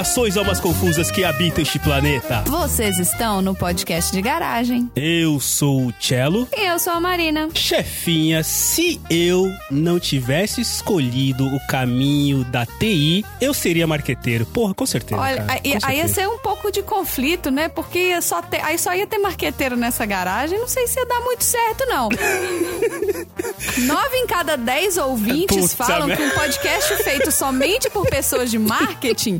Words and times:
Saudações, 0.00 0.36
almas 0.38 0.58
confusas 0.58 1.10
que 1.10 1.24
habitam 1.24 1.60
este 1.62 1.78
planeta. 1.78 2.42
Vocês 2.46 2.98
estão 2.98 3.42
no 3.42 3.54
podcast 3.54 4.10
de 4.10 4.22
garagem. 4.22 4.90
Eu 4.96 5.38
sou 5.38 5.88
o 5.88 5.94
Cello. 6.00 6.48
E 6.56 6.66
eu 6.66 6.78
sou 6.78 6.94
a 6.94 7.00
Marina. 7.00 7.50
Chefinha, 7.52 8.42
se 8.42 8.98
eu 9.10 9.52
não 9.70 10.00
tivesse 10.00 10.62
escolhido 10.62 11.44
o 11.44 11.66
caminho 11.66 12.44
da 12.44 12.64
TI, 12.64 13.26
eu 13.42 13.52
seria 13.52 13.86
marqueteiro. 13.86 14.46
Porra, 14.46 14.72
com 14.72 14.86
certeza. 14.86 15.20
Olha, 15.20 15.42
cara, 15.42 15.52
aí, 15.52 15.60
com 15.60 15.86
aí 15.86 15.96
ia 15.98 16.08
certeza. 16.08 16.14
ser 16.14 16.28
um 16.28 16.38
pouco 16.38 16.72
de 16.72 16.82
conflito, 16.82 17.50
né? 17.50 17.68
Porque 17.68 18.22
só 18.22 18.40
ter, 18.40 18.64
aí 18.64 18.78
só 18.78 18.94
ia 18.94 19.06
ter 19.06 19.18
marqueteiro 19.18 19.76
nessa 19.76 20.06
garagem. 20.06 20.58
Não 20.58 20.68
sei 20.68 20.86
se 20.86 20.98
ia 20.98 21.04
dar 21.04 21.20
muito 21.20 21.44
certo, 21.44 21.84
não. 21.84 22.08
Nove 23.84 24.16
em 24.16 24.26
cada 24.26 24.56
dez 24.56 24.96
ouvintes 24.96 25.74
Puta 25.74 25.84
falam 25.84 26.16
que 26.16 26.22
um 26.22 26.30
podcast 26.30 26.96
feito 27.02 27.30
somente 27.30 27.90
por 27.90 28.08
pessoas 28.08 28.50
de 28.50 28.58
marketing 28.58 29.38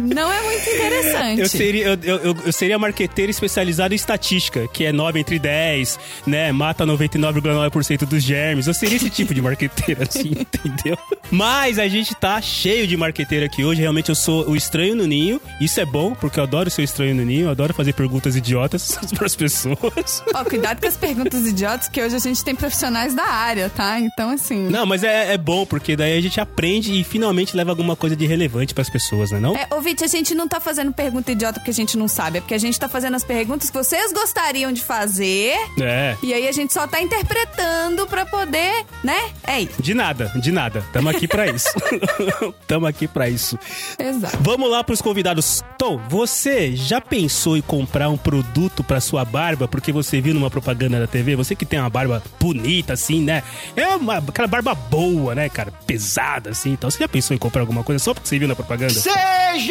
não 0.00 0.32
é 0.32 0.42
muito 0.42 0.68
interessante. 0.70 1.40
Eu 1.40 1.48
seria, 1.48 1.84
eu, 1.86 1.98
eu, 2.02 2.36
eu- 2.46 2.52
seria 2.52 2.78
marqueteiro 2.78 3.30
especializado 3.30 3.94
em 3.94 3.96
estatística, 3.96 4.66
que 4.68 4.84
é 4.84 4.92
9 4.92 5.18
entre 5.20 5.38
10, 5.38 5.98
né? 6.26 6.52
Mata 6.52 6.84
99,9% 6.86 8.04
dos 8.06 8.22
germes. 8.22 8.66
Eu 8.66 8.74
seria 8.74 8.96
esse 8.96 9.10
tipo 9.10 9.34
de 9.34 9.40
marqueteiro, 9.42 10.02
assim, 10.08 10.30
entendeu? 10.30 10.96
Mas 11.30 11.78
a 11.78 11.88
gente 11.88 12.14
tá 12.14 12.40
cheio 12.40 12.86
de 12.86 12.96
marqueteiro 12.96 13.44
aqui 13.46 13.64
hoje. 13.64 13.80
Realmente 13.80 14.08
eu 14.08 14.14
sou 14.14 14.48
o 14.48 14.56
estranho 14.56 14.94
no 14.94 15.06
ninho. 15.06 15.40
Isso 15.60 15.80
é 15.80 15.84
bom, 15.84 16.14
porque 16.14 16.38
eu 16.38 16.44
adoro 16.44 16.70
ser 16.70 16.82
o 16.82 16.84
estranho 16.84 17.14
no 17.14 17.24
ninho. 17.24 17.46
Eu 17.46 17.50
adoro 17.50 17.74
fazer 17.74 17.92
perguntas 17.94 18.36
idiotas 18.36 18.98
pras 19.16 19.34
pessoas. 19.34 20.22
Ó, 20.34 20.44
cuidado 20.44 20.80
com 20.80 20.86
as 20.86 20.96
perguntas 20.96 21.46
idiotas, 21.46 21.88
que 21.88 22.00
hoje 22.00 22.16
a 22.16 22.18
gente 22.18 22.44
tem 22.44 22.54
profissionais 22.54 23.14
da 23.14 23.24
área, 23.24 23.68
tá? 23.70 23.98
Então, 23.98 24.30
assim. 24.30 24.68
Não, 24.68 24.86
mas 24.86 25.02
é, 25.02 25.32
é 25.34 25.38
bom, 25.38 25.64
porque 25.66 25.96
daí 25.96 26.16
a 26.16 26.20
gente 26.20 26.40
aprende 26.40 26.92
e 26.98 27.04
finalmente 27.04 27.56
leva 27.56 27.70
alguma 27.70 27.96
coisa 27.96 28.14
de 28.16 28.26
relevante 28.26 28.74
pras 28.74 28.88
pessoas, 28.90 29.30
né? 29.30 29.40
Não? 29.40 29.56
É, 29.56 29.66
ouvinte, 29.84 30.02
a 30.02 30.06
gente 30.06 30.34
não 30.34 30.48
tá 30.48 30.58
fazendo 30.58 30.92
pergunta 30.92 31.30
idiota 31.30 31.60
porque 31.60 31.70
a 31.70 31.74
gente 31.74 31.98
não 31.98 32.08
sabe, 32.08 32.38
é 32.38 32.40
porque 32.40 32.54
a 32.54 32.58
gente 32.58 32.80
tá 32.80 32.88
fazendo 32.88 33.14
as 33.16 33.22
perguntas 33.22 33.68
que 33.68 33.76
vocês 33.76 34.12
gostariam 34.12 34.72
de 34.72 34.82
fazer. 34.82 35.54
É. 35.78 36.16
E 36.22 36.32
aí 36.32 36.48
a 36.48 36.52
gente 36.52 36.72
só 36.72 36.86
tá 36.86 37.02
interpretando 37.02 38.06
pra 38.06 38.24
poder, 38.24 38.86
né? 39.02 39.30
É 39.46 39.60
isso. 39.60 39.82
De 39.82 39.92
nada, 39.92 40.32
de 40.36 40.50
nada. 40.50 40.82
Tamo 40.90 41.10
aqui 41.10 41.28
pra 41.28 41.46
isso. 41.46 41.68
Tamo 42.66 42.86
aqui 42.86 43.06
pra 43.06 43.28
isso. 43.28 43.58
Exato. 43.98 44.38
Vamos 44.40 44.70
lá 44.70 44.82
pros 44.82 45.02
convidados. 45.02 45.62
Tom, 45.76 46.00
você 46.08 46.74
já 46.74 47.00
pensou 47.00 47.56
em 47.56 47.60
comprar 47.60 48.08
um 48.08 48.16
produto 48.16 48.82
pra 48.82 49.00
sua 49.00 49.24
barba 49.24 49.68
porque 49.68 49.92
você 49.92 50.18
viu 50.20 50.32
numa 50.32 50.50
propaganda 50.50 50.98
da 50.98 51.06
TV? 51.06 51.36
Você 51.36 51.54
que 51.54 51.66
tem 51.66 51.78
uma 51.78 51.90
barba 51.90 52.22
bonita, 52.40 52.94
assim, 52.94 53.20
né? 53.20 53.42
É 53.76 53.88
uma, 53.88 54.16
aquela 54.16 54.48
barba 54.48 54.74
boa, 54.74 55.34
né, 55.34 55.50
cara? 55.50 55.70
Pesada, 55.86 56.50
assim. 56.50 56.72
Então, 56.72 56.90
você 56.90 56.98
já 56.98 57.08
pensou 57.08 57.34
em 57.34 57.38
comprar 57.38 57.60
alguma 57.60 57.84
coisa 57.84 58.02
só 58.02 58.14
porque 58.14 58.28
você 58.28 58.38
viu 58.38 58.48
na 58.48 58.56
propaganda? 58.56 58.94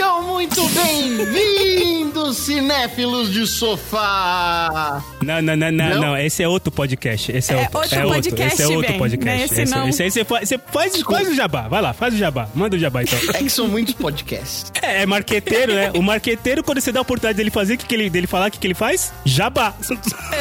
Sejam 0.03 0.21
muito 0.23 0.67
bem-vindos, 0.67 2.35
cinéfilos 2.39 3.31
de 3.31 3.47
sofá! 3.47 5.01
Não, 5.23 5.41
não, 5.41 5.55
não, 5.55 5.71
não, 5.71 6.01
Não? 6.01 6.17
Esse 6.17 6.43
é 6.43 6.47
outro 6.47 6.69
podcast. 6.73 7.31
Esse 7.31 7.53
é, 7.53 7.55
É 7.55 7.59
outro. 7.61 7.77
outro 7.79 7.95
é 7.95 8.05
outro. 8.05 8.13
podcast, 8.21 8.53
Esse 8.53 8.63
é 8.63 8.67
outro 8.75 8.91
bem, 8.91 8.99
podcast. 8.99 9.25
né? 9.25 9.45
Esse 9.45 9.61
esse, 9.61 9.71
não. 9.73 9.87
esse 9.87 10.03
aí 10.03 10.11
você 10.11 10.25
faz, 10.25 10.49
você 10.49 10.57
faz, 10.57 11.01
faz 11.01 11.27
o 11.29 11.33
jabá. 11.33 11.69
Vai 11.69 11.81
lá, 11.81 11.93
faz 11.93 12.13
o 12.13 12.17
jabá. 12.17 12.49
Manda 12.53 12.75
o 12.75 12.79
jabá, 12.79 13.01
então. 13.01 13.17
É 13.33 13.37
que 13.37 13.49
são 13.49 13.65
muitos 13.69 13.93
podcasts. 13.93 14.69
É, 14.81 15.03
é 15.03 15.05
marqueteiro, 15.05 15.73
né? 15.73 15.93
O 15.95 16.01
marqueteiro, 16.01 16.61
quando 16.65 16.81
você 16.81 16.91
dá 16.91 16.99
a 16.99 17.03
oportunidade 17.03 17.37
dele 17.37 17.49
fazer, 17.49 17.75
o 17.75 17.77
que, 17.77 17.85
que 17.85 17.95
ele, 17.95 18.09
dele 18.09 18.27
falar, 18.27 18.49
o 18.49 18.51
que, 18.51 18.59
que 18.59 18.67
ele 18.67 18.73
faz? 18.73 19.13
Jabá. 19.23 19.73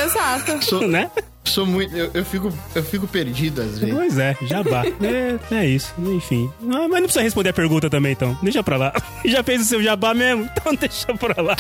Exato. 0.04 0.88
Né? 0.88 1.08
Sou 1.44 1.66
muito. 1.66 1.94
Eu, 1.96 2.10
eu 2.14 2.24
fico, 2.24 2.52
eu 2.74 2.82
fico 2.82 3.06
perdido 3.06 3.60
às 3.62 3.78
vezes. 3.78 3.94
Pois 3.94 4.18
é, 4.18 4.36
jabá. 4.42 4.82
É, 5.02 5.38
é 5.54 5.66
isso, 5.66 5.92
enfim. 5.98 6.50
Ah, 6.62 6.86
mas 6.88 6.90
não 6.90 7.02
precisa 7.02 7.22
responder 7.22 7.48
a 7.50 7.52
pergunta 7.52 7.90
também, 7.90 8.12
então. 8.12 8.36
Deixa 8.42 8.62
pra 8.62 8.76
lá. 8.76 8.92
Já 9.24 9.42
fez 9.42 9.62
o 9.62 9.64
seu 9.64 9.82
jabá 9.82 10.14
mesmo? 10.14 10.48
Então 10.56 10.74
deixa 10.78 11.12
pra 11.14 11.42
lá. 11.42 11.56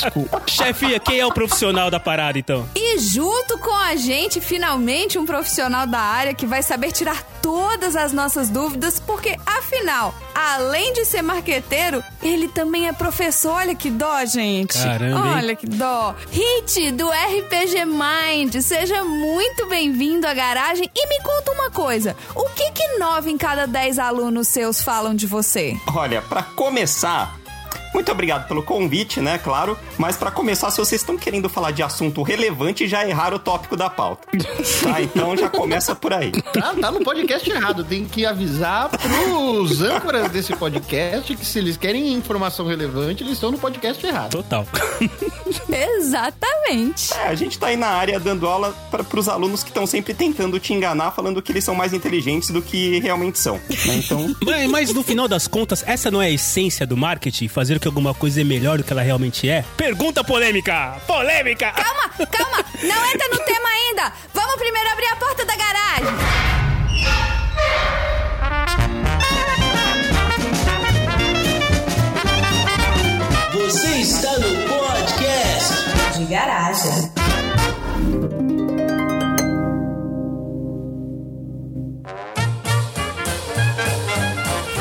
Chefia, 0.46 1.00
quem 1.00 1.18
é 1.18 1.26
o 1.26 1.32
profissional 1.32 1.90
da 1.90 1.98
parada, 1.98 2.38
então? 2.38 2.68
E 2.74 2.98
junto 2.98 3.58
com 3.58 3.74
a 3.74 3.96
gente, 3.96 4.40
finalmente, 4.40 5.18
um 5.18 5.26
profissional 5.26 5.86
da 5.86 5.98
área 5.98 6.34
que 6.34 6.46
vai 6.46 6.62
saber 6.62 6.92
tirar 6.92 7.22
todas 7.42 7.96
as 7.96 8.12
nossas 8.12 8.48
dúvidas, 8.48 9.00
porque 9.00 9.36
afinal, 9.44 10.14
além 10.34 10.92
de 10.92 11.04
ser 11.04 11.22
marqueteiro, 11.22 12.02
ele 12.22 12.46
também 12.48 12.86
é 12.86 12.92
professor. 12.92 13.52
Olha 13.52 13.74
que 13.74 13.90
dó, 13.90 14.24
gente. 14.24 14.78
Caramba, 14.78 15.26
hein? 15.26 15.34
Olha 15.36 15.56
que 15.56 15.66
dó. 15.66 16.14
Hit 16.30 16.92
do 16.92 17.08
RPG 17.08 17.84
Mind, 17.84 18.54
seja 18.60 19.02
muito 19.04 19.66
bem-vindo 19.72 20.26
à 20.26 20.34
garagem 20.34 20.86
e 20.94 21.06
me 21.08 21.18
conta 21.22 21.50
uma 21.50 21.70
coisa: 21.70 22.14
o 22.34 22.44
que 22.50 22.70
que 22.72 22.98
nove 22.98 23.30
em 23.30 23.38
cada 23.38 23.66
dez 23.66 23.98
alunos 23.98 24.48
seus 24.48 24.82
falam 24.82 25.14
de 25.14 25.26
você? 25.26 25.74
Olha, 25.94 26.20
pra 26.20 26.42
começar, 26.42 27.40
muito 27.94 28.10
obrigado 28.12 28.46
pelo 28.48 28.62
convite, 28.62 29.20
né, 29.20 29.38
claro. 29.38 29.78
Mas 29.98 30.16
pra 30.16 30.30
começar, 30.30 30.70
se 30.70 30.78
vocês 30.78 31.00
estão 31.00 31.16
querendo 31.16 31.48
falar 31.48 31.70
de 31.70 31.82
assunto 31.82 32.22
relevante, 32.22 32.88
já 32.88 33.06
erraram 33.06 33.36
o 33.36 33.40
tópico 33.40 33.76
da 33.76 33.88
pauta. 33.90 34.26
Tá? 34.82 35.00
Então 35.00 35.36
já 35.36 35.48
começa 35.48 35.94
por 35.94 36.12
aí. 36.12 36.32
Tá, 36.32 36.74
tá 36.80 36.90
no 36.90 37.00
podcast 37.04 37.48
errado. 37.48 37.84
Tem 37.84 38.04
que 38.04 38.26
avisar 38.26 38.88
pros 38.88 39.80
âncoras 39.80 40.30
desse 40.30 40.54
podcast 40.56 41.34
que 41.36 41.44
se 41.46 41.58
eles 41.58 41.76
querem 41.76 42.12
informação 42.12 42.66
relevante, 42.66 43.22
eles 43.22 43.34
estão 43.34 43.52
no 43.52 43.58
podcast 43.58 44.04
errado. 44.04 44.30
Total. 44.30 44.66
Exatamente. 45.70 47.12
É, 47.14 47.28
a 47.28 47.34
gente 47.34 47.58
tá 47.58 47.68
aí 47.68 47.76
na 47.76 47.88
área 47.88 48.18
dando 48.18 48.46
aula 48.46 48.74
para 48.90 49.04
pros 49.04 49.28
alunos 49.28 49.62
que 49.62 49.70
estão 49.70 49.86
sempre 49.86 50.14
tentando 50.14 50.58
te 50.58 50.72
enganar, 50.72 51.12
falando 51.12 51.40
que 51.40 51.52
eles 51.52 51.64
são 51.64 51.74
mais 51.74 51.92
inteligentes 51.92 52.50
do 52.50 52.60
que 52.62 52.98
realmente 53.00 53.38
são. 53.38 53.54
né? 53.86 53.96
Então, 53.96 54.34
Mas, 54.44 54.70
mas 54.70 54.94
no 54.94 55.02
final 55.02 55.28
das 55.28 55.46
contas, 55.46 55.84
essa 55.86 56.10
não 56.10 56.20
é 56.20 56.26
a 56.26 56.30
essência 56.30 56.86
do 56.86 56.96
marketing? 56.96 57.48
Fazer 57.48 57.78
que 57.82 57.88
alguma 57.88 58.14
coisa 58.14 58.40
é 58.40 58.44
melhor 58.44 58.78
do 58.78 58.84
que 58.84 58.92
ela 58.92 59.02
realmente 59.02 59.48
é? 59.50 59.64
Pergunta 59.76 60.22
polêmica! 60.22 60.94
Polêmica! 61.04 61.72
Calma, 61.72 62.26
calma, 62.30 62.64
não 62.80 63.06
entra 63.10 63.28
no 63.28 63.38
tema 63.44 63.68
ainda. 63.68 64.12
Vamos 64.32 64.54
primeiro 64.54 64.88
abrir 64.88 65.06
a 65.06 65.16
porta 65.16 65.44
da 65.44 65.56
garagem. 65.56 66.14
Você 73.52 73.88
está 73.98 74.30
no 74.38 74.68
podcast. 74.68 76.18
De 76.18 76.24
garagem. 76.26 77.41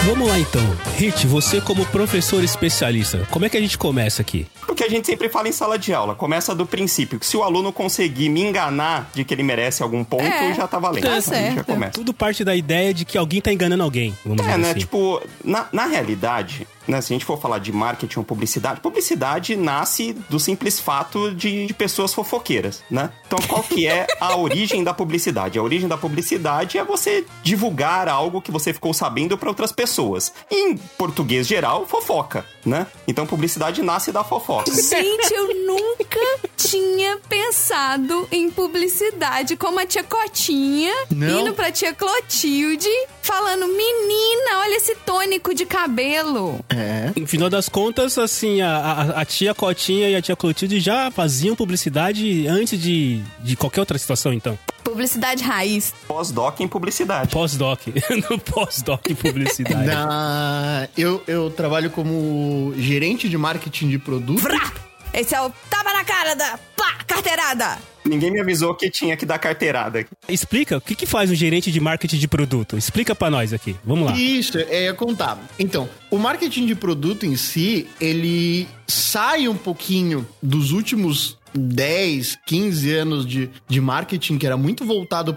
Vamos 0.06 0.28
lá 0.28 0.40
então. 0.40 0.62
Hit, 0.98 1.28
você 1.28 1.62
como 1.62 1.86
professor 1.86 2.44
especialista, 2.44 3.28
como 3.30 3.46
é 3.46 3.50
que 3.50 3.58
a 3.58 3.62
gente 3.62 3.78
começa 3.78 4.22
aqui? 4.22 4.48
o 4.68 4.74
que 4.74 4.84
a 4.86 4.90
gente 4.90 5.06
sempre 5.06 5.28
fala 5.30 5.48
em 5.50 5.52
sala 5.52 5.78
de 5.78 5.94
aula, 5.94 6.16
começa 6.16 6.56
do 6.56 6.66
princípio 6.66 7.20
que 7.20 7.26
se 7.26 7.36
o 7.38 7.44
aluno 7.44 7.72
conseguir 7.74 8.30
me 8.30 8.42
enganar 8.42 9.10
de 9.14 9.24
que 9.26 9.34
ele 9.34 9.44
merece 9.44 9.84
algum 9.84 10.02
ponto, 10.04 10.24
É, 10.24 10.54
já 10.56 10.66
tá 10.66 10.80
valendo. 10.80 11.04
tá 11.04 11.22
certo. 11.22 11.56
Já 11.56 11.64
começa. 11.64 11.92
Tudo 11.92 12.14
parte 12.14 12.44
da 12.44 12.56
ideia 12.56 12.94
de 12.94 13.04
que 13.06 13.18
alguém 13.18 13.42
tá 13.42 13.52
enganando 13.54 13.84
alguém, 13.84 14.18
vamos 14.26 14.40
É, 14.44 14.48
dizer 14.48 14.58
né? 14.60 14.70
assim. 14.72 14.80
Tipo, 14.80 15.22
na, 15.44 15.68
na 15.74 15.86
realidade, 15.86 16.66
né? 16.88 17.02
Se 17.02 17.14
a 17.14 17.16
gente 17.16 17.26
for 17.26 17.40
falar 17.40 17.60
de 17.60 17.72
marketing 17.72 18.20
ou 18.20 18.26
publicidade, 18.26 18.80
publicidade 18.80 19.56
nasce 19.56 20.14
do 20.30 20.40
simples 20.40 20.80
fato 20.80 21.34
de, 21.34 21.66
de 21.68 21.74
pessoas 21.74 22.14
fofoqueiras, 22.14 22.84
né? 22.90 23.12
Então, 23.26 23.40
qual 23.48 23.64
que 23.64 23.88
é 23.88 24.08
a 24.20 24.36
origem 24.38 24.84
da 24.84 24.94
publicidade? 24.94 25.58
A 25.58 25.64
origem 25.64 25.88
da 25.88 25.98
publicidade 25.98 26.78
é 26.78 26.84
você 26.84 27.26
divulgar 27.44 28.08
algo 28.08 28.42
que 28.42 28.52
você 28.52 28.74
ficou 28.74 28.94
sabendo 28.94 29.38
para 29.38 29.50
outras 29.50 29.72
pessoas. 29.72 30.34
Em 30.50 30.78
português 30.78 31.48
geral, 31.48 31.88
fofoca, 31.88 32.46
né? 32.66 32.88
Então, 33.08 33.26
publicidade 33.26 33.82
nasce 33.82 34.12
da 34.12 34.24
fofoca. 34.24 34.72
Gente, 34.72 35.34
eu 35.34 35.48
nunca 35.66 36.20
tinha 36.58 37.18
pensado 37.28 38.28
em 38.32 38.50
publicidade 38.50 39.56
como 39.56 39.80
a 39.80 39.86
tia 39.86 40.04
Cotinha 40.04 40.94
Não? 41.10 41.42
indo 41.42 41.54
pra 41.54 41.72
tia 41.72 41.94
Clotilde 41.94 42.90
falando: 43.22 43.68
Menina, 43.68 44.60
olha 44.60 44.76
esse 44.76 44.96
tônico 44.96 45.54
de 45.54 45.66
cabelo. 45.66 46.64
É. 46.76 47.12
No 47.20 47.28
final 47.28 47.50
das 47.50 47.68
contas, 47.70 48.18
assim, 48.18 48.62
a, 48.62 48.76
a- 48.78 49.22
a 49.22 49.26
tia 49.26 49.54
Cotinha 49.54 50.10
e 50.10 50.16
a 50.16 50.22
tia 50.22 50.36
Clotilde 50.36 50.80
já 50.80 51.12
faziam 51.12 51.56
publicidade 51.56 52.48
antes 52.48 52.80
de, 52.80 53.22
de 53.44 53.56
qualquer 53.56 53.82
outra 53.82 53.98
situação, 53.98 54.34
então. 54.34 54.58
Publicidade 54.84 55.44
raiz. 55.44 55.94
Pós-doc 56.08 56.60
em 56.60 56.68
publicidade. 56.68 57.30
Pós-doc. 57.32 57.82
no 58.30 58.40
pós-doc 58.40 59.10
em 59.10 59.16
publicidade. 59.16 59.86
Na- 59.86 60.88
eu, 60.98 61.24
eu 61.28 61.50
trabalho 61.52 61.90
como 61.90 62.74
gerente 62.78 63.30
de 63.30 63.38
marketing 63.38 63.90
de 63.90 63.98
produto. 64.00 64.42
Vrá! 64.42 64.72
Esse 65.14 65.36
é 65.36 65.42
o 65.42 65.50
tapa 65.70 65.92
na 65.94 66.04
cara 66.06 66.36
da 66.36 66.58
pá, 66.76 66.96
carteirada. 67.06 67.78
Ninguém 68.04 68.32
me 68.32 68.40
avisou 68.40 68.74
que 68.74 68.90
tinha 68.90 69.16
que 69.16 69.26
dar 69.26 69.38
carteirada 69.38 70.00
aqui. 70.00 70.10
Explica, 70.28 70.78
o 70.78 70.82
que, 70.82 70.96
que 70.96 71.06
faz 71.06 71.30
um 71.30 71.36
gerente 71.36 71.72
de 71.72 71.80
marketing 71.80 72.18
de 72.18 72.28
produto? 72.28 72.78
Explica 72.78 73.14
pra 73.14 73.30
nós 73.30 73.54
aqui. 73.54 73.76
Vamos 73.86 74.10
lá. 74.10 74.18
Isso, 74.18 74.58
é 74.58 74.86
ia 74.86 74.94
contar. 74.94 75.38
Então, 75.60 75.88
o 76.10 76.18
marketing 76.18 76.66
de 76.66 76.76
produto 76.76 77.26
em 77.26 77.36
si, 77.36 77.88
ele 78.00 78.68
sai 78.88 79.48
um 79.48 79.56
pouquinho 79.56 80.28
dos 80.42 80.72
últimos 80.72 81.38
10, 81.54 82.38
15 82.46 82.94
anos 82.94 83.26
de, 83.26 83.50
de 83.68 83.82
marketing, 83.82 84.38
que 84.38 84.46
era 84.46 84.56
muito 84.58 84.86
voltado 84.86 85.36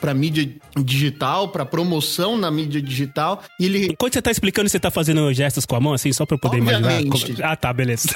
para 0.00 0.14
mídia 0.14 0.48
digital, 0.84 1.48
para 1.48 1.64
promoção 1.66 2.36
na 2.36 2.50
mídia 2.50 2.80
digital. 2.80 3.42
E 3.58 3.64
ele, 3.64 3.86
Enquanto 3.86 4.14
você 4.14 4.22
tá 4.22 4.30
explicando, 4.30 4.68
você 4.68 4.78
tá 4.80 4.90
fazendo 4.90 5.32
gestos 5.32 5.64
com 5.66 5.76
a 5.76 5.80
mão, 5.80 5.92
assim, 5.92 6.12
só 6.12 6.24
pra 6.26 6.34
eu 6.36 6.38
poder 6.38 6.58
imaginar. 6.58 6.88
Obviamente. 6.94 7.32
como- 7.34 7.44
Ah, 7.48 7.56
tá, 7.56 7.72
beleza. 7.72 8.08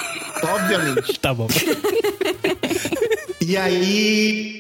obviamente, 0.42 1.18
tá 1.20 1.34
bom. 1.34 1.48
E 3.52 3.56
aí, 3.58 4.56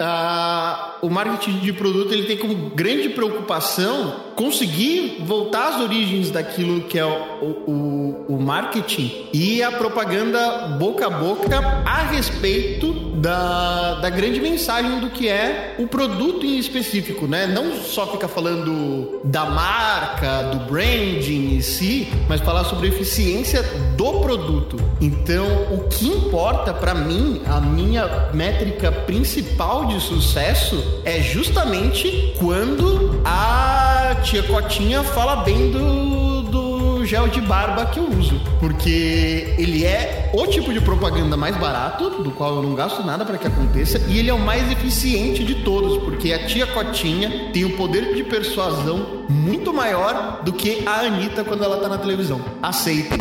o 1.00 1.08
marketing 1.08 1.60
de 1.60 1.72
produto 1.72 2.12
ele 2.12 2.24
tem 2.24 2.36
como 2.36 2.54
grande 2.74 3.08
preocupação 3.08 4.32
conseguir 4.36 5.22
voltar 5.24 5.68
às 5.68 5.80
origens 5.80 6.30
daquilo 6.30 6.82
que 6.82 6.98
é 6.98 7.04
o, 7.04 7.46
o, 7.66 8.26
o 8.28 8.40
marketing 8.40 9.28
e 9.32 9.62
a 9.62 9.72
propaganda 9.72 10.76
boca 10.78 11.06
a 11.06 11.10
boca 11.10 11.58
a 11.86 12.02
respeito 12.02 12.92
da, 13.22 14.00
da 14.00 14.10
grande 14.10 14.40
mensagem 14.40 14.98
do 14.98 15.10
que 15.10 15.28
é 15.28 15.76
o 15.78 15.86
produto 15.86 16.44
em 16.44 16.58
específico, 16.58 17.26
né? 17.26 17.46
Não 17.46 17.76
só 17.76 18.06
ficar 18.06 18.28
falando 18.28 19.20
da 19.24 19.44
marca, 19.44 20.42
do 20.44 20.70
branding 20.70 21.56
em 21.56 21.60
si, 21.60 22.08
mas 22.28 22.40
falar 22.40 22.64
sobre 22.64 22.88
a 22.88 22.90
eficiência 22.90 23.62
do 23.96 24.20
produto. 24.20 24.76
Então, 25.00 25.46
o 25.72 25.88
que 25.88 26.08
importa 26.08 26.74
para 26.74 26.94
mim, 26.94 27.40
a 27.46 27.60
minha 27.60 28.30
métrica 28.34 28.81
principal 28.90 29.86
de 29.86 30.00
sucesso 30.00 30.82
é 31.04 31.20
justamente 31.20 32.34
quando 32.38 33.20
a 33.24 34.16
tia 34.22 34.42
Cotinha 34.42 35.02
fala 35.02 35.36
bem 35.36 35.70
do, 35.70 36.42
do 36.42 37.04
gel 37.04 37.28
de 37.28 37.40
barba 37.40 37.86
que 37.86 37.98
eu 37.98 38.08
uso. 38.08 38.40
Porque 38.58 39.54
ele 39.58 39.84
é 39.84 40.30
o 40.32 40.46
tipo 40.46 40.72
de 40.72 40.80
propaganda 40.80 41.36
mais 41.36 41.56
barato, 41.56 42.22
do 42.22 42.30
qual 42.30 42.56
eu 42.56 42.62
não 42.62 42.74
gasto 42.74 43.04
nada 43.04 43.24
para 43.24 43.38
que 43.38 43.46
aconteça, 43.46 43.98
e 44.08 44.18
ele 44.18 44.30
é 44.30 44.34
o 44.34 44.38
mais 44.38 44.70
eficiente 44.70 45.44
de 45.44 45.56
todos, 45.56 46.02
porque 46.02 46.32
a 46.32 46.46
tia 46.46 46.66
Cotinha 46.66 47.50
tem 47.52 47.64
um 47.64 47.76
poder 47.76 48.14
de 48.14 48.24
persuasão 48.24 49.24
muito 49.28 49.72
maior 49.72 50.42
do 50.42 50.52
que 50.52 50.82
a 50.86 51.00
Anitta 51.00 51.44
quando 51.44 51.64
ela 51.64 51.78
tá 51.78 51.88
na 51.88 51.98
televisão. 51.98 52.40
Aceitem. 52.62 53.18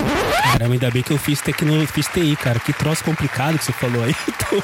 Caramba, 0.52 0.74
ainda 0.74 0.92
bem 0.92 1.04
que 1.04 1.12
eu 1.12 1.18
fiz 1.18 1.42
tecnologia, 1.42 1.88
fiz 1.88 2.08
TI, 2.08 2.36
cara. 2.36 2.60
Que 2.60 2.74
troço 2.74 3.04
complicado 3.04 3.58
que 3.58 3.66
você 3.66 3.74
falou 3.74 4.04
aí. 4.04 4.16
Então... 4.28 4.64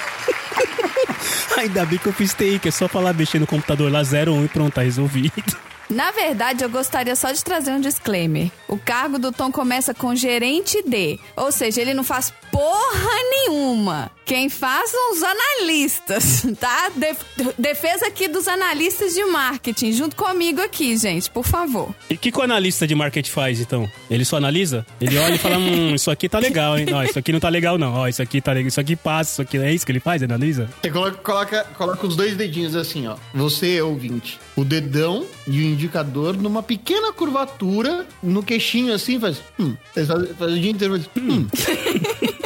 ainda 1.58 1.86
bem 1.86 1.98
que 1.98 2.08
eu 2.08 2.14
fiz 2.14 2.34
que 2.34 2.68
é 2.68 2.72
só 2.72 2.88
falar 2.88 3.14
mexer 3.14 3.40
no 3.40 3.48
computador 3.48 3.92
lá 3.92 4.02
01 4.02 4.46
e 4.46 4.48
pronto, 4.48 4.74
tá 4.74 4.82
resolvido. 4.82 5.34
Na 5.90 6.12
verdade, 6.12 6.64
eu 6.64 6.70
gostaria 6.70 7.16
só 7.16 7.32
de 7.32 7.42
trazer 7.42 7.72
um 7.72 7.80
disclaimer. 7.80 8.52
O 8.68 8.78
cargo 8.78 9.18
do 9.18 9.32
Tom 9.32 9.52
começa 9.52 9.94
com 9.94 10.14
gerente 10.14 10.84
de, 10.84 11.18
ou 11.34 11.50
seja, 11.50 11.80
ele 11.82 11.94
não 11.94 12.04
faz 12.04 12.34
porra 12.52 13.16
nenhuma. 13.32 14.12
Quem 14.28 14.50
faz 14.50 14.92
são 14.92 15.14
os 15.14 15.24
analistas, 15.24 16.46
tá? 16.60 16.92
Def- 16.94 17.24
defesa 17.58 18.08
aqui 18.08 18.28
dos 18.28 18.46
analistas 18.46 19.14
de 19.14 19.24
marketing, 19.24 19.94
junto 19.94 20.18
comigo 20.18 20.60
aqui, 20.60 20.98
gente, 20.98 21.30
por 21.30 21.46
favor. 21.46 21.96
E 22.10 22.16
o 22.16 22.18
que, 22.18 22.30
que 22.30 22.38
o 22.38 22.42
analista 22.42 22.86
de 22.86 22.94
marketing 22.94 23.32
faz, 23.32 23.62
então? 23.62 23.90
Ele 24.12 24.26
só 24.26 24.36
analisa? 24.36 24.86
Ele 25.00 25.18
olha 25.18 25.36
e 25.36 25.38
fala, 25.38 25.58
hum, 25.58 25.96
isso 25.96 26.12
aqui 26.12 26.28
tá 26.28 26.40
legal, 26.40 26.78
hein? 26.78 26.86
Não, 26.92 27.02
isso 27.02 27.18
aqui 27.18 27.32
não 27.32 27.40
tá 27.40 27.48
legal, 27.48 27.78
não. 27.78 27.94
Ó, 27.94 28.08
isso 28.10 28.22
aqui 28.22 28.42
tá 28.42 28.52
legal, 28.52 28.68
isso 28.68 28.82
aqui 28.82 28.98
passa, 28.98 29.32
isso 29.32 29.42
aqui... 29.42 29.58
É 29.58 29.74
isso 29.74 29.86
que 29.86 29.94
ele 29.94 30.02
faz, 30.02 30.22
analisa? 30.22 30.70
Você 30.82 30.92
coloca, 30.92 31.18
coloca, 31.18 31.64
coloca 31.78 32.06
os 32.08 32.18
dois 32.18 32.36
dedinhos 32.36 32.76
assim, 32.76 33.08
ó. 33.08 33.16
Você, 33.34 33.82
ouvinte. 33.82 34.38
O 34.58 34.66
dedão 34.66 35.26
e 35.48 35.58
o 35.60 35.64
indicador 35.64 36.36
numa 36.36 36.62
pequena 36.62 37.14
curvatura 37.14 38.06
no 38.22 38.44
queixinho 38.44 38.94
assim, 38.94 39.20
faz. 39.22 39.38
Hum. 39.58 39.74
Faz, 39.96 40.08
faz 40.38 40.52
o 40.52 40.60
dia 40.60 40.72
inteiro, 40.72 41.00
faz. 41.00 41.10
Hum. 41.16 41.48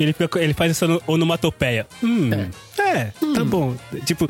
Ele, 0.00 0.12
fica- 0.12 0.40
ele 0.42 0.54
faz 0.54 0.70
essa 0.72 0.86
ono- 0.86 1.02
onomatopeia. 1.06 1.86
Hum. 2.02 2.30
É, 2.78 3.12
tá 3.34 3.44
bom. 3.44 3.76
Tipo, 4.06 4.28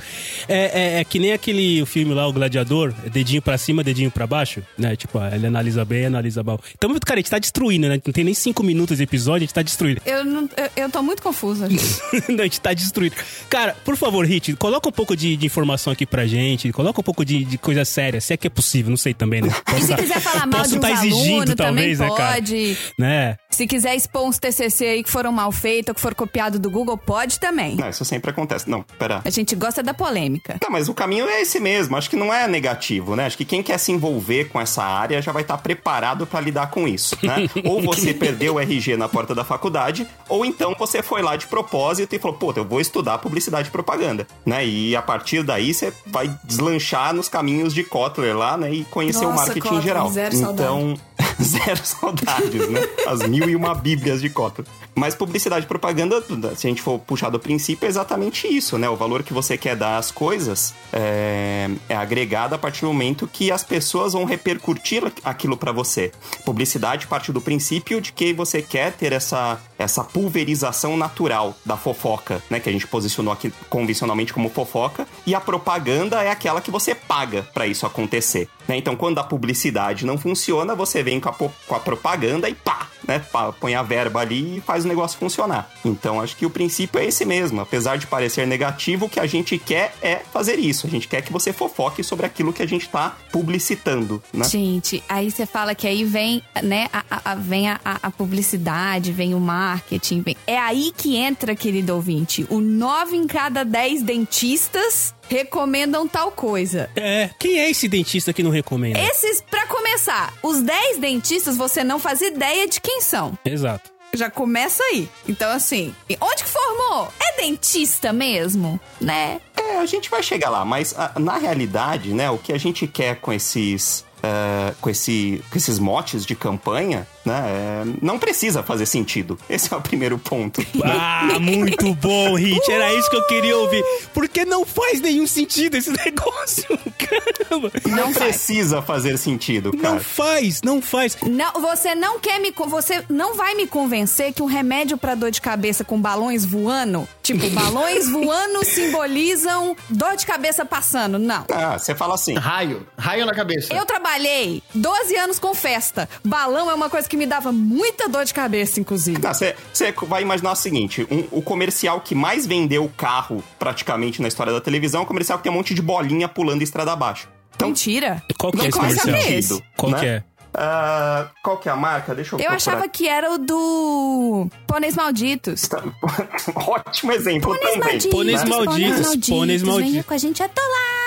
é, 0.49 0.97
é- 0.97 1.01
é 1.01 1.05
que 1.05 1.19
nem 1.19 1.33
aquele 1.33 1.85
filme 1.87 2.13
lá, 2.13 2.27
O 2.27 2.33
Gladiador, 2.33 2.93
é 3.07 3.09
dedinho 3.09 3.41
pra 3.41 3.57
cima, 3.57 3.83
dedinho 3.85 4.11
pra 4.11 4.27
baixo, 4.27 4.61
né? 4.77 4.97
Tipo, 4.97 5.19
ah, 5.19 5.31
ele 5.33 5.47
analisa 5.47 5.85
bem, 5.85 6.07
analisa 6.07 6.43
mal. 6.43 6.61
Então, 6.77 6.91
cara, 7.07 7.19
a 7.19 7.23
gente 7.23 7.31
tá 7.31 7.39
destruindo, 7.39 7.89
né? 7.89 8.01
Não 8.05 8.13
tem 8.13 8.25
nem 8.25 8.35
cinco 8.35 8.63
minutos 8.63 8.97
de 8.99 9.05
episódio, 9.05 9.37
a 9.45 9.47
gente 9.47 9.55
tá 9.55 9.63
destruindo. 9.63 10.01
Eu, 10.05 10.25
não, 10.25 10.49
eu, 10.57 10.71
eu 10.85 10.91
tô 10.91 11.01
muito 11.03 11.23
confusa. 11.23 11.69
Não, 12.29 12.41
a 12.41 12.43
gente 12.45 12.61
tá 12.61 12.73
destruído. 12.75 13.15
Cara, 13.49 13.75
por 13.85 13.97
favor, 13.97 14.27
Hit, 14.27 14.55
coloca 14.57 14.89
um 14.89 14.93
pouco 14.93 15.17
de, 15.17 15.37
de 15.37 15.47
informação 15.47 15.93
aqui 15.93 16.05
pra 16.05 16.27
gente, 16.27 16.73
coloca 16.73 17.01
um 17.01 17.05
pouco 17.05 17.25
de, 17.25 17.45
de 17.45 17.57
coisa 17.59 17.85
séria, 17.85 18.21
se 18.21 18.33
é 18.33 18.37
que 18.37 18.47
é 18.47 18.51
possível, 18.51 18.91
não 18.91 18.97
sei 18.97 19.15
também, 19.15 19.43
né? 19.43 19.49
E 19.77 19.81
se 19.81 19.89
Posso- 19.89 19.97
quiser 20.03 20.21
falar 20.21 20.47
mal 20.47 20.61
posso 20.61 20.71
de 20.73 20.79
uns 20.79 20.81
tá 20.81 20.91
exigindo, 20.93 21.55
também 21.55 21.97
talvez, 21.97 21.99
né, 22.01 22.09
cara? 22.17 22.35
pode. 22.35 22.77
Né? 22.99 23.37
Se 23.51 23.67
quiser 23.67 23.97
expor 23.97 24.27
uns 24.27 24.39
TCC 24.39 24.85
aí 24.85 25.03
que 25.03 25.11
foram 25.11 25.33
mal 25.33 25.51
feitos 25.51 25.89
ou 25.89 25.95
que 25.95 26.01
foram 26.01 26.15
copiados 26.15 26.59
do 26.61 26.71
Google, 26.71 26.97
pode 26.97 27.39
também. 27.41 27.77
Não, 27.77 27.89
isso 27.89 28.05
sempre 28.05 28.31
acontece. 28.31 28.71
Não, 28.71 28.83
pera. 28.83 29.21
A 29.25 29.31
gente 29.31 29.55
gosta 29.57 29.83
da 29.83 29.93
polêmica. 29.93 30.57
Não, 30.63 30.71
mas 30.71 30.89
o 30.89 30.95
caminho 30.95 31.29
é 31.29 31.43
esse 31.43 31.59
mesmo. 31.59 31.97
Acho 31.97 32.09
que 32.09 32.17
não 32.17 32.33
é 32.33 32.47
negativo, 32.47 33.17
né? 33.17 33.27
Acho 33.27 33.37
que 33.37 33.45
quem 33.45 33.63
quer 33.63 33.79
se 33.79 33.91
envolver 33.93 34.49
com 34.49 34.61
essa 34.61 34.83
área 34.83 35.21
já 35.21 35.33
vai 35.33 35.43
estar 35.43 35.59
preparado 35.59 36.27
pra 36.27 36.41
lidar 36.41 36.71
com 36.71 36.87
isso, 36.87 37.19
né? 37.23 37.49
ou 37.65 37.83
você 37.83 38.15
perdeu 38.15 38.55
o 38.55 38.61
RG 38.61 38.97
na 38.97 39.09
porta 39.09 39.35
da 39.35 39.45
faculdade, 39.45 40.07
ou 40.29 40.45
então 40.45 40.75
você 40.79 41.03
foi 41.03 41.21
lá 41.21 41.37
de 41.37 41.47
propósito 41.47 42.15
e 42.15 42.19
falou, 42.19 42.37
pô, 42.37 42.53
eu 42.57 42.65
vou 42.65 42.81
estudar 42.81 43.19
publicidade 43.19 43.69
e 43.69 43.71
propaganda, 43.73 44.27
né? 44.47 44.65
E 44.65 44.95
a 44.95 45.03
partir 45.03 45.43
daí 45.43 45.75
você 45.75 45.93
vai 46.07 46.33
deslanchar 46.45 47.13
nos 47.13 47.29
caminhos 47.29 47.75
de 47.75 47.83
Kotler 47.83 48.37
lá, 48.37 48.57
né? 48.57 48.73
E 48.73 48.85
conhecer 48.85 49.25
o 49.25 49.31
Nossa, 49.31 49.47
marketing 49.47 49.61
Kotler, 49.61 49.81
em 49.81 49.83
geral. 49.83 50.11
zero 50.11 50.37
então, 50.37 50.95
zero 51.43 51.81
saudades, 51.85 52.69
né? 52.69 52.81
As 53.07 53.21
mil 53.27 53.50
e 53.51 53.57
uma 53.57 53.75
bíblias 53.75 54.21
de 54.21 54.31
Kotler. 54.31 54.67
Mas 54.95 55.15
publicidade 55.15 55.65
e 55.65 55.69
propaganda, 55.69 56.23
se 56.55 56.67
a 56.67 56.71
gente 56.71 56.83
for 56.83 56.99
puxar 56.99 57.31
do 57.31 57.39
princípio, 57.39 57.87
é 57.87 57.89
exatamente 57.89 58.47
isso, 58.47 58.77
né? 58.77 58.89
O 58.89 58.97
valor 58.97 59.23
que 59.23 59.33
você 59.33 59.57
quer 59.57 59.77
dar 59.77 59.97
às 59.97 60.11
coisas 60.11 60.75
é, 60.93 61.71
é 61.89 61.97
agregado 61.97 62.55
a 62.55 62.59
partir 62.59 62.83
do 62.83 62.89
momento 62.89 63.29
que 63.33 63.51
as 63.51 63.63
pessoas 63.63 64.13
vão 64.13 64.25
repercutir 64.25 65.03
aquilo 65.25 65.57
pra 65.57 65.73
você. 65.73 66.13
Publicidade 66.45 67.07
parte 67.07 67.33
do 67.33 67.41
princípio 67.41 68.01
de 68.01 68.13
que 68.13 68.33
você 68.33 68.61
quer 68.61 68.93
ter 68.93 69.13
essa, 69.13 69.61
essa 69.81 70.05
pulverização 70.05 70.97
natural 70.97 71.55
da 71.65 71.77
fofoca, 71.77 72.43
né? 72.51 72.61
Que 72.61 72.69
a 72.69 72.73
gente 72.73 72.87
posicionou 72.87 73.33
aqui 73.33 73.53
convencionalmente 73.69 74.33
como 74.33 74.49
fofoca. 74.51 75.07
E 75.27 75.35
a 75.35 75.41
propaganda 75.41 76.23
é 76.23 76.31
aquela 76.31 76.61
que 76.61 76.71
você 76.71 76.95
paga 76.95 77.43
pra 77.55 77.67
isso 77.67 77.87
acontecer. 77.87 78.49
né? 78.69 78.77
Então, 78.77 78.95
quando 78.95 79.19
a 79.19 79.25
publicidade 79.25 80.05
não 80.07 80.17
funciona, 80.19 80.75
você 80.75 81.03
vem 81.03 81.19
com 81.19 81.29
a, 81.29 81.33
com 81.33 81.75
a 81.75 81.81
propaganda 81.81 82.49
e 82.49 82.55
pá, 82.55 82.89
né? 83.09 83.25
Põe 83.59 83.75
a 83.75 83.83
verba 83.83 84.21
ali 84.21 84.59
e 84.59 84.61
faz 84.61 84.85
o 84.85 84.89
negócio 84.89 85.19
funcionar. 85.19 85.71
Então, 85.85 86.21
acho 86.21 86.37
que 86.37 86.47
o 86.47 86.51
princípio 86.51 87.01
é 87.01 87.07
esse 87.07 87.25
mesmo. 87.25 87.61
Apesar 87.61 87.97
de 87.97 88.07
parecer 88.07 88.47
negativo, 88.47 89.07
o 89.07 89.09
que 89.09 89.19
a 89.19 89.27
gente 89.27 89.59
quer 89.59 89.95
é 90.03 90.17
fazer 90.33 90.59
isso. 90.59 90.87
A 90.87 90.91
gente 90.91 91.09
quer 91.09 91.23
que 91.23 91.33
você 91.33 91.53
fofoque 91.53 92.05
sobre 92.05 92.27
aquilo 92.27 92.53
que 92.53 92.63
a 92.63 92.69
gente 92.69 92.89
tá 92.89 93.17
publicitando, 93.33 94.23
né? 94.33 94.45
Gente, 94.45 95.03
aí 95.09 95.31
você 95.31 95.45
fala 95.47 95.75
que 95.75 95.87
aí 95.87 96.05
vem, 96.05 96.43
né, 96.63 96.87
a, 96.93 97.33
a- 97.33 97.35
vem 97.35 97.69
a, 97.69 97.81
a- 97.85 98.11
publicidade, 98.11 99.13
vem 99.13 99.35
o 99.35 99.41
marketing, 99.71 100.23
vem... 100.23 100.37
É 100.47 100.59
aí 100.59 100.93
que 100.97 101.17
entra, 101.17 101.55
querido 101.55 101.95
ouvinte, 101.95 102.47
o 102.51 102.61
9 102.61 103.17
em 103.17 103.27
cada 103.27 103.65
10 103.65 104.03
dentistas 104.03 105.15
recomendam 105.29 106.09
tal 106.09 106.33
coisa. 106.33 106.91
É, 106.97 107.31
quem 107.39 107.59
é 107.61 107.71
esse 107.71 107.89
dentista 107.89 108.33
que 108.33 108.43
não 108.43 108.51
recomenda? 108.51 108.99
Esses, 108.99 109.41
pra 109.49 109.67
começar, 109.67 110.33
os 110.43 110.61
10 110.61 110.99
dentistas 110.99 111.57
você 111.57 111.85
não 111.85 111.99
faz 111.99 112.21
ideia 112.21 112.67
de 112.67 112.81
quem 112.81 113.01
são. 113.01 113.39
Exato. 113.45 113.91
Já 114.13 114.29
começa 114.29 114.83
aí. 114.83 115.09
Então, 115.29 115.49
assim, 115.53 115.95
onde 116.21 116.43
que 116.43 116.49
formou? 116.51 117.09
É 117.21 117.41
dentista 117.43 118.13
mesmo, 118.13 118.81
né? 119.01 119.41
É, 119.57 119.77
a 119.77 119.87
gente 119.87 120.11
vai 120.11 120.21
chegar 120.21 120.51
lá, 120.51 120.65
mas 120.65 120.93
ah, 120.99 121.13
na 121.21 121.37
realidade, 121.39 122.13
né, 122.13 122.29
o 122.29 122.37
que 122.37 122.53
a 122.53 122.59
gente 122.59 122.89
quer 122.89 123.17
com 123.21 123.33
esses. 123.33 124.05
eh, 124.23 124.75
com, 124.81 124.91
esse, 124.91 125.43
com 125.49 125.57
esses 125.57 125.79
motes 125.79 126.27
de 126.27 126.35
campanha, 126.35 127.07
né? 127.25 127.45
é, 127.49 127.85
não 128.03 128.19
precisa 128.19 128.63
fazer 128.63 128.87
sentido. 128.87 129.39
Esse 129.49 129.73
é 129.73 129.77
o 129.77 129.81
primeiro 129.81 130.19
ponto. 130.19 130.65
Ah, 130.83 131.39
muito 131.39 131.95
bom, 131.95 132.35
Hit. 132.35 132.71
Era 132.71 132.93
isso 132.95 133.09
que 133.11 133.17
eu 133.17 133.27
queria 133.27 133.57
ouvir. 133.57 133.85
Porque 134.13 134.45
não 134.45 134.65
faz 134.67 135.01
nenhum 135.01 135.27
sentido 135.27 135.77
esse 135.77 135.91
negócio. 136.05 136.67
Caramba. 136.99 137.71
Não 137.87 138.13
precisa 138.13 138.83
fazer 138.83 139.17
sentido, 139.19 139.73
cara. 139.77 139.95
Não 139.95 140.01
faz, 140.01 140.63
não 140.63 140.83
faz. 140.83 141.17
Não, 141.23 141.53
você 141.61 141.95
não 141.95 142.19
quer 142.19 142.41
me. 142.41 142.53
Você 142.69 143.05
não 143.09 143.35
vai 143.35 143.55
me 143.55 143.67
convencer 143.67 144.33
que 144.33 144.43
um 144.43 144.47
remédio 144.47 144.97
pra 144.97 145.15
dor 145.15 145.31
de 145.31 145.41
cabeça 145.41 145.85
com 145.85 146.01
balões 146.01 146.45
voando, 146.45 147.09
tipo, 147.23 147.49
balões 147.51 148.09
voando 148.09 148.65
simbolizam 148.65 149.77
dor 149.89 150.17
de 150.17 150.27
cabeça 150.27 150.65
passando. 150.65 151.19
Não. 151.19 151.45
Ah, 151.51 151.79
você 151.79 151.95
fala 151.95 152.15
assim. 152.15 152.35
Raio. 152.35 152.87
Raio 152.99 153.27
na 153.27 153.35
cabeça. 153.35 153.73
Eu 153.75 153.85
trabalhei 153.87 154.63
12 154.75 155.17
anos 155.17 155.39
com 155.39 155.55
festa. 155.55 156.09
Balão 156.25 156.71
é 156.71 156.75
uma 156.75 156.91
coisa 156.91 157.09
que 157.11 157.17
me 157.17 157.27
dava 157.27 157.53
muita 157.53 158.09
dor 158.09 158.25
de 158.25 158.33
cabeça, 158.33 158.81
inclusive. 158.81 159.21
Você 159.21 159.55
você 159.73 159.93
vai 160.07 160.23
imaginar 160.23 160.53
o 160.53 160.57
seguinte: 160.57 161.07
um- 161.11 161.27
o 161.39 161.43
comercial 161.43 162.01
que 162.01 162.15
mais 162.15 162.47
vendeu 162.47 162.91
carro 162.97 163.43
praticamente 163.59 164.23
na 164.23 164.29
história 164.29 164.53
da 164.53 164.61
televisão 164.61 165.01
é 165.01 165.05
um 165.05 165.07
comercial 165.07 165.37
que 165.39 165.45
tem 165.45 165.53
um 165.53 165.57
monte 165.57 165.75
de 165.75 165.83
bolinha 165.83 166.29
pulando 166.29 166.63
estrada 166.63 166.93
abaixo. 166.93 167.29
Então, 167.57 167.69
Mentira. 167.69 168.23
Qual 168.39 168.51
que 168.53 168.63
é 168.63 168.69
esse 168.69 168.79
comercial? 168.79 169.07
ver 169.17 169.33
esse. 169.39 169.63
Qual 169.77 169.93
né? 169.93 169.99
que 170.01 170.07
é? 170.07 170.25
Ah, 170.55 171.29
qual 171.45 171.59
que 171.59 171.69
é 171.69 171.73
a 171.73 171.77
marca? 171.77 172.13
Deixa 172.15 172.35
eu 172.35 172.39
Eu 172.39 172.47
procurar. 172.47 172.57
achava 172.57 172.89
que 172.89 173.07
era 173.07 173.33
o 173.33 173.39
do 173.39 174.49
Pôneis 174.67 174.97
Malditos. 174.97 175.69
Ótimo 176.57 177.13
exemplo 177.13 177.51
Pôneis 177.55 177.75
também. 177.75 177.79
Malditos. 177.89 178.11
Pôneis 178.11 178.45
malditos, 178.45 179.29
pôneis 179.29 179.63
malditos. 179.63 179.91
Venha 179.93 180.05
com 180.05 180.15
a 180.15 180.19
gente 180.19 180.43
atolar. 180.43 181.00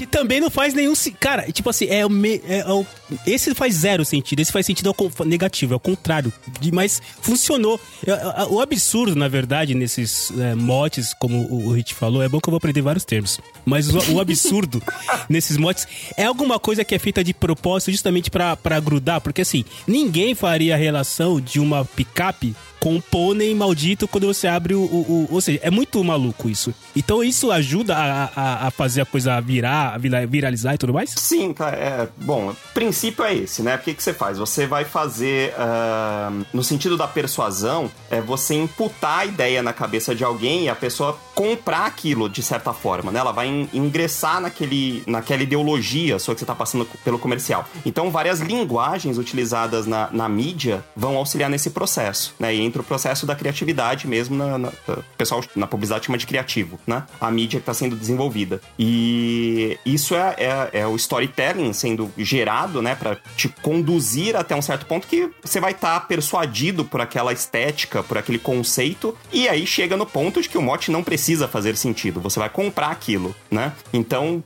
Que 0.00 0.06
também 0.06 0.40
não 0.40 0.48
faz 0.48 0.72
nenhum. 0.72 0.94
Cara, 1.18 1.52
tipo 1.52 1.68
assim, 1.68 1.84
é 1.90 2.06
o. 2.06 2.08
Me, 2.08 2.40
é 2.48 2.64
o- 2.72 2.86
esse 3.26 3.54
faz 3.54 3.74
zero 3.74 4.02
sentido. 4.02 4.40
Esse 4.40 4.50
faz 4.50 4.64
sentido 4.64 4.94
con- 4.94 5.10
negativo, 5.26 5.74
é 5.74 5.76
o 5.76 5.80
contrário. 5.80 6.32
De- 6.58 6.72
Mas 6.72 7.02
funcionou. 7.20 7.78
É, 8.06 8.12
é, 8.12 8.44
O 8.48 8.62
absurdo, 8.62 9.14
na 9.14 9.28
verdade, 9.28 9.74
nesses 9.74 10.32
é, 10.38 10.54
motes, 10.54 11.12
como 11.12 11.46
o, 11.52 11.72
Hit 11.72 11.92
falou, 11.94 12.22
é 12.22 12.28
bom 12.30 12.40
que 12.40 12.48
eu 12.48 12.50
vou 12.50 12.56
aprender 12.56 12.80
vários 12.80 13.04
termos. 13.04 13.38
Mas 13.66 13.90
o, 13.94 14.14
o 14.14 14.20
absurdo 14.20 14.82
nesses 15.28 15.58
motes 15.58 15.86
é 16.16 16.24
alguma 16.24 16.58
coisa 16.58 16.82
que 16.82 16.94
é 16.94 16.98
feita 16.98 17.22
de 17.22 17.34
propósito 17.34 17.90
justamente 17.90 18.30
pra 18.30 18.56
grudar. 18.82 19.20
Porque 19.20 19.42
assim, 19.42 19.66
ninguém 19.86 20.34
faria 20.34 20.76
a 20.76 20.78
relação 20.78 21.38
de 21.38 21.60
uma 21.60 21.84
picape 21.84 22.56
com 22.80 22.94
um 22.94 23.00
pônei 23.00 23.54
maldito 23.54 24.08
quando 24.08 24.26
você 24.26 24.48
abre 24.48 24.74
o, 24.74 24.80
o- 24.80 25.26
o- 25.30 25.34
Ou 25.34 25.40
seja, 25.40 25.60
é 25.62 25.70
muito 25.70 26.02
maluco 26.02 26.48
isso. 26.48 26.74
Então 26.96 27.22
isso 27.22 27.52
ajuda 27.52 27.94
a, 27.96 28.24
a, 28.34 28.66
a 28.66 28.70
fazer 28.70 29.02
a 29.02 29.06
coisa 29.06 29.38
virar, 29.40 29.98
viralizar 29.98 30.74
e 30.74 30.78
tudo 30.78 30.92
mais? 30.94 31.10
Sim, 31.16 31.52
cara, 31.52 31.76
é, 31.76 32.08
bom, 32.16 32.50
o 32.50 32.56
princípio 32.74 33.24
é 33.24 33.34
esse, 33.34 33.62
né? 33.62 33.76
O 33.76 33.78
que, 33.78 33.94
que 33.94 34.02
você 34.02 34.12
faz? 34.14 34.38
Você 34.38 34.66
vai 34.66 34.84
fazer, 34.84 35.54
ah, 35.58 36.32
no 36.52 36.64
sentido 36.64 36.96
da 36.96 37.06
persuasão, 37.06 37.90
é 38.10 38.20
você 38.20 38.54
imputar 38.54 39.20
a 39.20 39.24
ideia 39.26 39.62
na 39.62 39.72
cabeça 39.72 40.14
de 40.14 40.24
alguém 40.24 40.64
e 40.64 40.68
a 40.68 40.74
pessoa 40.74 41.18
comprar 41.34 41.86
aquilo 41.86 42.28
de 42.28 42.42
certa 42.42 42.72
forma, 42.72 43.12
né? 43.12 43.20
Ela 43.20 43.32
vai 43.32 43.46
in- 43.46 43.68
ingressar 43.72 44.40
naquele, 44.40 45.02
naquela 45.06 45.42
ideologia 45.42 46.18
só 46.18 46.32
que 46.34 46.40
você 46.40 46.46
tá 46.46 46.54
passando 46.54 46.86
pelo 47.04 47.18
comercial. 47.18 47.66
Então, 47.84 48.10
várias 48.10 48.40
linguagens 48.40 49.18
utilizadas 49.18 49.86
na, 49.86 50.08
na 50.10 50.28
mídia 50.28 50.84
vão 50.96 51.16
auxiliar 51.16 51.50
nesse 51.50 51.70
processo, 51.70 52.34
né? 52.38 52.54
E 52.54 52.60
entra 52.70 52.82
o 52.82 52.84
processo 52.84 53.26
da 53.26 53.34
criatividade 53.34 54.06
mesmo, 54.06 54.36
na, 54.36 54.56
na- 54.58 54.72
pessoal 55.18 55.42
na 55.54 55.66
publicidade 55.66 56.06
chama 56.06 56.16
de 56.18 56.26
criativo, 56.26 56.78
né? 56.86 57.04
A 57.20 57.30
mídia 57.30 57.58
que 57.58 57.62
está 57.62 57.74
sendo 57.74 57.96
desenvolvida. 57.96 58.60
E 58.78 59.78
isso 59.84 60.14
é, 60.14 60.34
é, 60.38 60.70
é 60.80 60.86
o 60.86 60.96
storytelling 60.96 61.72
sendo 61.72 62.10
gerado, 62.16 62.80
né? 62.80 62.94
Pra 62.94 63.16
te 63.36 63.48
conduzir 63.48 64.36
até 64.36 64.54
um 64.54 64.62
certo 64.62 64.86
ponto 64.86 65.06
que 65.06 65.28
você 65.42 65.60
vai 65.60 65.72
estar 65.72 66.00
persuadido 66.06 66.84
por 66.84 67.00
aquela 67.00 67.32
estética, 67.32 68.02
por 68.02 68.16
aquele 68.18 68.38
conceito, 68.38 69.16
e 69.32 69.48
aí 69.48 69.66
chega 69.66 69.96
no 69.96 70.06
ponto 70.06 70.40
de 70.40 70.48
que 70.48 70.56
o 70.58 70.62
mote 70.62 70.90
não 70.90 71.02
precisa 71.02 71.48
fazer 71.48 71.76
sentido. 71.76 72.20
Você 72.20 72.38
vai 72.38 72.48
comprar 72.48 72.88
aquilo, 72.90 73.34
né? 73.50 73.72
Então, 73.92 74.42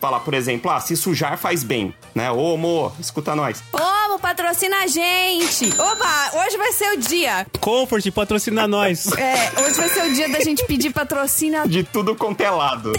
falar, 0.00 0.20
por 0.20 0.34
exemplo, 0.34 0.70
ah, 0.70 0.80
se 0.80 0.96
sujar 0.96 1.38
faz 1.38 1.62
bem, 1.62 1.94
né? 2.14 2.30
Ô, 2.30 2.54
amor, 2.54 2.92
escuta 2.98 3.34
nós. 3.34 3.62
Ô, 3.72 4.18
patrocina 4.18 4.78
a 4.78 4.86
gente! 4.86 5.66
Oba, 5.78 6.44
hoje 6.44 6.56
vai 6.56 6.72
ser 6.72 6.92
o 6.92 6.96
dia. 6.98 7.46
Comfort, 7.68 8.10
patrocina 8.12 8.66
nós. 8.66 9.06
É, 9.18 9.60
hoje 9.62 9.74
vai 9.74 9.88
ser 9.90 10.04
o 10.10 10.14
dia 10.14 10.28
da 10.30 10.40
gente 10.40 10.64
pedir 10.64 10.90
patrocínio 10.92 11.58
até. 11.60 11.68
De 11.68 11.82
tudo 11.84 12.14
quanto 12.14 12.40
é 12.40 12.48
lado. 12.50 12.92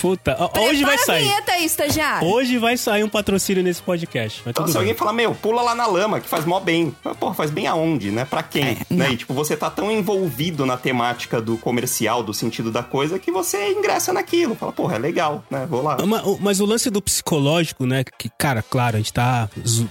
Puta, 0.00 0.36
ó, 0.38 0.60
hoje 0.60 0.82
vai 0.82 0.98
sair. 0.98 1.22
vinheta 1.24 1.52
aí, 1.52 1.64
estagiário. 1.64 2.26
Hoje 2.28 2.58
vai 2.58 2.76
sair 2.76 3.04
um 3.04 3.08
patrocínio 3.08 3.62
nesse 3.62 3.80
podcast. 3.82 4.40
Mas 4.44 4.50
Então, 4.50 4.64
tudo 4.64 4.72
se 4.72 4.78
bem. 4.78 4.80
alguém 4.88 4.94
falar, 4.98 5.12
meu, 5.12 5.34
pula 5.34 5.62
lá 5.62 5.74
na 5.74 5.86
lama, 5.86 6.18
que 6.20 6.28
faz 6.28 6.44
mó 6.44 6.58
bem. 6.58 6.94
Mas, 7.04 7.16
Porra, 7.16 7.34
faz 7.34 7.50
bem 7.50 7.66
aonde, 7.68 8.10
né? 8.10 8.24
Pra 8.24 8.42
quem? 8.42 8.78
né? 8.90 9.12
E, 9.12 9.16
tipo, 9.16 9.32
você 9.34 9.56
tá 9.56 9.70
tão 9.70 9.90
envolvido 9.90 10.66
na 10.66 10.76
temática 10.76 11.40
do 11.40 11.56
comercial, 11.56 12.22
do 12.24 12.34
sentido 12.34 12.72
da 12.72 12.82
coisa, 12.82 13.18
que 13.18 13.30
você 13.30 13.70
ingressa 13.72 14.12
naquilo. 14.12 14.56
Fala, 14.56 14.72
porra, 14.72 14.96
é 14.96 14.98
legal, 14.98 15.44
né? 15.50 15.64
Vou 15.68 15.82
lá. 15.82 15.96
Ma- 16.04 16.22
o- 16.22 16.38
Mas 16.40 16.58
o 16.58 16.66
lance 16.66 16.90
do 16.90 17.00
psicológico, 17.00 17.86
né? 17.86 18.02
Que, 18.18 18.28
cara, 18.36 18.62
claro, 18.62 18.96
a 18.96 18.98
gente 18.98 19.12
tá 19.12 19.48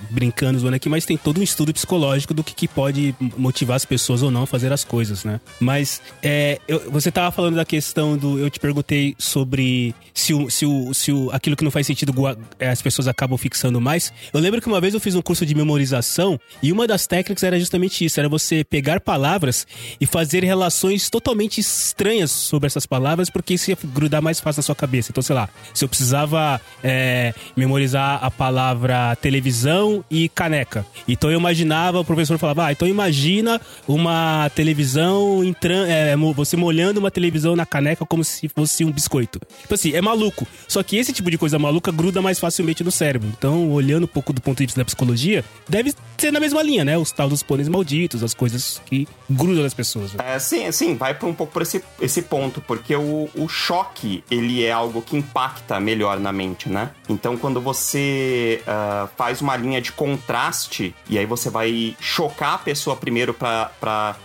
brincando, 0.09 0.59
zoando 0.59 0.75
aqui, 0.75 0.89
mas 0.89 1.05
tem 1.05 1.15
todo 1.17 1.39
um 1.39 1.43
estudo 1.43 1.73
psicológico 1.73 2.33
do 2.33 2.43
que, 2.43 2.53
que 2.53 2.67
pode 2.67 3.15
motivar 3.37 3.77
as 3.77 3.85
pessoas 3.85 4.00
ou 4.09 4.31
não 4.31 4.45
fazer 4.45 4.71
as 4.73 4.83
coisas, 4.83 5.23
né? 5.23 5.39
Mas 5.59 6.01
é, 6.23 6.59
eu- 6.67 6.89
você 6.91 7.11
tava 7.11 7.31
falando 7.31 7.55
da 7.55 7.65
questão 7.65 8.17
do. 8.17 8.39
Eu 8.39 8.49
te 8.49 8.59
perguntei 8.59 9.15
sobre 9.17 9.93
se, 10.13 10.33
o, 10.33 10.49
se, 10.49 10.65
o, 10.65 10.93
se 10.93 11.11
o, 11.11 11.29
aquilo 11.31 11.55
que 11.55 11.63
não 11.63 11.71
faz 11.71 11.87
sentido 11.87 12.13
é, 12.59 12.69
as 12.69 12.81
pessoas 12.81 13.07
acabam 13.07 13.37
fixando 13.37 13.79
mais. 13.81 14.11
Eu 14.33 14.39
lembro 14.39 14.61
que 14.61 14.67
uma 14.67 14.81
vez 14.81 14.93
eu 14.93 14.99
fiz 14.99 15.15
um 15.15 15.21
curso 15.21 15.45
de 15.45 15.53
memorização 15.55 16.39
e 16.61 16.71
uma 16.71 16.87
das 16.87 17.07
técnicas 17.07 17.43
era 17.43 17.59
justamente 17.59 18.03
isso: 18.05 18.19
era 18.19 18.27
você 18.29 18.63
pegar 18.63 18.99
palavras 18.99 19.65
e 19.99 20.05
fazer 20.05 20.43
relações 20.43 21.09
totalmente 21.09 21.59
estranhas 21.59 22.31
sobre 22.31 22.67
essas 22.67 22.85
palavras, 22.85 23.29
porque 23.29 23.53
isso 23.53 23.69
ia 23.71 23.77
grudar 23.93 24.21
mais 24.21 24.39
fácil 24.39 24.59
na 24.59 24.63
sua 24.63 24.75
cabeça. 24.75 25.11
Então, 25.11 25.21
sei 25.23 25.35
lá, 25.35 25.49
se 25.73 25.83
eu 25.83 25.89
precisava 25.89 26.59
é, 26.83 27.33
memorizar 27.55 28.23
a 28.23 28.29
palavra 28.31 29.15
televisão 29.17 30.03
e 30.09 30.29
caneca. 30.29 30.85
Então 31.07 31.31
eu 31.31 31.39
imaginava, 31.39 31.99
o 31.99 32.05
professor 32.05 32.37
falava, 32.37 32.65
ah, 32.67 32.71
então 32.71 32.87
imagina 32.87 33.59
uma 33.93 34.49
televisão 34.55 35.43
entrando, 35.43 35.87
é, 35.89 36.15
você 36.33 36.55
molhando 36.55 36.99
uma 36.99 37.11
televisão 37.11 37.55
na 37.55 37.65
caneca 37.65 38.05
como 38.05 38.23
se 38.23 38.47
fosse 38.47 38.83
um 38.83 38.91
biscoito. 38.91 39.39
Tipo 39.61 39.73
assim, 39.73 39.93
é 39.93 40.01
maluco. 40.01 40.47
Só 40.67 40.81
que 40.83 40.97
esse 40.97 41.13
tipo 41.13 41.29
de 41.29 41.37
coisa 41.37 41.57
maluca 41.57 41.91
gruda 41.91 42.21
mais 42.21 42.39
facilmente 42.39 42.83
no 42.83 42.91
cérebro. 42.91 43.29
Então, 43.37 43.71
olhando 43.71 44.03
um 44.03 44.07
pouco 44.07 44.33
do 44.33 44.41
ponto 44.41 44.57
de 44.57 44.65
vista 44.65 44.79
da 44.79 44.85
psicologia, 44.85 45.43
deve 45.67 45.93
ser 46.17 46.31
na 46.31 46.39
mesma 46.39 46.61
linha, 46.61 46.85
né? 46.85 46.97
Os 46.97 47.11
tal 47.11 47.29
dos 47.29 47.43
pôneis 47.43 47.67
malditos, 47.67 48.23
as 48.23 48.33
coisas 48.33 48.81
que 48.85 49.07
grudam 49.29 49.63
nas 49.63 49.73
pessoas. 49.73 50.13
né? 50.13 50.35
É, 50.35 50.39
sim, 50.39 50.71
sim, 50.71 50.95
vai 50.95 51.17
um 51.23 51.33
pouco 51.33 51.53
por 51.53 51.61
esse, 51.61 51.83
esse 51.99 52.21
ponto, 52.21 52.61
porque 52.61 52.95
o, 52.95 53.29
o 53.35 53.47
choque, 53.47 54.23
ele 54.29 54.63
é 54.63 54.71
algo 54.71 55.01
que 55.01 55.17
impacta 55.17 55.79
melhor 55.79 56.19
na 56.19 56.31
mente, 56.31 56.69
né? 56.69 56.91
Então, 57.09 57.37
quando 57.37 57.59
você 57.59 58.61
ah, 58.67 59.07
faz 59.17 59.41
uma 59.41 59.55
linha 59.55 59.81
de 59.81 59.91
contraste, 59.91 60.95
e 61.09 61.17
aí 61.17 61.25
você 61.25 61.49
vai 61.49 61.95
chocar 61.99 62.55
a 62.55 62.57
pessoa 62.57 62.95
primeiro 62.95 63.33
pra, 63.33 63.70
pra 63.79 64.15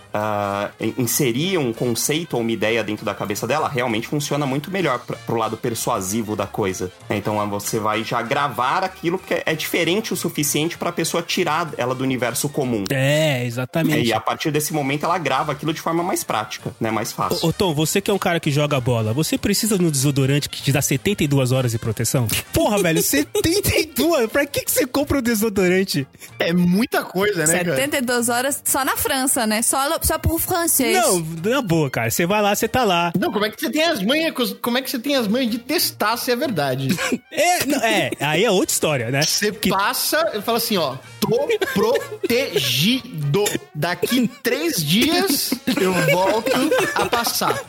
in- 0.79 0.93
inserir 0.97 1.57
um 1.57 1.71
conceito 1.73 2.33
ou 2.35 2.41
uma 2.41 2.51
ideia 2.51 2.83
dentro 2.83 3.05
da 3.05 3.13
cabeça 3.13 3.45
dela, 3.47 3.67
realmente 3.67 4.07
funciona 4.07 4.45
muito 4.45 4.71
melhor 4.71 4.99
pra, 4.99 5.15
pro 5.17 5.35
lado 5.37 5.57
persuasivo 5.57 6.35
da 6.35 6.45
coisa. 6.47 6.91
né? 7.09 7.17
Então, 7.17 7.39
ah, 7.39 7.45
você 7.45 7.79
vai 7.79 8.03
já 8.03 8.21
gravar 8.21 8.83
aquilo, 8.83 9.17
porque 9.17 9.41
é 9.45 9.55
diferente 9.55 10.13
o 10.13 10.15
suficiente 10.15 10.77
pra 10.77 10.91
pessoa 10.91 11.21
tirar 11.23 11.69
ela 11.77 11.93
do 11.95 12.03
universo 12.03 12.49
comum. 12.49 12.83
É, 12.89 13.45
exatamente. 13.45 14.07
e 14.07 14.13
a 14.13 14.19
partir 14.19 14.51
desse 14.51 14.73
momento 14.73 15.05
ela 15.05 15.17
grava 15.17 15.51
aquilo 15.51 15.73
de 15.73 15.81
forma 15.81 16.03
mais 16.03 16.23
prática, 16.23 16.71
né? 16.79 16.91
Mais 16.91 17.11
fácil. 17.11 17.47
Ô, 17.47 17.53
Tom, 17.53 17.73
você 17.73 17.99
que 18.01 18.09
é 18.11 18.13
um 18.13 18.17
cara 18.19 18.39
que 18.39 18.51
joga 18.51 18.79
bola, 18.79 19.13
você 19.13 19.37
precisa 19.37 19.77
de 19.77 19.85
um 19.85 19.89
desodorante 19.89 20.49
que 20.49 20.61
te 20.61 20.71
dá 20.71 20.81
72 20.81 21.51
horas 21.51 21.71
de 21.71 21.79
proteção? 21.79 22.27
Porra, 22.53 22.81
velho, 22.81 23.01
72? 23.01 24.29
Pra 24.31 24.45
que, 24.45 24.61
que 24.61 24.71
você 24.71 24.85
compra 24.85 25.19
um 25.19 25.21
desodorante? 25.21 26.07
É 26.39 26.53
muita 26.53 27.03
coisa, 27.03 27.45
né, 27.45 27.63
cara? 27.63 27.75
72 27.75 28.29
horas 28.29 28.61
só 28.65 28.83
na 28.85 28.95
França, 28.97 29.45
né? 29.47 29.61
Só, 29.61 29.99
só 30.07 30.17
por 30.17 30.39
francês. 30.39 30.95
Não, 30.95 31.19
na 31.51 31.61
boa, 31.61 31.89
cara. 31.89 32.09
Você 32.09 32.25
vai 32.25 32.41
lá, 32.41 32.55
você 32.55 32.67
tá 32.67 32.83
lá. 32.83 33.11
Não, 33.19 33.31
como 33.31 33.45
é 33.45 33.49
que 33.49 33.59
você 33.59 33.69
tem 33.69 33.83
as 33.83 34.01
manhas, 34.01 34.33
como 34.61 34.77
é 34.77 34.81
que 34.81 34.89
você 34.89 34.97
tem 34.99 35.15
as 35.15 35.27
manhas 35.27 35.51
de 35.51 35.59
testar 35.59 36.15
se 36.17 36.31
é 36.31 36.35
verdade? 36.35 36.87
É, 37.39 37.65
não, 37.67 37.77
é, 37.83 38.09
aí 38.19 38.43
é 38.43 38.49
outra 38.49 38.71
história, 38.73 39.11
né? 39.11 39.21
Você 39.21 39.51
Que- 39.51 39.69
passa 39.69 40.31
e 40.33 40.41
fala 40.41 40.57
assim, 40.57 40.75
ó, 40.77 40.95
tô 41.19 41.47
protegido. 41.73 43.43
Daqui 43.75 44.27
três 44.41 44.83
dias 44.83 45.53
eu 45.79 45.93
volto 46.11 46.51
a 46.95 47.05
passar. 47.05 47.61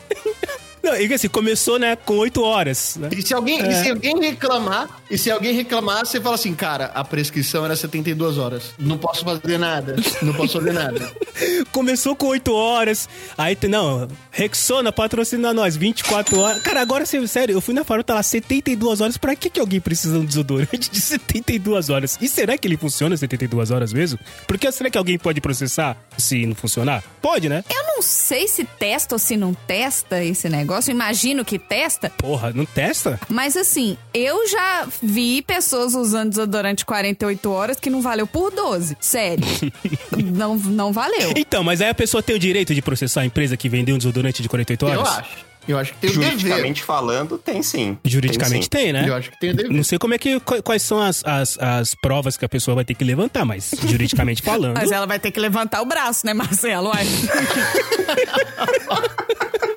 Não, 0.81 0.95
e 0.95 1.13
assim, 1.13 1.27
começou, 1.27 1.77
né, 1.77 1.95
com 1.95 2.17
8 2.17 2.41
horas. 2.41 2.95
Né? 2.97 3.09
E 3.15 3.21
se 3.21 3.33
alguém, 3.33 3.59
e 3.67 3.73
se 3.75 3.89
alguém 3.89 4.19
reclamar, 4.19 5.01
e 5.09 5.17
se 5.17 5.29
alguém 5.29 5.53
reclamar, 5.53 6.05
você 6.05 6.19
fala 6.21 6.35
assim, 6.35 6.53
cara, 6.53 6.85
a 6.95 7.03
prescrição 7.03 7.65
era 7.65 7.75
72 7.75 8.37
horas. 8.37 8.63
Não 8.79 8.97
posso 8.97 9.23
fazer 9.25 9.57
nada. 9.57 9.95
Não 10.21 10.33
posso 10.33 10.53
fazer 10.59 10.73
nada. 10.73 11.11
Começou 11.71 12.15
com 12.15 12.27
8 12.27 12.53
horas. 12.53 13.07
Aí, 13.37 13.55
tem- 13.55 13.69
não, 13.69 14.07
Rexona 14.31 14.91
patrocina 14.91 15.53
nós, 15.53 15.75
24 15.75 16.39
horas. 16.39 16.61
Cara, 16.61 16.81
agora, 16.81 17.05
sé- 17.05 17.25
sério, 17.27 17.53
eu 17.53 17.61
fui 17.61 17.73
na 17.73 17.83
farol, 17.83 18.03
tá 18.03 18.15
lá 18.15 18.23
72 18.23 19.01
horas. 19.01 19.17
Pra 19.17 19.35
que, 19.35 19.49
que 19.49 19.59
alguém 19.59 19.79
precisa 19.81 20.13
de 20.13 20.19
um 20.21 20.25
desodorante 20.25 20.89
de 20.89 20.99
72 21.01 21.89
horas? 21.89 22.17
E 22.21 22.27
será 22.27 22.57
que 22.57 22.67
ele 22.67 22.77
funciona 22.77 23.15
72 23.17 23.71
horas 23.71 23.91
mesmo? 23.93 24.17
Porque 24.47 24.71
será 24.71 24.89
que 24.89 24.97
alguém 24.97 25.17
pode 25.17 25.41
processar 25.41 25.97
se 26.17 26.45
não 26.45 26.55
funcionar? 26.55 27.03
Pode, 27.21 27.49
né? 27.49 27.63
Eu 27.69 27.83
não 27.95 28.01
sei 28.01 28.47
se 28.47 28.63
testa 28.63 29.15
ou 29.15 29.19
se 29.19 29.35
não 29.35 29.53
testa 29.53 30.23
esse 30.23 30.47
negócio. 30.49 30.69
Imagino 30.87 31.43
que 31.43 31.57
testa. 31.59 32.09
Porra, 32.17 32.51
não 32.53 32.65
testa? 32.65 33.19
Mas 33.27 33.57
assim, 33.57 33.97
eu 34.13 34.47
já 34.47 34.87
vi 35.03 35.41
pessoas 35.41 35.93
usando 35.95 36.29
desodorante 36.29 36.85
48 36.85 37.51
horas 37.51 37.79
que 37.79 37.89
não 37.89 38.01
valeu 38.01 38.25
por 38.27 38.51
12. 38.51 38.95
Sério. 38.99 39.43
não, 40.33 40.55
não 40.57 40.93
valeu. 40.93 41.33
Então, 41.35 41.63
mas 41.63 41.81
aí 41.81 41.89
a 41.89 41.93
pessoa 41.95 42.23
tem 42.23 42.35
o 42.35 42.39
direito 42.39 42.73
de 42.73 42.81
processar 42.81 43.21
a 43.21 43.25
empresa 43.25 43.57
que 43.57 43.67
vendeu 43.69 43.95
um 43.95 43.97
desodorante 43.97 44.41
de 44.41 44.49
48 44.49 44.85
horas? 44.85 44.97
Eu 44.97 45.05
acho. 45.05 45.49
Eu 45.67 45.77
acho 45.77 45.93
que 45.93 45.99
tem. 45.99 46.09
Juridicamente 46.11 46.81
falando, 46.81 47.37
tem 47.37 47.61
sim. 47.61 47.95
Juridicamente 48.03 48.67
Tem, 48.69 48.87
sim. 48.87 48.91
tem, 48.91 48.93
né? 48.93 49.05
Eu 49.07 49.13
acho 49.13 49.29
que 49.29 49.39
tem 49.39 49.51
o 49.51 49.53
dever. 49.53 49.71
Não 49.71 49.83
sei 49.83 49.99
como 49.99 50.15
é 50.15 50.17
que 50.17 50.39
qu- 50.39 50.63
quais 50.63 50.81
são 50.81 50.99
as, 50.99 51.23
as, 51.23 51.59
as 51.59 51.93
provas 51.93 52.37
que 52.37 52.45
a 52.45 52.49
pessoa 52.49 52.73
vai 52.73 52.83
ter 52.85 52.95
que 52.95 53.03
levantar, 53.03 53.45
mas 53.45 53.71
juridicamente 53.85 54.41
falando. 54.45 54.77
Mas 54.77 54.91
ela 54.91 55.05
vai 55.05 55.19
ter 55.19 55.29
que 55.29 55.39
levantar 55.39 55.81
o 55.81 55.85
braço, 55.85 56.25
né, 56.25 56.33
Marcelo? 56.33 56.89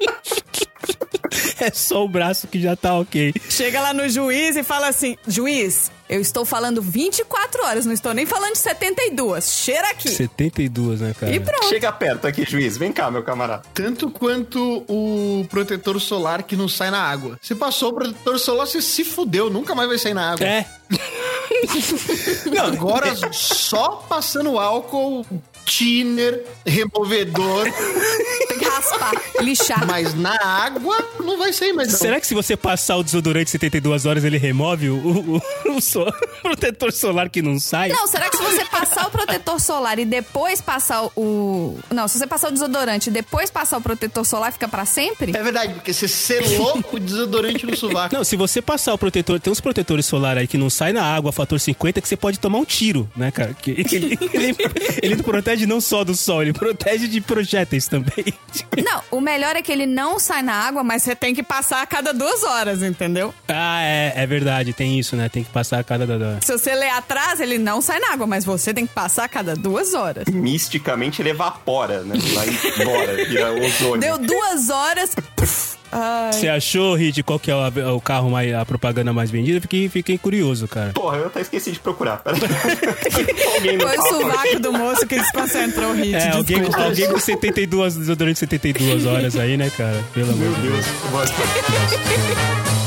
É 1.62 1.70
só 1.72 2.04
o 2.04 2.08
braço 2.08 2.48
que 2.48 2.60
já 2.60 2.74
tá 2.74 2.98
ok. 2.98 3.32
Chega 3.48 3.80
lá 3.80 3.94
no 3.94 4.08
juiz 4.08 4.56
e 4.56 4.64
fala 4.64 4.88
assim: 4.88 5.16
juiz, 5.28 5.92
eu 6.08 6.20
estou 6.20 6.44
falando 6.44 6.82
24 6.82 7.64
horas, 7.64 7.86
não 7.86 7.92
estou 7.92 8.12
nem 8.12 8.26
falando 8.26 8.54
de 8.54 8.58
72. 8.58 9.48
Cheira 9.48 9.88
aqui. 9.90 10.10
72, 10.10 11.00
né, 11.00 11.14
cara? 11.18 11.32
E 11.32 11.38
pronto. 11.38 11.68
Chega 11.68 11.92
perto 11.92 12.26
aqui, 12.26 12.44
juiz. 12.44 12.76
Vem 12.76 12.92
cá, 12.92 13.10
meu 13.12 13.22
camarada. 13.22 13.62
Tanto 13.72 14.10
quanto 14.10 14.84
o 14.88 15.46
protetor 15.48 16.00
solar 16.00 16.42
que 16.42 16.56
não 16.56 16.68
sai 16.68 16.90
na 16.90 17.00
água. 17.00 17.38
Você 17.40 17.54
passou 17.54 17.90
o 17.90 17.94
protetor 17.94 18.40
solar, 18.40 18.66
você 18.66 18.82
se 18.82 19.04
fudeu, 19.04 19.48
nunca 19.48 19.72
mais 19.72 19.88
vai 19.88 19.98
sair 19.98 20.14
na 20.14 20.32
água. 20.32 20.44
É. 20.44 20.66
Não, 22.52 22.66
agora 22.66 23.14
só 23.32 24.04
passando 24.08 24.58
álcool, 24.58 25.24
thinner, 25.64 26.44
removedor, 26.66 27.66
raspar, 28.90 29.12
lixar. 29.40 29.86
mas 29.86 30.14
na 30.14 30.36
água 30.42 30.96
não 31.20 31.38
vai 31.38 31.52
sair 31.52 31.72
mais. 31.72 31.92
não. 31.92 31.98
Será 31.98 32.20
que 32.20 32.26
se 32.26 32.34
você 32.34 32.56
passar 32.56 32.96
o 32.96 33.02
desodorante 33.04 33.50
72 33.50 34.06
horas, 34.06 34.24
ele 34.24 34.38
remove 34.38 34.88
o, 34.90 34.96
o, 34.96 35.36
o, 35.36 35.76
o 35.76 35.80
so- 35.80 36.06
protetor 36.42 36.92
solar 36.92 37.28
que 37.30 37.40
não 37.42 37.58
sai? 37.58 37.88
Não, 37.88 38.06
será 38.06 38.28
que 38.28 38.36
se 38.36 38.42
você 38.42 38.64
passar 38.64 39.06
o 39.06 39.10
protetor 39.10 39.60
solar 39.60 39.98
e 39.98 40.04
depois 40.04 40.60
passar 40.60 41.04
o. 41.16 41.78
Não, 41.90 42.08
se 42.08 42.18
você 42.18 42.26
passar 42.26 42.48
o 42.48 42.52
desodorante 42.52 43.08
e 43.10 43.12
depois 43.12 43.50
passar 43.50 43.78
o 43.78 43.80
protetor 43.80 44.24
solar, 44.24 44.52
fica 44.52 44.68
pra 44.68 44.84
sempre? 44.84 45.32
É 45.36 45.42
verdade, 45.42 45.74
porque 45.74 45.92
você 45.92 46.08
selou 46.08 46.82
o 46.92 46.98
desodorante 46.98 47.64
no 47.66 47.76
sovaco. 47.76 48.14
Não, 48.14 48.24
se 48.24 48.36
você 48.36 48.60
passar 48.60 48.94
o 48.94 48.98
protetor, 48.98 49.38
tem 49.40 49.52
uns 49.52 49.60
protetores 49.60 50.06
solar 50.06 50.36
aí 50.38 50.46
que 50.46 50.58
não 50.58 50.70
sai 50.70 50.92
na 50.92 51.02
água, 51.04 51.32
fator 51.32 51.58
50, 51.60 52.00
que 52.00 52.08
você 52.08 52.16
pode 52.16 52.38
tomar 52.38 52.58
um 52.58 52.64
tiro, 52.64 53.08
né, 53.16 53.30
cara? 53.30 53.54
Que 53.54 53.70
ele, 53.72 54.18
ele, 54.32 54.56
ele 55.02 55.22
protege 55.22 55.66
não 55.66 55.80
só 55.80 56.04
do 56.04 56.14
sol, 56.16 56.42
ele 56.42 56.52
protege 56.52 57.06
de 57.08 57.20
projéteis 57.20 57.86
também. 57.86 58.12
Não, 58.82 59.02
o 59.10 59.20
melhor 59.20 59.54
é 59.56 59.62
que 59.62 59.70
ele 59.70 59.86
não 59.86 60.18
sai 60.18 60.42
na 60.42 60.54
água, 60.54 60.82
mas 60.82 61.02
você 61.02 61.14
tem 61.14 61.34
que 61.34 61.42
passar 61.42 61.82
a 61.82 61.86
cada 61.86 62.12
duas 62.12 62.42
horas, 62.42 62.82
entendeu? 62.82 63.34
Ah, 63.48 63.82
é, 63.82 64.12
é 64.16 64.26
verdade, 64.26 64.72
tem 64.72 64.98
isso, 64.98 65.14
né? 65.14 65.28
Tem 65.28 65.44
que 65.44 65.50
passar 65.50 65.78
a 65.80 65.84
cada. 65.84 66.06
da- 66.06 66.16
da- 66.18 66.40
Se 66.40 66.52
você 66.52 66.74
ler 66.74 66.88
atrás, 66.90 67.40
ele 67.40 67.58
não 67.58 67.80
sai 67.82 67.98
na 68.00 68.12
água, 68.12 68.26
mas 68.26 68.44
você 68.44 68.72
tem 68.72 68.86
que 68.86 68.94
passar 68.94 69.24
a 69.24 69.28
cada 69.28 69.54
duas 69.54 69.92
horas. 69.94 70.24
Misticamente 70.32 71.20
ele 71.20 71.30
evapora, 71.30 72.00
né? 72.02 72.14
Vai 72.34 72.48
embora, 72.80 73.24
vira 73.26 73.52
ozônio. 73.52 74.00
Deu 74.00 74.18
duas 74.18 74.70
horas. 74.70 75.14
puf. 75.36 75.76
Ai. 75.92 76.32
Você 76.32 76.48
achou, 76.48 76.94
Hit, 76.94 77.22
qual 77.22 77.38
que 77.38 77.50
é 77.50 77.54
o, 77.54 77.96
o 77.96 78.00
carro 78.00 78.30
mais, 78.30 78.52
a 78.54 78.64
propaganda 78.64 79.12
mais 79.12 79.30
vendida? 79.30 79.60
Fiquei, 79.60 79.88
fiquei 79.88 80.16
curioso, 80.16 80.66
cara. 80.66 80.92
Porra, 80.94 81.18
eu 81.18 81.26
até 81.26 81.42
esqueci 81.42 81.70
de 81.72 81.78
procurar. 81.78 82.22
Foi 82.24 83.98
o 83.98 84.02
sovaco 84.08 84.58
do 84.60 84.72
moço 84.72 85.06
que 85.06 85.18
desconcentrou 85.18 85.90
o 85.90 85.94
hit. 85.94 86.14
É, 86.14 86.30
alguém, 86.30 86.62
alguém 86.74 87.08
com 87.08 87.18
72, 87.18 87.96
desodorante 87.96 88.38
72 88.38 89.04
horas 89.06 89.36
aí, 89.36 89.56
né, 89.56 89.70
cara? 89.76 90.02
Pelo 90.14 90.32
amor 90.32 90.38
Meu 90.38 90.54
de 90.54 90.60
Deus. 90.62 90.86
Deus. 90.86 92.72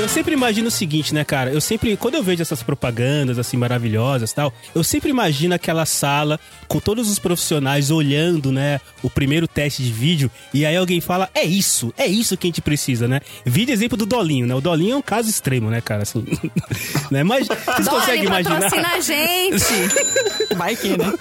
Eu 0.00 0.08
sempre 0.08 0.32
imagino 0.32 0.68
o 0.68 0.70
seguinte, 0.70 1.12
né, 1.12 1.24
cara? 1.24 1.52
Eu 1.52 1.60
sempre, 1.60 1.94
quando 1.94 2.14
eu 2.14 2.22
vejo 2.22 2.40
essas 2.40 2.62
propagandas 2.62 3.38
assim 3.38 3.58
maravilhosas 3.58 4.30
e 4.30 4.34
tal, 4.34 4.50
eu 4.74 4.82
sempre 4.82 5.10
imagino 5.10 5.54
aquela 5.54 5.84
sala 5.84 6.40
com 6.66 6.80
todos 6.80 7.10
os 7.10 7.18
profissionais 7.18 7.90
olhando, 7.90 8.50
né, 8.50 8.80
o 9.02 9.10
primeiro 9.10 9.46
teste 9.46 9.82
de 9.82 9.92
vídeo 9.92 10.30
e 10.54 10.64
aí 10.64 10.74
alguém 10.74 11.02
fala: 11.02 11.28
"É 11.34 11.44
isso, 11.44 11.92
é 11.98 12.06
isso 12.06 12.34
que 12.36 12.46
a 12.46 12.48
gente 12.48 12.62
precisa", 12.62 13.06
né? 13.06 13.20
Vídeo 13.44 13.74
exemplo 13.74 13.94
do 13.98 14.06
Dolinho, 14.06 14.46
né? 14.46 14.54
O 14.54 14.60
Dolinho 14.60 14.94
é 14.94 14.96
um 14.96 15.02
caso 15.02 15.28
extremo, 15.28 15.68
né, 15.68 15.82
cara, 15.82 16.02
assim. 16.04 16.24
né? 17.10 17.22
Mas 17.22 17.46
vocês 17.46 17.86
conseguem 17.86 18.24
Dolly, 18.24 18.26
imaginar 18.26 18.60
patrocina 18.70 18.88
a 18.94 19.00
gente. 19.00 19.64
Vai 20.56 20.76
que, 20.76 20.88
né? 20.96 21.12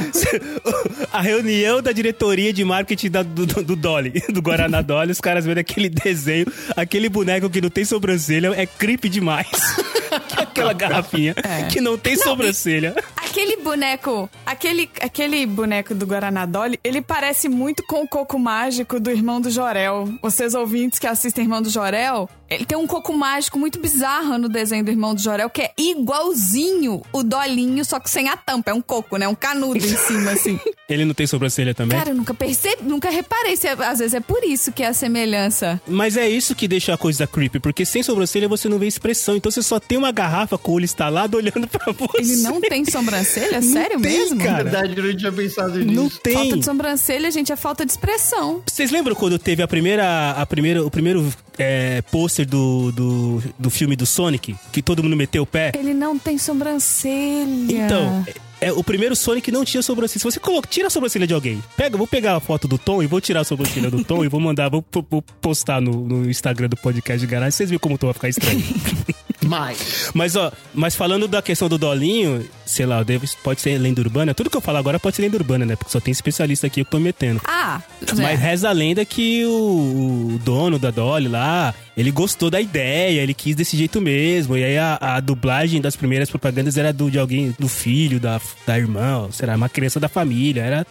a 1.12 1.20
reunião 1.20 1.82
da 1.82 1.92
diretoria 1.92 2.52
de 2.52 2.64
marketing 2.64 3.10
da- 3.10 3.22
do, 3.22 3.44
do, 3.44 3.62
do 3.62 3.76
Dolly, 3.76 4.22
do 4.32 4.40
Guaraná 4.40 4.80
Dolly, 4.80 5.12
os 5.12 5.20
caras 5.20 5.44
vendo 5.44 5.58
aquele 5.58 5.88
desenho, 5.88 6.46
aquele 6.76 7.08
boneco 7.08 7.50
que 7.50 7.60
não 7.60 7.68
tem 7.70 7.84
sobrancelha, 8.06 8.52
é 8.54 8.66
creepy 8.66 9.08
demais. 9.08 9.48
Que 10.28 10.38
é 10.38 10.42
aquela 10.44 10.72
garrafinha 10.72 11.34
que 11.70 11.80
não 11.80 11.98
tem 11.98 12.16
sobrancelha. 12.16 12.94
Aquele 13.16 13.56
boneco, 13.56 14.30
aquele, 14.46 14.88
aquele 15.00 15.44
boneco 15.44 15.94
do 15.94 16.06
Guaraná 16.06 16.46
Dolly, 16.46 16.78
ele 16.82 17.02
parece 17.02 17.48
muito 17.48 17.82
com 17.86 18.02
o 18.02 18.08
coco 18.08 18.38
mágico 18.38 18.98
do 18.98 19.10
Irmão 19.10 19.40
do 19.40 19.50
Jorel. 19.50 20.08
Vocês 20.22 20.54
ouvintes 20.54 20.98
que 20.98 21.06
assistem 21.06 21.44
Irmão 21.44 21.60
do 21.60 21.68
Jorel, 21.68 22.30
ele 22.48 22.64
tem 22.64 22.76
um 22.78 22.86
coco 22.86 23.12
mágico 23.12 23.58
muito 23.58 23.78
bizarro 23.80 24.38
no 24.38 24.48
desenho 24.48 24.84
do 24.84 24.90
Irmão 24.90 25.14
do 25.14 25.20
Jorel, 25.20 25.50
que 25.50 25.62
é 25.62 25.72
igualzinho 25.76 27.02
o 27.12 27.22
Dolinho, 27.22 27.84
só 27.84 27.98
que 28.00 28.10
sem 28.10 28.28
a 28.28 28.36
tampa. 28.36 28.70
É 28.70 28.74
um 28.74 28.80
coco, 28.80 29.16
né? 29.16 29.26
Um 29.28 29.34
canudo 29.34 29.78
em 29.78 29.96
cima, 29.96 30.32
assim. 30.32 30.58
Ele 30.88 31.04
não 31.04 31.14
tem 31.14 31.26
sobrancelha 31.26 31.74
também? 31.74 31.98
Cara, 31.98 32.10
eu 32.10 32.14
nunca 32.14 32.32
percebi, 32.32 32.82
nunca 32.84 33.10
reparei. 33.10 33.56
Se 33.56 33.66
é- 33.66 33.72
às 33.72 33.98
vezes 33.98 34.14
é 34.14 34.20
por 34.20 34.44
isso 34.44 34.70
que 34.70 34.82
é 34.82 34.88
a 34.88 34.92
semelhança. 34.92 35.80
Mas 35.86 36.16
é 36.16 36.28
isso 36.28 36.54
que 36.54 36.68
deixa 36.68 36.94
a 36.94 36.98
coisa 36.98 37.26
creepy, 37.26 37.58
porque 37.58 37.84
sem 37.84 38.02
sobrancelha 38.02 38.48
você 38.48 38.68
não 38.68 38.78
vê 38.78 38.86
expressão. 38.86 39.36
Então 39.36 39.50
você 39.50 39.62
só 39.62 39.80
tem 39.80 39.98
uma 39.98 40.12
garrafa 40.12 40.56
com 40.56 40.70
o 40.72 40.74
olho 40.76 40.84
instalado 40.84 41.36
olhando 41.36 41.66
pra 41.66 41.92
você. 41.92 42.18
Ele 42.32 42.36
não 42.42 42.60
tem 42.60 42.84
sobrancelha? 42.84 43.60
Não 43.66 43.72
Sério 43.72 44.00
tem, 44.00 44.18
mesmo? 44.18 44.38
cara. 44.38 44.50
Na 44.64 44.70
verdade, 44.70 44.96
eu 44.98 45.04
não 45.04 45.16
tinha 45.16 45.32
pensado 45.32 45.78
nisso. 45.78 45.92
Não 45.94 46.08
tem. 46.08 46.34
Falta 46.34 46.56
de 46.58 46.64
sobrancelha, 46.64 47.30
gente, 47.30 47.52
é 47.52 47.56
falta 47.56 47.84
de 47.84 47.90
expressão. 47.92 48.62
Vocês 48.66 48.90
lembram 48.90 49.14
quando 49.14 49.38
teve 49.38 49.62
a 49.62 49.68
primeira, 49.68 50.30
a 50.32 50.46
primeira, 50.46 50.84
o 50.84 50.90
primeiro 50.90 51.32
é, 51.58 52.02
pôster 52.36 52.46
do, 52.46 52.92
do, 52.92 53.42
do 53.58 53.70
filme 53.70 53.96
do 53.96 54.04
Sonic? 54.04 54.54
Que 54.72 54.82
todo 54.82 55.02
mundo 55.02 55.16
meteu 55.16 55.42
o 55.42 55.46
pé? 55.46 55.72
Ele 55.78 55.94
não 55.94 56.18
tem 56.18 56.36
sobrancelha. 56.38 57.84
Então, 57.84 58.24
é, 58.60 58.72
o 58.72 58.82
primeiro 58.84 59.14
Sonic 59.16 59.50
não 59.50 59.64
tinha 59.64 59.82
sobrancelha. 59.82 60.18
Se 60.18 60.24
você 60.24 60.40
coloca, 60.40 60.68
tira 60.68 60.88
a 60.88 60.90
sobrancelha 60.90 61.26
de 61.26 61.34
alguém. 61.34 61.62
Pega, 61.76 61.96
vou 61.96 62.06
pegar 62.06 62.36
a 62.36 62.40
foto 62.40 62.68
do 62.68 62.76
Tom 62.78 63.02
e 63.02 63.06
vou 63.06 63.20
tirar 63.20 63.40
a 63.40 63.44
sobrancelha 63.44 63.90
do 63.90 64.04
Tom 64.04 64.24
e 64.24 64.28
vou 64.28 64.40
mandar, 64.40 64.68
vou, 64.70 64.84
vou- 64.92 65.06
vou 65.10 65.22
postar 65.22 65.80
no, 65.80 65.92
no 66.06 66.28
Instagram 66.30 66.68
do 66.68 66.76
podcast 66.76 67.20
de 67.20 67.26
garagem. 67.26 67.52
Vocês 67.52 67.70
viram 67.70 67.80
como 67.80 67.94
o 67.94 67.98
Tom 67.98 68.06
vai 68.08 68.14
ficar 68.14 68.28
estranho. 68.28 68.62
Mas, 69.46 70.10
mas, 70.14 70.36
ó, 70.36 70.52
mas 70.74 70.94
falando 70.94 71.26
da 71.28 71.40
questão 71.40 71.68
do 71.68 71.78
Dolinho, 71.78 72.46
sei 72.64 72.86
lá, 72.86 73.04
pode 73.42 73.60
ser 73.60 73.78
lenda 73.78 74.00
urbana. 74.00 74.34
Tudo 74.34 74.50
que 74.50 74.56
eu 74.56 74.60
falar 74.60 74.78
agora 74.78 74.98
pode 74.98 75.16
ser 75.16 75.22
lenda 75.22 75.36
urbana, 75.36 75.64
né? 75.64 75.76
Porque 75.76 75.90
só 75.92 76.00
tem 76.00 76.12
especialista 76.12 76.66
aqui 76.66 76.76
que 76.76 76.80
eu 76.80 76.84
tô 76.84 76.98
metendo. 76.98 77.40
Ah, 77.44 77.80
Mas 78.16 78.18
é. 78.18 78.34
reza 78.34 78.68
a 78.68 78.72
lenda 78.72 79.04
que 79.04 79.44
o, 79.44 80.34
o 80.34 80.40
dono 80.44 80.78
da 80.78 80.90
Dolly 80.90 81.28
lá, 81.28 81.74
ele 81.96 82.10
gostou 82.10 82.50
da 82.50 82.60
ideia, 82.60 83.22
ele 83.22 83.32
quis 83.32 83.56
desse 83.56 83.76
jeito 83.76 84.00
mesmo. 84.00 84.56
E 84.56 84.64
aí 84.64 84.76
a, 84.76 84.98
a 85.00 85.20
dublagem 85.20 85.80
das 85.80 85.96
primeiras 85.96 86.28
propagandas 86.28 86.76
era 86.76 86.92
do, 86.92 87.10
de 87.10 87.18
alguém, 87.18 87.54
do 87.58 87.68
filho, 87.68 88.20
da, 88.20 88.40
da 88.66 88.78
irmã, 88.78 89.18
ou 89.18 89.32
será, 89.32 89.56
uma 89.56 89.68
criança 89.68 89.98
da 89.98 90.08
família. 90.08 90.62
Era. 90.62 90.86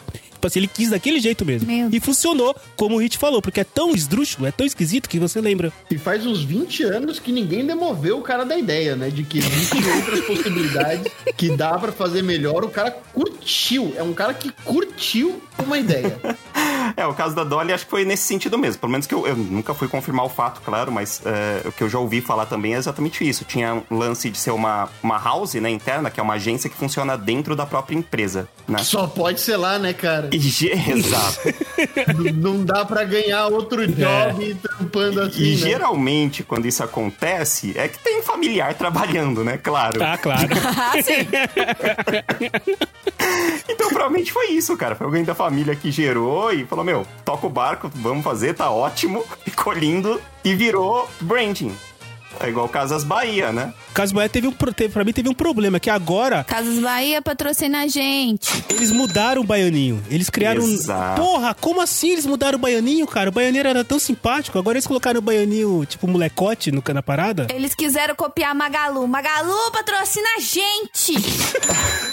Tipo 0.46 0.48
assim, 0.48 0.60
ele 0.60 0.68
quis 0.68 0.90
daquele 0.92 1.20
jeito 1.20 1.44
mesmo. 1.44 1.68
Meu 1.68 1.90
E 1.92 2.00
funcionou, 2.00 2.56
como 2.76 2.96
o 2.96 3.00
Hit 3.00 3.18
falou, 3.18 3.42
porque 3.42 3.62
é 3.62 3.64
tão 3.64 3.96
esdrúxulo, 3.96 4.46
é 4.46 4.52
tão 4.52 4.66
esquisito 4.66 5.10
que 5.10 5.18
você 5.18 5.42
lembra. 5.42 5.74
e 5.90 5.98
faz 5.98 6.26
uns 6.26 6.44
20 6.44 6.84
anos 6.84 7.20
que 7.20 7.32
ninguém 7.32 7.66
demoveu 7.66 8.20
o 8.20 8.22
cara 8.22 8.44
da 8.44 8.58
ideia, 8.58 8.96
né? 8.96 9.10
De 9.10 9.24
que 9.24 9.40
existem 9.40 9.82
outras 9.96 10.22
possibilidades 10.26 11.12
que 11.36 11.56
dá 11.56 11.78
pra 11.80 11.92
fazer 11.92 12.22
melhor. 12.22 12.64
O 12.64 12.70
cara 12.70 12.92
curtiu. 12.92 13.94
É 13.98 14.04
um 14.04 14.14
cara 14.14 14.34
que 14.34 14.52
curtiu 14.64 15.42
uma 15.66 15.78
ideia. 15.80 16.18
É, 16.95 17.06
o 17.06 17.13
caso 17.13 17.36
da 17.36 17.43
Dolly 17.43 17.74
acho 17.74 17.86
que 17.86 17.91
foi 17.91 18.06
nesse 18.06 18.24
sentido 18.24 18.58
mesmo. 18.58 18.80
Pelo 18.80 18.91
menos 18.91 19.08
que 19.08 19.13
eu, 19.13 19.26
eu 19.28 19.36
nunca 19.36 19.74
fui 19.74 19.88
confirmar 19.88 20.26
o 20.26 20.30
fato, 20.30 20.62
claro, 20.62 20.91
mas 20.91 21.21
é, 21.26 21.67
o 21.67 21.71
que 21.71 21.84
eu 21.84 21.89
já 21.89 22.00
ouvi 22.00 22.21
falar 22.21 22.45
também 22.45 22.74
é 22.74 22.78
exatamente 22.78 23.28
isso. 23.28 23.45
Tinha 23.45 23.82
um 23.89 23.98
lance 23.98 24.30
de 24.30 24.38
ser 24.38 24.52
uma, 24.52 24.89
uma 25.02 25.17
house, 25.17 25.56
né, 25.56 25.69
interna, 25.69 26.10
que 26.10 26.19
é 26.19 26.24
uma 26.24 26.34
agência 26.36 26.69
que 26.69 26.76
funciona 26.76 27.17
dentro 27.17 27.56
da 27.56 27.65
própria 27.65 27.95
empresa, 27.95 28.48
né? 28.67 28.80
Só 28.80 29.08
pode 29.08 29.39
ser 29.41 29.58
lá, 29.58 29.78
né, 29.80 29.93
cara? 29.93 30.30
Exato. 30.36 31.39
Não 32.36 32.63
dá 32.63 32.86
pra 32.86 33.04
ganhar 33.04 33.48
outro 33.48 33.86
job 33.88 34.56
trampando 34.62 35.21
assim, 35.21 35.43
E 35.43 35.52
né? 35.52 35.56
geralmente, 35.58 36.43
quando 36.43 36.65
isso 36.65 36.84
acontece, 36.84 37.74
é 37.76 37.88
que 37.88 38.00
tem 38.00 38.21
familiar 38.21 38.74
trabalhando, 38.76 39.43
né? 39.43 39.58
Claro. 39.58 40.04
Ah, 40.04 40.17
claro. 40.17 40.48
Ah, 40.78 41.02
sim. 41.02 41.26
Então 43.69 43.89
provavelmente 43.89 44.32
foi 44.32 44.48
isso, 44.52 44.76
cara. 44.78 44.95
Foi 44.95 45.06
alguém 45.06 45.24
da 45.24 45.34
família 45.34 45.76
que 45.76 45.91
gerou 45.91 46.52
e 46.52 46.65
falou: 46.65 46.75
Meu, 46.84 47.06
toca 47.24 47.48
o 47.48 47.50
barco, 47.50 47.90
vamos 47.96 48.24
fazer, 48.24 48.54
tá 48.54 48.70
ótimo. 48.70 49.24
Ficou 49.44 49.74
lindo 49.74 50.22
e 50.44 50.54
virou 50.56 51.10
branding. 51.22 51.76
É 52.39 52.50
igual 52.50 52.67
Casas 52.67 53.04
Bahia, 53.04 53.52
né? 53.52 53.74
Caso 53.93 54.13
Bahia 54.13 54.30
teve 54.30 54.48
um, 54.48 54.52
teve, 54.52 54.93
pra 54.93 55.04
mim 55.04 55.13
teve 55.13 55.30
um 55.30 55.34
problema, 55.34 55.80
que 55.80 55.89
agora 55.89 56.43
Casas 56.43 56.80
Bahia 56.80 57.21
patrocina 57.21 57.84
a 57.84 57.88
gente. 57.88 58.52
eles 58.69 58.91
mudaram 58.91 59.41
o 59.41 59.45
Baianinho. 59.45 60.04
Eles 60.10 60.30
criaram. 60.30 60.62
Exato. 60.62 61.21
Porra, 61.21 61.54
como 61.54 61.82
assim 61.82 62.12
eles 62.12 62.26
mudaram 62.26 62.58
o 62.58 62.62
Baianinho, 62.62 63.08
cara? 63.08 63.30
O 63.30 63.34
Baianinho 63.34 63.65
era 63.65 63.84
tão 63.84 63.98
simpático. 63.98 64.60
Agora 64.60 64.78
eles 64.78 64.88
colocaram 64.88 65.19
o 65.19 65.21
Baianinho, 65.21 65.86
tipo, 65.86 66.08
molecote 66.08 66.71
no, 66.71 66.84
na 66.93 67.02
parada. 67.02 67.48
Eles 67.54 67.74
quiseram 67.74 68.15
copiar 68.15 68.54
Magalu. 68.54 69.08
Magalu 69.08 69.71
patrocina 69.71 70.28
a 70.38 70.41
gente. 70.41 71.13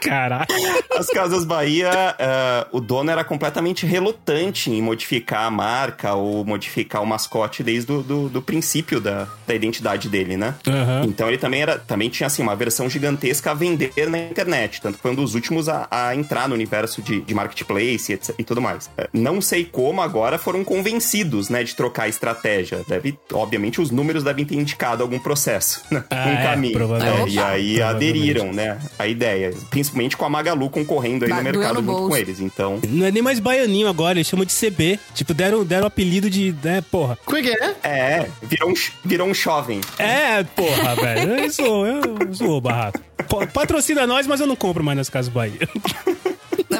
Caraca. 0.00 0.54
As 0.96 1.06
Casas 1.06 1.44
Bahia, 1.44 2.14
eh, 2.18 2.66
o 2.72 2.80
dono 2.80 3.10
era 3.10 3.24
completamente 3.24 3.86
relutante 3.86 4.70
em 4.70 4.82
modificar 4.82 5.44
a 5.44 5.50
marca 5.50 6.14
ou 6.14 6.44
modificar 6.44 7.02
o 7.02 7.06
mascote 7.06 7.62
desde 7.62 7.92
o 7.92 8.02
do, 8.02 8.28
do 8.28 8.42
princípio 8.42 9.00
da, 9.06 9.26
da 9.46 9.54
identidade 9.54 10.08
dele, 10.08 10.36
né? 10.36 10.54
Aham. 10.66 11.04
Então 11.06 11.28
ele 11.28 11.38
também 11.38 11.62
era 11.62 11.78
também 11.78 12.08
tinha 12.08 12.26
assim 12.26 12.42
uma 12.42 12.56
versão 12.56 12.90
gigantesca 12.90 13.52
a 13.52 13.54
vender 13.54 13.92
na 14.08 14.18
internet, 14.18 14.80
tanto 14.80 14.96
que 14.96 15.02
foi 15.02 15.12
um 15.12 15.14
dos 15.14 15.34
últimos 15.34 15.68
a, 15.68 15.86
a 15.90 16.14
entrar 16.14 16.48
no 16.48 16.54
universo 16.54 17.00
de, 17.00 17.20
de 17.20 17.34
marketplace 17.34 18.10
e, 18.10 18.14
etc- 18.14 18.34
e 18.38 18.44
tudo 18.44 18.60
mais. 18.60 18.90
Eh, 18.98 19.08
Não 19.12 19.40
sei 19.40 19.64
como 19.64 20.00
agora 20.02 20.38
foram 20.38 20.64
convencidos, 20.64 21.48
né, 21.48 21.62
de 21.62 21.74
trocar 21.74 22.04
a 22.04 22.08
estratégia. 22.08 22.80
Deve, 22.88 23.18
obviamente, 23.32 23.80
os 23.80 23.90
números 23.90 24.22
devem 24.24 24.44
ter 24.44 24.56
indicado 24.56 25.02
algum 25.02 25.18
processo, 25.18 25.82
né, 25.90 26.04
Ah, 26.10 26.26
um 26.26 26.32
é, 26.32 26.42
caminho. 26.42 26.72
provavelmente. 26.74 27.28
É, 27.30 27.32
e 27.32 27.38
aí 27.38 27.82
aderiram, 27.82 28.52
né, 28.52 28.78
a 28.98 29.06
ideia, 29.06 29.52
principalmente 29.70 30.16
com 30.16 30.24
a 30.24 30.28
Magalu 30.28 30.68
concorrendo 30.70 31.24
aí 31.24 31.32
no 31.32 31.42
mercado 31.42 31.76
junto 31.76 31.86
bolso. 31.86 32.08
com 32.08 32.16
eles. 32.16 32.40
Então, 32.40 32.80
Não 32.88 33.06
é 33.06 33.10
nem 33.10 33.22
mais 33.22 33.38
baianinho 33.38 33.88
agora, 33.88 34.18
eles 34.18 34.26
chamam 34.26 34.44
de 34.44 34.52
CB. 34.54 34.98
Tipo, 35.14 35.32
deram, 35.34 35.64
deram 35.64 35.84
o 35.84 35.86
apelido 35.86 36.28
de, 36.28 36.54
né, 36.62 36.82
porra. 36.90 37.18
Como 37.24 37.38
é 37.38 37.42
que 37.42 37.50
é? 37.50 37.74
é, 37.82 38.26
virou 38.42 38.70
um, 38.70 38.74
virou 39.04 39.28
um 39.28 39.34
jovem. 39.34 39.80
É, 39.98 40.42
porra, 40.44 40.94
velho. 40.96 41.38
Eu 41.44 41.50
sou, 41.52 41.86
eu 41.86 42.34
sou 42.34 42.60
barraco. 42.60 43.00
Pa- 43.28 43.46
Patrocina 43.46 44.06
nós, 44.06 44.26
mas 44.26 44.40
eu 44.40 44.46
não 44.46 44.56
compro 44.56 44.82
mais 44.84 44.96
nas 44.96 45.08
Casas 45.08 45.32
Bahia. 45.32 45.68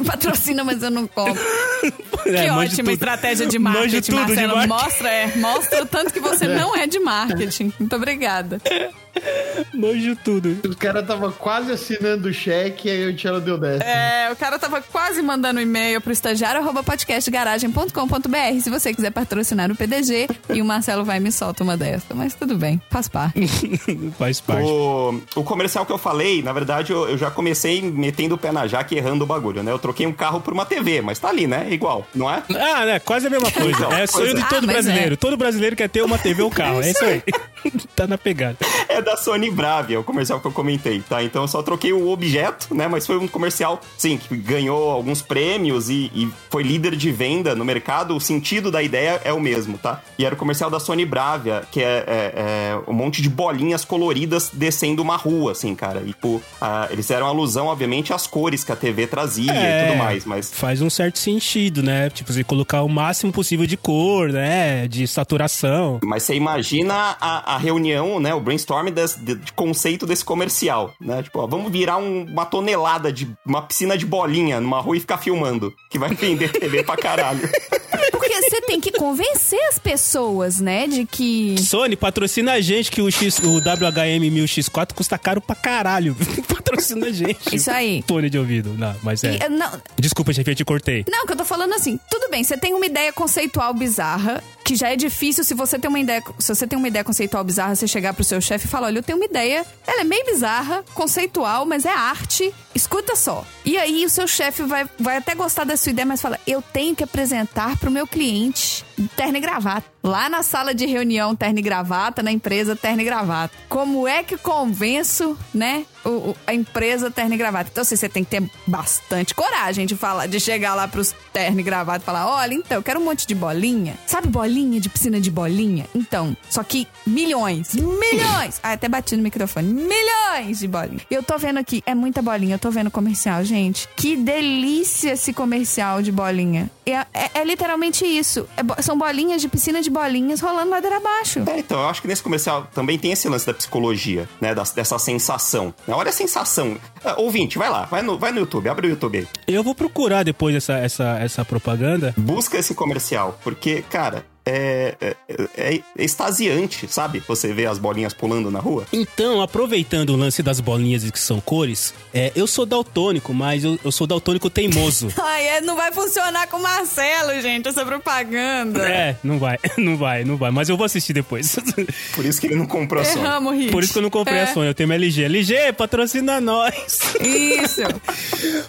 Patrocina, 0.06 0.64
mas 0.64 0.82
eu 0.82 0.90
não 0.90 1.06
compro. 1.06 1.42
É, 2.26 2.46
Que 2.46 2.50
ótima 2.50 2.76
tudo. 2.76 2.90
estratégia 2.90 3.46
de 3.46 3.56
marketing, 3.56 4.10
tudo 4.10 4.26
de 4.26 4.34
Marcelo. 4.34 4.56
marketing. 4.56 4.68
Mostra, 4.84 5.08
é, 5.08 5.36
mostra 5.36 5.82
o 5.84 5.86
tanto 5.86 6.12
que 6.12 6.18
você 6.18 6.48
não 6.48 6.74
é 6.74 6.84
de 6.88 6.98
marketing. 6.98 7.72
Muito 7.78 7.94
obrigada. 7.94 8.60
Manjo 9.72 10.16
tudo. 10.24 10.58
O 10.68 10.74
cara 10.76 11.02
tava 11.04 11.30
quase 11.30 11.70
assinando 11.70 12.28
o 12.28 12.32
cheque 12.32 12.88
e 12.88 12.90
aí 12.90 13.08
o 13.08 13.14
Tchelo 13.14 13.40
deu 13.40 13.56
dessa. 13.56 13.84
É, 13.84 14.30
o 14.32 14.34
cara 14.36 14.58
tava 14.58 14.82
quase 14.82 15.22
mandando 15.22 15.60
um 15.60 15.62
e-mail 15.62 16.00
pro 16.00 16.12
estagiário 16.12 16.60
arroba 16.60 16.82
podcastgaragem.com.br 16.82 18.60
se 18.60 18.68
você 18.70 18.92
quiser 18.92 19.10
patrocinar 19.12 19.70
o 19.70 19.76
PDG 19.76 20.28
e 20.52 20.60
o 20.60 20.64
Marcelo 20.64 21.04
vai 21.04 21.18
e 21.18 21.20
me 21.20 21.30
solta 21.30 21.62
uma 21.62 21.76
dessa. 21.76 22.12
Mas 22.12 22.34
tudo 22.34 22.56
bem, 22.56 22.80
faz 22.90 23.06
parte. 23.08 23.46
Faz 24.18 24.40
parte. 24.40 24.68
O, 24.68 25.20
o 25.36 25.44
comercial 25.44 25.86
que 25.86 25.92
eu 25.92 25.98
falei, 25.98 26.42
na 26.42 26.52
verdade, 26.52 26.92
eu, 26.92 27.08
eu 27.08 27.16
já 27.16 27.30
comecei 27.30 27.80
metendo 27.82 28.34
o 28.34 28.38
pé 28.38 28.50
na 28.50 28.66
jaca 28.66 28.94
e 28.94 28.98
errando 28.98 29.22
o 29.24 29.26
bagulho, 29.26 29.62
né? 29.62 29.70
Eu 29.70 29.78
troquei 29.78 29.95
um 30.04 30.12
carro 30.12 30.40
por 30.40 30.52
uma 30.52 30.66
TV, 30.66 31.00
mas 31.00 31.18
tá 31.20 31.28
ali, 31.28 31.46
né? 31.46 31.68
Igual, 31.70 32.04
não 32.12 32.28
é? 32.28 32.42
Ah, 32.50 32.84
né? 32.84 32.98
Quase 32.98 33.28
a 33.28 33.30
mesma 33.30 33.50
coisa. 33.52 33.70
Então, 33.70 33.92
é 33.92 34.06
sonho 34.06 34.24
pois 34.32 34.34
de 34.34 34.40
é. 34.44 34.48
todo 34.48 34.64
Ah, 34.68 34.72
brasileiro. 34.72 35.12
é. 35.14 35.16
Todo 35.16 35.36
brasileiro 35.36 35.76
quer 35.76 35.88
ter 35.88 36.02
uma 36.02 36.18
TV 36.18 36.42
ou 36.42 36.48
um 36.48 36.52
carro. 36.52 36.82
É 36.82 36.90
isso 36.90 37.04
aí. 37.04 37.22
tá 37.94 38.06
na 38.06 38.18
pegada. 38.18 38.56
É 38.88 39.00
da 39.00 39.16
Sony 39.16 39.50
Bravia, 39.50 39.98
o 40.00 40.04
comercial 40.04 40.40
que 40.40 40.46
eu 40.46 40.52
comentei, 40.52 41.00
tá? 41.08 41.22
Então 41.22 41.42
eu 41.42 41.48
só 41.48 41.62
troquei 41.62 41.92
o 41.92 42.10
objeto, 42.10 42.74
né? 42.74 42.88
Mas 42.88 43.06
foi 43.06 43.16
um 43.16 43.28
comercial, 43.28 43.80
sim, 43.96 44.16
que 44.18 44.36
ganhou 44.36 44.90
alguns 44.90 45.22
prêmios 45.22 45.88
e, 45.88 46.10
e 46.14 46.28
foi 46.50 46.62
líder 46.64 46.96
de 46.96 47.12
venda 47.12 47.54
no 47.54 47.64
mercado. 47.64 48.16
O 48.16 48.20
sentido 48.20 48.70
da 48.70 48.82
ideia 48.82 49.20
é 49.24 49.32
o 49.32 49.40
mesmo, 49.40 49.78
tá? 49.78 50.02
E 50.18 50.24
era 50.24 50.34
o 50.34 50.38
comercial 50.38 50.68
da 50.70 50.80
Sony 50.80 51.04
Bravia, 51.04 51.62
que 51.70 51.80
é, 51.80 52.04
é- 52.06 52.32
é 52.36 52.78
um 52.90 52.92
monte 52.92 53.22
de 53.22 53.28
bolinhas 53.28 53.84
coloridas 53.84 54.50
descendo 54.52 55.02
uma 55.02 55.16
rua, 55.16 55.52
assim, 55.52 55.74
cara. 55.74 56.00
E, 56.04 56.08
tipo, 56.08 56.42
ah, 56.60 56.88
eles 56.90 57.10
eram 57.10 57.26
alusão, 57.26 57.66
obviamente, 57.66 58.12
às 58.12 58.26
cores 58.26 58.64
que 58.64 58.72
a 58.72 58.76
TV 58.76 59.06
trazia 59.06 59.52
É, 59.52 59.82
e 59.82 59.84
tudo 59.84 59.85
mais, 59.94 60.24
mas 60.24 60.52
Faz 60.52 60.82
um 60.82 60.90
certo 60.90 61.18
sentido, 61.18 61.82
né? 61.82 62.10
Tipo, 62.10 62.32
você 62.32 62.42
colocar 62.44 62.82
o 62.82 62.88
máximo 62.88 63.32
possível 63.32 63.66
de 63.66 63.76
cor, 63.76 64.30
né? 64.32 64.88
De 64.88 65.06
saturação. 65.06 66.00
Mas 66.02 66.22
você 66.24 66.34
imagina 66.34 67.16
a, 67.20 67.54
a 67.54 67.58
reunião, 67.58 68.18
né? 68.20 68.34
O 68.34 68.40
brainstorm 68.40 68.88
des- 68.90 69.14
de, 69.16 69.34
de 69.34 69.52
conceito 69.52 70.06
desse 70.06 70.24
comercial, 70.24 70.92
né? 71.00 71.22
Tipo, 71.22 71.40
ó, 71.40 71.46
vamos 71.46 71.70
virar 71.70 71.96
um- 71.98 72.24
uma 72.24 72.44
tonelada 72.46 73.12
de 73.12 73.28
uma 73.44 73.62
piscina 73.62 73.96
de 73.96 74.04
bolinha 74.06 74.60
numa 74.60 74.80
rua 74.80 74.96
e 74.96 75.00
ficar 75.00 75.18
filmando. 75.18 75.72
Que 75.90 75.98
vai 75.98 76.14
vender 76.14 76.50
TV 76.52 76.82
pra 76.82 76.96
caralho. 76.96 77.40
Porque 78.10 78.40
você 78.42 78.60
tem 78.62 78.80
que 78.80 78.92
convencer 78.92 79.60
as 79.68 79.78
pessoas, 79.78 80.60
né, 80.60 80.86
de 80.86 81.04
que. 81.06 81.56
Sony, 81.62 81.96
patrocina 81.96 82.52
a 82.52 82.60
gente 82.60 82.90
que 82.90 83.02
o, 83.02 83.10
X, 83.10 83.38
o 83.38 83.58
WHM 83.58 84.24
1000X4 84.30 84.92
custa 84.92 85.18
caro 85.18 85.40
pra 85.40 85.56
caralho. 85.56 86.16
patrocina 86.48 87.06
a 87.06 87.12
gente. 87.12 87.54
Isso 87.54 87.70
aí. 87.70 88.04
Fone 88.06 88.28
de 88.30 88.38
ouvido. 88.38 88.74
Não, 88.76 88.94
mas 89.02 89.22
é. 89.24 89.38
E, 89.44 89.48
não, 89.48 89.70
Desculpa, 89.98 90.32
chefe, 90.32 90.50
eu 90.50 90.54
te 90.54 90.64
cortei. 90.64 91.04
Não, 91.10 91.26
que 91.26 91.32
eu 91.32 91.36
tô 91.36 91.44
falando 91.44 91.74
assim, 91.74 91.98
tudo 92.10 92.30
bem, 92.30 92.42
você 92.44 92.56
tem 92.56 92.74
uma 92.74 92.86
ideia 92.86 93.12
conceitual 93.12 93.72
bizarra, 93.72 94.42
que 94.64 94.74
já 94.76 94.90
é 94.90 94.96
difícil 94.96 95.44
se 95.44 95.54
você 95.54 95.78
tem 95.78 95.88
uma 95.88 95.98
ideia, 96.00 96.22
se 96.38 96.54
você 96.54 96.66
tem 96.66 96.78
uma 96.78 96.88
ideia 96.88 97.04
conceitual 97.04 97.44
bizarra, 97.44 97.74
você 97.74 97.86
chegar 97.86 98.12
pro 98.14 98.24
seu 98.24 98.40
chefe 98.40 98.66
e 98.66 98.68
falar, 98.68 98.88
olha, 98.88 98.98
eu 98.98 99.02
tenho 99.02 99.18
uma 99.18 99.24
ideia, 99.24 99.64
ela 99.86 100.00
é 100.00 100.04
meio 100.04 100.24
bizarra, 100.26 100.84
conceitual, 100.94 101.64
mas 101.64 101.84
é 101.84 101.90
arte, 101.90 102.52
escuta 102.74 103.14
só. 103.14 103.44
E 103.64 103.76
aí 103.76 104.04
o 104.04 104.10
seu 104.10 104.26
chefe 104.26 104.62
vai, 104.64 104.88
vai 104.98 105.16
até 105.16 105.34
gostar 105.34 105.64
da 105.64 105.76
sua 105.76 105.90
ideia, 105.90 106.06
mas 106.06 106.20
fala, 106.20 106.38
eu 106.46 106.60
tenho 106.60 106.94
que 106.96 107.04
apresentar 107.04 107.76
pro 107.78 107.90
meu 107.96 108.06
cliente 108.06 108.84
terno 109.16 109.38
e 109.38 109.40
gravata. 109.40 109.86
Lá 110.02 110.28
na 110.28 110.42
sala 110.42 110.74
de 110.74 110.84
reunião, 110.84 111.34
terno 111.34 111.58
e 111.58 111.62
gravata, 111.62 112.22
na 112.22 112.30
empresa, 112.30 112.76
terno 112.76 113.00
e 113.00 113.04
gravata. 113.04 113.56
Como 113.70 114.06
é 114.06 114.22
que 114.22 114.36
convenço, 114.36 115.36
né, 115.54 115.86
o- 116.08 116.36
a 116.46 116.54
empresa 116.54 117.10
terno 117.10 117.34
e 117.34 117.36
gravata? 117.36 117.68
Então, 117.72 117.82
assim, 117.82 117.96
você 117.96 118.08
tem 118.08 118.24
que 118.24 118.30
ter 118.30 118.42
bastante 118.66 119.34
coragem 119.34 119.86
de 119.86 119.96
falar, 119.96 120.26
de 120.26 120.38
chegar 120.40 120.74
lá 120.74 120.86
pros 120.88 121.14
terno 121.32 121.60
e 121.60 121.62
gravata 121.62 122.02
e 122.02 122.06
falar: 122.06 122.26
olha, 122.28 122.54
então, 122.54 122.78
eu 122.78 122.82
quero 122.82 123.00
um 123.00 123.04
monte 123.04 123.26
de 123.26 123.34
bolinha. 123.34 123.94
Sabe 124.06 124.28
bolinha 124.28 124.80
de 124.80 124.88
piscina 124.88 125.20
de 125.20 125.30
bolinha? 125.30 125.86
Então, 125.94 126.36
só 126.48 126.62
que 126.62 126.86
milhões, 127.06 127.74
milhões! 127.74 128.60
Ah, 128.62 128.72
até 128.72 128.88
bati 128.88 129.16
no 129.16 129.22
microfone. 129.22 129.68
Milhões 129.72 130.58
de 130.58 130.68
bolinha. 130.68 131.00
Eu 131.10 131.22
tô 131.22 131.36
vendo 131.38 131.58
aqui, 131.58 131.82
é 131.86 131.94
muita 131.94 132.22
bolinha, 132.22 132.54
eu 132.54 132.58
tô 132.58 132.70
vendo 132.70 132.90
comercial, 132.90 133.42
gente. 133.44 133.88
Que 133.96 134.16
delícia 134.16 135.12
esse 135.12 135.32
comercial 135.32 136.02
de 136.02 136.12
bolinha. 136.12 136.70
É, 136.84 136.92
é- 136.92 137.30
é 137.34 137.44
literalmente 137.44 138.04
isso. 138.04 138.46
É 138.56 138.82
são 138.82 138.96
bolinhas 138.98 139.40
de 139.40 139.48
piscina 139.48 139.80
de 139.82 139.90
bolinhas 139.90 140.40
rolando 140.40 140.70
ladeira 140.70 140.96
abaixo. 140.98 141.42
É, 141.46 141.58
então, 141.58 141.80
eu 141.80 141.88
acho 141.88 142.00
que 142.02 142.08
nesse 142.08 142.22
comercial 142.22 142.68
também 142.74 142.98
tem 142.98 143.10
esse 143.12 143.28
lance 143.28 143.46
da 143.46 143.54
psicologia, 143.54 144.28
né? 144.40 144.54
dessa 144.74 144.98
sensação. 144.98 145.74
né, 145.86 145.94
Olha 145.96 146.10
a 146.10 146.12
sensação. 146.12 146.76
Ah, 147.02 147.14
ouvinte, 147.18 147.56
vai 147.56 147.70
lá, 147.70 147.86
vai 147.86 148.02
no, 148.02 148.18
vai 148.18 148.30
no 148.30 148.40
YouTube, 148.40 148.68
abre 148.68 148.86
o 148.86 148.90
YouTube 148.90 149.16
aí. 149.16 149.28
Eu 149.46 149.62
vou 149.62 149.74
procurar 149.74 150.24
depois 150.24 150.54
essa, 150.54 150.74
essa, 150.74 151.18
essa 151.18 151.42
propaganda. 151.42 152.12
Busca 152.18 152.58
esse 152.58 152.74
comercial, 152.74 153.38
porque, 153.42 153.80
cara, 153.80 154.26
é, 154.46 154.94
é, 155.00 155.16
é 155.56 155.82
extasiante, 155.98 156.86
sabe? 156.88 157.20
Você 157.26 157.52
vê 157.52 157.66
as 157.66 157.78
bolinhas 157.78 158.14
pulando 158.14 158.48
na 158.50 158.60
rua. 158.60 158.86
Então, 158.92 159.42
aproveitando 159.42 160.10
o 160.10 160.16
lance 160.16 160.40
das 160.42 160.60
bolinhas 160.60 161.10
que 161.10 161.18
são 161.18 161.40
cores, 161.40 161.92
é, 162.14 162.30
eu 162.36 162.46
sou 162.46 162.64
daltônico, 162.64 163.34
mas 163.34 163.64
eu, 163.64 163.78
eu 163.84 163.90
sou 163.90 164.06
daltônico 164.06 164.48
teimoso. 164.48 165.08
Ai, 165.20 165.48
é, 165.48 165.60
não 165.60 165.74
vai 165.74 165.92
funcionar 165.92 166.46
com 166.46 166.58
o 166.58 166.62
Marcelo, 166.62 167.40
gente, 167.40 167.68
essa 167.68 167.84
propaganda. 167.84 168.88
É, 168.88 169.16
não 169.24 169.38
vai, 169.38 169.58
não 169.76 169.96
vai, 169.96 170.24
não 170.24 170.36
vai. 170.36 170.52
Mas 170.52 170.68
eu 170.68 170.76
vou 170.76 170.84
assistir 170.84 171.12
depois. 171.12 171.56
Por 172.14 172.24
isso 172.24 172.40
que 172.40 172.46
ele 172.46 172.54
não 172.54 172.66
comprou 172.66 173.02
a 173.02 173.04
Sony. 173.04 173.70
Por 173.70 173.82
isso 173.82 173.92
que 173.92 173.98
eu 173.98 174.02
não 174.02 174.10
comprei 174.10 174.38
é. 174.38 174.42
a 174.44 174.46
Sony, 174.46 174.68
eu 174.68 174.74
tenho 174.74 174.88
uma 174.88 174.94
LG. 174.94 175.24
LG, 175.24 175.72
patrocina 175.72 176.40
nós! 176.40 177.00
Isso. 177.20 177.82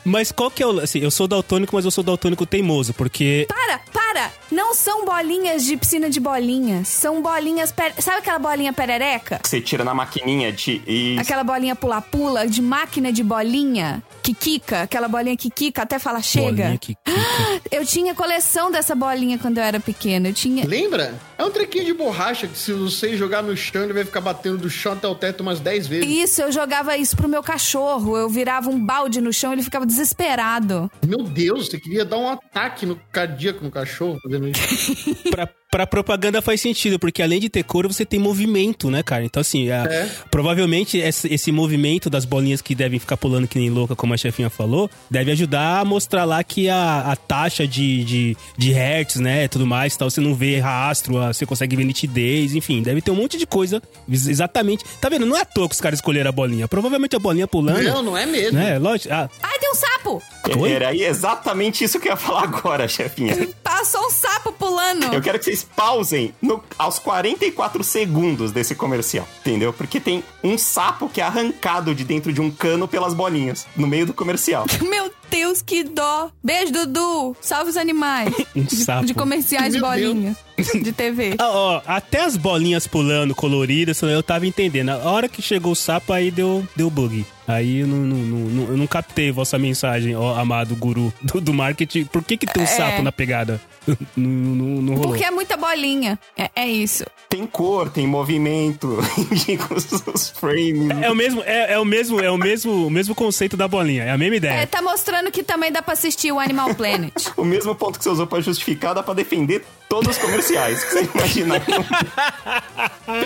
Mas 0.04 0.32
qual 0.32 0.50
que 0.50 0.64
é 0.64 0.66
o 0.66 0.72
lance? 0.72 0.98
Assim, 0.98 1.00
eu 1.00 1.12
sou 1.12 1.28
daltônico, 1.28 1.76
mas 1.76 1.86
eu 1.86 1.92
sou 1.92 2.04
daltônico 2.04 2.46
teimoso, 2.46 2.94
porque 2.94 3.46
Para, 3.48 3.80
para! 4.18 4.32
Não 4.52 4.74
são 4.74 5.06
bolinhas 5.06 5.64
de 5.64 5.78
piscina 5.78 6.10
de 6.10 6.20
bolinhas. 6.20 6.88
São 6.88 7.22
bolinhas. 7.22 7.72
per- 7.72 7.94
Sabe 8.00 8.18
aquela 8.20 8.40
bolinha 8.40 8.74
perereca? 8.74 9.40
Que 9.40 9.50
você 9.50 9.62
tira 9.62 9.84
na 9.84 9.94
maquininha 9.94 10.52
de. 10.52 10.82
E... 10.88 11.18
Aquela 11.20 11.44
bolinha 11.44 11.76
pula-pula 11.76 12.48
de 12.48 12.62
máquina 12.62 13.12
de 13.12 13.24
bolinha 13.24 14.02
que 14.24 14.34
quica, 14.34 14.82
aquela 14.84 15.08
bolinha 15.08 15.38
que 15.38 15.50
quica 15.50 15.84
até 15.84 16.00
fala 16.00 16.22
chega. 16.22 16.64
bolinha 16.64 16.78
que 16.78 16.96
quica. 16.96 17.02
Eu 17.72 17.86
tinha 17.86 18.14
coleção 18.16 18.72
dessa 18.72 18.96
bolinha 18.96 19.38
quando 19.38 19.58
eu 19.58 19.64
era 19.64 19.80
pequena. 19.80 20.30
Eu 20.30 20.34
tinha. 20.34 20.66
Lembra? 20.66 21.14
É 21.38 21.44
um 21.44 21.52
trequinho 21.52 21.86
de 21.86 21.94
borracha 21.94 22.48
que 22.48 22.58
se 22.58 22.74
você 22.74 23.16
jogar 23.16 23.44
no 23.44 23.56
chão, 23.56 23.84
ele 23.84 23.94
vai 23.94 24.04
ficar 24.04 24.22
batendo 24.22 24.58
do 24.58 24.70
chão 24.70 24.94
até 24.94 25.08
o 25.08 25.14
teto 25.14 25.42
umas 25.42 25.60
10 25.60 25.88
vezes. 25.88 26.10
Isso, 26.10 26.42
eu 26.42 26.52
jogava 26.52 26.98
isso 26.98 27.16
pro 27.16 27.28
meu 27.28 27.44
cachorro. 27.44 28.18
Eu 28.18 28.28
virava 28.28 28.70
um 28.70 28.84
balde 28.84 29.22
no 29.22 29.32
chão, 29.32 29.54
ele 29.54 29.62
ficava 29.62 29.86
desesperado. 29.86 30.90
Meu 31.06 31.24
Deus, 31.24 31.68
você 31.68 31.80
queria 31.80 32.04
dar 32.04 32.18
um 32.18 32.28
ataque 32.28 32.88
no 32.88 33.00
cardíaco 33.12 33.64
no 33.64 33.70
cachorro 33.70 34.18
fazendo 34.24 34.48
isso. 34.48 35.16
pra, 35.30 35.48
pra 35.70 35.86
propaganda 35.86 36.42
faz 36.42 36.62
sentido, 36.62 36.98
porque 36.98 37.22
além 37.22 37.40
de 37.40 37.50
ter 37.50 37.64
cor, 37.64 37.86
você 37.88 38.06
tem 38.06 38.20
movimento, 38.20 38.90
né, 38.90 39.04
cara? 39.04 39.24
Então, 39.26 39.42
assim, 39.42 39.70
a- 39.70 39.84
É. 39.84 40.10
provavelmente 40.32 40.98
esse, 40.98 41.32
esse 41.34 41.52
movimento 41.52 42.10
das 42.10 42.24
bolinhas 42.26 42.62
que 42.62 42.74
devem 42.74 42.98
ficar 43.00 43.18
pulando 43.18 43.48
que 43.48 43.60
nem 43.60 43.70
louca, 43.70 43.96
como 43.96 44.14
a 44.14 44.18
chefinha 44.18 44.50
falou, 44.50 44.90
deve 45.12 45.32
ajudar 45.32 45.80
a 45.82 45.86
mostrar 45.86 46.24
lá 46.24 46.42
que 46.44 46.70
a, 46.70 47.12
a 47.12 47.16
taxa 47.16 47.68
de, 47.68 48.04
de, 48.06 48.38
de 48.58 48.72
hertz, 48.72 49.18
né, 49.18 49.48
tudo 49.50 49.66
mais, 49.68 49.96
tal, 49.98 50.10
você 50.10 50.22
não 50.22 50.34
vê 50.34 50.58
rastro, 50.60 51.18
a- 51.18 51.34
você 51.34 51.46
consegue 51.46 51.76
ver 51.76 51.84
nitidez, 51.84 52.56
enfim, 52.56 52.82
deve 52.82 53.02
ter 53.02 53.12
um 53.12 53.16
monte 53.16 53.38
de 53.38 53.46
coisa, 53.46 53.82
ex- 54.10 54.28
exatamente. 54.28 54.86
Tá 55.02 55.10
vendo? 55.10 55.26
Não 55.26 55.36
é 55.38 55.42
à 55.42 55.46
toa 55.46 55.68
que 55.68 55.76
os 55.76 55.82
caras 55.82 56.00
escolheram 56.00 56.30
a 56.30 56.32
bolinha, 56.32 56.68
provavelmente 56.68 57.16
a 57.16 57.20
bolinha 57.20 57.48
pulando, 57.48 57.84
Não, 57.84 58.02
não 58.02 58.18
é 58.18 58.26
mesmo. 58.26 58.58
né, 58.58 58.80
lógico, 58.80 59.14
ah, 59.14 59.30
Ai, 59.44 59.60
tem 59.60 59.70
um 59.70 59.76
sapo! 59.76 60.24
Oi? 60.60 60.72
Era 60.72 60.90
aí 60.90 61.04
exatamente 61.04 61.84
isso 61.84 62.00
que 62.00 62.08
eu 62.08 62.12
ia 62.14 62.16
falar 62.18 62.44
agora, 62.44 62.88
chefinha. 62.88 63.50
Passou 63.62 64.00
um 64.06 64.10
sapo 64.10 64.54
pulando. 64.54 65.14
Eu 65.14 65.22
quero 65.22 65.38
que 65.38 65.44
vocês 65.44 65.57
vocês 65.58 65.68
pausem 65.76 66.34
no- 66.42 66.64
aos 66.78 67.00
44 67.00 67.84
segundos 67.84 68.52
desse 68.52 68.76
comercial, 68.76 69.28
entendeu? 69.40 69.74
Porque 69.74 70.00
tem 70.00 70.24
um 70.44 70.58
sapo 70.58 71.10
que 71.10 71.20
é 71.22 71.24
arrancado 71.24 71.96
de 71.96 72.04
dentro 72.04 72.32
de 72.32 72.40
um 72.42 72.52
cano 72.52 72.88
pelas 72.88 73.14
bolinhas, 73.14 73.66
no 73.76 73.88
meio 73.88 74.06
do 74.06 74.14
comercial. 74.14 74.66
Meu 74.88 75.10
Deus, 75.30 75.62
que 75.62 75.84
dó. 75.84 76.30
Beijo, 76.44 76.72
Dudu. 76.72 77.36
Salve 77.42 77.70
os 77.70 77.78
animais. 77.78 78.34
Um 78.56 78.64
de, 78.64 78.76
sapo. 78.76 79.06
de 79.06 79.14
comerciais 79.14 79.72
de 79.74 79.80
Meu 79.80 79.88
bolinhas. 79.90 80.36
De 80.82 80.92
TV. 80.92 81.36
Ó, 81.40 81.80
até 81.86 82.24
as 82.24 82.36
bolinhas 82.36 82.88
pulando 82.88 83.36
coloridas, 83.36 84.02
eu 84.02 84.24
tava 84.24 84.48
entendendo. 84.48 84.90
A 84.90 85.12
hora 85.12 85.30
que 85.30 85.40
chegou 85.44 85.74
o 85.74 85.76
sapo, 85.76 86.12
aí 86.12 86.32
deu, 86.32 86.68
deu 86.76 86.90
bug. 86.90 87.24
Aí 87.48 87.80
eu 87.82 87.88
não, 87.88 87.98
não, 87.98 88.18
não, 88.18 88.40
não- 88.50 88.72
eu 88.72 88.78
não 88.78 88.88
captei 88.88 89.32
vossa 89.32 89.58
mensagem, 89.60 90.16
ó, 90.16 90.36
amado 90.38 90.76
guru 90.76 91.14
do, 91.22 91.40
do 91.40 91.54
marketing. 91.54 92.06
Por 92.06 92.24
que 92.24 92.36
que 92.36 92.46
tem 92.48 92.64
um 92.64 92.66
É. 92.66 92.70
sapo 92.70 93.02
na 93.04 93.12
pegada? 93.12 93.62
não, 94.18 94.30
não, 94.30 94.82
não 94.82 94.94
rolou. 94.96 95.10
Porque 95.12 95.24
é 95.24 95.32
muita 95.32 95.56
bolinha. 95.56 96.20
É, 96.36 96.50
é 96.56 96.68
isso. 96.68 97.06
Tem 97.30 97.46
cor, 97.46 97.90
tem 97.90 98.08
movimento, 98.08 98.98
os, 100.14 100.30
frames. 100.32 100.90
É 101.02 101.10
o 101.10 101.16
mesmo, 101.16 101.42
é, 101.46 101.74
é 101.74 101.80
o 101.80 101.86
mesmo, 101.86 102.20
é 102.20 102.32
o 102.32 102.38
mesmo, 102.38 102.88
o 102.88 102.90
mesmo 102.90 103.14
conceito 103.16 103.56
da 103.56 103.68
bolinha. 103.68 104.04
É 104.04 104.12
a 104.12 104.18
mesma 104.18 104.36
ideia. 104.36 104.54
É, 104.62 104.66
tá 104.66 104.82
mostrando 104.82 105.17
que 105.32 105.44
também 105.44 105.72
dá 105.72 105.82
pra 105.82 105.94
assistir 105.94 106.32
o 106.32 106.40
Animal 106.40 106.74
Planet. 106.76 107.14
O 107.38 107.46
mesmo 107.46 107.76
ponto 107.76 107.98
que 107.98 108.04
você 108.04 108.10
usou 108.10 108.26
pra 108.26 108.42
justificar 108.42 108.96
dá 108.96 109.04
pra 109.04 109.14
defender 109.14 109.66
todos 109.90 110.16
os 110.16 110.22
comerciais 110.22 110.84
que 110.84 110.92
você 110.94 111.10
imaginar. 111.14 111.62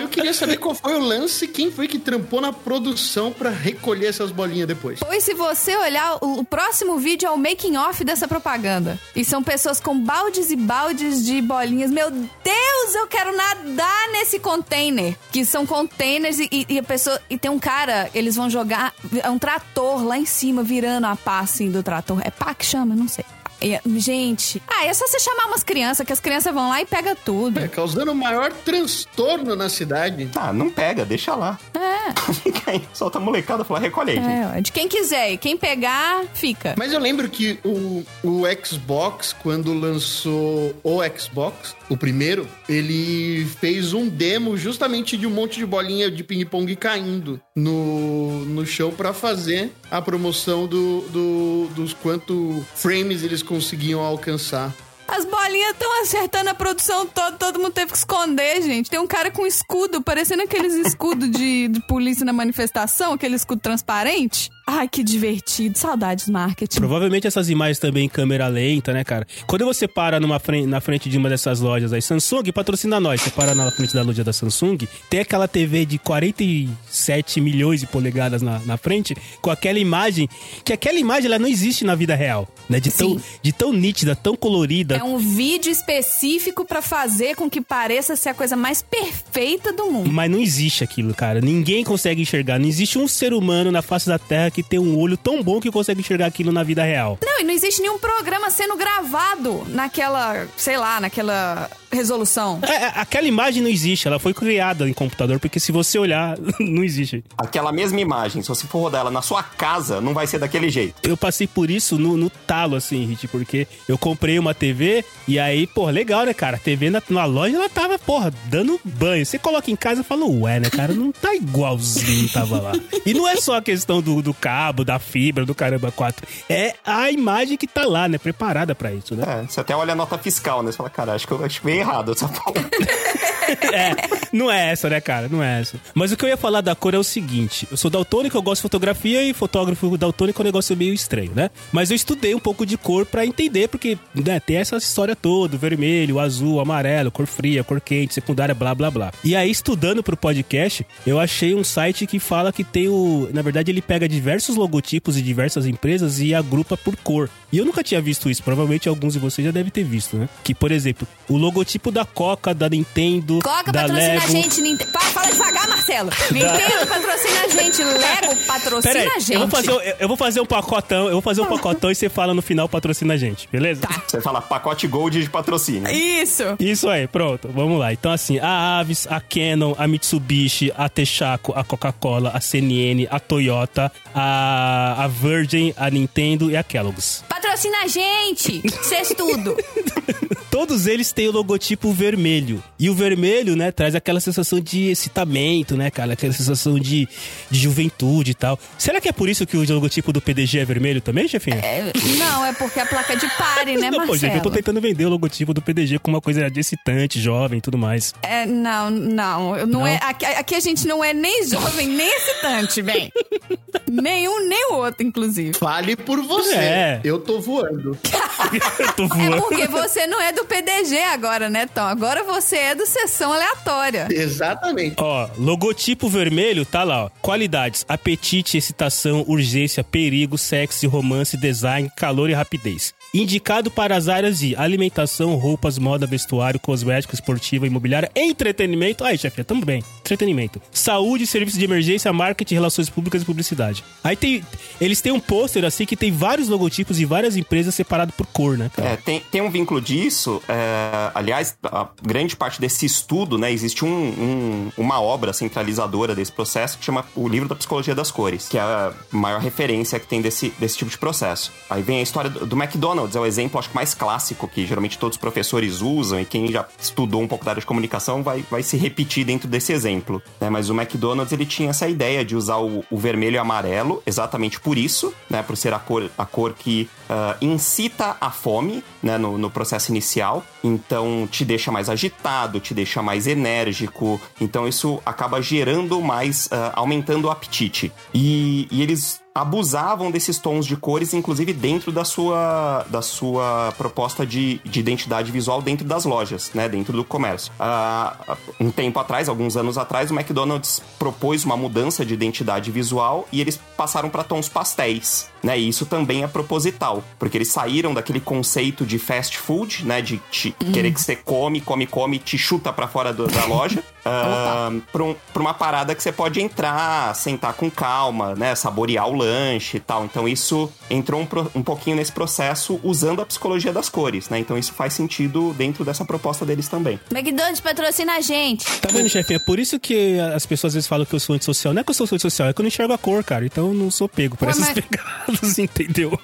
Eu 0.00 0.08
queria 0.08 0.32
saber 0.32 0.56
qual 0.58 0.74
foi 0.74 0.94
o 0.94 0.98
lance, 1.00 1.46
quem 1.48 1.70
foi 1.70 1.88
que 1.88 1.98
trampou 1.98 2.40
na 2.40 2.52
produção 2.52 3.32
pra 3.32 3.50
recolher 3.50 4.06
essas 4.06 4.30
bolinhas 4.30 4.68
depois. 4.68 5.00
Pois 5.00 5.22
se 5.24 5.34
você 5.34 5.76
olhar, 5.76 6.18
o, 6.20 6.40
o 6.40 6.44
próximo 6.44 6.98
vídeo 6.98 7.26
é 7.26 7.30
o 7.30 7.36
making 7.36 7.76
off 7.76 8.04
dessa 8.04 8.28
propaganda. 8.28 8.98
E 9.14 9.24
são 9.24 9.42
pessoas 9.42 9.80
com 9.80 9.98
baldes 9.98 10.50
e 10.50 10.56
baldes 10.56 11.24
de 11.24 11.40
bolinhas. 11.42 11.90
Meu 11.90 12.10
Deus, 12.10 12.94
eu 12.94 13.06
quero 13.06 13.36
nadar 13.36 14.08
nesse 14.12 14.38
container. 14.38 15.16
Que 15.30 15.44
são 15.44 15.66
containers 15.66 16.38
e, 16.38 16.48
e- 16.50 16.66
e 16.68 16.78
a 16.78 16.82
pessoa. 16.82 17.20
E 17.28 17.36
tem 17.38 17.50
um 17.50 17.58
cara, 17.58 18.08
eles 18.14 18.36
vão 18.36 18.48
jogar. 18.48 18.94
É 19.22 19.28
um 19.30 19.38
trator 19.38 20.04
lá 20.04 20.16
em 20.18 20.26
cima, 20.26 20.62
virando 20.62 21.06
a 21.06 21.16
pá 21.16 21.40
assim 21.40 21.70
do 21.70 21.82
trator. 21.82 22.20
É 22.24 22.30
pá 22.30 22.54
que 22.54 22.64
chama? 22.64 22.94
Não 22.94 23.08
sei. 23.08 23.24
E, 23.62 23.78
gente. 24.00 24.60
Ah, 24.68 24.84
é 24.86 24.92
só 24.94 25.06
você 25.06 25.18
chamar 25.20 25.46
umas 25.46 25.62
crianças, 25.62 26.04
que 26.06 26.12
as 26.12 26.20
crianças 26.20 26.52
vão 26.52 26.68
lá 26.68 26.80
e 26.82 26.86
pegam 26.86 27.14
tudo. 27.24 27.60
É, 27.60 27.68
causando 27.68 28.12
o 28.12 28.14
maior 28.14 28.52
transtorno 28.52 29.54
na 29.56 29.68
cidade. 29.68 30.28
Ah, 30.36 30.52
não 30.52 30.68
pega, 30.70 31.04
deixa 31.04 31.34
lá. 31.34 31.58
É. 31.74 31.92
Fica 32.42 32.70
aí, 32.72 32.82
solta 32.92 33.18
a 33.18 33.20
molecada 33.20 33.62
e 33.62 33.66
fala, 33.66 33.80
recolhe 33.80 34.10
aí, 34.12 34.16
gente. 34.16 34.56
É, 34.58 34.60
de 34.60 34.72
quem 34.72 34.88
quiser. 34.88 35.32
E 35.32 35.36
quem 35.36 35.56
pegar, 35.56 36.24
fica. 36.34 36.74
Mas 36.76 36.92
eu 36.92 36.98
lembro 36.98 37.28
que 37.28 37.58
o, 37.64 38.04
o 38.24 38.42
Xbox, 38.64 39.32
quando 39.42 39.72
lançou 39.72 40.74
o 40.82 40.98
Xbox, 41.16 41.74
o 41.88 41.96
primeiro, 41.96 42.48
ele 42.68 43.46
fez 43.60 43.92
um 43.92 44.08
demo 44.08 44.56
justamente 44.56 45.16
de 45.16 45.26
um 45.26 45.30
monte 45.30 45.58
de 45.58 45.66
bolinha 45.66 46.10
de 46.10 46.24
ping-pong 46.24 46.74
caindo 46.76 47.40
no, 47.54 48.44
no 48.46 48.66
show 48.66 48.90
pra 48.92 49.12
fazer 49.12 49.70
a 49.90 50.00
promoção 50.02 50.66
do, 50.66 51.02
do- 51.10 51.68
dos 51.74 51.92
quanto 51.92 52.64
frames 52.74 53.22
eles 53.22 53.42
conseguiam 53.52 54.00
alcançar. 54.00 54.72
As 55.06 55.26
bolinhas 55.26 55.72
estão 55.72 56.02
acertando 56.02 56.48
a 56.48 56.54
produção 56.54 57.04
toda, 57.04 57.36
todo 57.36 57.58
mundo 57.58 57.72
teve 57.72 57.92
que 57.92 57.98
esconder, 57.98 58.62
gente. 58.62 58.88
Tem 58.88 58.98
um 58.98 59.06
cara 59.06 59.30
com 59.30 59.46
escudo, 59.46 60.00
parecendo 60.00 60.42
aqueles 60.42 60.72
escudos 60.86 61.30
de, 61.30 61.68
de 61.68 61.80
polícia 61.86 62.24
na 62.24 62.32
manifestação, 62.32 63.12
aquele 63.12 63.36
escudo 63.36 63.60
transparente. 63.60 64.48
Ai, 64.66 64.88
que 64.88 65.02
divertido. 65.02 65.76
Saudades 65.76 66.28
marketing. 66.28 66.78
Provavelmente 66.78 67.26
essas 67.26 67.50
imagens 67.50 67.78
também 67.78 68.06
em 68.06 68.08
câmera 68.08 68.46
lenta, 68.48 68.92
né, 68.92 69.02
cara? 69.04 69.26
Quando 69.46 69.64
você 69.64 69.88
para 69.88 70.20
numa 70.20 70.38
frente, 70.38 70.66
na 70.66 70.80
frente 70.80 71.08
de 71.08 71.18
uma 71.18 71.28
dessas 71.28 71.60
lojas 71.60 71.92
aí, 71.92 72.00
Samsung 72.00 72.52
patrocina 72.52 73.00
nós. 73.00 73.20
Você 73.20 73.30
para 73.30 73.54
na 73.54 73.70
frente 73.72 73.94
da 73.94 74.02
loja 74.02 74.22
da 74.22 74.32
Samsung, 74.32 74.78
tem 75.10 75.20
aquela 75.20 75.48
TV 75.48 75.84
de 75.84 75.98
47 75.98 77.40
milhões 77.40 77.80
de 77.80 77.86
polegadas 77.86 78.42
na, 78.42 78.60
na 78.60 78.76
frente, 78.76 79.16
com 79.40 79.50
aquela 79.50 79.78
imagem, 79.78 80.28
que 80.64 80.72
aquela 80.72 80.98
imagem 80.98 81.26
ela 81.26 81.38
não 81.38 81.48
existe 81.48 81.84
na 81.84 81.94
vida 81.94 82.14
real, 82.14 82.48
né? 82.68 82.78
De 82.78 82.90
tão, 82.90 83.18
Sim. 83.18 83.24
de 83.42 83.52
tão 83.52 83.72
nítida, 83.72 84.14
tão 84.14 84.36
colorida. 84.36 84.96
É 84.96 85.04
um 85.04 85.18
vídeo 85.18 85.70
específico 85.70 86.64
pra 86.64 86.80
fazer 86.80 87.34
com 87.34 87.50
que 87.50 87.60
pareça 87.60 88.14
ser 88.16 88.30
a 88.30 88.34
coisa 88.34 88.56
mais 88.56 88.82
perfeita 88.82 89.72
do 89.72 89.90
mundo. 89.90 90.12
Mas 90.12 90.30
não 90.30 90.38
existe 90.38 90.84
aquilo, 90.84 91.14
cara. 91.14 91.40
Ninguém 91.40 91.84
consegue 91.84 92.22
enxergar. 92.22 92.58
Não 92.58 92.68
existe 92.68 92.98
um 92.98 93.08
ser 93.08 93.32
humano 93.32 93.70
na 93.72 93.82
face 93.82 94.06
da 94.06 94.18
Terra 94.18 94.50
que 94.50 94.61
tem 94.62 94.78
um 94.78 94.98
olho 94.98 95.16
tão 95.16 95.42
bom 95.42 95.60
que 95.60 95.70
consegue 95.70 96.00
enxergar 96.00 96.26
aquilo 96.26 96.52
na 96.52 96.62
vida 96.62 96.82
real. 96.82 97.18
Não, 97.22 97.40
e 97.40 97.44
não 97.44 97.52
existe 97.52 97.80
nenhum 97.80 97.98
programa 97.98 98.50
sendo 98.50 98.76
gravado 98.76 99.64
naquela, 99.68 100.46
sei 100.56 100.76
lá, 100.76 101.00
naquela 101.00 101.70
resolução. 101.92 102.58
É, 102.62 102.72
é, 102.72 102.92
aquela 102.96 103.26
imagem 103.26 103.62
não 103.62 103.70
existe, 103.70 104.08
ela 104.08 104.18
foi 104.18 104.34
criada 104.34 104.88
em 104.88 104.92
computador, 104.92 105.38
porque 105.38 105.60
se 105.60 105.72
você 105.72 105.98
olhar, 105.98 106.38
não 106.58 106.82
existe. 106.82 107.24
Aquela 107.36 107.72
mesma 107.72 108.00
imagem, 108.00 108.42
se 108.42 108.48
você 108.48 108.66
for 108.66 108.80
rodar 108.80 109.02
ela 109.02 109.10
na 109.10 109.22
sua 109.22 109.42
casa, 109.42 110.00
não 110.00 110.14
vai 110.14 110.26
ser 110.26 110.38
daquele 110.38 110.70
jeito. 110.70 110.94
Eu 111.02 111.16
passei 111.16 111.46
por 111.46 111.70
isso 111.70 111.98
no, 111.98 112.16
no 112.16 112.30
talo, 112.30 112.76
assim, 112.76 113.04
Hit, 113.04 113.28
porque 113.28 113.66
eu 113.88 113.98
comprei 113.98 114.38
uma 114.38 114.54
TV 114.54 115.04
e 115.28 115.38
aí, 115.38 115.66
pô, 115.66 115.88
legal, 115.88 116.24
né, 116.24 116.34
cara? 116.34 116.56
A 116.56 116.60
TV 116.60 116.90
na, 116.90 117.02
na 117.08 117.24
loja, 117.24 117.56
ela 117.56 117.68
tava, 117.68 117.98
porra, 117.98 118.32
dando 118.46 118.80
banho. 118.84 119.24
Você 119.24 119.38
coloca 119.38 119.70
em 119.70 119.76
casa 119.76 120.00
e 120.00 120.04
fala, 120.04 120.26
ué, 120.26 120.60
né, 120.60 120.70
cara? 120.70 120.92
Não 120.94 121.12
tá 121.12 121.34
igualzinho 121.34 122.28
tava 122.32 122.60
lá. 122.60 122.72
E 123.04 123.14
não 123.14 123.28
é 123.28 123.36
só 123.36 123.56
a 123.56 123.62
questão 123.62 124.00
do, 124.00 124.22
do 124.22 124.34
cabo, 124.34 124.84
da 124.84 124.98
fibra, 124.98 125.44
do 125.44 125.54
caramba 125.54 125.92
4. 125.92 126.26
É 126.48 126.74
a 126.84 127.10
imagem 127.10 127.56
que 127.56 127.66
tá 127.66 127.84
lá, 127.84 128.08
né? 128.08 128.18
Preparada 128.18 128.74
pra 128.74 128.92
isso, 128.92 129.14
né? 129.14 129.24
É, 129.26 129.46
você 129.46 129.60
até 129.60 129.76
olha 129.76 129.92
a 129.92 129.96
nota 129.96 130.18
fiscal, 130.18 130.62
né? 130.62 130.70
Você 130.70 130.76
fala, 130.76 130.90
cara, 130.90 131.14
acho 131.14 131.26
que 131.26 131.32
eu 131.32 131.44
acho 131.44 131.62
veio 131.62 131.81
errado 131.82 132.12
essa 132.12 132.28
porra. 132.28 132.62
É, 133.72 133.94
não 134.32 134.50
é 134.50 134.70
essa, 134.70 134.88
né, 134.88 135.00
cara? 135.00 135.28
Não 135.28 135.42
é 135.42 135.60
essa. 135.60 135.76
Mas 135.94 136.12
o 136.12 136.16
que 136.16 136.24
eu 136.24 136.28
ia 136.28 136.36
falar 136.36 136.60
da 136.60 136.74
cor 136.74 136.94
é 136.94 136.98
o 136.98 137.04
seguinte: 137.04 137.66
eu 137.70 137.76
sou 137.76 137.90
daltônico, 137.90 138.36
eu 138.36 138.42
gosto 138.42 138.60
de 138.60 138.62
fotografia 138.62 139.22
e 139.22 139.34
fotógrafo 139.34 139.96
daltônico 139.96 140.40
é 140.40 140.42
um 140.42 140.44
negócio 140.44 140.76
meio 140.76 140.94
estranho, 140.94 141.32
né? 141.34 141.50
Mas 141.70 141.90
eu 141.90 141.96
estudei 141.96 142.34
um 142.34 142.38
pouco 142.38 142.64
de 142.64 142.76
cor 142.76 143.04
pra 143.04 143.26
entender, 143.26 143.68
porque 143.68 143.98
né, 144.14 144.40
tem 144.40 144.56
essa 144.56 144.76
história 144.76 145.14
toda: 145.14 145.56
vermelho, 145.56 146.18
azul, 146.18 146.60
amarelo, 146.60 147.10
cor 147.10 147.26
fria, 147.26 147.64
cor 147.64 147.80
quente, 147.80 148.14
secundária, 148.14 148.54
blá 148.54 148.74
blá 148.74 148.90
blá. 148.90 149.12
E 149.24 149.34
aí, 149.36 149.50
estudando 149.50 150.02
pro 150.02 150.16
podcast, 150.16 150.86
eu 151.06 151.18
achei 151.18 151.54
um 151.54 151.64
site 151.64 152.06
que 152.06 152.18
fala 152.18 152.52
que 152.52 152.64
tem 152.64 152.88
o. 152.88 153.28
Na 153.32 153.42
verdade, 153.42 153.70
ele 153.70 153.82
pega 153.82 154.08
diversos 154.08 154.56
logotipos 154.56 155.14
de 155.14 155.22
diversas 155.22 155.66
empresas 155.66 156.20
e 156.20 156.34
agrupa 156.34 156.76
por 156.76 156.96
cor. 156.96 157.28
E 157.52 157.58
eu 157.58 157.64
nunca 157.66 157.82
tinha 157.84 158.00
visto 158.00 158.30
isso, 158.30 158.42
provavelmente 158.42 158.88
alguns 158.88 159.12
de 159.12 159.18
vocês 159.18 159.44
já 159.44 159.52
devem 159.52 159.70
ter 159.70 159.84
visto, 159.84 160.16
né? 160.16 160.28
Que, 160.42 160.54
por 160.54 160.72
exemplo, 160.72 161.06
o 161.28 161.36
logotipo 161.36 161.90
da 161.90 162.04
Coca, 162.04 162.54
da 162.54 162.68
Nintendo, 162.68 163.38
Coca 163.42 163.70
da 163.70 163.82
patrocina 163.82 164.08
Lego... 164.14 164.24
a 164.24 164.28
gente. 164.28 164.60
Ninte- 164.62 164.86
Fala 165.12 165.30
devagar, 165.30 165.68
Marcelo. 165.68 166.10
Nintendo 166.32 166.86
patrocina 166.88 167.40
a 167.44 167.48
gente. 167.48 167.84
Lego 167.84 168.36
patrocina 168.46 168.94
Pera 168.94 169.00
aí, 169.10 169.16
a 169.16 169.18
gente. 169.18 169.32
eu 169.34 169.40
vou, 169.40 169.48
fazer, 169.50 169.70
eu- 169.70 169.80
eu 170.00 170.08
vou 170.08 170.16
fazer 170.16 170.40
um 170.40 170.46
pacotão, 170.46 171.06
eu 171.06 171.12
vou 171.12 171.20
fazer 171.20 171.42
um 171.42 171.46
pacotão 171.46 171.90
e 171.90 171.94
você 171.94 172.08
fala 172.08 172.32
no 172.32 172.40
final 172.40 172.68
patrocina 172.68 173.14
a 173.14 173.16
gente, 173.18 173.46
beleza? 173.52 173.82
Tá. 173.82 174.02
Você 174.08 174.20
fala 174.22 174.40
pacote 174.40 174.86
gold 174.86 175.22
de 175.22 175.28
patrocínio. 175.28 175.90
Isso. 175.90 176.42
Isso 176.58 176.88
aí, 176.88 177.06
pronto, 177.06 177.48
vamos 177.54 177.78
lá. 177.78 177.92
Então, 177.92 178.10
assim, 178.10 178.38
a 178.38 178.78
Avis, 178.78 179.06
a 179.10 179.20
Canon, 179.20 179.74
a 179.76 179.86
Mitsubishi, 179.86 180.72
a 180.74 180.88
Texaco, 180.88 181.52
a 181.54 181.62
Coca-Cola, 181.62 182.30
a 182.34 182.40
CNN, 182.40 183.06
a 183.10 183.20
Toyota, 183.20 183.92
a, 184.14 185.04
a 185.04 185.08
Virgin, 185.08 185.74
a 185.76 185.90
Nintendo 185.90 186.50
e 186.50 186.56
a 186.56 186.62
Kellogg's. 186.62 187.22
Patrocina 187.42 187.78
a 187.82 187.88
gente. 187.88 188.62
Cês 188.82 189.12
tudo. 189.16 189.56
Todos 190.48 190.86
eles 190.86 191.12
têm 191.12 191.28
o 191.28 191.32
logotipo 191.32 191.92
vermelho. 191.92 192.62
E 192.78 192.90
o 192.90 192.94
vermelho, 192.94 193.56
né, 193.56 193.72
traz 193.72 193.94
aquela 193.94 194.20
sensação 194.20 194.60
de 194.60 194.90
excitamento, 194.90 195.76
né, 195.76 195.90
cara? 195.90 196.12
Aquela 196.12 196.32
sensação 196.32 196.78
de, 196.78 197.08
de 197.50 197.58
juventude 197.58 198.32
e 198.32 198.34
tal. 198.34 198.58
Será 198.78 199.00
que 199.00 199.08
é 199.08 199.12
por 199.12 199.30
isso 199.30 199.46
que 199.46 199.56
o 199.56 199.64
logotipo 199.74 200.12
do 200.12 200.20
PDG 200.20 200.58
é 200.58 200.64
vermelho 200.64 201.00
também, 201.00 201.26
chefinho? 201.26 201.56
É, 201.56 201.90
não, 202.18 202.44
é 202.44 202.52
porque 202.52 202.78
a 202.78 202.86
placa 202.86 203.16
de 203.16 203.26
pare, 203.30 203.76
né, 203.78 203.90
Não, 203.96 204.06
pô, 204.06 204.14
gente, 204.14 204.36
eu 204.36 204.42
tô 204.42 204.50
Marcelo? 204.50 204.54
tentando 204.56 204.80
vender 204.80 205.06
o 205.06 205.08
logotipo 205.08 205.54
do 205.54 205.62
PDG 205.62 205.98
com 205.98 206.10
uma 206.10 206.20
coisa 206.20 206.50
de 206.50 206.60
excitante, 206.60 207.18
jovem 207.18 207.58
e 207.58 207.62
tudo 207.62 207.78
mais. 207.78 208.14
É, 208.22 208.44
não, 208.44 208.90
não, 208.90 209.56
não, 209.56 209.66
Não? 209.66 209.86
é. 209.86 209.98
Aqui, 210.02 210.26
aqui 210.26 210.54
a 210.54 210.60
gente 210.60 210.86
não 210.86 211.02
é 211.02 211.14
nem 211.14 211.48
jovem, 211.48 211.88
nem 211.88 212.08
excitante, 212.14 212.82
bem. 212.82 213.10
Nenhum, 213.90 214.48
nem 214.48 214.70
o 214.72 214.74
outro, 214.76 215.04
inclusive. 215.06 215.52
Fale 215.54 215.96
por 215.96 216.20
você. 216.22 216.54
É. 216.54 217.00
Eu 217.04 217.18
tô 217.18 217.31
voando. 217.40 217.96
Eu 218.78 218.92
tô 218.94 219.04
É 219.04 219.06
voando. 219.08 219.42
porque 219.42 219.66
você 219.68 220.06
não 220.06 220.20
é 220.20 220.32
do 220.32 220.44
PDG 220.44 220.98
agora, 221.04 221.48
né, 221.48 221.66
Tom? 221.66 221.82
Agora 221.82 222.24
você 222.24 222.56
é 222.56 222.74
do 222.74 222.84
sessão 222.86 223.32
aleatória. 223.32 224.08
Exatamente. 224.10 224.96
Ó, 224.98 225.28
logotipo 225.38 226.08
vermelho, 226.08 226.64
tá 226.66 226.82
lá, 226.82 227.04
ó. 227.04 227.10
Qualidades: 227.20 227.84
apetite, 227.88 228.56
excitação, 228.58 229.24
urgência, 229.28 229.84
perigo, 229.84 230.36
sexo, 230.36 230.88
romance, 230.88 231.36
design, 231.36 231.90
calor 231.96 232.28
e 232.30 232.34
rapidez. 232.34 232.92
Indicado 233.14 233.70
para 233.70 233.96
as 233.96 234.08
áreas 234.08 234.38
de 234.38 234.56
alimentação, 234.56 235.34
roupas, 235.36 235.78
moda, 235.78 236.06
vestuário, 236.06 236.58
cosmético, 236.58 237.14
esportiva, 237.14 237.66
imobiliária, 237.66 238.10
entretenimento. 238.16 239.04
Aí, 239.04 239.18
chefe, 239.18 239.44
tamo 239.44 239.64
bem. 239.64 239.82
Entretenimento. 240.00 240.60
Saúde, 240.70 241.26
serviços 241.26 241.58
de 241.58 241.64
emergência, 241.64 242.12
marketing, 242.12 242.54
relações 242.54 242.88
públicas 242.88 243.22
e 243.22 243.24
publicidade. 243.24 243.84
Aí 244.02 244.16
tem. 244.16 244.42
Eles 244.80 245.00
têm 245.00 245.12
um 245.12 245.20
pôster 245.20 245.64
assim 245.64 245.84
que 245.84 245.96
tem 245.96 246.10
vários 246.10 246.48
logotipos 246.48 246.96
de 246.96 247.04
várias 247.04 247.36
empresas 247.36 247.74
separados 247.74 248.14
por 248.14 248.26
cor, 248.26 248.56
né? 248.58 248.70
É, 248.78 248.96
tem, 248.96 249.20
tem 249.30 249.40
um 249.40 249.50
vínculo 249.50 249.80
disso. 249.80 250.42
é, 250.48 251.10
aliás, 251.14 251.56
a 251.64 251.88
grande 252.02 252.34
parte 252.36 252.60
desse 252.60 252.86
estudo, 252.86 253.38
né? 253.38 253.52
Existe 253.52 253.84
um, 253.84 253.88
um- 253.88 254.72
uma 254.76 255.00
obra 255.00 255.32
centralizadora 255.32 256.14
desse 256.14 256.32
processo 256.32 256.78
que 256.78 256.84
chama 256.84 257.04
o 257.14 257.28
livro 257.28 257.48
da 257.48 257.54
psicologia 257.54 257.94
das 257.94 258.10
cores, 258.10 258.48
que 258.48 258.58
é 258.58 258.60
a 258.60 258.92
maior 259.10 259.40
referência 259.40 259.98
que 260.00 260.06
tem 260.06 260.20
desse, 260.22 260.50
desse 260.58 260.76
tipo 260.78 260.90
de 260.90 260.98
processo. 260.98 261.52
Aí 261.68 261.82
vem 261.82 261.98
a 261.98 262.02
história 262.02 262.30
do, 262.30 262.46
do 262.46 262.56
McDonald's, 262.56 263.01
é 263.14 263.20
o 263.20 263.26
exemplo, 263.26 263.58
acho 263.58 263.68
que 263.68 263.74
mais 263.74 263.94
clássico, 263.94 264.48
que 264.48 264.66
geralmente 264.66 264.98
todos 264.98 265.16
os 265.16 265.20
professores 265.20 265.80
usam, 265.80 266.20
e 266.20 266.24
quem 266.24 266.50
já 266.50 266.66
estudou 266.78 267.20
um 267.20 267.28
pouco 267.28 267.44
da 267.44 267.52
área 267.52 267.60
de 267.60 267.66
comunicação 267.66 268.22
vai, 268.22 268.44
vai 268.50 268.62
se 268.62 268.76
repetir 268.76 269.24
dentro 269.24 269.48
desse 269.48 269.72
exemplo. 269.72 270.22
né? 270.40 270.50
Mas 270.50 270.70
o 270.70 270.74
McDonald's 270.74 271.32
ele 271.32 271.46
tinha 271.46 271.70
essa 271.70 271.88
ideia 271.88 272.24
de 272.24 272.36
usar 272.36 272.58
o, 272.58 272.84
o 272.90 272.96
vermelho 272.96 273.36
e 273.36 273.38
amarelo 273.38 274.02
exatamente 274.06 274.60
por 274.60 274.76
isso, 274.76 275.12
né? 275.28 275.42
Por 275.42 275.56
ser 275.56 275.72
a 275.74 275.78
cor, 275.78 276.10
a 276.16 276.26
cor 276.26 276.54
que 276.54 276.88
ah, 277.08 277.36
incita 277.40 278.16
a 278.20 278.30
fome, 278.30 278.82
né? 279.02 279.18
No, 279.18 279.38
no 279.38 279.50
processo 279.50 279.90
inicial. 279.90 280.44
Então 280.62 281.28
te 281.30 281.44
deixa 281.44 281.70
mais 281.70 281.88
agitado, 281.88 282.60
te 282.60 282.74
deixa 282.74 283.02
mais 283.02 283.26
enérgico. 283.26 284.20
Então 284.40 284.66
isso 284.66 285.00
acaba 285.04 285.40
gerando 285.40 286.00
mais, 286.00 286.48
ah, 286.50 286.72
aumentando 286.74 287.28
o 287.28 287.30
apetite. 287.30 287.92
E, 288.12 288.68
e 288.70 288.82
eles 288.82 289.21
abusavam 289.34 290.10
desses 290.10 290.38
tons 290.38 290.66
de 290.66 290.76
cores, 290.76 291.14
inclusive 291.14 291.52
dentro 291.52 291.90
da 291.90 292.04
sua, 292.04 292.84
da 292.88 293.00
sua 293.00 293.72
proposta 293.78 294.26
de, 294.26 294.60
de 294.64 294.80
identidade 294.80 295.32
visual 295.32 295.62
dentro 295.62 295.86
das 295.86 296.04
lojas, 296.04 296.50
né? 296.54 296.68
Dentro 296.68 296.92
do 296.96 297.04
comércio. 297.04 297.52
Ah, 297.58 298.36
um 298.60 298.70
tempo 298.70 298.98
atrás, 299.00 299.28
alguns 299.28 299.56
anos 299.56 299.78
atrás, 299.78 300.10
o 300.10 300.14
McDonald's 300.14 300.82
propôs 300.98 301.44
uma 301.44 301.56
mudança 301.56 302.04
de 302.04 302.12
identidade 302.14 302.70
visual 302.70 303.26
e 303.32 303.40
eles 303.40 303.58
passaram 303.76 304.10
para 304.10 304.22
tons 304.22 304.48
pastéis, 304.48 305.28
né? 305.42 305.58
E 305.58 305.68
isso 305.68 305.86
também 305.86 306.22
é 306.22 306.26
proposital, 306.26 307.02
porque 307.18 307.38
eles 307.38 307.48
saíram 307.48 307.94
daquele 307.94 308.20
conceito 308.20 308.84
de 308.84 308.98
fast 308.98 309.38
food, 309.38 309.84
né? 309.86 310.02
De 310.02 310.18
te- 310.30 310.52
querer 310.72 310.92
que 310.92 311.00
você 311.00 311.16
come, 311.16 311.60
come, 311.60 311.86
come, 311.86 312.18
te 312.18 312.36
chuta 312.36 312.72
para 312.72 312.86
fora 312.86 313.12
do- 313.12 313.26
da 313.26 313.46
loja. 313.46 313.82
ah, 314.04 314.70
pra, 314.92 315.02
um- 315.02 315.16
uma 315.36 315.54
parada 315.54 315.94
que 315.94 316.02
você 316.02 316.12
pode 316.12 316.40
entrar, 316.40 317.14
sentar 317.16 317.54
com 317.54 317.70
calma, 317.70 318.34
né? 318.34 318.54
Saborear 318.54 319.08
o 319.08 319.21
lanche 319.22 319.76
e 319.76 319.80
tal. 319.80 320.04
Então 320.04 320.28
isso 320.28 320.70
entrou 320.90 321.20
um, 321.20 321.26
pro- 321.26 321.50
um 321.54 321.62
pouquinho 321.62 321.96
nesse 321.96 322.12
processo 322.12 322.78
usando 322.82 323.22
a 323.22 323.26
psicologia 323.26 323.72
das 323.72 323.88
cores, 323.88 324.28
né? 324.28 324.38
Então 324.38 324.56
isso 324.58 324.72
faz 324.72 324.92
sentido 324.92 325.54
dentro 325.56 325.84
dessa 325.84 326.04
proposta 326.04 326.44
deles 326.44 326.68
também. 326.68 326.98
McDonald's 327.10 327.60
patrocina 327.60 328.14
a 328.16 328.20
gente. 328.20 328.64
Tá 328.80 328.88
vendo, 328.92 329.08
chefe? 329.08 329.34
É 329.34 329.38
por 329.38 329.58
isso 329.58 329.78
que 329.80 330.18
as 330.18 330.44
pessoas 330.46 330.72
às 330.72 330.74
vezes 330.74 330.88
falam 330.88 331.06
que 331.06 331.14
eu 331.14 331.20
sou 331.20 331.34
antissocial. 331.34 331.72
Não 331.74 331.80
é 331.80 331.84
que 331.84 331.90
eu 331.90 331.94
sou 331.94 332.04
antissocial, 332.04 332.48
é 332.48 332.52
que 332.52 332.60
eu 332.60 332.64
não 332.64 332.68
enxergo 332.68 332.92
a 332.92 332.98
cor, 332.98 333.22
cara. 333.24 333.44
Então 333.44 333.68
eu 333.68 333.74
não 333.74 333.90
sou 333.90 334.08
pego 334.08 334.36
por 334.36 334.46
Ué, 334.46 334.50
essas 334.52 334.66
mas- 334.68 334.74
pegadas, 334.84 335.58
entendeu? 335.58 336.18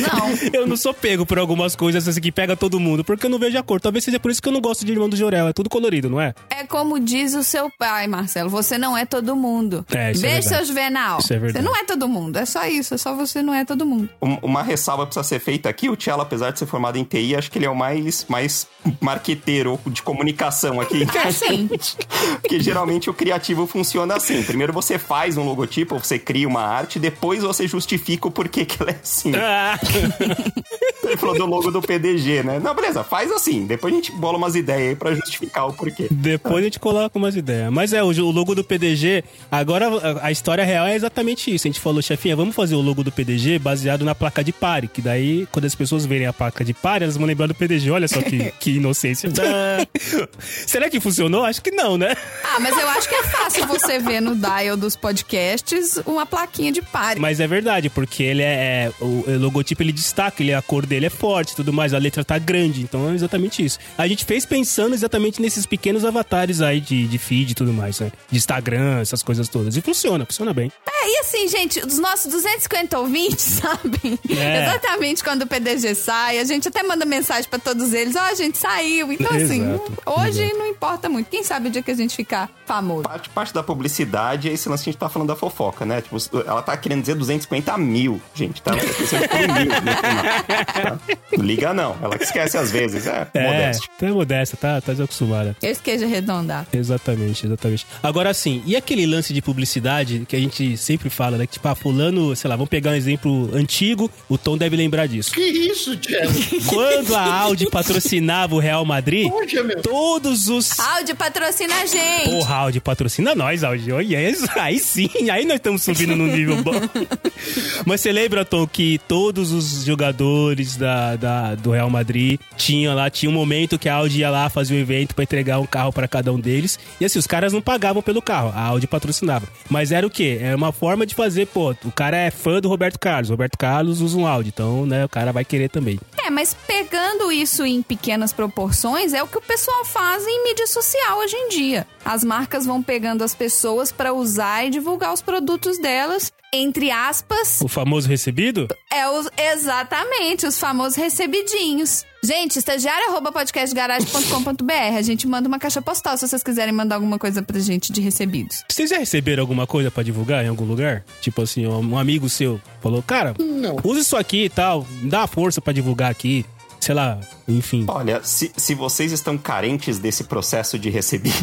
Não. 0.00 0.24
Eu 0.52 0.66
não 0.66 0.76
sou 0.76 0.92
pego 0.94 1.24
por 1.26 1.38
algumas 1.38 1.74
coisas 1.76 2.06
assim 2.06 2.20
que 2.20 2.30
pega 2.32 2.56
todo 2.56 2.78
mundo, 2.80 3.04
porque 3.04 3.26
eu 3.26 3.30
não 3.30 3.38
vejo 3.38 3.58
a 3.58 3.62
cor. 3.62 3.80
Talvez 3.80 4.04
seja 4.04 4.18
por 4.20 4.30
isso 4.30 4.40
que 4.42 4.48
eu 4.48 4.52
não 4.52 4.60
gosto 4.60 4.84
de 4.84 4.92
Irmão 4.92 5.08
do 5.08 5.16
Jorel. 5.16 5.48
É 5.48 5.52
tudo 5.52 5.68
colorido, 5.70 6.08
não 6.08 6.20
é? 6.20 6.34
É 6.50 6.64
como 6.64 6.98
diz 7.00 7.34
o 7.34 7.42
seu 7.42 7.70
pai, 7.78 8.06
Marcelo. 8.06 8.48
Você 8.50 8.78
não 8.78 8.96
é 8.96 9.04
todo 9.04 9.34
mundo. 9.36 9.84
É, 9.92 10.12
isso 10.12 10.24
é 10.24 10.28
Beijo, 10.28 10.48
verdade. 10.48 10.48
seu 10.48 10.64
Juvenal. 10.66 11.18
Isso 11.18 11.32
é 11.32 11.38
verdade. 11.38 11.64
Você 11.64 11.70
não 11.70 11.76
é 11.78 11.84
todo 11.84 12.08
mundo. 12.08 12.36
É 12.36 12.44
só 12.46 12.64
isso. 12.66 12.94
É 12.94 12.98
só 12.98 13.14
você 13.14 13.42
não 13.42 13.54
é 13.54 13.64
todo 13.64 13.84
mundo. 13.86 14.08
Um- 14.22 14.38
Uma 14.42 14.62
ressalva 14.62 15.06
precisa 15.06 15.24
ser 15.24 15.40
feita 15.40 15.68
aqui. 15.68 15.88
O 15.88 15.96
Tchela, 15.96 16.22
apesar 16.22 16.50
de 16.50 16.58
ser 16.58 16.66
formado 16.66 16.96
em 16.98 17.04
TI, 17.04 17.34
acho 17.36 17.50
que 17.50 17.58
ele 17.58 17.66
é 17.66 17.70
o 17.70 17.74
mais, 17.76 18.24
mais 18.28 18.66
marqueteiro 19.00 19.78
de 19.86 20.02
comunicação 20.02 20.80
aqui. 20.80 21.06
Ah, 21.24 21.30
sim. 21.32 21.68
Porque 22.40 22.60
geralmente 22.60 23.08
o 23.08 23.14
criativo 23.14 23.66
funciona 23.66 24.16
assim. 24.16 24.42
Primeiro 24.42 24.72
você 24.72 24.98
faz 24.98 25.36
um 25.36 25.44
logotipo, 25.44 25.98
você 25.98 26.18
cria 26.18 26.46
uma 26.48 26.62
arte, 26.62 26.98
depois 26.98 27.42
você 27.42 27.66
justifica 27.68 28.28
o 28.28 28.30
porquê 28.30 28.64
que 28.64 28.80
ela 28.82 28.90
é 28.90 28.98
assim. 29.02 29.34
Ah, 29.36 29.63
Ele 31.04 31.16
falou 31.16 31.36
do 31.36 31.46
logo 31.46 31.70
do 31.70 31.82
PDG, 31.82 32.42
né? 32.42 32.58
Não, 32.58 32.74
beleza, 32.74 33.04
faz 33.04 33.30
assim. 33.30 33.66
Depois 33.66 33.92
a 33.92 33.96
gente 33.96 34.12
bola 34.12 34.38
umas 34.38 34.54
ideias 34.54 34.90
aí 34.90 34.96
pra 34.96 35.14
justificar 35.14 35.68
o 35.68 35.72
porquê. 35.72 36.08
depois 36.10 36.58
a 36.58 36.64
gente 36.64 36.80
coloca 36.80 37.18
umas 37.18 37.36
ideias. 37.36 37.70
Mas 37.70 37.92
é, 37.92 38.02
o, 38.02 38.10
logo 38.30 38.54
do 38.54 38.64
PDG, 38.64 39.22
agora 39.50 39.90
a, 40.22 40.32
história 40.32 40.64
real 40.64 40.86
é 40.86 40.94
exatamente 40.94 41.54
isso. 41.54 41.66
A 41.66 41.70
gente 41.70 41.80
falou, 41.80 42.00
chefinha, 42.00 42.34
vamos 42.34 42.54
fazer 42.54 42.74
o 42.74 42.80
logo 42.80 43.04
do 43.04 43.12
PDG 43.12 43.58
baseado 43.58 44.04
na 44.04 44.14
placa 44.14 44.42
de 44.42 44.52
pare. 44.52 44.88
Que 44.88 45.02
daí, 45.02 45.46
quando 45.52 45.66
as 45.66 45.74
pessoas 45.74 46.06
verem 46.06 46.26
a 46.26 46.32
placa 46.32 46.64
de 46.64 46.72
pare, 46.72 47.04
elas 47.04 47.16
vão 47.16 47.26
lembrar 47.26 47.46
do 47.46 47.54
PDG. 47.54 47.90
Olha 47.90 48.08
só 48.08 48.22
que, 48.22 48.52
que 48.58 48.76
inocência. 48.76 49.30
Será 50.38 50.88
que 50.88 51.00
funcionou? 51.00 51.44
Acho 51.44 51.62
que 51.62 51.70
não, 51.70 51.96
né? 51.96 52.16
Ah, 52.44 52.60
mas 52.60 52.76
eu 52.76 52.88
acho 52.88 53.08
que 53.08 53.14
é 53.14 53.22
fácil 53.24 53.66
você 53.66 53.98
ver 53.98 54.20
no 54.20 54.34
dial 54.34 54.76
dos 54.76 54.96
podcasts 54.96 55.98
uma 56.06 56.26
plaquinha 56.26 56.72
de 56.72 56.82
pare. 56.82 57.20
Mas 57.20 57.40
é 57.40 57.46
verdade, 57.46 57.90
porque 57.90 58.22
ele 58.22 58.42
é. 58.42 58.54
é- 58.54 58.92
o, 59.00 59.24
o 59.26 59.53
logotipo 59.54 59.82
ele 59.82 59.92
destaca, 59.92 60.42
ele, 60.42 60.52
a 60.52 60.60
cor 60.60 60.84
dele 60.84 61.06
é 61.06 61.10
forte 61.10 61.52
e 61.52 61.56
tudo 61.56 61.72
mais, 61.72 61.94
a 61.94 61.98
letra 61.98 62.24
tá 62.24 62.36
grande. 62.38 62.82
Então 62.82 63.10
é 63.10 63.14
exatamente 63.14 63.64
isso. 63.64 63.78
A 63.96 64.08
gente 64.08 64.24
fez 64.24 64.44
pensando 64.44 64.94
exatamente 64.94 65.40
nesses 65.40 65.64
pequenos 65.64 66.04
avatares 66.04 66.60
aí 66.60 66.80
de, 66.80 67.06
de 67.06 67.18
feed 67.18 67.52
e 67.52 67.54
tudo 67.54 67.72
mais, 67.72 68.00
né? 68.00 68.10
De 68.30 68.36
Instagram, 68.36 69.00
essas 69.00 69.22
coisas 69.22 69.48
todas. 69.48 69.76
E 69.76 69.80
funciona, 69.80 70.26
funciona 70.26 70.52
bem. 70.52 70.72
É, 70.86 71.08
e 71.08 71.18
assim, 71.20 71.46
gente, 71.48 71.78
os 71.80 71.98
nossos 71.98 72.30
250 72.32 72.98
ouvintes 72.98 73.44
sabem 73.62 74.18
É. 74.28 74.62
exatamente 74.66 75.22
quando 75.22 75.42
o 75.42 75.46
PDG 75.46 75.94
sai. 75.94 76.38
A 76.38 76.44
gente 76.44 76.66
até 76.68 76.82
manda 76.82 77.04
mensagem 77.04 77.48
pra 77.48 77.58
todos 77.58 77.92
eles: 77.92 78.16
Ó, 78.16 78.20
a 78.20 78.34
gente 78.34 78.58
saiu. 78.58 79.12
Então, 79.12 79.30
assim, 79.36 79.62
Exato, 79.62 79.92
hoje 80.06 80.52
não 80.54 80.66
importa 80.66 81.08
muito. 81.08 81.28
Quem 81.30 81.42
sabe 81.44 81.68
o 81.68 81.70
dia 81.70 81.82
que 81.82 81.90
a 81.90 81.94
gente 81.94 82.16
ficar 82.16 82.50
famoso. 82.66 83.02
Parte, 83.04 83.28
parte 83.30 83.54
da 83.54 83.62
publicidade 83.62 84.48
é 84.48 84.52
esse 84.52 84.68
lance 84.68 84.82
que 84.84 84.90
a 84.90 84.92
gente 84.92 85.00
tá 85.00 85.08
falando 85.08 85.28
da 85.28 85.36
fofoca, 85.36 85.84
né? 85.84 86.00
Tipo, 86.00 86.16
ela 86.46 86.62
tá 86.62 86.76
querendo 86.76 87.00
dizer 87.02 87.14
250 87.14 87.76
mil, 87.78 88.20
gente, 88.34 88.60
tá? 88.62 88.72
Tá? 89.46 90.98
Não 91.36 91.44
Liga 91.44 91.72
não, 91.74 91.96
ela 92.02 92.16
que 92.16 92.24
esquece 92.24 92.56
às 92.56 92.70
vezes, 92.70 93.06
é, 93.06 93.26
É, 93.34 93.46
modesto. 93.46 93.88
tá 93.98 94.06
modesta, 94.08 94.56
tá, 94.56 94.80
tá 94.80 94.92
desacostumada. 94.92 95.56
Esse 95.62 95.80
queijo 95.82 96.04
arredondado. 96.04 96.66
Exatamente, 96.72 97.46
exatamente. 97.46 97.86
Agora 98.02 98.32
sim, 98.34 98.62
e 98.66 98.76
aquele 98.76 99.06
lance 99.06 99.32
de 99.32 99.42
publicidade 99.42 100.24
que 100.28 100.36
a 100.36 100.38
gente 100.38 100.76
sempre 100.76 101.10
fala, 101.10 101.36
né? 101.38 101.46
Que 101.46 101.54
tipo, 101.54 101.68
ah, 101.68 101.74
fulano, 101.74 102.34
sei 102.36 102.48
lá, 102.48 102.56
vamos 102.56 102.68
pegar 102.68 102.90
um 102.92 102.94
exemplo 102.94 103.50
antigo, 103.54 104.10
o 104.28 104.38
Tom 104.38 104.56
deve 104.56 104.76
lembrar 104.76 105.06
disso. 105.06 105.32
Que 105.32 105.40
isso, 105.42 105.96
Tchela? 105.96 106.32
Quando 106.68 107.14
a 107.14 107.22
Audi 107.40 107.68
patrocinava 107.70 108.54
o 108.54 108.58
Real 108.58 108.84
Madrid, 108.84 109.28
Poxa, 109.30 109.62
meu. 109.62 109.82
todos 109.82 110.48
os 110.48 110.78
Áudio 110.78 111.16
patrocina 111.16 111.74
a 111.82 111.86
gente. 111.86 112.30
Porra, 112.30 112.54
Audi 112.56 112.80
patrocina 112.80 113.34
nós, 113.34 113.64
Audi. 113.64 113.92
Olha, 113.92 114.30
isso, 114.30 114.46
aí 114.56 114.78
sim, 114.78 115.08
aí 115.30 115.44
nós 115.44 115.56
estamos 115.56 115.82
subindo 115.82 116.14
num 116.16 116.26
nível 116.26 116.62
bom. 116.62 116.72
Mas 117.86 118.00
você 118.00 118.12
lembra, 118.12 118.44
Tom, 118.44 118.66
que 118.66 119.00
todos 119.08 119.23
os 119.32 119.84
jogadores 119.84 120.76
da, 120.76 121.16
da- 121.16 121.54
do 121.54 121.70
Real 121.72 121.88
Madrid 121.90 122.38
tinham 122.56 122.94
lá, 122.94 123.08
tinha 123.10 123.30
um 123.30 123.32
momento 123.34 123.78
que 123.78 123.88
a 123.88 123.94
Audi 123.96 124.20
ia 124.20 124.30
lá 124.30 124.48
fazer 124.48 124.74
um 124.74 124.78
evento 124.78 125.14
pra 125.14 125.24
entregar 125.24 125.58
um 125.58 125.66
carro 125.66 125.92
pra 125.92 126.06
cada 126.08 126.32
um 126.32 126.38
deles. 126.38 126.78
E 127.00 127.04
assim, 127.04 127.18
os 127.18 127.26
caras 127.26 127.52
não 127.52 127.60
pagavam 127.62 128.02
pelo 128.02 128.20
carro, 128.22 128.52
a 128.54 128.60
Audi 128.66 128.86
patrocinava. 128.86 129.46
Mas 129.70 129.92
era 129.92 130.06
o 130.06 130.10
quê? 130.10 130.38
Era 130.40 130.56
uma 130.56 130.72
forma 130.72 131.06
de 131.06 131.14
fazer, 131.14 131.46
pô, 131.46 131.74
o 131.84 131.92
cara 131.92 132.16
é 132.16 132.30
fã 132.30 132.60
do 132.60 132.68
Roberto 132.68 132.98
Carlos. 132.98 133.30
Roberto 133.30 133.56
Carlos 133.58 134.00
usa 134.00 134.16
um 134.18 134.26
Audi, 134.26 134.50
então, 134.54 134.84
né, 134.86 135.04
o 135.04 135.08
cara 135.08 135.32
vai 135.32 135.44
querer 135.44 135.68
também. 135.68 135.98
É, 136.24 136.30
mas 136.30 136.54
pegando 136.66 137.30
isso 137.30 137.64
em 137.64 137.82
pequenas 137.82 138.32
proporções, 138.32 139.12
é 139.12 139.22
o 139.22 139.26
que 139.26 139.38
o 139.38 139.42
pessoal 139.42 139.84
faz 139.84 140.24
em 140.26 140.44
mídia 140.44 140.66
social 140.66 141.18
hoje 141.18 141.36
em 141.36 141.48
dia. 141.48 141.86
As 142.04 142.22
marcas 142.24 142.66
vão 142.66 142.82
pegando 142.82 143.22
as 143.24 143.34
pessoas 143.34 143.90
pra 143.92 144.12
usar 144.12 144.64
e 144.66 144.70
divulgar 144.70 145.12
os 145.12 145.22
produtos 145.22 145.78
delas, 145.78 146.32
entre 146.52 146.90
aspas, 146.90 147.60
O 147.60 147.68
famoso 147.68 148.08
recebido? 148.08 148.68
é 148.92 149.08
os, 149.18 149.28
exatamente, 149.36 150.46
os 150.46 150.58
famosos 150.58 150.96
recebidinhos. 150.96 152.04
Gente, 152.22 152.58
estagiário 152.58 153.10
arroba 153.10 153.30
podcastgarage.com.br. 153.32 154.96
A 154.96 155.02
gente 155.02 155.26
manda 155.28 155.46
uma 155.46 155.58
caixa 155.58 155.82
postal 155.82 156.16
se 156.16 156.26
vocês 156.26 156.42
quiserem 156.42 156.72
mandar 156.72 156.94
alguma 156.94 157.18
coisa 157.18 157.42
pra 157.42 157.58
gente 157.58 157.92
de 157.92 158.00
recebidos. 158.00 158.64
Vocês 158.68 158.88
já 158.90 158.98
receberam 158.98 159.42
alguma 159.42 159.66
coisa 159.66 159.90
pra 159.90 160.02
divulgar 160.02 160.44
em 160.44 160.48
algum 160.48 160.64
lugar? 160.64 161.04
Tipo 161.20 161.42
assim, 161.42 161.66
um 161.66 161.84
um 161.94 161.98
amigo 161.98 162.28
seu 162.28 162.60
falou, 162.82 163.02
cara, 163.02 163.34
Não. 163.38 163.76
usa 163.84 164.00
isso 164.00 164.16
aqui 164.16 164.44
e 164.44 164.48
tal, 164.48 164.86
dá 165.02 165.26
força 165.26 165.60
pra 165.60 165.72
divulgar 165.72 166.10
aqui. 166.10 166.44
Sei 166.84 166.94
lá, 166.94 167.18
enfim. 167.48 167.86
Olha, 167.88 168.20
se, 168.22 168.52
se 168.54 168.74
vocês 168.74 169.10
estão 169.10 169.38
carentes 169.38 169.98
desse 169.98 170.24
processo 170.24 170.78
de 170.78 170.90
recebidos, 170.90 171.40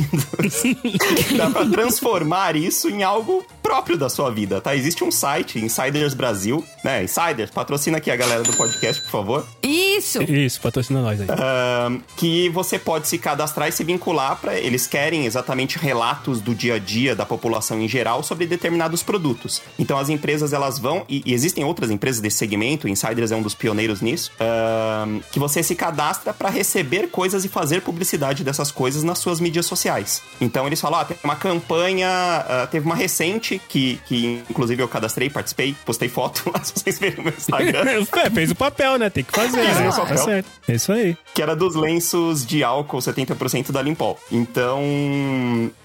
dá 1.36 1.50
pra 1.50 1.66
transformar 1.66 2.56
isso 2.56 2.88
em 2.92 3.02
algo 3.02 3.44
próprio 3.64 3.98
da 3.98 4.08
sua 4.08 4.30
vida, 4.30 4.62
tá? 4.62 4.76
Existe 4.76 5.04
um 5.04 5.10
site, 5.10 5.58
Insiders 5.58 6.14
Brasil, 6.14 6.64
né? 6.84 7.04
Insiders, 7.04 7.50
patrocina 7.50 7.98
aqui 7.98 8.12
a 8.12 8.16
galera 8.16 8.44
do 8.44 8.54
podcast, 8.54 9.02
por 9.02 9.10
favor. 9.10 9.48
Isso! 9.64 10.22
Isso, 10.22 10.62
patrocina 10.62 11.02
nós 11.02 11.20
aí. 11.20 11.28
Ahn, 11.28 12.02
que 12.16 12.48
você 12.50 12.78
pode 12.78 13.08
se 13.08 13.18
cadastrar 13.18 13.68
e 13.68 13.72
se 13.72 13.84
vincular 13.84 14.36
para 14.36 14.60
eles 14.60 14.86
querem 14.86 15.26
exatamente 15.26 15.80
relatos 15.80 16.40
do 16.40 16.54
dia 16.54 16.76
a 16.76 16.80
dia 16.80 17.16
da 17.16 17.26
população 17.26 17.82
em 17.82 17.88
geral 17.88 18.22
sobre 18.22 18.46
determinados 18.46 19.02
produtos. 19.02 19.60
Então 19.80 19.98
as 19.98 20.08
empresas 20.08 20.54
elas 20.54 20.78
vão 20.78 21.04
e, 21.10 21.24
e 21.26 21.34
existem 21.34 21.64
outras 21.64 21.90
empresas 21.90 22.22
desse 22.22 22.38
segmento, 22.38 22.86
o 22.86 22.90
Insiders 22.90 23.32
é 23.32 23.36
um 23.36 23.42
dos 23.42 23.56
pioneiros 23.56 24.02
nisso, 24.02 24.32
ahn, 24.40 25.20
que 25.32 25.40
você 25.40 25.64
se 25.64 25.76
cadastra 25.76 26.34
para 26.34 26.50
receber 26.50 27.08
coisas 27.08 27.46
e 27.46 27.48
fazer 27.48 27.82
publicidade 27.82 28.44
dessas 28.44 28.72
coisas 28.72 29.04
nas 29.04 29.20
suas 29.20 29.40
mídias 29.40 29.66
sociais. 29.66 30.22
Então 30.40 30.68
eles 30.68 30.80
falam, 30.80 31.00
ah, 31.00 31.06
tem 31.06 31.18
uma 31.24 31.36
campanha, 31.36 32.10
ah, 32.10 32.68
teve 32.70 32.86
uma 32.86 32.96
recente 32.96 33.62
que, 33.70 34.00
que 34.06 34.44
inclusive 34.50 34.82
eu 34.82 34.88
cadastrei, 34.88 35.30
participei, 35.30 35.76
postei 35.86 36.10
foto 36.10 36.50
lá, 36.54 36.64
se 36.64 36.74
vocês 36.76 37.00
verem 37.00 37.18
no 37.18 37.24
meu 37.24 37.34
Instagram. 37.34 37.82
É, 38.22 38.30
fez 38.30 38.52
o 38.52 38.56
papel, 38.56 38.98
né? 38.98 39.10
Tem 39.10 39.24
que 39.24 39.32
fazer, 39.32 39.64
Fez 39.64 39.80
né? 39.80 39.90
o 39.90 39.96
papel. 39.96 40.16
Tá 40.16 40.24
certo. 40.24 40.50
É 40.68 40.76
isso 40.76 40.92
aí. 40.92 41.18
que 41.34 41.42
era 41.42 41.56
dos 41.56 41.76
lenços 41.76 42.46
de 42.46 42.64
álcool 42.64 43.00
70% 43.00 43.72
da 43.72 43.82
Limpol. 43.82 44.20
Então, 44.32 44.82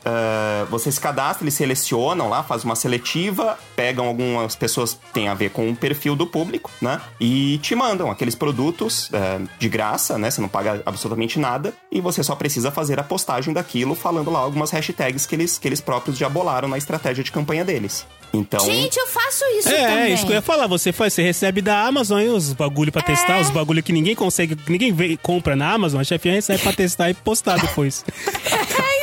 eh, 0.04 0.66
você 0.70 0.90
se 0.90 1.00
cadastra, 1.00 1.44
eles 1.44 1.54
selecionam 1.54 2.28
lá, 2.28 2.42
faz 2.42 2.64
uma 2.64 2.76
seletiva, 2.76 3.58
pegam 3.74 4.06
algumas 4.06 4.54
pessoas 4.54 4.94
que 4.94 5.12
têm 5.12 5.28
a 5.28 5.34
ver 5.34 5.50
com 5.50 5.68
o 5.70 5.76
perfil 5.76 6.14
do 6.16 6.26
público, 6.26 6.70
né? 6.80 7.00
E 7.20 7.58
te 7.58 7.74
mandam 7.74 8.10
aqueles 8.10 8.34
produtos 8.34 9.08
eh, 9.12 9.35
de 9.58 9.68
graça, 9.68 10.18
né? 10.18 10.30
Você 10.30 10.40
não 10.40 10.48
paga 10.48 10.82
absolutamente 10.86 11.38
nada 11.38 11.72
e 11.90 12.00
você 12.00 12.22
só 12.22 12.34
precisa 12.34 12.70
fazer 12.70 12.98
a 12.98 13.02
postagem 13.02 13.52
daquilo 13.54 13.94
falando 13.94 14.30
lá 14.30 14.38
algumas 14.40 14.70
hashtags 14.70 15.26
que 15.26 15.34
eles, 15.34 15.58
que 15.58 15.66
eles 15.68 15.80
próprios 15.80 16.16
já 16.18 16.28
bolaram 16.28 16.68
na 16.68 16.78
estratégia 16.78 17.22
de 17.24 17.32
campanha 17.32 17.64
deles. 17.64 18.06
Então, 18.34 18.60
Gente, 18.60 18.96
eu 18.98 19.06
faço 19.06 19.44
isso 19.58 19.68
É, 19.68 19.86
também. 19.86 19.98
é 19.98 20.10
isso 20.10 20.26
que 20.26 20.32
eu 20.32 20.36
ia 20.36 20.42
falar. 20.42 20.66
Você 20.66 20.92
faz, 20.92 21.12
você 21.14 21.22
recebe 21.22 21.62
da 21.62 21.82
Amazon 21.86 22.22
os 22.34 22.52
bagulho 22.52 22.92
pra 22.92 23.00
testar, 23.00 23.40
os 23.40 23.48
bagulho 23.50 23.82
que 23.82 23.92
ninguém 23.92 24.14
consegue, 24.14 24.56
ninguém 24.68 24.92
vê, 24.92 25.16
compra 25.16 25.54
na 25.56 25.72
Amazon, 25.72 26.00
a 26.00 26.04
chefinha 26.04 26.34
recebe 26.34 26.60
pra 26.62 26.72
testar 26.72 27.08
e 27.10 27.14
postar 27.14 27.58
depois. 27.58 28.04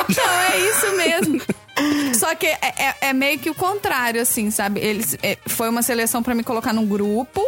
Então, 0.06 0.24
é 0.52 0.58
isso 0.58 0.96
mesmo. 0.96 1.40
Só 2.34 2.38
que 2.38 2.46
é, 2.46 2.58
é- 2.62 2.94
é 3.08 3.12
meio 3.12 3.38
que 3.38 3.48
o 3.48 3.54
contrário, 3.54 4.20
assim, 4.20 4.50
sabe? 4.50 4.80
Eles, 4.80 5.16
é, 5.22 5.38
foi 5.46 5.68
uma 5.68 5.82
seleção 5.82 6.20
pra 6.20 6.34
me 6.34 6.42
colocar 6.42 6.72
num 6.72 6.84
grupo. 6.86 7.40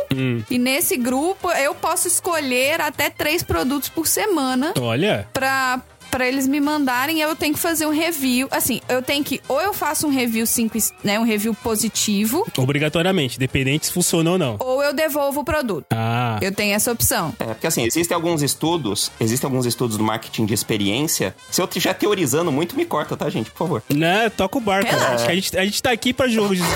E 0.48 0.58
nesse 0.58 0.96
grupo 0.96 1.50
eu 1.50 1.74
posso 1.74 2.06
escolher 2.06 2.80
até 2.80 3.10
três 3.10 3.42
produtos 3.42 3.88
por 3.88 4.06
semana 4.06 4.72
Olha, 4.80 5.28
pra, 5.32 5.80
pra 6.16 6.26
eles 6.26 6.46
me 6.48 6.60
mandarem. 6.60 7.20
Eu 7.20 7.36
tenho 7.36 7.52
que 7.52 7.60
fazer 7.60 7.84
um 7.86 7.90
review. 7.90 8.48
Assim, 8.50 8.80
eu 8.88 9.02
tenho 9.02 9.22
que. 9.22 9.38
Ou 9.48 9.60
eu 9.60 9.74
faço 9.74 10.06
um 10.06 10.10
review 10.10 10.46
5, 10.46 10.78
né? 11.04 11.18
Um 11.20 11.24
review 11.24 11.52
positivo, 11.54 12.46
obrigatoriamente, 12.56 13.38
dependente 13.38 13.86
se 13.86 13.92
funcionou 13.92 14.32
ou 14.34 14.38
não. 14.38 14.56
ou 14.58 14.82
eu 14.82 14.94
devolvo 14.94 15.40
o 15.40 15.44
produto. 15.44 15.86
Ah, 15.92 16.38
Eu 16.40 16.52
tenho 16.52 16.74
essa 16.74 16.90
opção. 16.90 17.34
É, 17.38 17.44
porque 17.46 17.66
assim, 17.66 17.84
existem 17.84 18.14
alguns 18.14 18.42
estudos, 18.42 19.10
existem 19.20 19.46
alguns 19.46 19.66
estudos 19.66 19.96
do 19.98 20.04
marketing 20.04 20.46
de 20.46 20.54
experiência. 20.54 21.34
Se 21.50 21.60
eu 21.60 21.66
estiver 21.66 21.92
teorizando 21.94 22.50
muito, 22.50 22.74
me 22.76 22.84
corta, 22.86 23.16
tá, 23.16 23.28
gente? 23.28 23.50
Por 23.50 23.58
favor. 23.58 23.82
né? 23.92 24.30
Toca 24.30 24.56
o 24.56 24.60
barco. 24.60 24.90
Relaxa. 24.90 25.30
A 25.30 25.34
gente, 25.34 25.58
a 25.58 25.64
gente 25.64 25.82
tá 25.82 25.90
aqui 25.90 26.14
pra 26.14 26.26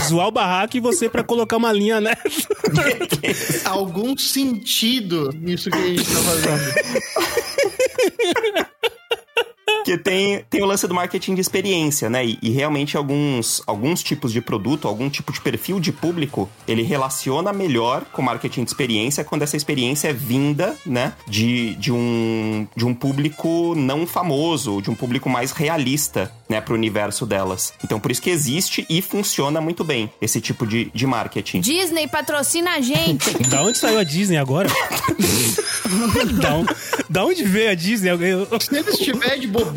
zoar 0.06 0.28
o 0.28 0.30
barraco 0.30 0.76
e 0.76 0.80
você 0.80 1.08
pra 1.08 1.22
colocar 1.24 1.56
uma 1.56 1.72
linha, 1.72 2.00
né? 2.00 2.12
Algum 3.64 4.16
sentido 4.18 5.30
nisso 5.40 5.70
que 5.70 5.78
a 5.78 5.86
gente 5.86 6.04
tá 6.04 6.20
fazendo. 6.20 6.60
Porque 9.84 9.98
tem, 9.98 10.44
tem 10.48 10.62
o 10.62 10.66
lance 10.66 10.86
do 10.86 10.94
marketing 10.94 11.34
de 11.34 11.40
experiência, 11.40 12.08
né? 12.10 12.24
E, 12.24 12.38
e 12.42 12.50
realmente 12.50 12.96
alguns, 12.96 13.62
alguns 13.66 14.02
tipos 14.02 14.32
de 14.32 14.40
produto, 14.40 14.86
algum 14.86 15.08
tipo 15.08 15.32
de 15.32 15.40
perfil 15.40 15.80
de 15.80 15.92
público, 15.92 16.48
ele 16.66 16.82
relaciona 16.82 17.52
melhor 17.52 18.04
com 18.12 18.22
o 18.22 18.24
marketing 18.24 18.64
de 18.64 18.70
experiência 18.70 19.24
quando 19.24 19.42
essa 19.42 19.56
experiência 19.56 20.08
é 20.08 20.12
vinda, 20.12 20.76
né? 20.84 21.12
De, 21.26 21.74
de, 21.76 21.92
um, 21.92 22.66
de 22.76 22.84
um 22.84 22.94
público 22.94 23.74
não 23.76 24.06
famoso, 24.06 24.80
de 24.82 24.90
um 24.90 24.94
público 24.94 25.28
mais 25.30 25.52
realista, 25.52 26.30
né? 26.48 26.60
Pro 26.60 26.74
universo 26.74 27.24
delas. 27.26 27.72
Então 27.84 27.98
por 27.98 28.10
isso 28.10 28.22
que 28.22 28.30
existe 28.30 28.86
e 28.88 29.00
funciona 29.02 29.60
muito 29.60 29.82
bem 29.84 30.10
esse 30.20 30.40
tipo 30.40 30.66
de, 30.66 30.90
de 30.94 31.06
marketing. 31.06 31.60
Disney 31.60 32.06
patrocina 32.06 32.72
a 32.74 32.80
gente. 32.80 33.30
Da 33.50 33.62
onde 33.62 33.78
saiu 33.78 33.98
a 33.98 34.04
Disney 34.04 34.36
agora? 34.36 34.68
da, 36.40 36.54
on- 36.54 36.66
da 37.08 37.24
onde 37.24 37.42
veio 37.44 37.70
a 37.70 37.74
Disney? 37.74 38.10
Eu- 38.10 38.46
Se 38.60 38.76
ele 38.76 38.90
estiver 38.90 39.38
de 39.38 39.46
bobeira, 39.48 39.69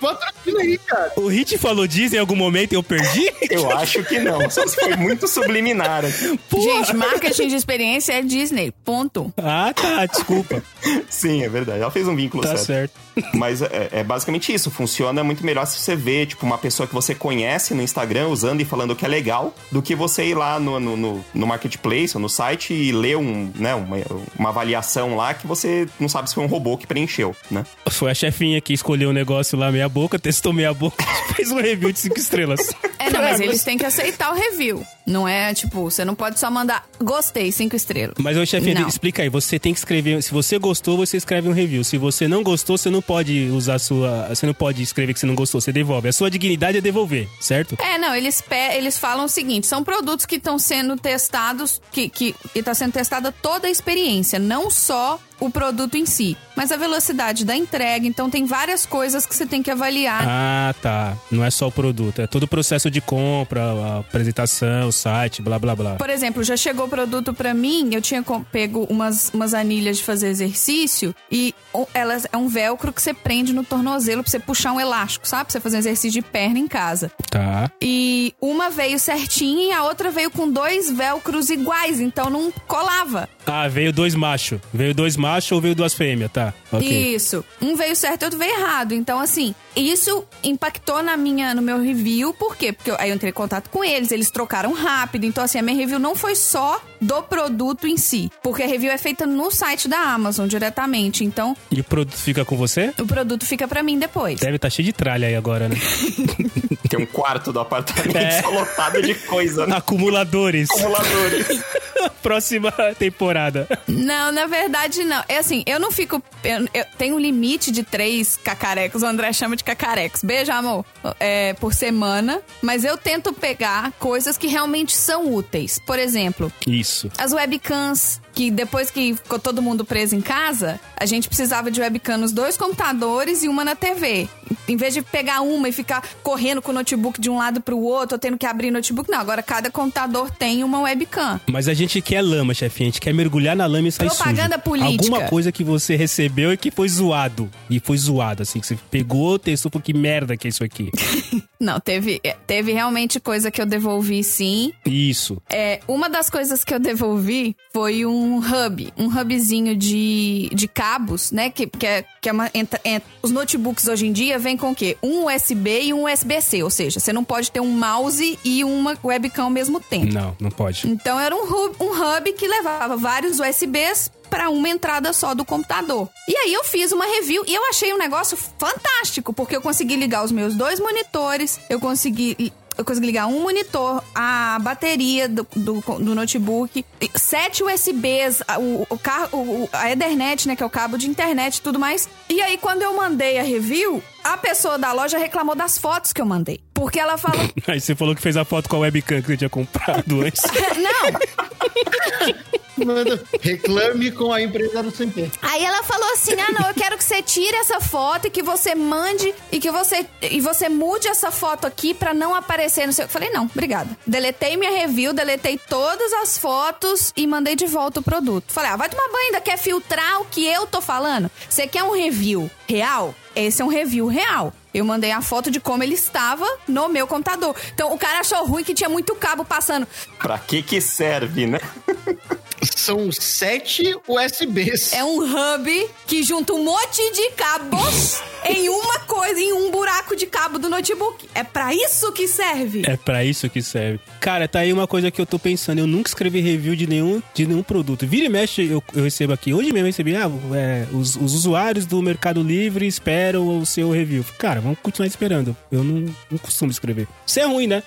patrocina 0.00 0.60
aí, 0.60 0.78
cara. 0.78 1.12
o 1.16 1.26
Hit 1.28 1.56
falou 1.58 1.86
Disney 1.86 2.16
em 2.18 2.20
algum 2.20 2.36
momento 2.36 2.72
e 2.72 2.76
eu 2.76 2.82
perdi? 2.82 3.30
Eu 3.50 3.70
acho 3.76 4.02
que 4.04 4.18
não, 4.18 4.48
só 4.50 4.66
se 4.66 4.76
foi 4.76 4.96
muito 4.96 5.26
subliminar 5.28 6.04
aqui. 6.04 6.38
Gente, 6.60 6.94
marketing 6.94 7.48
de 7.48 7.54
experiência 7.56 8.12
é 8.12 8.22
Disney. 8.22 8.72
Ponto. 8.84 9.32
Ah, 9.36 9.72
tá, 9.74 10.06
desculpa. 10.06 10.62
Sim, 11.08 11.42
é 11.42 11.48
verdade. 11.48 11.80
Ela 11.80 11.90
fez 11.90 12.06
um 12.08 12.14
vínculo 12.16 12.42
Tá 12.42 12.56
certo. 12.56 12.92
certo. 13.16 13.36
Mas 13.36 13.62
é, 13.62 13.88
é 13.92 14.04
basicamente 14.04 14.52
isso. 14.52 14.70
Funciona 14.70 15.22
muito 15.22 15.44
melhor 15.44 15.64
se 15.66 15.78
você 15.78 15.94
vê, 15.94 16.26
tipo, 16.26 16.44
uma 16.44 16.58
pessoa 16.58 16.86
que 16.86 16.94
você 16.94 17.14
conhece 17.14 17.72
no 17.74 17.82
Instagram 17.82 18.28
usando 18.28 18.60
e 18.60 18.64
falando 18.64 18.94
que 18.96 19.04
é 19.04 19.08
legal, 19.08 19.54
do 19.70 19.80
que 19.80 19.94
você 19.94 20.24
ir 20.26 20.34
lá 20.34 20.58
no, 20.58 20.80
no, 20.80 20.96
no- 20.96 21.24
no 21.32 21.46
marketplace 21.46 22.16
ou 22.16 22.20
no 22.20 22.28
site 22.28 22.72
e 22.74 22.90
ler 22.92 23.16
um, 23.16 23.50
né, 23.54 23.74
uma, 23.74 23.96
uma 24.38 24.48
avaliação 24.48 25.14
lá 25.16 25.32
que 25.32 25.46
você 25.46 25.86
não 26.00 26.08
sabe 26.08 26.28
se 26.28 26.34
foi 26.34 26.44
um 26.44 26.48
robô 26.48 26.76
que 26.76 26.86
preencheu, 26.86 27.34
né? 27.50 27.64
Foi 27.90 28.10
a 28.10 28.14
chefinha 28.14 28.60
que 28.60 28.72
escolheu 28.72 29.03
o 29.06 29.12
negócio 29.12 29.58
lá 29.58 29.70
meia 29.70 29.88
boca, 29.88 30.18
testou 30.18 30.52
meia 30.52 30.72
boca 30.72 31.02
e 31.02 31.34
fez 31.34 31.50
um 31.50 31.60
review 31.60 31.92
de 31.92 31.98
cinco 31.98 32.18
estrelas. 32.18 32.60
É, 32.98 33.10
não, 33.10 33.20
mas 33.20 33.40
eles 33.40 33.62
têm 33.62 33.76
que 33.76 33.84
aceitar 33.84 34.30
o 34.30 34.34
review. 34.34 34.84
Não 35.06 35.28
é, 35.28 35.52
tipo, 35.52 35.82
você 35.82 36.04
não 36.04 36.14
pode 36.14 36.38
só 36.40 36.50
mandar 36.50 36.86
gostei, 37.02 37.52
cinco 37.52 37.76
estrelas. 37.76 38.14
Mas, 38.18 38.36
ô 38.36 38.44
Não. 38.80 38.88
explica 38.88 39.22
aí. 39.22 39.28
Você 39.28 39.58
tem 39.58 39.72
que 39.72 39.78
escrever. 39.78 40.22
Se 40.22 40.32
você 40.32 40.58
gostou, 40.58 40.96
você 40.96 41.16
escreve 41.16 41.48
um 41.48 41.52
review. 41.52 41.84
Se 41.84 41.98
você 41.98 42.26
não 42.26 42.42
gostou, 42.42 42.78
você 42.78 42.88
não 42.88 43.02
pode 43.02 43.48
usar 43.50 43.78
sua. 43.78 44.28
Você 44.30 44.46
não 44.46 44.54
pode 44.54 44.82
escrever 44.82 45.12
que 45.12 45.20
você 45.20 45.26
não 45.26 45.34
gostou. 45.34 45.60
Você 45.60 45.72
devolve. 45.72 46.08
A 46.08 46.12
sua 46.12 46.30
dignidade 46.30 46.78
é 46.78 46.80
devolver, 46.80 47.28
certo? 47.40 47.76
É, 47.80 47.98
não, 47.98 48.14
eles, 48.14 48.40
pe- 48.40 48.74
eles 48.76 48.98
falam 48.98 49.26
o 49.26 49.28
seguinte: 49.28 49.66
são 49.66 49.84
produtos 49.84 50.24
que 50.24 50.36
estão 50.36 50.58
sendo 50.58 50.96
testados, 50.96 51.80
que, 51.92 52.08
que 52.08 52.34
está 52.54 52.72
sendo 52.72 52.92
testada 52.92 53.30
toda 53.30 53.66
a 53.68 53.70
experiência, 53.70 54.38
não 54.38 54.70
só 54.70 55.18
o 55.40 55.50
produto 55.50 55.96
em 55.96 56.06
si, 56.06 56.36
mas 56.56 56.70
a 56.70 56.76
velocidade 56.76 57.44
da 57.44 57.54
entrega. 57.56 58.06
Então 58.06 58.30
tem 58.30 58.46
várias 58.46 58.86
coisas 58.86 59.26
que 59.26 59.34
você 59.34 59.44
tem 59.44 59.62
que 59.62 59.70
avaliar. 59.70 60.24
Ah, 60.26 60.74
tá. 60.80 61.16
Não 61.30 61.44
é 61.44 61.50
só 61.50 61.66
o 61.66 61.72
produto. 61.72 62.20
É 62.22 62.26
todo 62.26 62.44
o 62.44 62.48
processo 62.48 62.90
de 62.90 63.00
compra, 63.00 63.62
a 63.62 63.98
apresentação, 63.98 64.90
site, 64.94 65.42
blá 65.42 65.58
blá 65.58 65.74
blá. 65.76 65.94
Por 65.96 66.08
exemplo, 66.10 66.42
já 66.42 66.56
chegou 66.56 66.88
produto 66.88 67.34
pra 67.34 67.52
mim, 67.52 67.90
eu 67.92 68.00
tinha 68.00 68.22
pego 68.50 68.84
umas, 68.88 69.30
umas 69.34 69.52
anilhas 69.54 69.98
de 69.98 70.04
fazer 70.04 70.28
exercício 70.28 71.14
e 71.30 71.54
o- 71.72 71.86
elas 71.92 72.26
é 72.32 72.36
um 72.36 72.48
velcro 72.48 72.92
que 72.92 73.02
você 73.02 73.12
prende 73.12 73.52
no 73.52 73.64
tornozelo 73.64 74.22
pra 74.22 74.30
você 74.30 74.38
puxar 74.38 74.72
um 74.72 74.80
elástico, 74.80 75.26
sabe? 75.26 75.44
Pra 75.44 75.52
você 75.52 75.60
fazer 75.60 75.78
exercício 75.78 76.10
de 76.10 76.22
perna 76.22 76.58
em 76.58 76.66
casa. 76.68 77.10
Tá. 77.30 77.70
E 77.82 78.34
uma 78.40 78.70
veio 78.70 78.98
certinha 78.98 79.66
e 79.68 79.72
a 79.72 79.82
outra 79.84 80.10
veio 80.10 80.30
com 80.30 80.48
dois 80.50 80.90
velcros 80.90 81.50
iguais, 81.50 82.00
então 82.00 82.30
não 82.30 82.50
colava. 82.66 83.28
Ah, 83.46 83.68
veio 83.68 83.92
dois 83.92 84.14
machos. 84.14 84.58
Veio 84.72 84.94
dois 84.94 85.16
machos 85.16 85.52
ou 85.52 85.60
veio 85.60 85.74
duas 85.74 85.94
fêmeas, 85.94 86.30
tá? 86.32 86.52
Ok. 86.72 87.14
Isso. 87.14 87.44
Um 87.60 87.76
veio 87.76 87.94
certo 87.94 88.22
e 88.22 88.24
outro 88.24 88.38
veio 88.38 88.52
errado. 88.58 88.92
Então, 88.94 89.18
assim, 89.20 89.54
isso 89.76 90.24
impactou 90.42 91.02
na 91.02 91.16
minha, 91.16 91.54
no 91.54 91.62
meu 91.62 91.80
review. 91.80 92.32
Por 92.34 92.56
quê? 92.56 92.72
Porque 92.72 92.90
eu, 92.90 92.96
aí 92.98 93.10
eu 93.10 93.14
entrei 93.14 93.30
em 93.30 93.34
contato 93.34 93.68
com 93.70 93.84
eles, 93.84 94.10
eles 94.12 94.30
trocaram 94.30 94.72
rápido. 94.72 95.24
Então, 95.26 95.44
assim, 95.44 95.58
a 95.58 95.62
minha 95.62 95.76
review 95.76 95.98
não 95.98 96.14
foi 96.16 96.34
só 96.34 96.80
do 97.00 97.22
produto 97.22 97.86
em 97.86 97.96
si. 97.96 98.30
Porque 98.42 98.62
a 98.62 98.66
review 98.66 98.90
é 98.90 98.98
feita 98.98 99.26
no 99.26 99.50
site 99.50 99.88
da 99.88 99.98
Amazon 99.98 100.46
diretamente. 100.48 101.24
Então, 101.24 101.56
E 101.70 101.80
o 101.80 101.84
produto 101.84 102.16
fica 102.16 102.44
com 102.44 102.56
você? 102.56 102.92
o 102.98 103.06
produto 103.06 103.44
fica 103.44 103.68
pra 103.68 103.82
mim 103.82 103.98
depois. 103.98 104.40
Deve 104.40 104.56
estar 104.56 104.70
cheio 104.70 104.86
de 104.86 104.92
tralha 104.92 105.28
aí 105.28 105.36
agora, 105.36 105.68
né? 105.68 105.76
Tem 106.96 107.02
um 107.02 107.06
quarto 107.06 107.52
do 107.52 107.60
apartamento 107.60 108.16
É. 108.16 108.40
só 108.42 108.50
lotado 108.50 109.02
de 109.02 109.14
coisa, 109.14 109.66
né? 109.66 109.76
Acumuladores. 109.76 110.70
Acumuladores. 110.70 111.46
Próxima 112.22 112.72
temporada. 112.98 113.66
Não, 113.86 114.30
na 114.32 114.46
verdade, 114.46 115.04
não. 115.04 115.22
É 115.28 115.38
assim, 115.38 115.62
eu 115.66 115.78
não 115.78 115.90
fico. 115.90 116.22
Eu, 116.42 116.66
eu 116.74 116.84
tenho 116.98 117.16
um 117.16 117.18
limite 117.18 117.70
de 117.70 117.82
três 117.82 118.36
cacarecos. 118.36 119.02
O 119.02 119.06
André 119.06 119.32
chama 119.32 119.56
de 119.56 119.64
cacarecos. 119.64 120.22
Beijo, 120.22 120.52
amor. 120.52 120.84
É, 121.18 121.54
por 121.54 121.72
semana. 121.72 122.40
Mas 122.62 122.84
eu 122.84 122.96
tento 122.96 123.32
pegar 123.32 123.92
coisas 123.98 124.36
que 124.36 124.46
realmente 124.46 124.94
são 124.96 125.32
úteis. 125.32 125.78
Por 125.86 125.98
exemplo, 125.98 126.52
Isso. 126.66 127.10
as 127.18 127.32
webcams. 127.32 128.20
Que 128.34 128.50
depois 128.50 128.90
que 128.90 129.14
ficou 129.14 129.38
todo 129.38 129.62
mundo 129.62 129.84
preso 129.84 130.16
em 130.16 130.20
casa, 130.20 130.80
a 130.96 131.06
gente 131.06 131.28
precisava 131.28 131.70
de 131.70 131.80
webcam 131.80 132.18
nos 132.18 132.32
dois 132.32 132.56
computadores 132.56 133.42
e 133.42 133.48
uma 133.48 133.64
na 133.64 133.76
TV. 133.76 134.28
Em 134.66 134.76
vez 134.76 134.94
de 134.94 135.02
pegar 135.02 135.40
uma 135.42 135.68
e 135.68 135.72
ficar 135.72 136.02
correndo 136.22 136.60
com 136.62 136.70
o 136.70 136.74
notebook 136.74 137.20
de 137.20 137.28
um 137.30 137.36
lado 137.36 137.60
pro 137.60 137.78
outro, 137.78 138.16
ou 138.16 138.18
tendo 138.18 138.36
que 138.38 138.46
abrir 138.46 138.70
notebook, 138.70 139.10
não. 139.10 139.18
Agora 139.18 139.42
cada 139.42 139.70
computador 139.70 140.30
tem 140.30 140.64
uma 140.64 140.80
webcam. 140.80 141.40
Mas 141.46 141.68
a 141.68 141.74
gente 141.74 142.00
quer 142.00 142.22
lama, 142.22 142.54
chefinha. 142.54 142.88
A 142.88 142.90
gente 142.90 143.00
quer 143.00 143.14
mergulhar 143.14 143.54
na 143.54 143.66
lama 143.66 143.88
e 143.88 143.92
sair 143.92 144.08
Propaganda 144.08 144.54
sujo. 144.54 144.60
política. 144.62 145.02
Alguma 145.04 145.28
coisa 145.28 145.52
que 145.52 145.62
você 145.62 145.96
recebeu 145.96 146.52
e 146.52 146.56
que 146.56 146.70
foi 146.70 146.88
zoado. 146.88 147.50
E 147.68 147.78
foi 147.78 147.96
zoado, 147.98 148.42
assim. 148.42 148.58
Que 148.58 148.66
você 148.66 148.78
pegou, 148.90 149.38
testou, 149.38 149.70
falou 149.70 149.82
que 149.82 149.94
merda 149.94 150.36
que 150.36 150.48
é 150.48 150.50
isso 150.50 150.64
aqui. 150.64 150.90
Não, 151.60 151.80
teve, 151.80 152.20
é, 152.22 152.36
teve 152.46 152.72
realmente 152.72 153.18
coisa 153.20 153.50
que 153.50 153.60
eu 153.60 153.66
devolvi 153.66 154.22
sim. 154.22 154.72
Isso. 154.84 155.40
É, 155.50 155.80
uma 155.88 156.10
das 156.10 156.28
coisas 156.28 156.64
que 156.64 156.74
eu 156.74 156.78
devolvi 156.80 157.56
foi 157.72 158.04
um 158.04 158.23
hub, 158.38 158.92
um 158.96 159.06
hubzinho 159.08 159.76
de, 159.76 160.50
de 160.52 160.66
cabos, 160.68 161.30
né? 161.30 161.50
Que, 161.50 161.66
que, 161.66 161.86
é, 161.86 162.04
que 162.20 162.28
é 162.28 162.32
uma. 162.32 162.50
entra- 162.54 162.80
en- 162.84 163.00
os 163.22 163.30
notebooks 163.30 163.86
hoje 163.88 164.06
em 164.06 164.12
dia 164.12 164.38
vêm 164.38 164.56
com 164.56 164.70
o 164.70 164.74
quê? 164.74 164.96
Um 165.02 165.26
USB 165.26 165.82
e 165.84 165.92
um 165.94 166.04
USB-C, 166.10 166.62
ou 166.62 166.70
seja, 166.70 167.00
você 167.00 167.12
não 167.12 167.24
pode 167.24 167.50
ter 167.50 167.60
um 167.60 167.70
mouse 167.70 168.38
e 168.44 168.64
uma 168.64 168.96
webcam 169.04 169.44
ao 169.44 169.50
mesmo 169.50 169.80
tempo. 169.80 170.12
Não, 170.12 170.36
não 170.40 170.50
pode. 170.50 170.88
Então 170.88 171.18
era 171.18 171.34
um 171.34 171.42
hub, 171.44 171.76
um 171.80 171.90
hub 171.90 172.32
que 172.32 172.46
levava 172.46 172.96
vários 172.96 173.38
USBs 173.40 174.10
para 174.30 174.50
uma 174.50 174.68
entrada 174.68 175.12
só 175.12 175.32
do 175.34 175.44
computador. 175.44 176.08
E 176.28 176.36
aí 176.36 176.52
eu 176.52 176.64
fiz 176.64 176.90
uma 176.92 177.04
review 177.04 177.44
e 177.46 177.54
eu 177.54 177.68
achei 177.68 177.92
um 177.94 177.98
negócio 177.98 178.36
fantástico, 178.58 179.32
porque 179.32 179.54
eu 179.54 179.60
consegui 179.60 179.94
ligar 179.96 180.24
os 180.24 180.32
meus 180.32 180.54
dois 180.54 180.80
monitores, 180.80 181.60
eu 181.70 181.78
consegui 181.78 182.52
eu 182.76 182.84
consegui 182.84 183.06
ligar 183.06 183.26
um 183.26 183.40
monitor, 183.42 184.02
a 184.14 184.58
bateria 184.60 185.28
do, 185.28 185.46
do, 185.54 185.80
do 185.80 186.14
notebook, 186.14 186.84
sete 187.14 187.62
USBs, 187.62 188.42
a- 188.48 188.58
o, 188.58 188.86
o, 188.90 189.36
o- 189.36 189.68
a 189.72 189.90
Ethernet, 189.92 190.46
né, 190.48 190.56
que 190.56 190.62
é 190.62 190.66
o 190.66 190.70
cabo 190.70 190.96
de 190.98 191.08
internet 191.08 191.56
e 191.56 191.60
tudo 191.62 191.78
mais. 191.78 192.08
E 192.28 192.40
aí, 192.42 192.58
quando 192.58 192.82
eu 192.82 192.94
mandei 192.96 193.38
a 193.38 193.42
review, 193.42 194.02
a 194.22 194.36
pessoa 194.36 194.76
da 194.78 194.92
loja 194.92 195.18
reclamou 195.18 195.54
das 195.54 195.78
fotos 195.78 196.12
que 196.12 196.20
eu 196.20 196.26
mandei. 196.26 196.60
Porque 196.72 196.98
ela 196.98 197.16
falou, 197.16 197.48
Aí 197.68 197.80
você 197.80 197.94
falou 197.94 198.14
que 198.14 198.22
fez 198.22 198.36
a 198.36 198.44
foto 198.44 198.68
com 198.68 198.76
a 198.76 198.80
webcam 198.80 199.20
que 199.20 199.28
você 199.28 199.36
tinha 199.36 199.50
comprado 199.50 200.20
antes. 200.22 200.42
não, 200.76 202.34
reclame 203.40 204.10
com 204.10 204.32
a 204.32 204.42
empresa 204.42 204.82
do 204.82 204.90
CP. 204.90 205.30
Aí 205.42 205.64
ela 205.64 205.82
falou 205.82 206.10
assim: 206.12 206.32
"Ah, 206.32 206.52
não, 206.58 206.68
eu 206.68 206.74
quero 206.74 206.96
que 206.96 207.04
você 207.04 207.22
tire 207.22 207.56
essa 207.56 207.80
foto 207.80 208.26
e 208.26 208.30
que 208.30 208.42
você 208.42 208.74
mande 208.74 209.34
e 209.50 209.60
que 209.60 209.70
você 209.70 210.06
e 210.22 210.40
você 210.40 210.68
mude 210.68 211.08
essa 211.08 211.30
foto 211.30 211.66
aqui 211.66 211.94
pra 211.94 212.12
não 212.14 212.34
aparecer 212.34 212.86
no 212.86 212.92
seu". 212.92 213.04
Eu 213.04 213.08
falei: 213.08 213.30
"Não, 213.30 213.44
obrigada". 213.44 213.96
Deletei 214.06 214.56
minha 214.56 214.70
review, 214.70 215.12
deletei 215.12 215.58
todas 215.58 216.12
as 216.14 216.38
fotos 216.38 217.12
e 217.16 217.26
mandei 217.26 217.56
de 217.56 217.66
volta 217.66 218.00
o 218.00 218.02
produto. 218.02 218.52
Falei: 218.52 218.70
"Ah, 218.70 218.76
vai 218.76 218.88
tomar 218.88 219.08
banho, 219.08 219.26
ainda 219.26 219.40
quer 219.40 219.58
filtrar 219.58 220.20
o 220.20 220.24
que 220.26 220.46
eu 220.46 220.66
tô 220.66 220.80
falando? 220.80 221.30
Você 221.48 221.66
quer 221.66 221.82
um 221.82 221.92
review 221.92 222.50
real? 222.68 223.14
Esse 223.34 223.62
é 223.62 223.64
um 223.64 223.68
review 223.68 224.06
real". 224.06 224.52
Eu 224.74 224.84
mandei 224.84 225.12
a 225.12 225.22
foto 225.22 225.52
de 225.52 225.60
como 225.60 225.84
ele 225.84 225.94
estava 225.94 226.44
no 226.66 226.88
meu 226.88 227.06
computador. 227.06 227.54
Então 227.72 227.92
o 227.92 227.98
cara 227.98 228.18
achou 228.18 228.44
ruim 228.44 228.64
que 228.64 228.74
tinha 228.74 228.88
muito 228.88 229.14
cabo 229.14 229.44
passando. 229.44 229.86
Pra 230.18 230.36
que 230.36 230.64
que 230.64 230.80
serve, 230.80 231.46
né? 231.46 231.60
São 232.74 233.10
sete 233.12 233.96
USBs. 234.08 234.92
É 234.92 235.04
um 235.04 235.18
hub 235.20 235.90
que 236.06 236.22
junta 236.22 236.52
um 236.52 236.64
monte 236.64 237.12
de 237.12 237.30
cabos 237.30 238.20
em 238.48 238.68
uma 238.68 238.98
coisa, 239.00 239.40
em 239.40 239.52
um 239.52 239.70
buraco 239.70 240.14
de 240.14 240.26
cabo 240.26 240.58
do 240.58 240.68
notebook. 240.68 241.28
É 241.34 241.42
pra 241.42 241.74
isso 241.74 242.12
que 242.12 242.28
serve. 242.28 242.82
É 242.86 242.96
pra 242.96 243.24
isso 243.24 243.48
que 243.48 243.62
serve. 243.62 244.00
Cara, 244.20 244.46
tá 244.46 244.60
aí 244.60 244.72
uma 244.72 244.86
coisa 244.86 245.10
que 245.10 245.20
eu 245.20 245.26
tô 245.26 245.38
pensando. 245.38 245.78
Eu 245.78 245.86
nunca 245.86 246.08
escrevi 246.08 246.40
review 246.40 246.76
de 246.76 246.86
nenhum, 246.86 247.22
de 247.34 247.46
nenhum 247.46 247.62
produto. 247.62 248.06
Vira 248.06 248.26
e 248.26 248.28
mexe, 248.28 248.66
eu, 248.70 248.82
eu 248.94 249.04
recebo 249.04 249.32
aqui. 249.32 249.52
Hoje 249.54 249.72
mesmo 249.72 249.80
eu 249.80 249.86
recebi, 249.86 250.14
ah, 250.16 250.30
é, 250.54 250.86
os, 250.92 251.16
os 251.16 251.34
usuários 251.34 251.86
do 251.86 252.00
Mercado 252.02 252.42
Livre 252.42 252.86
esperam 252.86 253.58
o 253.58 253.66
seu 253.66 253.90
review. 253.90 254.24
Cara, 254.38 254.60
vamos 254.60 254.78
continuar 254.80 255.06
esperando. 255.06 255.56
Eu 255.70 255.82
não, 255.82 256.14
não 256.30 256.38
costumo 256.38 256.70
escrever. 256.70 257.08
Isso 257.26 257.40
é 257.40 257.44
ruim, 257.44 257.66
né? 257.66 257.82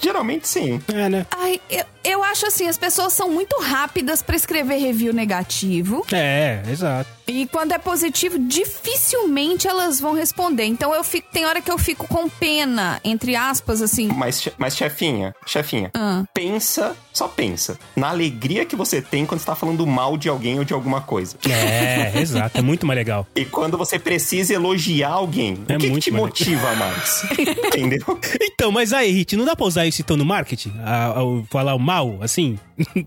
Geralmente 0.00 0.48
sim. 0.48 0.80
É, 0.88 1.08
né? 1.08 1.26
Ai, 1.30 1.60
eu, 1.70 1.84
eu 2.04 2.22
acho 2.24 2.46
assim, 2.46 2.66
as 2.68 2.78
pessoas 2.78 3.12
são 3.12 3.30
muito 3.30 3.58
rápidas 3.60 4.22
pra 4.22 4.36
escrever 4.36 4.76
review 4.78 5.12
negativo. 5.12 6.04
É, 6.12 6.62
exato. 6.70 7.08
E 7.26 7.46
quando 7.46 7.70
é 7.72 7.78
positivo, 7.78 8.38
dificilmente 8.38 9.68
elas 9.68 10.00
vão 10.00 10.14
responder. 10.14 10.64
Então 10.64 10.92
eu 10.94 11.04
fico, 11.04 11.28
tem 11.32 11.46
hora 11.46 11.60
que 11.62 11.70
eu 11.70 11.78
fico 11.78 12.06
com 12.08 12.28
pena, 12.28 13.00
entre 13.04 13.36
aspas, 13.36 13.80
assim. 13.82 14.08
Mas, 14.08 14.48
mas 14.58 14.76
chefinha, 14.76 15.32
chefinha, 15.46 15.90
Ah. 15.94 16.24
pensa, 16.34 16.96
só 17.12 17.28
pensa, 17.28 17.78
na 17.94 18.08
alegria 18.08 18.64
que 18.64 18.74
você 18.74 19.00
tem 19.00 19.24
quando 19.24 19.38
você 19.40 19.46
tá 19.46 19.54
falando 19.54 19.86
mal 19.86 20.16
de 20.16 20.28
alguém 20.28 20.58
ou 20.58 20.64
de 20.64 20.72
alguma 20.74 21.00
coisa. 21.00 21.36
É, 21.48 22.12
exato. 22.20 22.58
É 22.58 22.62
muito 22.62 22.84
mais 22.84 22.96
legal. 22.98 23.26
E 23.36 23.44
quando 23.44 23.78
você 23.78 23.96
precisa 23.98 24.52
elogiar 24.54 25.10
alguém, 25.10 25.64
É 25.68 25.76
o 25.76 25.78
que, 25.78 25.84
que 25.86 25.90
muito 25.90 26.02
te 26.04 26.10
mais 26.10 26.24
motiva 26.24 26.74
mais? 26.74 27.22
Entendeu? 27.38 28.18
Então, 28.42 28.72
mas 28.72 28.92
aí, 28.92 29.10
Rit, 29.12 29.36
não 29.36 29.44
dá 29.44 29.54
pra 29.54 29.66
usar 29.66 29.86
isso 29.86 30.02
então 30.02 30.16
no 30.16 30.24
marketing? 30.24 30.72
A- 30.84 31.10
a- 31.20 31.44
falar 31.48 31.74
o 31.74 31.78
mal, 31.90 32.18
assim? 32.22 32.56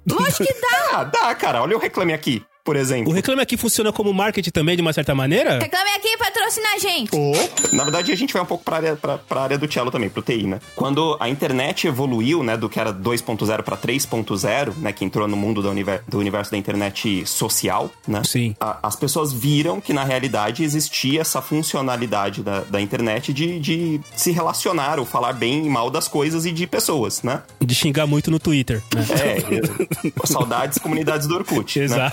Lógico 0.06 0.44
que 0.44 0.54
dá. 0.54 0.90
Ah, 0.92 1.04
dá, 1.06 1.34
cara. 1.36 1.62
Olha 1.62 1.78
o 1.78 1.80
reclame 1.80 2.12
aqui, 2.12 2.44
por 2.64 2.76
O 2.76 2.80
exemplo. 2.80 3.11
Reclame 3.11 3.41
Aqui 3.41 3.57
funciona 3.57 3.91
como 3.91 4.14
marketing 4.14 4.51
também, 4.51 4.76
de 4.76 4.82
uma 4.82 4.93
certa 4.93 5.14
maneira? 5.14 5.59
Reclame 5.59 5.89
aqui 5.97 6.07
e 6.07 6.18
patrocina 6.18 6.68
a 6.76 6.80
gente. 6.80 7.11
Na 7.74 7.84
verdade, 7.84 8.11
a 8.11 8.16
gente 8.16 8.32
vai 8.34 8.41
um 8.41 8.45
pouco 8.45 8.64
pra 8.64 8.78
área, 8.78 8.95
pra, 8.95 9.18
pra 9.18 9.41
área 9.41 9.57
do 9.57 9.72
cello 9.72 9.91
também, 9.91 10.09
pro 10.09 10.22
TI, 10.22 10.47
né? 10.47 10.59
Quando 10.76 11.18
a 11.20 11.28
internet 11.28 11.88
evoluiu, 11.88 12.41
né, 12.41 12.55
do 12.55 12.70
que 12.70 12.80
era 12.80 12.93
2.0 12.93 13.64
pra 13.64 13.76
3.0, 13.76 14.74
né, 14.78 14.93
que 14.93 15.03
entrou 15.03 15.28
no 15.28 15.36
mundo 15.36 15.61
do, 15.61 15.70
univer- 15.70 16.03
do 16.07 16.18
universo 16.20 16.51
da 16.51 16.57
internet 16.57 17.26
social, 17.26 17.91
né? 18.07 18.22
Sim. 18.24 18.55
a- 18.59 18.80
as 18.84 18.95
pessoas 18.95 19.34
viram 19.34 19.82
que, 19.82 19.91
na 19.91 20.03
realidade, 20.05 20.64
existia 20.64 21.22
essa 21.22 21.41
funcionalidade 21.41 22.41
da, 22.43 22.61
da 22.61 22.80
internet 22.80 23.34
de, 23.34 23.59
de 23.59 23.99
se 24.16 24.32
relacionar 24.32 24.99
ou 24.99 25.05
falar 25.05 25.34
bem 25.34 25.66
e 25.66 25.70
mal 25.70 25.89
das 25.89 26.07
coisas 26.07 26.45
e 26.45 26.51
de 26.51 26.66
pessoas, 26.66 27.24
né? 27.24 27.41
De 27.59 27.76
xingar 27.76 28.07
muito 28.07 28.32
no 28.32 28.39
Twitter, 28.39 28.82
né? 28.95 29.03
É, 29.22 30.24
saudades 30.26 30.78
comunidades 30.78 31.28
do 31.28 31.36
Orkut. 31.36 31.80
né? 31.82 32.11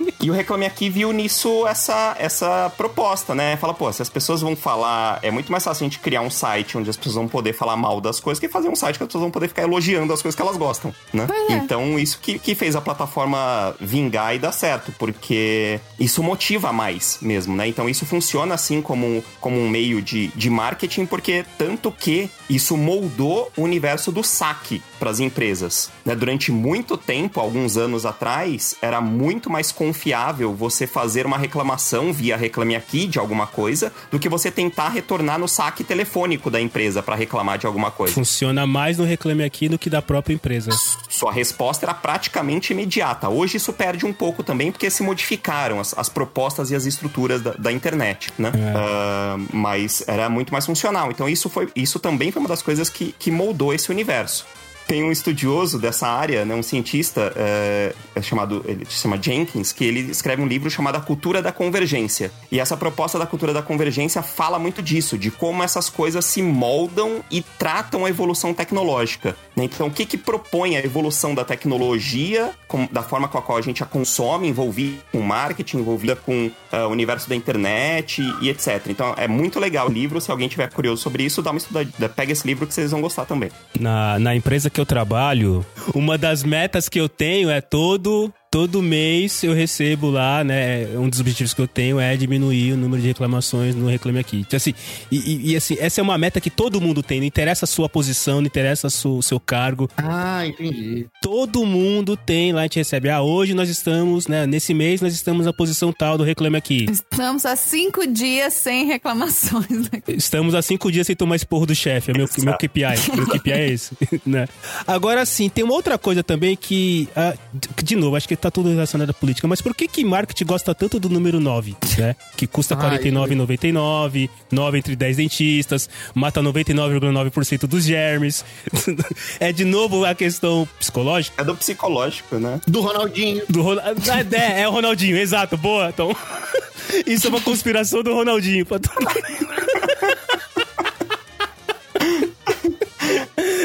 E 0.18 0.30
o 0.30 0.32
Reclame 0.32 0.66
Aqui 0.66 0.88
viu 0.88 1.12
nisso 1.12 1.66
essa, 1.68 2.16
essa 2.18 2.72
proposta, 2.76 3.34
né? 3.34 3.56
Fala, 3.58 3.74
pô, 3.74 3.92
se 3.92 4.02
as 4.02 4.08
pessoas 4.08 4.40
vão 4.40 4.56
falar. 4.56 5.20
É 5.22 5.30
muito 5.30 5.52
mais 5.52 5.62
fácil 5.62 5.84
a 5.84 5.88
gente 5.88 6.00
criar 6.00 6.22
um 6.22 6.30
site 6.30 6.76
onde 6.76 6.90
as 6.90 6.96
pessoas 6.96 7.14
vão 7.16 7.28
poder 7.28 7.52
falar 7.52 7.76
mal 7.76 8.00
das 8.00 8.18
coisas 8.18 8.40
que 8.40 8.48
fazer 8.48 8.68
um 8.68 8.74
site 8.74 8.96
que 8.96 9.04
as 9.04 9.06
pessoas 9.06 9.22
vão 9.22 9.30
poder 9.30 9.48
ficar 9.48 9.62
elogiando 9.62 10.12
as 10.12 10.22
coisas 10.22 10.34
que 10.34 10.42
elas 10.42 10.56
gostam, 10.56 10.92
né? 11.12 11.28
É. 11.50 11.52
Então, 11.52 11.98
isso 11.98 12.18
que, 12.20 12.38
que 12.38 12.54
fez 12.54 12.74
a 12.74 12.80
plataforma 12.80 13.76
vingar 13.78 14.34
e 14.34 14.38
dar 14.38 14.52
certo, 14.52 14.92
porque 14.98 15.78
isso 15.98 16.22
motiva 16.22 16.72
mais 16.72 17.18
mesmo, 17.20 17.54
né? 17.54 17.68
Então, 17.68 17.88
isso 17.88 18.06
funciona 18.06 18.54
assim 18.54 18.80
como, 18.82 19.22
como 19.40 19.58
um 19.58 19.68
meio 19.68 20.02
de, 20.02 20.28
de 20.28 20.50
marketing, 20.50 21.06
porque 21.06 21.44
tanto 21.58 21.92
que 21.92 22.30
isso 22.48 22.76
moldou 22.76 23.50
o 23.56 23.62
universo 23.62 24.10
do 24.10 24.24
saque 24.24 24.82
para 24.98 25.10
as 25.10 25.20
empresas. 25.20 25.90
Né? 26.04 26.14
Durante 26.14 26.50
muito 26.50 26.96
tempo, 26.96 27.40
alguns 27.40 27.76
anos 27.76 28.06
atrás, 28.06 28.76
era 28.80 29.00
muito 29.00 29.50
mais 29.50 29.70
confiável 29.76 30.54
você 30.54 30.86
fazer 30.86 31.26
uma 31.26 31.38
reclamação 31.38 32.12
via 32.12 32.36
Reclame 32.36 32.74
Aqui 32.74 33.06
de 33.06 33.18
alguma 33.18 33.46
coisa 33.46 33.92
do 34.10 34.18
que 34.18 34.28
você 34.28 34.50
tentar 34.50 34.88
retornar 34.88 35.38
no 35.38 35.46
saque 35.46 35.84
telefônico 35.84 36.50
da 36.50 36.60
empresa 36.60 37.02
para 37.02 37.14
reclamar 37.14 37.58
de 37.58 37.66
alguma 37.66 37.90
coisa. 37.90 38.14
Funciona 38.14 38.66
mais 38.66 38.98
no 38.98 39.04
Reclame 39.04 39.44
Aqui 39.44 39.68
do 39.68 39.78
que 39.78 39.90
da 39.90 40.00
própria 40.00 40.34
empresa. 40.34 40.70
Sua 41.08 41.30
resposta 41.30 41.84
era 41.84 41.94
praticamente 41.94 42.72
imediata. 42.72 43.28
Hoje 43.28 43.58
isso 43.58 43.72
perde 43.72 44.06
um 44.06 44.12
pouco 44.12 44.42
também 44.42 44.72
porque 44.72 44.90
se 44.90 45.02
modificaram 45.02 45.78
as, 45.78 45.96
as 45.96 46.08
propostas 46.08 46.70
e 46.70 46.74
as 46.74 46.86
estruturas 46.86 47.42
da, 47.42 47.52
da 47.52 47.70
internet, 47.70 48.32
né? 48.38 48.50
Ah, 48.74 49.36
mas 49.52 50.02
era 50.08 50.28
muito 50.28 50.52
mais 50.52 50.64
funcional. 50.64 51.10
Então 51.10 51.28
isso, 51.28 51.50
foi, 51.50 51.68
isso 51.76 51.98
também 51.98 52.32
foi 52.32 52.40
uma 52.40 52.48
das 52.48 52.62
coisas 52.62 52.88
que, 52.88 53.14
que 53.18 53.30
moldou 53.30 53.74
esse 53.74 53.90
universo. 53.90 54.46
Tem 54.86 55.02
um 55.02 55.10
estudioso 55.10 55.78
dessa 55.78 56.06
área, 56.08 56.44
né, 56.44 56.54
um 56.54 56.62
cientista 56.62 57.32
é, 57.36 57.92
é 58.14 58.22
chamado, 58.22 58.64
ele 58.66 58.84
se 58.86 59.00
chama 59.02 59.20
Jenkins, 59.20 59.72
que 59.72 59.84
ele 59.84 60.00
escreve 60.10 60.40
um 60.42 60.46
livro 60.46 60.70
chamado 60.70 60.96
A 60.96 61.00
Cultura 61.00 61.42
da 61.42 61.50
Convergência. 61.52 62.30
E 62.52 62.60
essa 62.60 62.76
proposta 62.76 63.18
da 63.18 63.26
cultura 63.26 63.52
da 63.52 63.62
convergência 63.62 64.22
fala 64.22 64.58
muito 64.58 64.80
disso, 64.82 65.18
de 65.18 65.30
como 65.30 65.62
essas 65.62 65.90
coisas 65.90 66.24
se 66.24 66.40
moldam 66.42 67.20
e 67.30 67.42
tratam 67.58 68.04
a 68.04 68.08
evolução 68.10 68.54
tecnológica. 68.54 69.36
né? 69.56 69.64
Então, 69.64 69.86
o 69.88 69.90
que 69.90 70.04
que 70.06 70.16
propõe 70.16 70.76
a 70.76 70.80
evolução 70.84 71.34
da 71.34 71.44
tecnologia, 71.44 72.50
com- 72.68 72.86
da 72.90 73.02
forma 73.02 73.28
com 73.28 73.38
a 73.38 73.42
qual 73.42 73.58
a 73.58 73.62
gente 73.62 73.82
a 73.82 73.86
consome, 73.86 74.48
envolvida 74.48 74.98
com 75.12 75.20
marketing, 75.20 75.78
envolvida 75.78 76.14
com 76.16 76.50
ah, 76.72 76.86
o 76.86 76.90
universo 76.90 77.28
da 77.28 77.34
internet 77.34 78.20
e, 78.22 78.46
e 78.46 78.50
etc. 78.50 78.82
Então, 78.88 79.14
é 79.16 79.26
muito 79.28 79.58
legal 79.58 79.88
o 79.88 79.92
livro. 79.92 80.20
Se 80.20 80.30
alguém 80.30 80.48
tiver 80.48 80.70
curioso 80.70 81.02
sobre 81.02 81.24
isso, 81.24 81.42
dá 81.42 81.50
uma 81.50 81.58
estudada. 81.58 82.08
Pega 82.08 82.32
esse 82.32 82.46
livro 82.46 82.66
que 82.66 82.74
vocês 82.74 82.90
vão 82.90 83.00
gostar 83.00 83.24
também. 83.24 83.50
Na, 83.78 84.18
na 84.18 84.34
empresa 84.34 84.68
que 84.76 84.80
eu 84.80 84.84
trabalho, 84.84 85.64
uma 85.94 86.18
das 86.18 86.42
metas 86.42 86.86
que 86.86 87.00
eu 87.00 87.08
tenho 87.08 87.48
é 87.48 87.62
todo. 87.62 88.30
Todo 88.56 88.80
mês 88.80 89.44
eu 89.44 89.52
recebo 89.52 90.08
lá, 90.08 90.42
né? 90.42 90.86
Um 90.96 91.10
dos 91.10 91.20
objetivos 91.20 91.52
que 91.52 91.60
eu 91.60 91.68
tenho 91.68 92.00
é 92.00 92.16
diminuir 92.16 92.72
o 92.72 92.76
número 92.78 93.02
de 93.02 93.08
reclamações 93.08 93.74
no 93.74 93.86
Reclame 93.86 94.18
Aqui. 94.18 94.38
Então, 94.38 94.56
assim, 94.56 94.72
e, 95.12 95.16
e- 95.18 95.50
e, 95.52 95.56
assim, 95.56 95.76
essa 95.78 96.00
é 96.00 96.02
uma 96.02 96.16
meta 96.16 96.40
que 96.40 96.48
todo 96.48 96.80
mundo 96.80 97.02
tem. 97.02 97.20
Não 97.20 97.26
interessa 97.26 97.66
a 97.66 97.68
sua 97.68 97.86
posição, 97.86 98.36
não 98.40 98.46
interessa 98.46 98.88
o 99.06 99.22
seu 99.22 99.38
cargo. 99.38 99.90
Ah, 99.98 100.46
entendi. 100.46 101.06
Todo 101.20 101.66
mundo 101.66 102.16
tem 102.16 102.50
lá, 102.54 102.60
a 102.60 102.62
gente 102.62 102.78
recebe. 102.78 103.10
Ah, 103.10 103.20
hoje 103.20 103.52
nós 103.52 103.68
estamos, 103.68 104.26
né? 104.26 104.46
Nesse 104.46 104.72
mês 104.72 105.02
nós 105.02 105.12
estamos 105.12 105.44
na 105.44 105.52
posição 105.52 105.92
tal 105.92 106.16
do 106.16 106.24
Reclame 106.24 106.56
Aqui. 106.56 106.86
Estamos 106.90 107.44
há 107.44 107.56
cinco 107.56 108.06
dias 108.06 108.54
sem 108.54 108.86
reclamações. 108.86 109.90
Estamos 110.08 110.54
há 110.54 110.62
cinco 110.62 110.90
dias 110.90 111.06
sem 111.06 111.14
tomar 111.14 111.36
esporro 111.36 111.66
do 111.66 111.74
chefe. 111.74 112.10
É 112.10 112.14
meu, 112.16 112.26
meu 112.38 112.54
KPI. 112.56 113.16
Meu 113.16 113.26
KPI 113.26 113.52
é 113.52 113.68
esse. 113.68 113.94
né? 114.24 114.48
Agora 114.86 115.26
sim, 115.26 115.50
tem 115.50 115.62
uma 115.62 115.74
outra 115.74 115.98
coisa 115.98 116.22
também 116.24 116.56
que, 116.56 117.06
ah, 117.14 117.34
de- 117.52 117.84
de 117.84 117.96
novo, 117.96 118.16
acho 118.16 118.26
que 118.26 118.34
tá 118.34 118.45
tudo 118.50 118.68
relacionado 118.70 119.10
à 119.10 119.14
política, 119.14 119.46
mas 119.48 119.60
por 119.60 119.74
que 119.74 119.86
que 119.88 120.04
marketing 120.04 120.44
gosta 120.44 120.74
tanto 120.74 120.98
do 121.00 121.08
número 121.08 121.38
9, 121.40 121.76
né? 121.98 122.16
Que 122.36 122.46
custa 122.46 122.74
R$ 122.74 122.80
Ai, 122.86 122.98
49,99, 122.98 124.30
9 124.50 124.78
entre 124.78 124.96
10 124.96 125.16
dentistas, 125.16 125.88
mata 126.14 126.40
99,9% 126.42 127.66
dos 127.66 127.84
germes. 127.84 128.44
é 129.40 129.52
de 129.52 129.64
novo 129.64 130.04
a 130.04 130.14
questão 130.14 130.68
psicológica 130.78 131.40
É 131.40 131.44
do 131.44 131.54
psicológico, 131.56 132.36
né? 132.36 132.60
Do 132.66 132.80
Ronaldinho. 132.80 133.42
do 133.48 133.62
Ronaldinho. 133.62 134.16
É, 134.32 134.62
é 134.62 134.68
o 134.68 134.70
Ronaldinho, 134.72 135.16
exato, 135.16 135.56
boa. 135.56 135.88
Então, 135.88 136.14
isso 137.06 137.26
é 137.26 137.30
uma 137.30 137.40
conspiração 137.40 138.02
do 138.02 138.12
Ronaldinho. 138.14 138.64
pra 138.66 138.78
todo- 138.78 139.06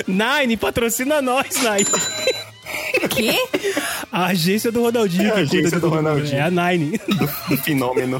Nine, 0.07 0.57
patrocina 0.57 1.21
nós, 1.21 1.47
Nine. 1.57 1.85
Quê? 3.09 3.35
A 4.11 4.25
agência 4.27 4.71
do 4.71 4.81
Ronaldinho. 4.81 5.29
É 5.29 5.31
a 5.31 5.35
agência 5.35 5.79
do 5.79 5.87
mundo. 5.89 5.95
Ronaldinho. 5.95 6.37
É 6.37 6.41
a 6.41 6.51
Nine. 6.51 6.99
um 7.49 7.57
fenômeno. 7.57 8.19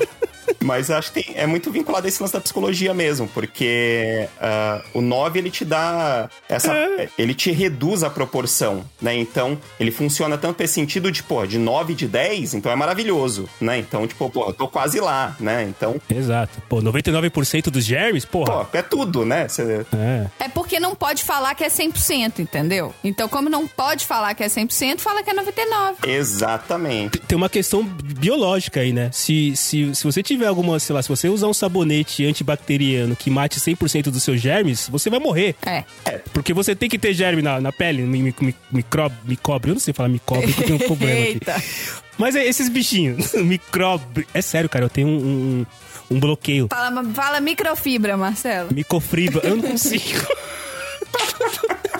Mas 0.64 0.89
acho 0.91 1.12
que 1.12 1.24
tem- 1.24 1.36
é 1.36 1.45
muito 1.47 1.72
vinculado 1.72 2.05
a 2.05 2.09
esse 2.09 2.22
lance 2.22 2.34
da 2.34 2.39
psicologia 2.41 2.93
mesmo, 2.93 3.28
porque 3.28 4.28
ah, 4.39 4.82
o 4.93 5.01
9 5.01 5.39
ele 5.39 5.49
te 5.51 5.66
dá 5.66 6.30
essa. 6.47 6.72
Ele 7.18 7.34
te 7.34 7.51
reduz 7.51 8.03
a 8.03 8.09
proporção, 8.09 8.84
né? 9.01 9.16
Então, 9.16 9.57
ele 9.80 9.91
funciona 9.91 10.38
tanto 10.38 10.59
nesse 10.62 10.74
sentido 10.76 11.12
de, 11.12 11.24
pô, 11.24 11.45
de 11.45 11.57
9 11.57 11.93
de 11.93 12.07
10, 12.07 12.53
então 12.53 12.72
é 12.72 12.76
maravilhoso, 12.76 13.49
né? 13.59 13.78
Então, 13.80 14.07
tipo, 14.07 14.30
pô, 14.30 14.47
eu 14.49 14.53
tô 14.53 14.68
quase 14.68 14.99
lá, 14.99 15.36
né? 15.39 15.64
Então, 15.64 15.95
Exato. 16.09 16.62
Pô, 16.70 16.82
99% 16.82 17.70
dos 17.70 17.84
germes, 17.84 18.26
porra. 18.26 18.66
pô, 18.66 18.78
é 18.78 18.82
tudo, 18.82 19.26
né? 19.26 19.47
Você- 19.47 19.86
É. 19.95 20.28
É 20.45 20.49
porque 20.49 20.80
não 20.80 20.95
pode 20.95 21.24
falar 21.24 21.53
que 21.55 21.64
é 21.64 21.70
100%, 21.70 22.39
entendeu? 22.41 22.93
Então, 23.03 23.28
como 23.28 23.49
não 23.49 23.68
pode 23.68 24.05
falar 24.05 24.34
que 24.36 24.43
é 24.43 24.47
100%, 24.49 24.99
fala 24.99 25.24
que 25.24 25.30
é 25.30 25.34
99%. 25.34 26.07
Exatamente. 26.07 27.20
Tem 27.20 27.38
uma 27.38 27.49
questão 27.49 27.84
biológica 27.84 28.80
aí, 28.82 28.91
né? 28.93 29.09
Se, 29.12 29.55
se, 29.55 29.93
se 29.95 30.03
você 30.03 30.22
tiver 30.24 30.47
alguma, 30.52 30.80
sei 30.80 30.95
lá, 30.95 31.02
se 31.02 31.10
você 31.10 31.28
usar 31.28 31.47
um 31.47 31.54
sabonete 31.54 32.26
antibacteriano 32.26 33.16
que 33.16 33.30
mate 33.30 33.60
100% 33.60 34.04
dos 34.12 34.24
seus 34.24 34.39
germes, 34.39 34.88
você 34.89 35.10
vai 35.10 35.20
morrer. 35.20 35.56
É. 35.66 35.84
Porque 36.34 36.54
você 36.54 36.76
tem 36.76 36.89
que 36.89 36.99
ter 36.99 37.14
germe 37.14 37.41
na, 37.41 37.60
na 37.60 37.72
pele, 37.72 38.04
mi, 38.04 38.22
mi, 38.22 38.36
mi, 38.39 38.56
microb, 38.72 39.16
microbe, 39.26 39.70
eu 39.70 39.74
não 39.74 39.80
sei 39.80 39.93
falar 39.93 40.10
microbe, 40.10 40.47
porque 40.47 40.62
eu 40.62 40.66
tenho 40.68 40.76
um 40.84 40.88
problema 40.88 41.22
aqui. 41.24 41.39
Mas 42.18 42.36
é 42.36 42.45
esses 42.45 42.70
bichinhos, 42.70 43.34
microbe, 43.43 44.28
é 44.34 44.41
sério, 44.41 44.70
cara, 44.70 44.86
eu 44.86 44.89
tenho 44.89 45.08
um, 45.08 45.66
um, 46.12 46.16
um 46.16 46.20
bloqueio. 46.20 46.68
Fala, 46.70 47.04
fala 47.14 47.39
microfibra, 47.39 48.16
Marcelo. 48.16 48.70
Micofibra, 48.74 49.41
eu 49.47 49.56
não 49.58 49.64
consigo. 49.64 50.28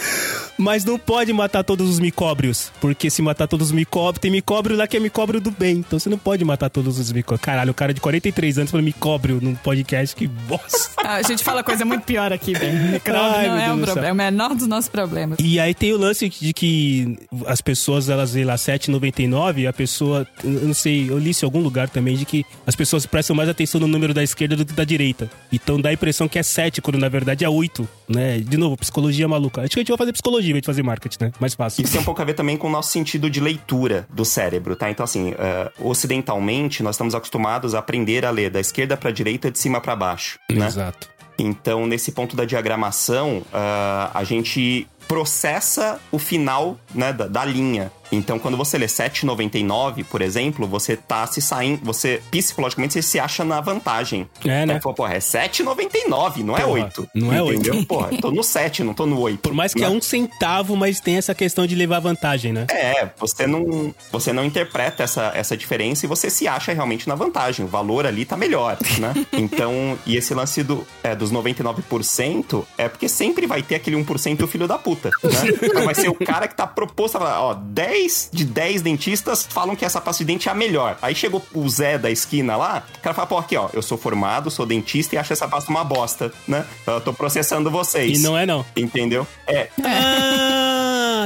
Mas 0.62 0.86
não 0.86 1.00
pode 1.00 1.34
matar 1.34 1.64
todos 1.64 1.90
os 1.90 2.00
micóbrios. 2.00 2.72
Porque 2.80 3.10
se 3.10 3.20
matar 3.20 3.48
todos 3.48 3.68
os 3.68 3.74
micóbrios, 3.74 4.22
tem 4.22 4.30
micóbrio 4.30 4.76
lá 4.76 4.86
que 4.86 4.96
é 4.96 5.00
micóbrio 5.00 5.42
do 5.42 5.50
bem. 5.50 5.78
Então 5.78 5.98
você 5.98 6.08
não 6.08 6.20
pode 6.20 6.46
matar 6.46 6.70
todos 6.70 7.00
os 7.00 7.12
micóbrios. 7.12 7.42
Caralho, 7.44 7.72
o 7.72 7.74
cara 7.74 7.96
de 7.96 8.00
43 8.00 8.60
anos 8.60 8.70
falou 8.70 8.84
micóbrio 8.84 9.40
num 9.42 9.56
podcast, 9.56 10.16
que 10.16 10.28
bosta. 10.28 10.92
Ah, 11.04 11.16
a 11.16 11.24
gente 11.24 11.44
fala 11.44 11.64
coisa 11.64 11.84
muito 11.84 12.04
pior 12.04 12.32
aqui, 12.32 12.54
bem. 12.58 12.74
Micróbio 12.74 13.24
Ai, 13.24 13.48
não 13.48 13.58
é 13.58 13.74
um 13.74 13.82
problema, 13.82 14.08
é 14.08 14.12
o 14.12 14.16
menor 14.16 14.54
dos 14.54 14.68
nossos 14.68 14.88
problemas. 14.88 15.40
E 15.42 15.60
aí 15.60 15.74
tem 15.74 15.92
o 15.94 15.98
lance 15.98 16.30
de 16.30 16.54
que 16.54 17.18
as 17.48 17.60
pessoas, 17.60 18.08
elas 18.08 18.34
veem 18.34 18.46
lá 18.46 18.54
7,99, 18.54 19.68
a 19.68 19.74
pessoa, 19.74 20.28
eu 20.44 20.52
não 20.52 20.76
sei, 20.76 21.10
eu 21.10 21.18
li 21.18 21.32
isso 21.32 21.44
em 21.44 21.48
algum 21.48 21.60
lugar 21.60 21.90
também, 21.90 22.16
de 22.16 22.24
que 22.24 22.46
as 22.68 22.76
pessoas 22.76 23.08
prestam 23.08 23.36
mais 23.36 23.50
atenção 23.50 23.82
no 23.82 23.88
número 23.88 24.14
da 24.14 24.22
esquerda 24.22 24.56
do 24.56 24.64
que 24.64 24.74
da 24.74 24.84
direita. 24.84 25.28
Então 25.52 25.82
dá 25.82 25.90
a 25.90 25.94
impressão 25.94 26.28
que 26.28 26.38
é 26.38 26.44
7, 26.44 26.84
quando 26.84 27.00
na 27.00 27.10
verdade 27.10 27.44
é 27.44 27.50
8, 27.50 27.90
né? 28.08 28.38
De 28.40 28.58
novo, 28.58 28.78
psicologia 28.78 29.28
maluca. 29.28 29.62
Acho 29.62 29.72
que 29.72 29.80
a 29.80 29.82
gente 29.82 29.90
vai 29.90 29.98
fazer 29.98 30.14
psicologia 30.14 30.51
de 30.60 30.66
fazer 30.66 30.84
marketing, 30.84 31.26
né? 31.26 31.32
Mais 31.40 31.54
fácil. 31.54 31.84
Isso 31.84 31.94
tem 31.94 32.02
um 32.02 32.06
pouco 32.06 32.22
a 32.22 32.26
ver 32.26 32.34
também 32.34 32.58
com 32.58 32.68
o 32.68 32.72
nosso 32.72 32.92
sentido 32.92 33.30
de 33.30 33.40
leitura 33.40 34.06
do 34.10 34.26
cérebro, 34.26 34.76
tá? 34.76 34.90
Então, 34.90 35.04
assim, 35.04 35.34
eh, 35.38 35.72
ocidentalmente, 35.80 36.84
nós 36.84 36.96
estamos 36.96 37.16
acostumados 37.16 37.74
a 37.76 37.80
aprender 37.80 38.26
a 38.26 38.32
ler 38.32 38.50
da 38.50 38.60
esquerda 38.60 38.98
para 38.98 39.12
direita, 39.12 39.50
de 39.50 39.60
cima 39.60 39.80
para 39.80 39.96
baixo, 39.96 40.40
né? 40.52 40.66
Exato. 40.66 41.10
Então, 41.38 41.88
nesse 41.88 42.12
ponto 42.12 42.36
da 42.36 42.46
diagramação, 42.46 43.44
ah, 43.54 44.12
a 44.14 44.24
gente 44.24 44.88
processa 45.08 46.00
o 46.12 46.20
final 46.20 46.80
né, 46.94 47.12
da, 47.12 47.28
da 47.28 47.46
linha. 47.46 47.92
Então, 48.12 48.38
quando 48.38 48.58
você 48.58 48.78
lê 48.78 48.88
7,99, 48.88 50.04
por 50.04 50.22
exemplo, 50.22 50.68
você 50.68 50.98
tá 50.98 51.26
se 51.28 51.42
saindo, 51.42 51.80
você 51.84 52.22
psicologicamente 52.30 52.94
você 52.94 53.02
se 53.02 53.20
acha 53.20 53.44
na 53.44 53.62
vantagem. 53.62 54.28
É, 54.44 54.66
né? 54.66 54.76
Então, 54.76 54.80
pô, 54.80 54.94
porra, 54.94 55.16
é 55.16 55.20
7,99, 55.20 56.44
não 56.44 56.58
é 56.58 56.62
Porra, 56.62 56.72
8. 56.72 57.10
não 57.16 57.34
é 57.34 57.40
entendeu? 57.40 57.76
8. 57.76 57.88
Porra, 57.88 58.10
tô 58.20 58.32
no 58.32 58.44
7, 58.44 58.84
não 58.84 58.94
tô 58.94 59.06
no 59.06 59.20
8. 59.20 59.40
Por 59.40 59.54
mais 59.54 59.74
que 59.74 59.82
né? 59.82 59.88
é 59.88 59.90
um 59.90 60.02
centavo, 60.02 60.76
mas 60.76 61.00
tem 61.00 61.18
essa 61.18 61.34
questão 61.34 61.66
de 61.66 61.76
levar 61.76 62.00
vantagem, 62.00 62.52
né? 62.52 62.68
É, 62.70 63.10
você 63.18 63.48
não, 63.48 63.94
você 64.12 64.34
não 64.34 64.44
interpreta 64.44 65.04
essa, 65.04 65.32
essa 65.34 65.56
diferença 65.56 66.06
e 66.06 66.10
você 66.10 66.30
se 66.30 66.48
acha 66.48 66.74
realmente 66.74 67.08
na 67.08 67.16
vantagem. 67.16 67.66
O 67.66 67.70
valor 67.70 68.06
ali 68.06 68.26
tá 68.26 68.36
melhor, 68.36 68.78
né? 69.00 69.14
Então, 69.34 69.98
e 70.06 70.18
esse 70.18 70.34
lance 70.34 70.62
do, 70.62 70.86
é, 71.04 71.16
dos 71.16 71.32
99% 71.32 72.64
é 72.78 72.88
porque 72.88 73.08
sempre 73.08 73.48
vai 73.48 73.64
ter 73.64 73.76
aquele 73.76 73.96
1% 73.96 74.48
filho 74.48 74.68
da 74.68 74.78
puta, 74.78 75.10
né? 75.24 75.32
Então 75.72 75.86
vai 75.86 75.96
ser 75.96 76.10
o 76.10 76.14
cara 76.14 76.48
que 76.48 76.56
tá 76.56 76.68
proposto 76.68 77.16
a 77.16 77.20
falar, 77.20 77.42
ó, 77.42 77.54
10 77.54 78.01
de 78.32 78.46
10 78.46 78.82
dentistas 78.82 79.48
falam 79.50 79.76
que 79.76 79.86
essa 79.86 80.00
pasta 80.02 80.24
de 80.24 80.28
dente 80.28 80.48
é 80.50 80.52
a 80.52 80.56
melhor. 80.56 80.98
Aí 81.02 81.14
chegou 81.16 81.46
o 81.54 81.68
Zé 81.70 81.98
da 81.98 82.10
esquina 82.10 82.56
lá, 82.56 82.84
o 82.98 83.02
cara 83.02 83.14
fala, 83.14 83.28
pô, 83.28 83.38
aqui, 83.38 83.56
ó, 83.56 83.70
eu 83.74 83.82
sou 83.82 83.98
formado, 83.98 84.50
sou 84.52 84.66
dentista 84.66 85.16
e 85.16 85.18
acho 85.18 85.34
essa 85.34 85.48
pasta 85.48 85.70
uma 85.70 85.84
bosta, 85.84 86.32
né? 86.48 86.66
Eu 86.86 87.02
tô 87.02 87.14
processando 87.14 87.70
vocês. 87.70 88.20
E 88.20 88.22
não 88.22 88.38
é 88.38 88.46
não. 88.46 88.66
Entendeu? 88.76 89.26
É, 89.48 89.68
Ah, 89.84 90.41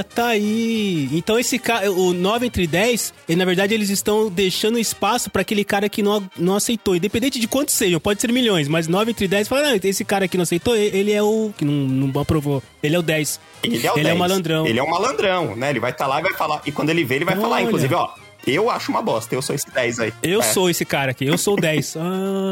tá 0.03 0.27
aí. 0.27 1.09
Então 1.11 1.37
esse 1.39 1.57
cara, 1.59 1.91
o 1.91 2.13
9 2.13 2.45
entre 2.47 2.67
10, 2.67 3.13
ele, 3.27 3.37
na 3.37 3.45
verdade 3.45 3.73
eles 3.73 3.89
estão 3.89 4.29
deixando 4.29 4.77
espaço 4.79 5.29
pra 5.29 5.41
aquele 5.41 5.63
cara 5.63 5.87
que 5.89 6.01
não, 6.01 6.23
não 6.37 6.55
aceitou. 6.55 6.95
Independente 6.95 7.39
de 7.39 7.47
quantos 7.47 7.75
sejam, 7.75 7.99
pode 7.99 8.21
ser 8.21 8.31
milhões, 8.31 8.67
mas 8.67 8.87
9 8.87 9.11
entre 9.11 9.27
10 9.27 9.47
fala, 9.47 9.69
não, 9.69 9.79
esse 9.83 10.05
cara 10.05 10.27
que 10.27 10.37
não 10.37 10.43
aceitou, 10.43 10.75
ele 10.75 11.11
é 11.11 11.21
o 11.21 11.51
que 11.57 11.65
não, 11.65 11.73
não 11.73 12.21
aprovou. 12.21 12.61
Ele 12.81 12.95
é 12.95 12.99
o 12.99 13.01
10. 13.01 13.39
Ele 13.63 13.87
é 13.87 13.91
o 13.91 13.95
Ele 13.97 14.01
é 14.01 14.03
10. 14.03 14.15
o 14.15 14.19
malandrão. 14.19 14.67
Ele 14.67 14.79
é 14.79 14.83
um 14.83 14.89
malandrão, 14.89 15.55
né? 15.55 15.69
Ele 15.71 15.79
vai 15.79 15.91
estar 15.91 16.07
lá 16.07 16.19
e 16.19 16.23
vai 16.23 16.33
falar. 16.33 16.61
E 16.65 16.71
quando 16.71 16.89
ele 16.89 17.03
vê, 17.03 17.15
ele 17.15 17.25
vai 17.25 17.35
falar, 17.35 17.57
Olha. 17.57 17.63
inclusive, 17.63 17.93
ó. 17.95 18.09
Eu 18.45 18.69
acho 18.69 18.91
uma 18.91 19.01
bosta, 19.01 19.33
eu 19.33 19.41
sou 19.41 19.55
esse 19.55 19.69
10 19.71 19.99
aí. 19.99 20.13
Eu 20.21 20.39
É. 20.39 20.43
sou 20.43 20.69
esse 20.69 20.85
cara 20.85 21.11
aqui, 21.11 21.25
eu 21.25 21.37
sou 21.37 21.55
o 21.55 21.61
10. 21.61 21.95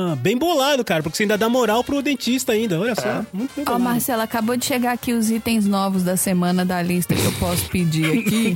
Ah, 0.03 0.15
bem 0.17 0.37
bolado, 0.37 0.83
cara, 0.83 1.01
porque 1.03 1.15
você 1.17 1.23
ainda 1.23 1.37
dá 1.37 1.47
moral 1.49 1.83
pro 1.83 2.01
dentista 2.01 2.51
ainda. 2.53 2.79
Olha 2.79 2.95
só, 2.95 3.23
muito 3.33 3.51
bem 3.55 3.65
Ó. 3.67 3.77
Marcela, 3.79 4.23
acabou 4.23 4.55
de 4.57 4.65
chegar 4.65 4.91
aqui 4.91 5.13
os 5.13 5.29
itens 5.29 5.65
novos 5.65 6.03
da 6.03 6.17
semana 6.17 6.63
da 6.65 6.81
lista 6.81 7.13
que 7.15 7.23
eu 7.23 7.31
posso 7.33 7.65
pedir 7.69 8.05
aqui. 8.19 8.55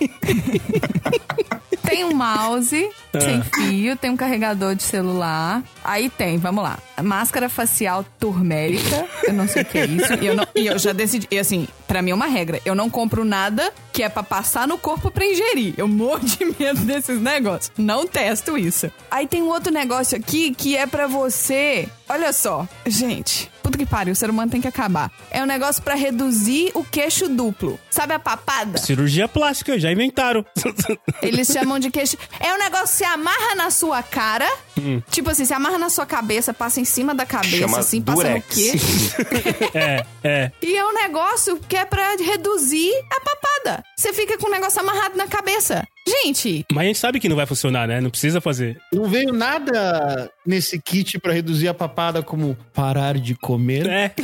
tem 1.84 2.04
um 2.04 2.14
mouse 2.14 2.88
sem 3.20 3.42
fio, 3.42 3.96
tem 3.96 4.10
um 4.10 4.16
carregador 4.16 4.74
de 4.74 4.82
celular. 4.82 5.62
Aí 5.84 6.08
tem, 6.10 6.38
vamos 6.38 6.62
lá. 6.64 6.78
Máscara 7.02 7.48
facial 7.48 8.04
turmérica. 8.18 9.06
Eu 9.24 9.32
não 9.34 9.46
sei 9.48 9.62
o 9.62 9.64
que 9.64 9.78
é 9.78 9.86
isso. 9.86 10.14
E 10.20 10.26
eu, 10.26 10.34
não- 10.34 10.46
e 10.54 10.66
eu 10.66 10.78
já 10.78 10.92
decidi. 10.92 11.26
E 11.30 11.38
assim, 11.38 11.66
pra 11.92 12.00
mim 12.00 12.12
é 12.12 12.14
uma 12.14 12.26
regra. 12.26 12.58
Eu 12.64 12.74
não 12.74 12.88
compro 12.88 13.22
nada 13.22 13.70
que 13.92 14.02
é 14.02 14.08
pra 14.08 14.22
passar 14.22 14.66
no 14.66 14.78
corpo 14.78 15.10
pra 15.10 15.26
ingerir. 15.26 15.74
Eu 15.76 15.86
morro 15.86 16.20
de 16.20 16.42
medo 16.58 16.80
desses 16.80 17.20
negócios. 17.20 17.70
Não 17.76 18.06
testo 18.06 18.56
isso. 18.56 18.90
Aí 19.10 19.26
tem 19.26 19.42
um 19.42 19.48
outro 19.48 19.70
negócio 19.70 20.16
aqui 20.16 20.54
que 20.54 20.74
é 20.74 20.86
pra 20.86 21.06
você. 21.06 21.86
Olha 22.08 22.32
só, 22.32 22.66
gente. 22.86 23.50
Puta 23.62 23.78
que 23.78 23.86
pariu, 23.86 24.12
o 24.12 24.16
ser 24.16 24.28
humano 24.28 24.50
tem 24.50 24.60
que 24.60 24.66
acabar. 24.66 25.10
É 25.30 25.40
um 25.42 25.46
negócio 25.46 25.82
pra 25.82 25.94
reduzir 25.94 26.72
o 26.74 26.82
queixo 26.82 27.28
duplo. 27.28 27.78
Sabe 27.90 28.12
a 28.12 28.18
papada? 28.18 28.78
Cirurgia 28.78 29.28
plástica, 29.28 29.78
já 29.78 29.92
inventaram. 29.92 30.44
Eles 31.22 31.48
chamam 31.48 31.78
de 31.78 31.90
queixo. 31.90 32.16
É 32.40 32.52
um 32.52 32.58
negócio 32.58 32.88
que 32.88 32.96
se 32.96 33.04
amarra 33.04 33.54
na 33.54 33.70
sua 33.70 34.02
cara. 34.02 34.50
Tipo 35.10 35.30
assim, 35.30 35.44
se 35.44 35.54
amarra 35.54 35.78
na 35.78 35.88
sua 35.90 36.04
cabeça, 36.04 36.52
passa 36.52 36.80
em 36.80 36.84
cima 36.84 37.14
da 37.14 37.24
cabeça, 37.24 37.58
Chama 37.58 37.78
assim, 37.78 38.02
passa 38.02 38.16
no 38.16 38.28
durex. 38.28 38.46
queixo. 38.54 39.16
é, 39.74 40.06
é. 40.24 40.52
E 40.60 40.76
é 40.76 40.84
um 40.84 40.94
negócio 40.94 41.58
que 41.68 41.76
é 41.82 41.84
pra 41.84 42.14
reduzir 42.16 42.92
a 43.10 43.20
papada. 43.20 43.84
Você 43.96 44.12
fica 44.12 44.38
com 44.38 44.46
o 44.46 44.50
negócio 44.50 44.80
amarrado 44.80 45.16
na 45.16 45.26
cabeça. 45.26 45.84
Gente, 46.06 46.64
Mas 46.72 46.84
a 46.84 46.86
gente 46.86 46.98
sabe 46.98 47.20
que 47.20 47.28
não 47.28 47.36
vai 47.36 47.46
funcionar, 47.46 47.86
né? 47.86 48.00
Não 48.00 48.10
precisa 48.10 48.40
fazer. 48.40 48.78
Não 48.92 49.04
veio 49.04 49.32
nada 49.32 50.30
nesse 50.44 50.80
kit 50.80 51.18
pra 51.18 51.32
reduzir 51.32 51.68
a 51.68 51.74
papada 51.74 52.22
como 52.22 52.56
parar 52.72 53.18
de 53.18 53.34
comer. 53.34 53.86
É. 53.88 54.12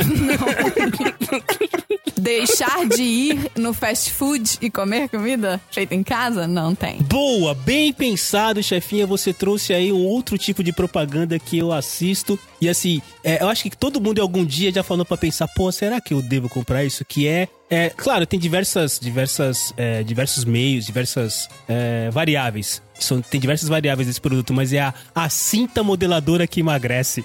deixar 2.19 2.87
de 2.87 3.03
ir 3.03 3.51
no 3.57 3.73
fast 3.73 4.11
food 4.13 4.59
e 4.61 4.71
comer 4.71 5.09
comida 5.09 5.61
feita 5.71 5.95
em 5.95 6.03
casa? 6.03 6.47
Não 6.47 6.75
tem. 6.75 7.01
Boa, 7.03 7.55
bem 7.55 7.93
pensado, 7.93 8.63
chefinha. 8.63 9.07
Você 9.07 9.33
trouxe 9.33 9.73
aí 9.73 9.93
um 9.93 10.05
outro 10.05 10.37
tipo 10.37 10.63
de 10.63 10.73
propaganda 10.73 11.39
que 11.39 11.59
eu 11.59 11.73
assisto. 11.73 12.39
E 12.61 12.69
assim, 12.69 13.01
é, 13.25 13.43
eu 13.43 13.49
acho 13.49 13.63
que 13.63 13.77
todo 13.77 14.01
mundo 14.01 14.19
em 14.19 14.23
algum 14.23 14.45
dia 14.45 14.73
já 14.73 14.83
falou 14.83 15.05
pra 15.05 15.17
pensar, 15.17 15.49
pô, 15.49 15.71
será 15.73 16.01
que 16.01 16.13
eu 16.13 16.21
devo 16.21 16.49
comprar 16.49 16.85
isso? 16.85 17.05
Que 17.05 17.27
é. 17.27 17.49
É, 17.71 17.91
claro, 17.91 18.27
tem 18.27 18.39
diversas, 18.39 18.99
diversas, 18.99 19.75
é, 19.77 20.03
diversos 20.03 20.45
meios, 20.45 20.87
diversas 20.87 21.49
é, 21.69 22.09
variáveis. 22.11 22.83
São, 22.99 23.21
tem 23.21 23.39
diversas 23.39 23.69
variáveis 23.69 24.09
desse 24.09 24.21
produto, 24.21 24.53
mas 24.53 24.73
é 24.73 24.81
a, 24.81 24.95
a 25.15 25.29
cinta 25.29 25.83
modeladora 25.83 26.47
que 26.47 26.61
emagrece. 26.61 27.25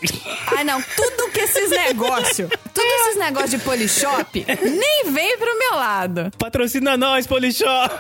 Ai, 0.56 0.64
não, 0.64 0.82
tudo 0.82 1.32
que 1.32 1.40
esses 1.40 1.70
negócios, 1.72 2.50
tudo 2.74 2.86
esses 2.86 3.18
negócios 3.18 3.52
de 3.52 3.58
polishop, 3.60 4.46
nem 4.62 5.12
vem 5.12 5.38
pro 5.38 5.58
meu 5.58 5.76
lado. 5.76 6.32
Patrocina 6.38 6.98
nós, 6.98 7.26
Polishop! 7.26 7.94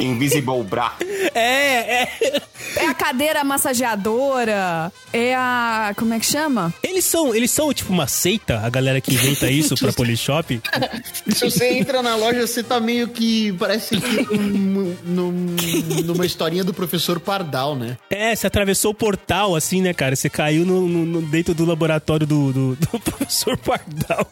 Invisible 0.00 0.62
Bra. 0.64 0.94
É, 1.34 2.02
é. 2.02 2.42
É 2.76 2.86
a 2.86 2.94
cadeira 2.94 3.44
massageadora, 3.44 4.90
é 5.12 5.34
a. 5.34 5.92
Como 5.96 6.14
é 6.14 6.18
que 6.18 6.26
chama? 6.26 6.72
Eles 6.82 7.04
são, 7.04 7.34
eles 7.34 7.50
são 7.50 7.72
tipo 7.72 7.92
uma 7.92 8.06
seita, 8.06 8.60
a 8.60 8.70
galera 8.70 9.00
que 9.00 9.12
inventa 9.12 9.50
isso 9.50 9.74
pra 9.76 9.92
Polishop. 9.92 10.60
Se 11.34 11.50
você 11.50 11.74
entra 11.74 12.02
na 12.02 12.16
loja, 12.16 12.46
você 12.46 12.62
tá 12.62 12.80
meio 12.80 13.08
que. 13.08 13.52
Parece 13.54 14.00
que 14.00 14.36
num- 14.36 14.96
num- 15.04 15.56
numa 16.04 16.24
historinha 16.24 16.64
do 16.64 16.72
professor 16.72 17.20
Pardal, 17.20 17.74
né? 17.76 17.98
É, 18.10 18.34
você 18.34 18.46
atravessou 18.46 18.92
o 18.92 18.94
portal, 18.94 19.54
assim, 19.54 19.82
né, 19.82 19.92
cara? 19.92 20.16
Você 20.16 20.30
caiu 20.30 20.64
no, 20.64 20.86
no- 20.88 21.04
no- 21.04 21.22
dentro 21.22 21.54
do 21.54 21.64
laboratório 21.64 22.26
do, 22.26 22.52
do, 22.52 22.76
do 22.80 23.00
professor 23.00 23.56
Pardal. 23.58 24.26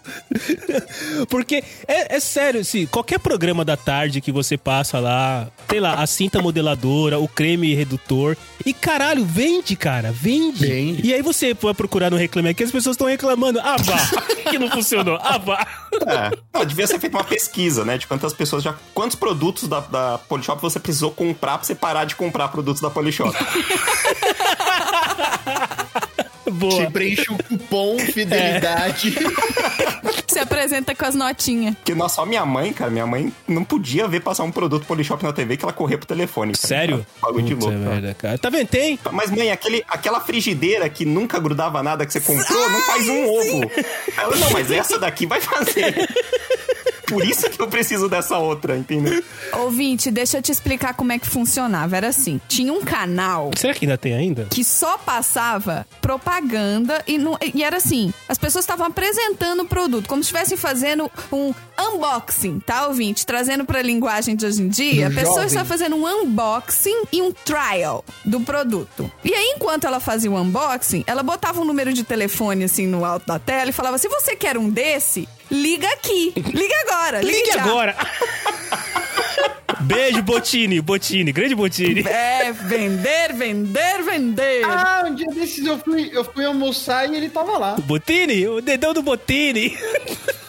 Porque, 1.28 1.62
é, 1.86 2.16
é 2.16 2.20
sério, 2.20 2.60
assim, 2.60 2.86
qualquer 2.86 3.18
programa 3.18 3.64
da 3.64 3.76
tarde 3.76 4.20
que 4.20 4.32
você 4.32 4.56
passa 4.56 4.98
lá, 4.98 5.29
sei 5.68 5.80
lá, 5.80 5.94
a 5.94 6.06
cinta 6.06 6.40
modeladora, 6.40 7.18
o 7.18 7.28
creme 7.28 7.74
redutor, 7.74 8.36
e 8.64 8.72
caralho, 8.72 9.24
vende, 9.24 9.76
cara, 9.76 10.12
vende. 10.12 10.66
Vende. 10.66 11.06
E 11.06 11.14
aí 11.14 11.22
você 11.22 11.54
vai 11.54 11.74
procurar 11.74 12.10
no 12.10 12.16
Reclame 12.16 12.50
Aqui, 12.50 12.64
as 12.64 12.70
pessoas 12.70 12.94
estão 12.94 13.06
reclamando, 13.06 13.60
ah, 13.60 13.76
vá, 13.78 13.98
que 14.50 14.58
não 14.58 14.70
funcionou, 14.70 15.18
ah, 15.22 15.38
vá. 15.38 15.66
É. 16.06 16.30
Não, 16.52 16.64
devia 16.64 16.86
ser 16.86 16.98
feita 16.98 17.16
uma 17.16 17.24
pesquisa, 17.24 17.84
né? 17.84 17.98
De 17.98 18.06
quantas 18.06 18.32
pessoas 18.32 18.62
já. 18.62 18.74
Quantos 18.94 19.16
produtos 19.16 19.68
da, 19.68 19.80
da 19.80 20.18
Polishop 20.18 20.60
você 20.60 20.78
precisou 20.80 21.10
comprar 21.10 21.58
pra 21.58 21.66
você 21.66 21.74
parar 21.74 22.04
de 22.04 22.14
comprar 22.16 22.48
produtos 22.48 22.82
da 22.82 22.90
Polishop? 22.90 23.30
Boa. 26.50 26.72
Você 26.72 26.90
preenche 26.90 27.32
o 27.32 27.36
cupom 27.42 27.98
fidelidade. 28.12 29.14
Se 30.26 30.38
apresenta 30.38 30.94
com 30.94 31.04
as 31.04 31.14
notinhas. 31.14 31.74
Porque 31.74 31.94
não, 31.94 32.08
só 32.08 32.24
minha 32.24 32.44
mãe, 32.46 32.72
cara, 32.72 32.90
minha 32.90 33.06
mãe 33.06 33.32
não 33.48 33.64
podia 33.64 34.06
ver 34.06 34.20
passar 34.20 34.44
um 34.44 34.52
produto 34.52 34.86
Polishop 34.86 35.22
na 35.22 35.32
TV 35.32 35.56
que 35.56 35.64
ela 35.64 35.72
corria 35.72 35.98
pro 35.98 36.06
telefone. 36.06 36.52
Cara. 36.52 36.66
Sério? 36.66 37.06
Bagulho 37.20 37.44
de 37.44 37.54
louco. 37.54 37.76
merda, 37.76 38.14
cara. 38.14 38.38
Tá 38.38 38.48
vendo? 38.50 38.68
Tem. 38.68 38.98
Mas, 39.12 39.30
mãe, 39.30 39.50
aquele, 39.50 39.84
aquela 39.88 40.20
frigideira 40.20 40.88
que 40.88 41.04
nunca 41.04 41.38
grudava 41.38 41.82
nada 41.82 42.06
que 42.06 42.12
você 42.12 42.20
comprou, 42.20 42.70
não 42.70 42.80
faz 42.82 43.08
um 43.08 43.26
ovo. 43.26 43.70
Ela, 44.16 44.36
não, 44.36 44.50
mas 44.50 44.70
essa 44.70 44.98
daqui 44.98 45.26
vai 45.26 45.40
fazer. 45.40 45.94
Por 47.10 47.24
isso 47.24 47.48
que 47.50 47.60
eu 47.60 47.68
preciso 47.68 48.08
dessa 48.08 48.38
outra, 48.38 48.76
entendeu? 48.76 49.22
Ouvinte, 49.54 50.10
deixa 50.10 50.38
eu 50.38 50.42
te 50.42 50.52
explicar 50.52 50.94
como 50.94 51.12
é 51.12 51.18
que 51.18 51.26
funcionava. 51.28 51.96
Era 51.96 52.08
assim: 52.08 52.40
tinha 52.48 52.72
um 52.72 52.82
canal 52.82 53.50
Será 53.56 53.74
que 53.74 53.84
ainda 53.84 53.98
tem 53.98 54.14
ainda? 54.14 54.46
que 54.50 54.62
só 54.64 54.96
passava 54.98 55.86
propaganda 56.00 57.02
e, 57.06 57.18
não- 57.18 57.38
e 57.54 57.62
era 57.64 57.76
assim, 57.78 58.12
as 58.28 58.36
pessoas 58.38 58.64
estavam 58.64 58.86
apresentando 58.86 59.62
o 59.62 59.66
produto, 59.66 60.06
como 60.08 60.22
se 60.22 60.28
estivessem 60.28 60.56
fazendo 60.56 61.10
um 61.32 61.52
unboxing, 61.78 62.60
tá, 62.60 62.86
ouvinte? 62.86 63.24
Trazendo 63.26 63.64
pra 63.64 63.80
linguagem 63.82 64.36
de 64.36 64.44
hoje 64.46 64.62
em 64.62 64.68
dia, 64.68 65.06
a 65.08 65.10
pessoa 65.10 65.34
jovem. 65.42 65.46
está 65.46 65.64
fazendo 65.64 65.96
um 65.96 66.06
unboxing 66.06 67.02
e 67.12 67.22
um 67.22 67.32
trial 67.32 68.04
do 68.24 68.40
produto. 68.40 69.10
E 69.24 69.32
aí, 69.34 69.54
enquanto 69.56 69.86
ela 69.86 69.98
fazia 70.00 70.30
o 70.30 70.36
unboxing, 70.40 71.02
ela 71.06 71.22
botava 71.22 71.60
um 71.60 71.64
número 71.64 71.92
de 71.92 72.04
telefone 72.04 72.64
assim 72.64 72.86
no 72.86 73.04
alto 73.04 73.26
da 73.26 73.38
tela 73.38 73.70
e 73.70 73.72
falava: 73.72 73.98
se 73.98 74.08
você 74.08 74.36
quer 74.36 74.56
um 74.58 74.68
desse, 74.68 75.28
liga 75.50 75.88
aqui. 75.92 76.32
Liga 76.36 76.74
agora, 76.86 77.20
liga 77.20 77.36
Ligue 77.36 77.52
já. 77.52 77.62
agora! 77.64 77.96
Beijo, 79.80 80.22
Botini, 80.22 80.80
Botini, 80.80 81.32
grande 81.32 81.54
Botini. 81.54 82.00
É, 82.06 82.52
vender, 82.52 83.32
vender, 83.34 84.02
vender. 84.02 84.64
Ah, 84.64 85.04
um 85.06 85.14
dia 85.14 85.28
desses 85.28 85.64
eu 85.64 85.78
fui, 85.78 86.10
eu 86.12 86.24
fui 86.24 86.44
almoçar 86.44 87.08
e 87.08 87.16
ele 87.16 87.28
tava 87.28 87.58
lá. 87.58 87.76
Botini, 87.80 88.46
o 88.48 88.60
dedão 88.60 88.92
do 88.92 89.02
Botini. 89.02 89.76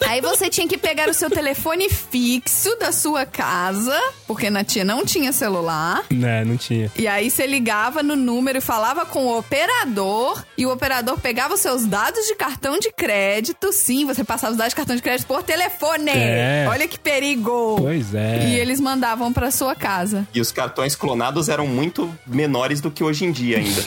Aí 0.06 0.20
você 0.20 0.50
tinha 0.50 0.66
que 0.66 0.76
pegar 0.76 1.08
o 1.08 1.14
seu 1.14 1.30
telefone 1.30 1.88
fixo 1.88 2.76
da 2.78 2.92
sua 2.92 3.24
casa, 3.24 3.98
porque 4.26 4.50
na 4.50 4.64
tia 4.64 4.84
não 4.84 5.04
tinha 5.04 5.32
celular. 5.32 6.04
Não, 6.10 6.44
não 6.44 6.56
tinha. 6.56 6.90
E 6.96 7.06
aí 7.06 7.30
você 7.30 7.46
ligava 7.46 8.02
no 8.02 8.16
número 8.16 8.58
e 8.58 8.60
falava 8.60 9.06
com 9.06 9.26
o 9.26 9.38
operador, 9.38 10.44
e 10.58 10.66
o 10.66 10.72
operador 10.72 11.18
pegava 11.20 11.54
os 11.54 11.60
seus 11.60 11.86
dados 11.86 12.26
de 12.26 12.34
cartão 12.34 12.78
de 12.78 12.90
crédito. 12.92 13.72
Sim, 13.72 14.04
você 14.04 14.24
passava 14.24 14.52
os 14.52 14.58
dados 14.58 14.72
de 14.72 14.76
cartão 14.76 14.96
de 14.96 15.02
crédito 15.02 15.26
por 15.26 15.42
telefone. 15.42 16.10
É. 16.10 16.66
Olha 16.68 16.88
que 16.88 16.98
perigo. 16.98 17.76
Pois 17.78 18.14
é. 18.14 18.46
E 18.48 18.56
eles 18.56 18.80
mandavam 18.80 19.11
pra 19.32 19.50
sua 19.50 19.74
casa. 19.74 20.26
E 20.34 20.40
os 20.40 20.50
cartões 20.52 20.94
clonados 20.96 21.48
eram 21.48 21.66
muito 21.66 22.12
menores 22.26 22.80
do 22.80 22.90
que 22.90 23.02
hoje 23.04 23.24
em 23.24 23.32
dia 23.32 23.58
ainda. 23.58 23.82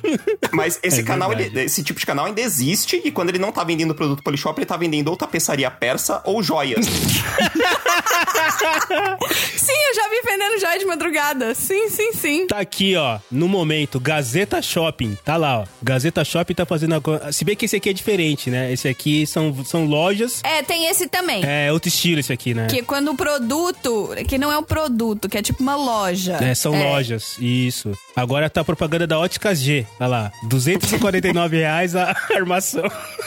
Mas 0.52 0.78
esse 0.82 1.00
É 1.00 1.02
canal, 1.02 1.32
ele- 1.32 1.60
esse 1.62 1.82
tipo 1.82 1.98
de 2.00 2.06
canal 2.06 2.26
ainda 2.26 2.40
existe 2.40 3.00
e 3.04 3.10
quando 3.10 3.28
ele 3.30 3.38
não 3.38 3.52
tá 3.52 3.62
vendendo 3.64 3.94
produto 3.94 4.22
Polishop, 4.22 4.58
ele 4.58 4.66
tá 4.66 4.76
vendendo 4.76 5.08
ou 5.08 5.16
tapeçaria 5.16 5.70
persa 5.70 6.20
ou 6.24 6.42
joias. 6.42 6.86
Sim, 9.56 9.72
eu 9.88 9.94
já 9.94 10.08
vi 10.08 10.20
vendendo 10.24 10.60
joia 10.60 10.78
de 10.78 10.84
madrugada. 10.84 11.54
Sim, 11.54 11.88
sim, 11.88 12.12
sim. 12.12 12.46
Tá 12.46 12.58
aqui, 12.58 12.94
ó, 12.96 13.18
no 13.30 13.48
momento, 13.48 13.98
Gazeta 13.98 14.60
Shopping. 14.62 15.16
Tá 15.24 15.36
lá, 15.36 15.60
ó. 15.60 15.64
Gazeta 15.82 16.24
Shopping 16.24 16.54
tá 16.54 16.64
fazendo 16.66 16.94
agora. 16.94 17.32
Se 17.32 17.44
bem 17.44 17.56
que 17.56 17.64
esse 17.64 17.76
aqui 17.76 17.90
é 17.90 17.92
diferente, 17.92 18.50
né? 18.50 18.72
Esse 18.72 18.88
aqui 18.88 19.26
são, 19.26 19.64
são 19.64 19.84
lojas. 19.86 20.40
É, 20.44 20.62
tem 20.62 20.86
esse 20.86 21.08
também. 21.08 21.42
É 21.44 21.72
outro 21.72 21.88
estilo 21.88 22.20
esse 22.20 22.32
aqui, 22.32 22.54
né? 22.54 22.66
Que 22.68 22.82
quando 22.82 23.10
o 23.10 23.16
produto, 23.16 24.10
que 24.28 24.38
não 24.38 24.52
é 24.52 24.58
um 24.58 24.62
produto, 24.66 25.28
que 25.28 25.38
é 25.38 25.42
tipo 25.42 25.62
uma 25.62 25.76
loja. 25.76 26.36
É, 26.42 26.54
são 26.54 26.72
lojas, 26.72 27.36
isso. 27.38 27.92
Agora 28.14 28.50
tá 28.50 28.60
a 28.60 28.64
propaganda 28.64 29.06
da 29.06 29.18
Óticas 29.18 29.58
G. 29.60 29.86
Olha 30.00 30.08
lá, 30.08 30.32
249 30.44 31.56
reais 31.56 31.94
a 31.96 32.14
armação. 32.34 32.84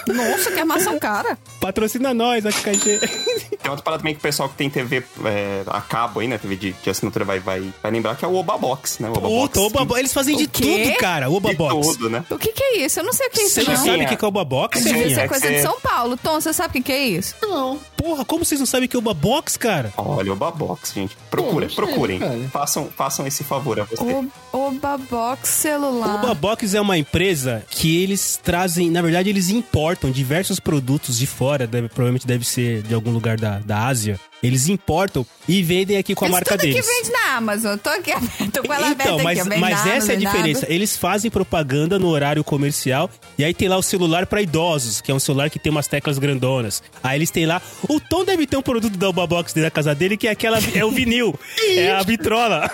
Nossa, 0.07 0.51
que 0.51 0.59
armação 0.59 0.99
cara. 0.99 1.37
Patrocina 1.59 2.13
nós, 2.13 2.45
Óticas 2.45 2.77
G. 2.81 2.99
Tem 3.69 3.71
outra 3.71 3.83
parada 3.83 4.01
também 4.01 4.13
que 4.15 4.19
o 4.19 4.23
pessoal 4.23 4.49
que 4.49 4.55
tem 4.55 4.69
TV 4.69 5.03
é, 5.25 5.61
a 5.67 5.79
cabo 5.81 6.19
aí, 6.19 6.27
né? 6.27 6.37
TV 6.37 6.55
de, 6.55 6.73
de 6.73 6.89
assinatura 6.89 7.23
vai, 7.23 7.39
vai, 7.39 7.71
vai 7.81 7.91
lembrar 7.91 8.15
que 8.15 8.25
é 8.25 8.27
o 8.27 8.35
Oba 8.35 8.57
Box, 8.57 9.01
né? 9.01 9.07
O 9.09 9.11
Oba 9.11 9.21
Box. 9.21 9.53
Puta, 9.53 9.59
Oba 9.61 9.85
Box. 9.85 9.99
Eles 9.99 10.13
fazem 10.13 10.35
de 10.35 10.45
O 10.45 10.49
quê? 10.49 10.83
tudo, 10.85 10.97
cara. 10.97 11.29
Oba 11.29 11.49
de 11.51 11.55
Box. 11.55 11.87
tudo, 11.97 12.09
né? 12.09 12.23
O 12.29 12.37
que 12.37 12.51
que 12.51 12.63
é 12.63 12.77
isso? 12.85 12.99
Eu 12.99 13.03
não 13.03 13.13
sei 13.13 13.27
o 13.27 13.29
que 13.29 13.39
é 13.41 13.43
isso, 13.45 13.53
Você 13.55 13.63
não 13.63 13.73
não. 13.73 13.77
sabe 13.85 14.03
o 14.03 14.07
que 14.07 14.13
é. 14.15 14.17
é 14.21 14.27
Oba 14.27 14.43
Box, 14.43 14.79
Sim, 14.79 14.89
ser 14.93 15.19
é 15.19 15.27
coisa 15.27 15.45
que 15.47 15.53
de 15.53 15.59
você- 15.59 15.67
São 15.67 15.79
Paulo. 15.81 16.17
Tom, 16.17 16.41
você 16.41 16.51
sabe 16.53 16.69
o 16.69 16.73
que 16.73 16.81
que 16.81 16.91
é 16.91 17.07
isso? 17.07 17.35
Não. 17.41 17.79
Porra, 17.95 18.25
como 18.25 18.43
vocês 18.43 18.59
não 18.59 18.65
sabem 18.67 18.85
o 18.87 18.89
que 18.89 18.95
é 18.95 18.99
Oba 18.99 19.13
Box, 19.13 19.57
cara? 19.57 19.93
Olha, 19.97 20.33
Oba 20.33 20.49
Box, 20.51 20.93
gente. 20.95 21.15
Pô, 21.29 21.59
sei, 21.59 21.69
procurem. 21.69 22.19
cara. 22.19 22.39
Façam, 22.51 22.89
façam 22.95 23.27
esse 23.27 23.43
favor 23.43 23.79
a 23.79 23.83
você. 23.83 24.01
O 24.03 24.29
Oba 24.51 24.97
Box 24.97 25.47
celular. 25.49 26.15
Oba 26.23 26.33
Box 26.33 26.73
é 26.73 26.81
uma 26.81 26.97
empresa 26.97 27.63
que 27.69 28.01
eles 28.01 28.39
trazem, 28.41 28.89
na 28.89 29.01
verdade, 29.01 29.29
eles 29.29 29.49
importam 29.49 30.09
diversos 30.11 30.59
produtos 30.59 31.17
de 31.17 31.27
fora, 31.27 31.67
deve- 31.67 31.89
provavelmente 31.89 32.25
deve 32.25 32.45
ser 32.45 32.81
de 32.81 32.93
algum 32.93 33.11
lugar 33.11 33.37
da, 33.37 33.58
da 33.65 33.85
Ásia. 33.87 34.19
Eles 34.41 34.69
importam 34.69 35.25
e 35.47 35.61
vendem 35.61 35.97
aqui 35.97 36.15
com 36.15 36.23
a 36.23 36.27
Isso 36.29 36.33
marca 36.35 36.51
tudo 36.57 36.61
deles. 36.61 36.85
que 36.85 36.93
vende 36.93 37.11
na 37.11 37.35
Amazon. 37.35 37.77
Tô 37.77 37.89
aqui, 37.89 38.11
tô 38.53 38.63
com 38.63 38.73
ela 38.73 38.87
aberta 38.91 39.03
Então, 39.03 39.15
aqui. 39.15 39.23
mas. 39.23 39.37
Vende 39.43 39.59
mas 39.59 39.71
na 39.71 39.81
Amazon, 39.81 39.97
essa 39.97 40.11
é 40.13 40.15
a 40.15 40.19
diferença. 40.19 40.65
Eles 40.69 40.95
fazem 40.97 41.29
propaganda 41.29 41.99
no 41.99 42.07
horário 42.07 42.43
comercial 42.43 43.09
e 43.37 43.43
aí 43.43 43.53
tem 43.53 43.67
lá 43.67 43.75
o 43.77 43.83
celular 43.83 44.25
pra 44.25 44.41
idosos, 44.41 45.01
que 45.01 45.11
é 45.11 45.13
um 45.13 45.19
celular 45.19 45.49
que 45.49 45.59
tem 45.59 45.69
umas 45.71 45.87
teclas 45.87 46.17
grandonas. 46.17 46.81
Aí 47.03 47.17
eles 47.17 47.29
têm 47.31 47.45
lá. 47.45 47.61
O 47.89 47.99
Tom 47.99 48.23
deve 48.23 48.47
ter 48.47 48.55
um 48.55 48.61
produto 48.61 48.97
da 48.97 49.09
Oba 49.09 49.27
Box 49.27 49.53
dentro 49.53 49.67
da 49.67 49.71
casa 49.71 49.93
dele 49.93 50.15
que 50.15 50.27
é 50.27 50.31
aquela. 50.31 50.59
É 50.73 50.85
o 50.85 50.91
vinil. 50.91 51.37
é 51.75 51.91
a 51.91 52.01
vitrola. 52.03 52.71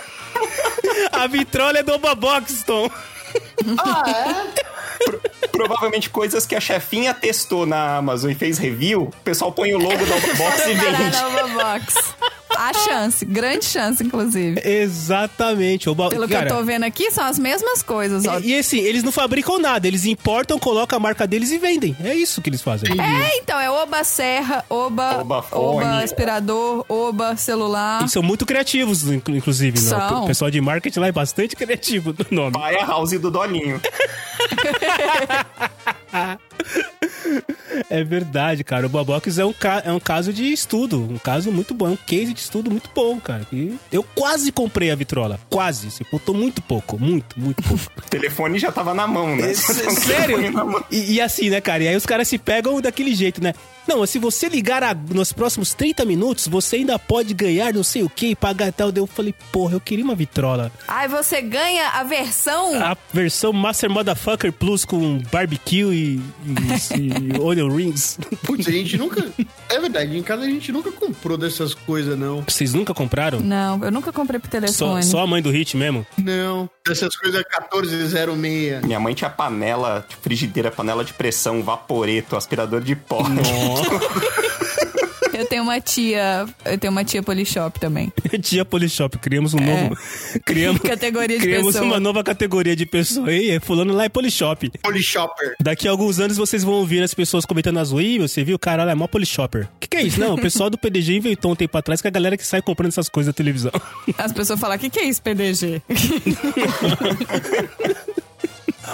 a 1.11 1.25
vitrola 1.27 1.79
é 1.79 1.83
do 1.83 1.93
Oba 1.93 2.13
Box, 2.13 2.63
Provavelmente 5.51 6.09
coisas 6.09 6.45
que 6.45 6.55
a 6.55 6.59
chefinha 6.59 7.13
testou 7.13 7.65
na 7.65 7.97
Amazon 7.97 8.31
e 8.31 8.35
fez 8.35 8.57
review, 8.57 9.03
o 9.03 9.23
pessoal 9.23 9.51
põe 9.51 9.73
o 9.73 9.77
logo 9.77 10.05
da 10.05 10.15
Box 10.35 10.67
e 10.67 10.73
vende. 10.73 11.11
na 11.11 11.27
Oba 11.27 11.47
Box. 11.47 11.95
A 12.57 12.73
chance, 12.73 13.25
grande 13.25 13.65
chance, 13.65 14.01
inclusive. 14.03 14.61
Exatamente. 14.63 15.89
Oba... 15.89 16.09
Pelo 16.09 16.27
Cara, 16.27 16.47
que 16.47 16.53
eu 16.53 16.57
tô 16.57 16.63
vendo 16.63 16.83
aqui, 16.83 17.11
são 17.11 17.25
as 17.25 17.37
mesmas 17.37 17.83
coisas, 17.83 18.25
ó. 18.25 18.39
E, 18.39 18.51
e 18.51 18.59
assim, 18.59 18.79
eles 18.79 19.03
não 19.03 19.11
fabricam 19.11 19.59
nada, 19.59 19.87
eles 19.87 20.05
importam, 20.05 20.57
colocam 20.57 20.97
a 20.97 20.99
marca 20.99 21.27
deles 21.27 21.51
e 21.51 21.57
vendem. 21.57 21.95
É 22.03 22.13
isso 22.15 22.41
que 22.41 22.49
eles 22.49 22.61
fazem. 22.61 22.89
É, 22.99 23.37
então, 23.39 23.59
é 23.59 23.69
Oba 23.69 24.03
Serra, 24.03 24.63
Oba, 24.69 25.19
Oba 25.21 25.41
fone. 25.41 26.03
aspirador, 26.03 26.85
Oba 26.87 27.35
celular. 27.35 27.99
Eles 28.01 28.11
são 28.13 28.23
muito 28.23 28.45
criativos, 28.45 29.03
inclu- 29.09 29.35
inclusive. 29.35 29.79
né? 29.81 29.89
São. 29.89 30.23
O 30.23 30.27
pessoal 30.27 30.49
de 30.49 30.61
marketing 30.61 30.99
lá 30.99 31.07
é 31.07 31.11
bastante 31.11 31.55
criativo 31.57 32.15
no 32.17 32.25
nome. 32.43 32.57
Vai 32.57 32.75
a 32.79 32.85
house 32.85 33.11
do 33.19 33.29
Dolinho. 33.29 33.81
É 37.89 38.03
verdade, 38.03 38.63
cara. 38.63 38.85
O 38.85 38.89
Bobox 38.89 39.37
é 39.37 39.45
um, 39.45 39.53
ca- 39.53 39.81
é 39.85 39.91
um 39.91 39.99
caso 39.99 40.31
de 40.31 40.51
estudo. 40.51 41.01
Um 41.11 41.17
caso 41.17 41.51
muito 41.51 41.73
bom. 41.73 41.87
É 41.87 41.91
um 41.91 41.95
case 41.97 42.33
de 42.33 42.39
estudo 42.39 42.71
muito 42.71 42.89
bom, 42.95 43.19
cara. 43.19 43.45
E 43.51 43.75
eu 43.91 44.03
quase 44.15 44.51
comprei 44.51 44.91
a 44.91 44.95
vitrola. 44.95 45.39
Quase. 45.49 45.91
Se 45.91 46.03
faltou 46.05 46.33
muito 46.35 46.61
pouco. 46.61 46.97
Muito, 46.99 47.39
muito 47.39 47.61
pouco. 47.63 47.85
O 48.05 48.17
telefone 48.17 48.57
já 48.59 48.71
tava 48.71 48.93
na 48.93 49.05
mão, 49.07 49.35
né? 49.35 49.51
O 49.51 49.55
Sério? 49.55 50.53
mão. 50.53 50.83
E, 50.89 51.13
e 51.15 51.21
assim, 51.21 51.49
né, 51.49 51.59
cara? 51.59 51.83
E 51.83 51.87
aí 51.89 51.95
os 51.95 52.05
caras 52.05 52.27
se 52.27 52.37
pegam 52.37 52.79
daquele 52.79 53.13
jeito, 53.13 53.43
né? 53.43 53.53
Não, 53.87 54.03
se 54.05 54.17
você 54.17 54.47
ligar 54.47 54.81
a- 54.83 54.93
nos 54.95 55.31
próximos 55.33 55.73
30 55.73 56.05
minutos, 56.05 56.47
você 56.47 56.77
ainda 56.77 56.97
pode 56.97 57.33
ganhar 57.33 57.73
não 57.73 57.83
sei 57.83 58.03
o 58.03 58.09
que 58.09 58.27
e 58.27 58.35
pagar 58.35 58.71
tal. 58.71 58.91
Eu 58.95 59.05
falei, 59.05 59.33
porra, 59.51 59.75
eu 59.75 59.79
queria 59.81 60.03
uma 60.05 60.15
vitrola. 60.15 60.71
Aí 60.87 61.07
você 61.07 61.41
ganha 61.41 61.89
a 61.89 62.03
versão. 62.03 62.81
A 62.81 62.95
versão 63.13 63.51
Master 63.51 63.89
Motherfucker 63.89 64.51
Plus 64.53 64.85
com 64.85 65.19
barbecue 65.31 65.83
e, 65.93 66.21
e, 66.47 66.54
e 66.95 67.39
onion 67.39 67.69
rings. 67.69 68.17
Putz, 68.45 68.67
a 68.67 68.71
gente 68.71 68.97
nunca. 68.97 69.25
É 69.69 69.79
verdade, 69.79 70.17
em 70.17 70.23
casa 70.23 70.43
a 70.43 70.47
gente 70.47 70.71
nunca 70.71 70.91
comprou 70.91 71.37
dessas 71.37 71.73
coisas, 71.73 72.17
não. 72.17 72.43
Vocês 72.47 72.73
nunca 72.73 72.93
compraram? 72.93 73.39
Não, 73.39 73.83
eu 73.83 73.91
nunca 73.91 74.11
comprei 74.11 74.39
pro 74.39 74.49
Só, 74.49 74.59
telefone. 74.59 75.03
só 75.03 75.19
a 75.21 75.27
mãe 75.27 75.41
do 75.41 75.49
Hit 75.51 75.75
mesmo? 75.77 76.05
Não. 76.17 76.69
Dessas 76.87 77.15
coisas 77.15 77.41
1406. 77.41 78.83
Minha 78.83 78.99
mãe 78.99 79.13
tinha 79.13 79.29
panela, 79.29 80.05
de 80.07 80.15
frigideira, 80.15 80.71
panela 80.71 81.03
de 81.03 81.13
pressão, 81.13 81.61
vaporeto, 81.63 82.35
aspirador 82.35 82.81
de 82.81 82.95
pó. 82.95 83.23
Eu 85.37 85.45
tenho 85.45 85.63
uma 85.63 85.79
tia. 85.81 86.45
Eu 86.63 86.77
tenho 86.77 86.91
uma 86.91 87.03
tia 87.03 87.21
Polishop 87.21 87.77
também. 87.79 88.11
Tia 88.41 88.63
Polishop, 88.63 89.17
criamos 89.19 89.53
um 89.53 89.59
novo. 89.59 89.97
Criamos, 90.45 90.81
Categoria 90.81 91.37
de 91.37 91.43
criamos 91.43 91.73
pessoa. 91.73 91.85
uma 91.85 91.99
nova 91.99 92.23
categoria 92.23 92.75
de 92.75 92.85
pessoa. 92.85 93.31
Ei, 93.31 93.59
fulano 93.59 93.93
lá 93.93 94.05
é 94.05 94.09
Polishop. 94.09 94.69
Polishopper. 94.81 95.55
Daqui 95.59 95.87
a 95.87 95.91
alguns 95.91 96.19
anos 96.19 96.37
vocês 96.37 96.63
vão 96.63 96.75
ouvir 96.75 97.01
as 97.03 97.13
pessoas 97.13 97.45
comentando 97.45 97.77
ruas, 97.89 98.05
"Ih, 98.05 98.19
você 98.19 98.43
viu, 98.43 98.57
caralho, 98.59 98.89
é 98.91 98.95
mó 98.95 99.07
Polishopper. 99.07 99.63
O 99.75 99.79
que, 99.79 99.87
que 99.87 99.97
é 99.97 100.03
isso? 100.03 100.19
Não, 100.19 100.35
o 100.35 100.41
pessoal 100.41 100.69
do 100.69 100.77
PDG 100.77 101.17
inventou 101.17 101.51
um 101.51 101.55
tempo 101.55 101.77
atrás 101.77 102.01
que 102.01 102.07
a 102.07 102.11
galera 102.11 102.37
que 102.37 102.45
sai 102.45 102.61
comprando 102.61 102.91
essas 102.91 103.09
coisas 103.09 103.27
na 103.27 103.33
televisão. 103.33 103.71
As 104.17 104.31
pessoas 104.31 104.59
falam: 104.59 104.77
o 104.77 104.79
que, 104.79 104.89
que 104.89 104.99
é 104.99 105.05
isso, 105.05 105.21
PDG? 105.21 105.81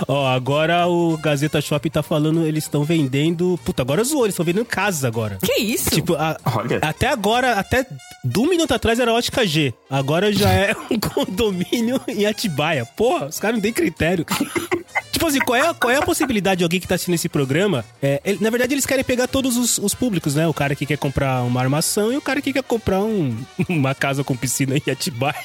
Ó, 0.07 0.27
agora 0.27 0.87
o 0.87 1.17
Gazeta 1.17 1.61
Shop 1.61 1.89
tá 1.89 2.01
falando, 2.03 2.45
eles 2.45 2.63
estão 2.65 2.83
vendendo. 2.83 3.59
Puta, 3.63 3.81
agora 3.81 4.03
zoou, 4.03 4.25
eles 4.25 4.33
estão 4.33 4.45
vendendo 4.45 4.65
casas 4.65 5.03
agora. 5.05 5.37
que 5.41 5.53
isso? 5.59 5.89
Tipo, 5.89 6.15
a- 6.15 6.37
Olha. 6.55 6.79
até 6.81 7.07
agora, 7.07 7.53
até 7.53 7.85
de 8.23 8.39
um 8.39 8.47
minuto 8.47 8.73
atrás 8.73 8.99
era 8.99 9.13
ótica 9.13 9.45
G. 9.45 9.73
Agora 9.89 10.31
já 10.31 10.49
é 10.51 10.73
um 10.89 10.99
condomínio 10.99 11.99
em 12.07 12.25
Atibaia. 12.25 12.85
Porra, 12.85 13.27
os 13.27 13.39
caras 13.39 13.55
não 13.57 13.61
têm 13.61 13.73
critério. 13.73 14.25
tipo 15.11 15.25
assim, 15.27 15.39
qual 15.39 15.55
é, 15.55 15.67
a- 15.67 15.73
qual 15.73 15.91
é 15.91 15.97
a 15.97 16.01
possibilidade 16.01 16.59
de 16.59 16.63
alguém 16.63 16.79
que 16.79 16.87
tá 16.87 16.95
assistindo 16.95 17.15
esse 17.15 17.29
programa? 17.29 17.83
É, 18.01 18.21
ele- 18.25 18.39
na 18.41 18.49
verdade, 18.49 18.73
eles 18.73 18.85
querem 18.85 19.03
pegar 19.03 19.27
todos 19.27 19.57
os, 19.57 19.77
os 19.77 19.93
públicos, 19.93 20.35
né? 20.35 20.47
O 20.47 20.53
cara 20.53 20.75
que 20.75 20.85
quer 20.85 20.97
comprar 20.97 21.41
uma 21.43 21.59
armação 21.61 22.11
e 22.11 22.17
o 22.17 22.21
cara 22.21 22.41
que 22.41 22.53
quer 22.53 22.63
comprar 22.63 23.01
um- 23.01 23.37
uma 23.69 23.93
casa 23.95 24.23
com 24.23 24.35
piscina 24.35 24.75
em 24.77 24.91
Atibaia. 24.91 25.35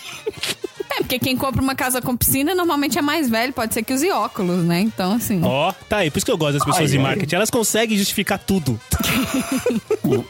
É, 0.96 1.00
porque 1.00 1.18
quem 1.18 1.36
compra 1.36 1.60
uma 1.62 1.74
casa 1.74 2.00
com 2.00 2.16
piscina 2.16 2.54
normalmente 2.54 2.98
é 2.98 3.02
mais 3.02 3.28
velho, 3.28 3.52
pode 3.52 3.74
ser 3.74 3.82
que 3.82 3.92
use 3.92 4.10
óculos, 4.10 4.64
né? 4.64 4.80
Então, 4.80 5.12
assim. 5.12 5.40
Ó, 5.44 5.72
tá 5.88 5.98
aí. 5.98 6.10
Por 6.10 6.18
isso 6.18 6.26
que 6.26 6.32
eu 6.32 6.38
gosto 6.38 6.54
das 6.54 6.64
pessoas 6.64 6.84
Ai, 6.84 6.90
de 6.90 6.96
ai. 6.96 7.02
marketing. 7.02 7.34
Elas 7.34 7.50
conseguem 7.50 7.96
justificar 7.98 8.38
tudo. 8.38 8.80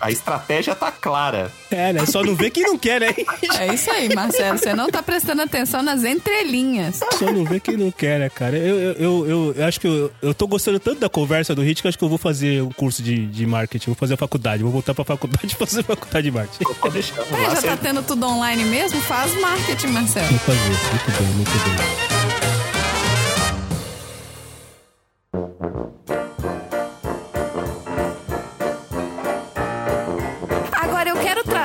A 0.00 0.10
estratégia 0.10 0.74
tá 0.74 0.90
clara. 0.90 1.52
É, 1.70 1.92
né? 1.92 2.06
Só 2.06 2.22
não 2.22 2.34
vê 2.34 2.50
quem 2.50 2.62
não 2.64 2.78
quer, 2.78 3.00
né? 3.00 3.14
É 3.58 3.74
isso 3.74 3.90
aí, 3.90 4.12
Marcelo. 4.14 4.58
Você 4.58 4.74
não 4.74 4.88
tá 4.88 5.02
prestando 5.02 5.42
atenção 5.42 5.82
nas 5.82 6.04
entrelinhas. 6.04 7.00
Só 7.18 7.30
não 7.32 7.44
vê 7.44 7.60
quem 7.60 7.76
não 7.76 7.90
quer, 7.90 8.18
né, 8.18 8.28
cara? 8.28 8.56
Eu, 8.56 8.76
eu, 8.78 8.92
eu, 8.94 9.26
eu- 9.28 9.54
eu 9.56 9.64
acho 9.66 9.80
que 9.80 9.86
eu, 9.86 10.10
eu 10.22 10.34
tô 10.34 10.46
gostando 10.46 10.78
tanto 10.80 11.00
da 11.00 11.08
conversa 11.08 11.54
do 11.54 11.62
Hit 11.62 11.80
que 11.82 11.86
eu 11.86 11.88
acho 11.90 11.98
que 11.98 12.04
eu 12.04 12.08
vou 12.08 12.18
fazer 12.18 12.62
um 12.62 12.70
curso 12.70 13.02
de, 13.02 13.26
de 13.26 13.46
marketing. 13.46 13.86
Vou 13.86 13.94
fazer 13.94 14.14
a 14.14 14.16
faculdade. 14.16 14.62
Vou 14.62 14.72
voltar 14.72 14.94
pra 14.94 15.04
faculdade 15.04 15.46
e 15.54 15.56
fazer 15.56 15.80
a 15.80 15.84
faculdade 15.84 16.24
de 16.24 16.30
marketing. 16.36 16.64
Pode 16.80 16.94
deixar. 16.94 17.20
É, 17.22 17.54
já 17.54 17.62
tá 17.62 17.76
tendo 17.76 18.02
tudo 18.02 18.26
online 18.26 18.64
mesmo? 18.64 19.00
Faz 19.02 19.34
marketing, 19.40 19.88
Marcelo. 19.88 20.26
Fazer. 20.56 20.70
Muito 20.90 21.10
bem, 21.18 21.28
muito 21.34 21.52
bem. 21.52 21.96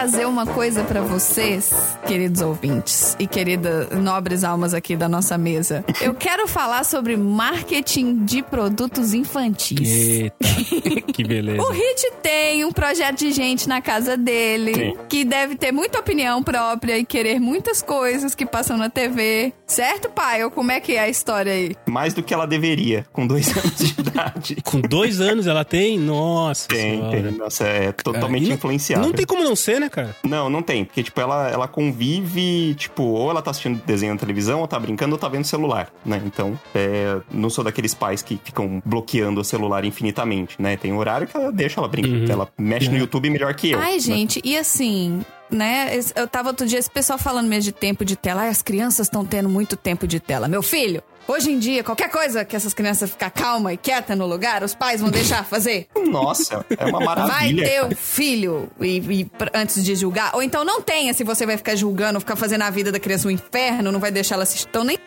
Trazer 0.01 0.25
uma 0.25 0.47
coisa 0.47 0.83
pra 0.83 0.99
vocês, 1.01 1.71
queridos 2.07 2.41
ouvintes 2.41 3.15
e 3.19 3.27
queridas 3.27 3.87
nobres 3.91 4.43
almas 4.43 4.73
aqui 4.73 4.95
da 4.95 5.07
nossa 5.07 5.37
mesa. 5.37 5.85
Eu 6.01 6.15
quero 6.15 6.47
falar 6.47 6.83
sobre 6.85 7.15
marketing 7.15 8.25
de 8.25 8.41
produtos 8.41 9.13
infantis. 9.13 9.87
Eita, 9.87 10.35
que 11.13 11.23
beleza. 11.23 11.61
O 11.61 11.69
Hit 11.71 12.13
tem 12.23 12.65
um 12.65 12.71
projeto 12.71 13.19
de 13.19 13.31
gente 13.31 13.69
na 13.69 13.79
casa 13.79 14.17
dele 14.17 14.73
Sim. 14.73 14.93
que 15.07 15.23
deve 15.23 15.53
ter 15.55 15.71
muita 15.71 15.99
opinião 15.99 16.41
própria 16.41 16.97
e 16.97 17.05
querer 17.05 17.39
muitas 17.39 17.83
coisas 17.83 18.33
que 18.33 18.43
passam 18.43 18.77
na 18.77 18.89
TV. 18.89 19.53
Certo, 19.67 20.09
pai? 20.09 20.43
Ou 20.43 20.49
como 20.49 20.71
é 20.71 20.79
que 20.79 20.93
é 20.93 21.01
a 21.01 21.09
história 21.09 21.53
aí? 21.53 21.75
Mais 21.87 22.15
do 22.15 22.23
que 22.23 22.33
ela 22.33 22.47
deveria, 22.47 23.05
com 23.13 23.27
dois 23.27 23.47
anos 23.55 23.75
de 23.77 24.01
idade. 24.01 24.57
Com 24.65 24.81
dois 24.81 25.21
anos 25.21 25.45
ela 25.45 25.63
tem? 25.63 25.99
Nossa 25.99 26.67
Tem, 26.67 26.97
senhora. 26.97 27.21
tem. 27.21 27.31
Nossa, 27.37 27.65
é 27.67 27.91
totalmente 27.91 28.47
não- 28.47 28.55
influenciável. 28.55 29.05
Não 29.05 29.13
tem 29.13 29.27
como 29.27 29.43
não 29.43 29.55
ser, 29.55 29.79
né, 29.79 29.90
cara? 29.91 30.15
Não, 30.23 30.49
não 30.49 30.61
tem. 30.61 30.85
Porque, 30.85 31.03
tipo, 31.03 31.19
ela, 31.19 31.49
ela 31.49 31.67
convive, 31.67 32.73
tipo, 32.75 33.03
ou 33.03 33.29
ela 33.29 33.41
tá 33.41 33.51
assistindo 33.51 33.81
desenho 33.85 34.13
na 34.13 34.19
televisão, 34.19 34.61
ou 34.61 34.67
tá 34.67 34.79
brincando, 34.79 35.13
ou 35.13 35.19
tá 35.19 35.27
vendo 35.27 35.45
celular, 35.45 35.91
né? 36.05 36.21
Então, 36.25 36.59
é, 36.73 37.17
não 37.31 37.49
sou 37.49 37.63
daqueles 37.63 37.93
pais 37.93 38.21
que 38.21 38.39
ficam 38.43 38.81
bloqueando 38.85 39.41
o 39.41 39.43
celular 39.43 39.85
infinitamente, 39.85 40.61
né? 40.61 40.77
Tem 40.77 40.93
horário 40.93 41.27
que 41.27 41.35
ela 41.35 41.51
deixa 41.51 41.79
ela 41.79 41.87
brincar. 41.87 42.31
Ela 42.31 42.47
mexe 42.57 42.89
no 42.89 42.97
YouTube 42.97 43.29
melhor 43.29 43.53
que 43.53 43.71
eu. 43.71 43.79
Ai, 43.79 43.93
né? 43.93 43.99
gente, 43.99 44.41
e 44.43 44.57
assim, 44.57 45.21
né? 45.49 45.99
Eu 46.15 46.27
tava 46.27 46.49
outro 46.49 46.65
dia, 46.65 46.79
esse 46.79 46.89
pessoal 46.89 47.19
falando 47.19 47.47
mesmo 47.47 47.63
de 47.63 47.71
tempo 47.71 48.05
de 48.05 48.15
tela. 48.15 48.41
Ai, 48.41 48.49
as 48.49 48.61
crianças 48.61 49.07
estão 49.07 49.25
tendo 49.25 49.49
muito 49.49 49.75
tempo 49.75 50.07
de 50.07 50.19
tela. 50.19 50.47
Meu 50.47 50.63
filho, 50.63 51.03
hoje 51.27 51.51
em 51.51 51.59
dia, 51.59 51.83
qualquer 51.83 52.09
coisa 52.09 52.43
que 52.45 52.55
essas 52.55 52.73
crianças 52.73 53.09
ficar 53.09 53.29
calma 53.29 53.73
e 53.73 53.77
quieta 53.77 54.15
no 54.15 54.25
lugar, 54.25 54.63
os 54.63 54.73
pais 54.75 55.01
vão 55.01 55.09
deixar 55.09 55.43
fazer. 55.45 55.87
Nossa, 56.07 56.65
é 56.77 56.85
uma 56.85 56.99
Vai 56.99 57.05
maravilha. 57.05 57.63
ter 57.65 57.81
cara. 57.81 57.93
o 57.93 57.95
filho 57.95 58.69
e, 58.79 58.97
e 58.97 59.31
antes 59.53 59.83
de 59.83 59.95
julgar. 59.95 60.31
Ou 60.35 60.41
então 60.43 60.63
não 60.63 60.81
tenha, 60.81 61.13
se 61.13 61.23
você 61.23 61.45
vai 61.45 61.57
ficar 61.57 61.75
julgando, 61.75 62.19
ficar 62.19 62.35
fazendo 62.35 62.61
a 62.63 62.69
vida 62.69 62.91
da 62.91 62.99
criança 62.99 63.27
um 63.27 63.31
inferno, 63.31 63.91
não 63.91 63.99
vai 63.99 64.11
deixar 64.11 64.35
ela 64.35 64.43
assistir. 64.43 64.67
Então 64.69 64.83
nem. 64.83 64.97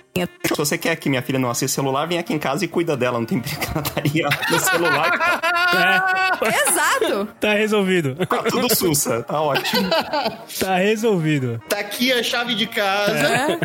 Se 0.47 0.57
você 0.57 0.79
quer 0.79 0.95
que 0.97 1.09
minha 1.11 1.21
filha 1.23 1.39
não 1.41 1.51
assista 1.51 1.75
celular, 1.75 2.07
vem 2.07 2.19
aqui 2.19 2.33
em 2.33 2.39
casa 2.39 2.65
e 2.65 2.69
cuida 2.69 2.97
dela. 2.97 3.19
Não 3.19 3.27
tem 3.27 3.39
brincadaria 3.41 4.29
no 4.49 4.59
celular. 4.61 5.11
Exato! 6.69 7.29
Tá 7.41 7.55
resolvido. 7.55 8.15
Tá 8.27 8.43
tudo 8.45 8.73
sussa. 8.75 9.23
Tá 9.25 9.41
ótimo. 9.41 9.89
Tá 10.61 10.77
resolvido. 10.77 11.61
Tá 11.69 11.81
aqui 11.81 12.13
a 12.13 12.23
chave 12.23 12.55
de 12.55 12.67
casa. 12.67 13.59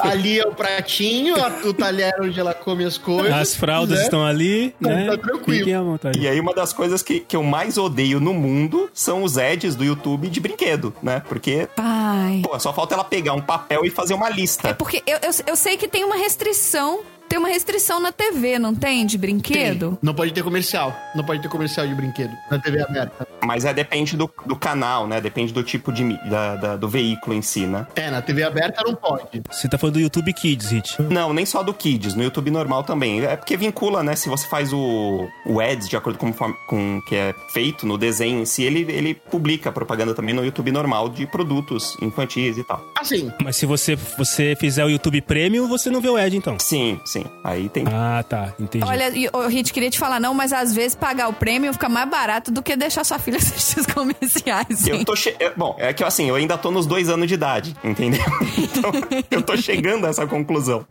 Ali 0.00 0.40
é 0.40 0.46
o 0.48 0.52
pratinho, 0.52 1.36
a- 1.36 1.52
o 1.64 1.72
talher 1.72 2.12
onde 2.20 2.38
ela 2.40 2.54
come 2.54 2.84
as 2.84 2.98
coisas. 2.98 3.32
As 3.32 3.54
fraldas 3.54 3.98
né? 3.98 4.04
estão 4.04 4.24
ali, 4.26 4.74
Então 4.80 4.92
né? 4.92 5.06
tá 5.06 5.16
tranquilo. 5.18 5.98
E 6.18 6.26
aí, 6.26 6.40
uma 6.40 6.54
das 6.54 6.72
coisas 6.72 7.02
que, 7.02 7.20
que 7.20 7.36
eu 7.36 7.42
mais 7.44 7.78
odeio 7.78 8.18
no 8.18 8.34
mundo 8.34 8.90
são 8.92 9.22
os 9.22 9.38
ads 9.38 9.76
do 9.76 9.84
YouTube 9.84 10.28
de 10.28 10.40
brinquedo, 10.40 10.92
né? 11.02 11.22
Porque, 11.28 11.68
Pai. 11.76 12.42
pô, 12.42 12.58
só 12.58 12.72
falta 12.72 12.94
ela 12.94 13.04
pegar 13.04 13.34
um 13.34 13.40
papel 13.40 13.84
e 13.84 13.90
fazer 13.90 14.14
uma 14.14 14.28
lista. 14.28 14.68
É 14.68 14.72
porque 14.74 15.02
eu, 15.06 15.18
eu, 15.22 15.30
eu 15.46 15.56
sei 15.56 15.67
que 15.76 15.88
tem 15.88 16.04
uma 16.04 16.16
restrição. 16.16 17.04
Tem 17.28 17.38
uma 17.38 17.48
restrição 17.48 18.00
na 18.00 18.10
TV, 18.10 18.58
não 18.58 18.74
tem? 18.74 19.04
De 19.06 19.18
brinquedo? 19.18 19.98
Não 20.02 20.14
pode 20.14 20.32
ter 20.32 20.42
comercial. 20.42 20.96
Não 21.14 21.24
pode 21.24 21.42
ter 21.42 21.48
comercial 21.48 21.86
de 21.86 21.94
brinquedo 21.94 22.32
na 22.50 22.58
TV 22.58 22.80
aberta. 22.82 23.26
Mas 23.44 23.64
é 23.64 23.72
depende 23.74 24.16
do, 24.16 24.30
do 24.46 24.56
canal, 24.56 25.06
né? 25.06 25.20
Depende 25.20 25.52
do 25.52 25.62
tipo 25.62 25.92
de 25.92 26.04
da, 26.28 26.56
da- 26.56 26.76
do 26.76 26.88
veículo 26.88 27.36
em 27.36 27.42
si, 27.42 27.66
né? 27.66 27.86
É, 27.94 28.10
na 28.10 28.22
TV 28.22 28.42
aberta 28.42 28.82
não 28.84 28.94
pode. 28.94 29.42
Você 29.50 29.68
tá 29.68 29.76
falando 29.78 29.94
do 29.94 30.00
YouTube 30.00 30.32
Kids, 30.32 30.70
Hit. 30.70 31.00
Não, 31.02 31.32
nem 31.32 31.44
só 31.46 31.62
do 31.62 31.72
Kids, 31.74 32.14
no 32.14 32.22
YouTube 32.22 32.50
normal 32.50 32.82
também. 32.82 33.20
É 33.24 33.36
porque 33.36 33.56
vincula, 33.56 34.02
né? 34.02 34.16
Se 34.16 34.28
você 34.28 34.46
faz 34.48 34.72
o, 34.72 35.28
o 35.46 35.60
ads 35.60 35.88
de 35.88 35.96
acordo 35.96 36.18
com, 36.18 36.32
com 36.32 36.98
o 36.98 37.02
que 37.04 37.14
é 37.14 37.34
feito 37.52 37.86
no 37.86 37.98
desenho 37.98 38.40
em 38.40 38.46
si, 38.46 38.62
ele, 38.64 38.80
ele 38.90 39.14
publica 39.14 39.70
propaganda 39.70 40.14
também 40.14 40.34
no 40.34 40.44
YouTube 40.44 40.70
normal 40.72 41.08
de 41.08 41.26
produtos 41.26 41.96
infantis 42.00 42.56
e 42.56 42.64
tal. 42.64 42.82
Assim, 42.98 43.30
Mas 43.42 43.56
se 43.56 43.66
você, 43.66 43.94
você 43.96 44.56
fizer 44.58 44.84
o 44.84 44.88
YouTube 44.88 45.20
Premium, 45.20 45.68
você 45.68 45.90
não 45.90 46.00
vê 46.00 46.08
o 46.08 46.16
ad, 46.16 46.36
então. 46.36 46.56
Sim, 46.58 46.98
sim. 47.04 47.17
Aí 47.44 47.68
tem. 47.68 47.84
Ah, 47.92 48.24
tá. 48.28 48.52
Entendi. 48.58 48.84
Olha, 48.84 49.10
ô, 49.32 49.46
Rit, 49.46 49.72
queria 49.72 49.90
te 49.90 49.98
falar 49.98 50.20
não, 50.20 50.34
mas 50.34 50.52
às 50.52 50.74
vezes 50.74 50.94
pagar 50.94 51.28
o 51.28 51.32
prêmio 51.32 51.72
fica 51.72 51.88
mais 51.88 52.08
barato 52.08 52.50
do 52.50 52.62
que 52.62 52.76
deixar 52.76 53.04
sua 53.04 53.18
filha 53.18 53.38
assistir 53.38 53.80
os 53.80 53.86
comerciais. 53.86 54.86
Eu 54.86 54.96
hein? 54.96 55.04
tô 55.04 55.14
che... 55.16 55.34
é, 55.38 55.52
Bom, 55.56 55.74
é 55.78 55.92
que 55.92 56.04
assim, 56.04 56.28
eu 56.28 56.34
ainda 56.34 56.56
tô 56.58 56.70
nos 56.70 56.86
dois 56.86 57.08
anos 57.08 57.26
de 57.28 57.34
idade, 57.34 57.76
entendeu? 57.82 58.20
Então, 58.58 58.92
eu 59.30 59.42
tô 59.42 59.56
chegando 59.56 60.06
a 60.06 60.10
essa 60.10 60.26
conclusão. 60.26 60.84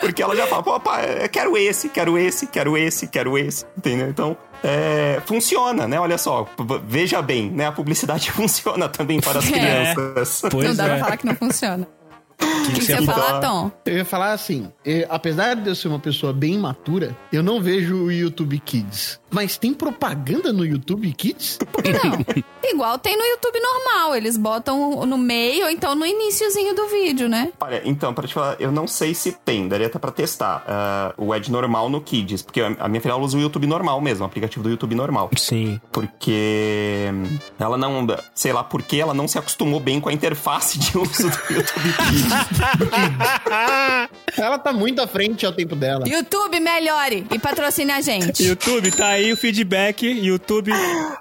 Porque 0.00 0.22
ela 0.22 0.34
já 0.36 0.46
fala, 0.46 0.62
pô, 0.62 0.80
pai, 0.80 1.24
eu 1.24 1.28
quero 1.28 1.56
esse, 1.56 1.88
quero 1.88 2.18
esse, 2.18 2.46
quero 2.46 2.76
esse, 2.76 3.06
quero 3.08 3.38
esse, 3.38 3.64
entendeu? 3.76 4.08
Então, 4.08 4.36
é, 4.62 5.20
funciona, 5.26 5.86
né? 5.88 5.98
Olha 5.98 6.18
só, 6.18 6.46
veja 6.86 7.22
bem, 7.22 7.50
né? 7.50 7.66
A 7.66 7.72
publicidade 7.72 8.30
funciona 8.32 8.88
também 8.88 9.20
para 9.20 9.38
as 9.38 9.48
É. 9.48 9.52
crianças. 9.52 10.42
Pois 10.50 10.68
não 10.68 10.74
dá 10.74 10.84
é. 10.84 10.88
pra 10.88 10.98
falar 10.98 11.16
que 11.16 11.26
não 11.26 11.34
funciona. 11.34 11.86
O 12.40 12.72
que, 12.72 12.72
que 12.80 12.84
você 12.84 12.92
ia 12.92 13.00
Então, 13.02 13.14
falar, 13.14 13.40
Tom? 13.40 13.70
Eu 13.86 13.96
ia 13.96 14.04
falar 14.04 14.32
assim, 14.32 14.70
eh, 14.84 15.06
apesar 15.10 15.54
de 15.56 15.68
eu 15.68 15.74
ser 15.74 15.88
uma 15.88 15.98
pessoa 15.98 16.32
bem 16.32 16.54
imatura, 16.54 17.16
eu 17.32 17.42
não 17.42 17.60
vejo 17.60 17.96
o 18.04 18.12
YouTube 18.12 18.58
Kids. 18.60 19.18
Mas 19.30 19.56
tem 19.56 19.72
propaganda 19.72 20.52
no 20.52 20.64
YouTube 20.64 21.12
Kids? 21.12 21.58
Não. 22.02 22.42
Igual 22.70 22.98
tem 22.98 23.16
no 23.16 23.24
YouTube 23.24 23.60
normal. 23.60 24.14
Eles 24.16 24.36
botam 24.36 25.06
no 25.06 25.16
meio 25.18 25.64
ou 25.64 25.70
então 25.70 25.94
no 25.94 26.04
iniciozinho 26.04 26.74
do 26.74 26.86
vídeo, 26.88 27.28
né? 27.28 27.52
Olha, 27.60 27.80
então, 27.84 28.12
pra 28.12 28.26
te 28.26 28.34
falar, 28.34 28.56
eu 28.58 28.70
não 28.72 28.86
sei 28.86 29.14
se 29.14 29.32
tem, 29.32 29.68
daria 29.68 29.86
até 29.86 29.98
pra 29.98 30.10
testar 30.10 30.64
ah, 30.66 31.14
o 31.16 31.34
Edge 31.34 31.50
normal 31.50 31.88
no 31.88 32.00
Kids, 32.00 32.42
porque 32.42 32.60
a 32.60 32.88
minha 32.88 33.00
filha 33.00 33.12
ela 33.12 33.20
usa 33.22 33.36
o 33.36 33.40
YouTube 33.40 33.66
normal 33.66 34.00
mesmo, 34.00 34.24
o 34.24 34.26
aplicativo 34.26 34.62
do 34.62 34.70
YouTube 34.70 34.94
normal. 34.94 35.30
Sim. 35.36 35.80
Porque 35.92 37.08
ela 37.58 37.76
não, 37.76 38.06
sei 38.34 38.52
lá 38.52 38.62
por 38.64 38.82
que 38.82 39.00
ela 39.00 39.14
não 39.14 39.26
se 39.28 39.38
acostumou 39.38 39.80
bem 39.80 40.00
com 40.00 40.08
a 40.08 40.12
interface 40.12 40.78
de 40.78 40.96
uso 40.98 41.28
do 41.30 41.54
YouTube 41.54 41.92
Kids. 42.08 42.29
Ela 44.36 44.58
tá 44.58 44.72
muito 44.72 45.00
à 45.02 45.06
frente 45.06 45.44
ao 45.44 45.52
tempo 45.52 45.76
dela. 45.76 46.08
YouTube, 46.08 46.58
melhore 46.60 47.26
e 47.30 47.38
patrocine 47.38 47.92
a 47.92 48.00
gente. 48.00 48.42
YouTube, 48.42 48.90
tá 48.90 49.08
aí 49.08 49.32
o 49.32 49.36
feedback. 49.36 50.06
YouTube, 50.06 50.72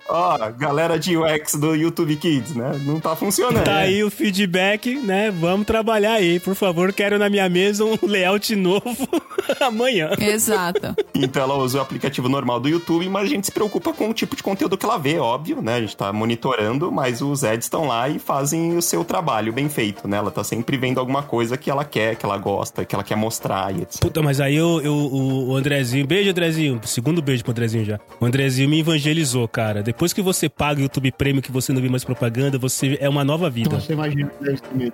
Ó, 0.07 0.38
galera 0.57 0.97
de 0.97 1.18
UX 1.18 1.55
do 1.55 1.76
YouTube 1.76 2.16
Kids, 2.16 2.55
né? 2.55 2.80
Não 2.84 2.99
tá 2.99 3.16
funcionando. 3.16 3.64
tá 3.64 3.78
aí 3.78 4.03
o 4.03 4.10
feedback, 4.12 4.95
né? 4.95 5.32
Vamos 5.32 5.66
trabalhar 5.66 6.14
aí. 6.14 6.39
Por 6.39 6.55
favor, 6.55 6.93
quero 6.93 7.18
na 7.18 7.30
minha 7.30 7.49
mesa 7.49 7.84
um 7.84 7.97
layout 8.03 8.55
novo 8.55 9.07
amanhã. 9.60 10.12
Exato. 10.20 10.95
Então 11.14 11.43
ela 11.43 11.55
usa 11.55 11.80
o 11.80 11.82
aplicativo 11.82 12.30
normal 12.30 12.60
do 12.60 12.70
YouTube, 12.70 13.07
mas 13.10 13.26
a 13.26 13.28
gente 13.28 13.45
se 13.45 13.51
preocupa 13.51 13.91
com 13.93 14.10
o 14.10 14.14
tipo 14.14 14.36
de 14.36 14.43
conteúdo 14.43 14.78
que 14.78 14.86
ela 14.86 14.97
vê, 14.97 15.18
óbvio, 15.18 15.62
né? 15.62 15.76
A 15.76 15.82
gente 15.82 15.97
tá 15.97 16.12
monitorando, 16.14 16.91
mas 16.91 17.22
os 17.22 17.43
ads 17.43 17.66
estão 17.66 17.88
lá 17.88 18.07
e 18.07 18.20
fazem 18.20 18.78
o 18.78 18.82
seu 18.82 19.03
trabalho 19.03 19.51
bem 19.51 19.68
feito, 19.70 20.07
né? 20.07 20.18
Ela 20.18 20.32
tá 20.32 20.43
sempre 20.43 20.78
vendo 20.78 20.99
alguma 21.00 21.24
coisa 21.24 21.58
que 21.58 21.70
ela 21.70 21.84
quer, 21.86 22.16
que 22.16 22.26
ela 22.26 22.38
gosta, 22.38 22.86
que 22.86 22.93
ela 22.95 23.04
quer 23.04 23.16
mostrar 23.16 23.74
e 23.76 23.82
etc. 23.82 24.00
Puta, 24.02 24.22
mas 24.22 24.39
aí 24.41 24.56
eu, 24.56 24.82
eu- 24.82 24.93
o, 25.50 25.56
Andrezinho, 25.56 26.06
beijo 26.06 26.30
Andrezinho, 26.30 26.80
segundo 26.84 27.22
beijo 27.22 27.43
pro 27.43 27.52
Andrezinho 27.52 27.86
já. 27.86 28.00
O 28.20 28.26
Andrezinho 28.26 28.70
me 28.70 28.80
evangelizou, 28.80 29.47
cara. 29.47 29.82
Depois 29.82 30.14
que 30.14 30.22
você 30.22 30.47
paga 30.50 30.80
o 30.80 30.84
YouTube 30.84 31.12
Premium, 31.12 31.41
que 31.41 31.52
você 31.52 31.72
não 31.74 31.82
vê 31.82 31.89
mais 31.89 32.04
propaganda, 32.04 32.58
você 32.58 32.97
é 33.02 33.10
uma 33.10 33.24
nova 33.24 33.50
vida. 33.50 33.80
Você 33.80 33.93
imagina 33.93 34.32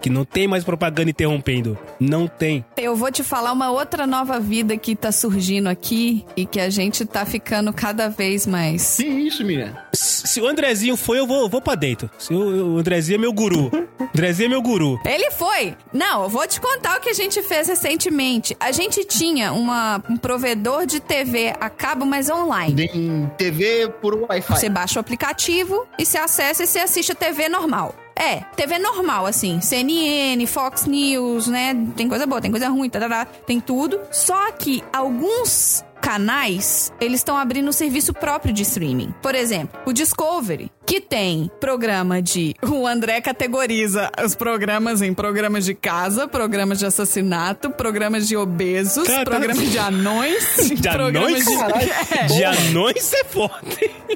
que 0.02 0.10
não 0.10 0.24
tem 0.26 0.48
mais 0.48 0.64
propaganda 0.64 1.10
interrompendo. 1.10 1.78
Não 2.00 2.28
tem. 2.28 2.64
Eu 2.78 2.96
vou 2.96 3.12
te 3.12 3.24
falar 3.24 3.52
uma 3.52 3.72
outra 3.72 4.06
nova 4.08 4.40
vida 4.40 4.76
que 4.78 4.96
tá 4.96 5.12
surgindo 5.12 5.68
aqui 5.68 6.26
e 6.36 6.46
que 6.46 6.60
a 6.60 6.70
gente 6.70 7.06
tá 7.06 7.26
ficando 7.26 7.72
cada 7.74 8.10
vez 8.10 8.46
mais. 8.48 8.98
Que 8.98 9.06
isso, 9.06 9.44
Miriam? 9.44 9.76
Se 9.94 10.40
o 10.42 10.48
Andrezinho 10.48 10.96
foi, 10.98 11.20
eu 11.20 11.28
vou, 11.28 11.42
eu 11.44 11.50
vou 11.50 11.62
pra 11.62 11.76
dentro. 11.76 12.10
Se 12.18 12.34
o, 12.34 12.76
o 12.76 12.78
Andrezinho 12.78 13.16
é 13.16 13.20
meu 13.20 13.34
guru. 13.34 13.72
O 14.00 14.04
Andrezinho 14.14 14.48
é 14.48 14.50
meu 14.50 14.62
guru. 14.62 15.00
Ele 15.06 15.32
foi! 15.32 15.76
Não, 15.96 16.24
eu 16.24 16.30
vou 16.30 16.46
te 16.46 16.60
contar 16.60 16.98
o 16.98 17.00
que 17.00 17.08
a 17.08 17.14
gente 17.14 17.42
fez 17.42 17.70
recentemente. 17.70 18.56
A 18.60 18.72
gente 18.74 19.06
tinha 19.06 19.54
uma, 19.54 20.04
um 20.10 20.18
provedor 20.18 20.86
de 20.86 21.00
TV 21.00 21.56
a 21.58 21.70
cabo, 21.70 22.06
mas 22.06 22.30
online. 22.30 22.90
Em 22.94 23.32
TV 23.38 23.88
por 24.02 24.14
Wi-Fi. 24.14 24.54
Você 24.54 24.68
baixa 24.68 25.00
o 25.00 25.02
aplicativo 25.02 25.88
e 25.98 26.06
você 26.06 26.18
acessa 26.18 26.64
e 26.64 26.68
você 26.68 26.80
assiste 26.80 27.14
a 27.14 27.16
TV 27.16 27.48
normal. 27.48 27.96
É, 28.14 28.42
TV 28.58 28.78
normal, 28.78 29.26
assim. 29.26 29.62
CNN, 29.62 30.46
Fox 30.48 30.86
News, 30.86 31.48
né? 31.48 31.74
Tem 31.96 32.10
coisa 32.10 32.26
boa, 32.26 32.42
tem 32.42 32.52
coisa 32.52 32.68
ruim, 32.68 32.90
tarará, 32.90 33.26
tem 33.26 33.62
tudo. 33.62 34.00
Só 34.12 34.52
que 34.52 34.84
alguns 34.92 35.84
canais, 36.06 36.94
eles 37.02 37.22
estão 37.22 37.36
abrindo 37.36 37.68
um 37.68 37.72
serviço 37.72 38.14
próprio 38.14 38.54
de 38.54 38.62
streaming. 38.62 39.12
Por 39.24 39.34
exemplo, 39.34 39.80
o 39.88 39.92
Discovery, 39.92 40.72
que 40.86 41.02
tem 41.02 41.50
programa 41.60 42.22
de... 42.22 42.54
O 42.76 42.86
André 42.86 43.20
categoriza 43.22 44.12
os 44.24 44.36
programas 44.36 45.02
em 45.02 45.14
programas 45.14 45.66
de 45.66 45.74
casa, 45.74 46.28
programas 46.28 46.78
de 46.78 46.86
assassinato, 46.86 47.72
programas 47.72 48.28
de 48.28 48.38
obesos, 48.38 49.08
Cara, 49.08 49.24
tá- 49.26 49.32
programas 49.32 49.72
de 49.72 49.80
anões, 49.80 50.70
De 50.80 50.90
programas 50.90 51.48
anões? 51.48 51.80
de... 51.80 51.96
É. 52.16 52.26
De 52.28 52.44
anões 52.44 53.14
é 53.14 53.24
foda. 53.24 53.56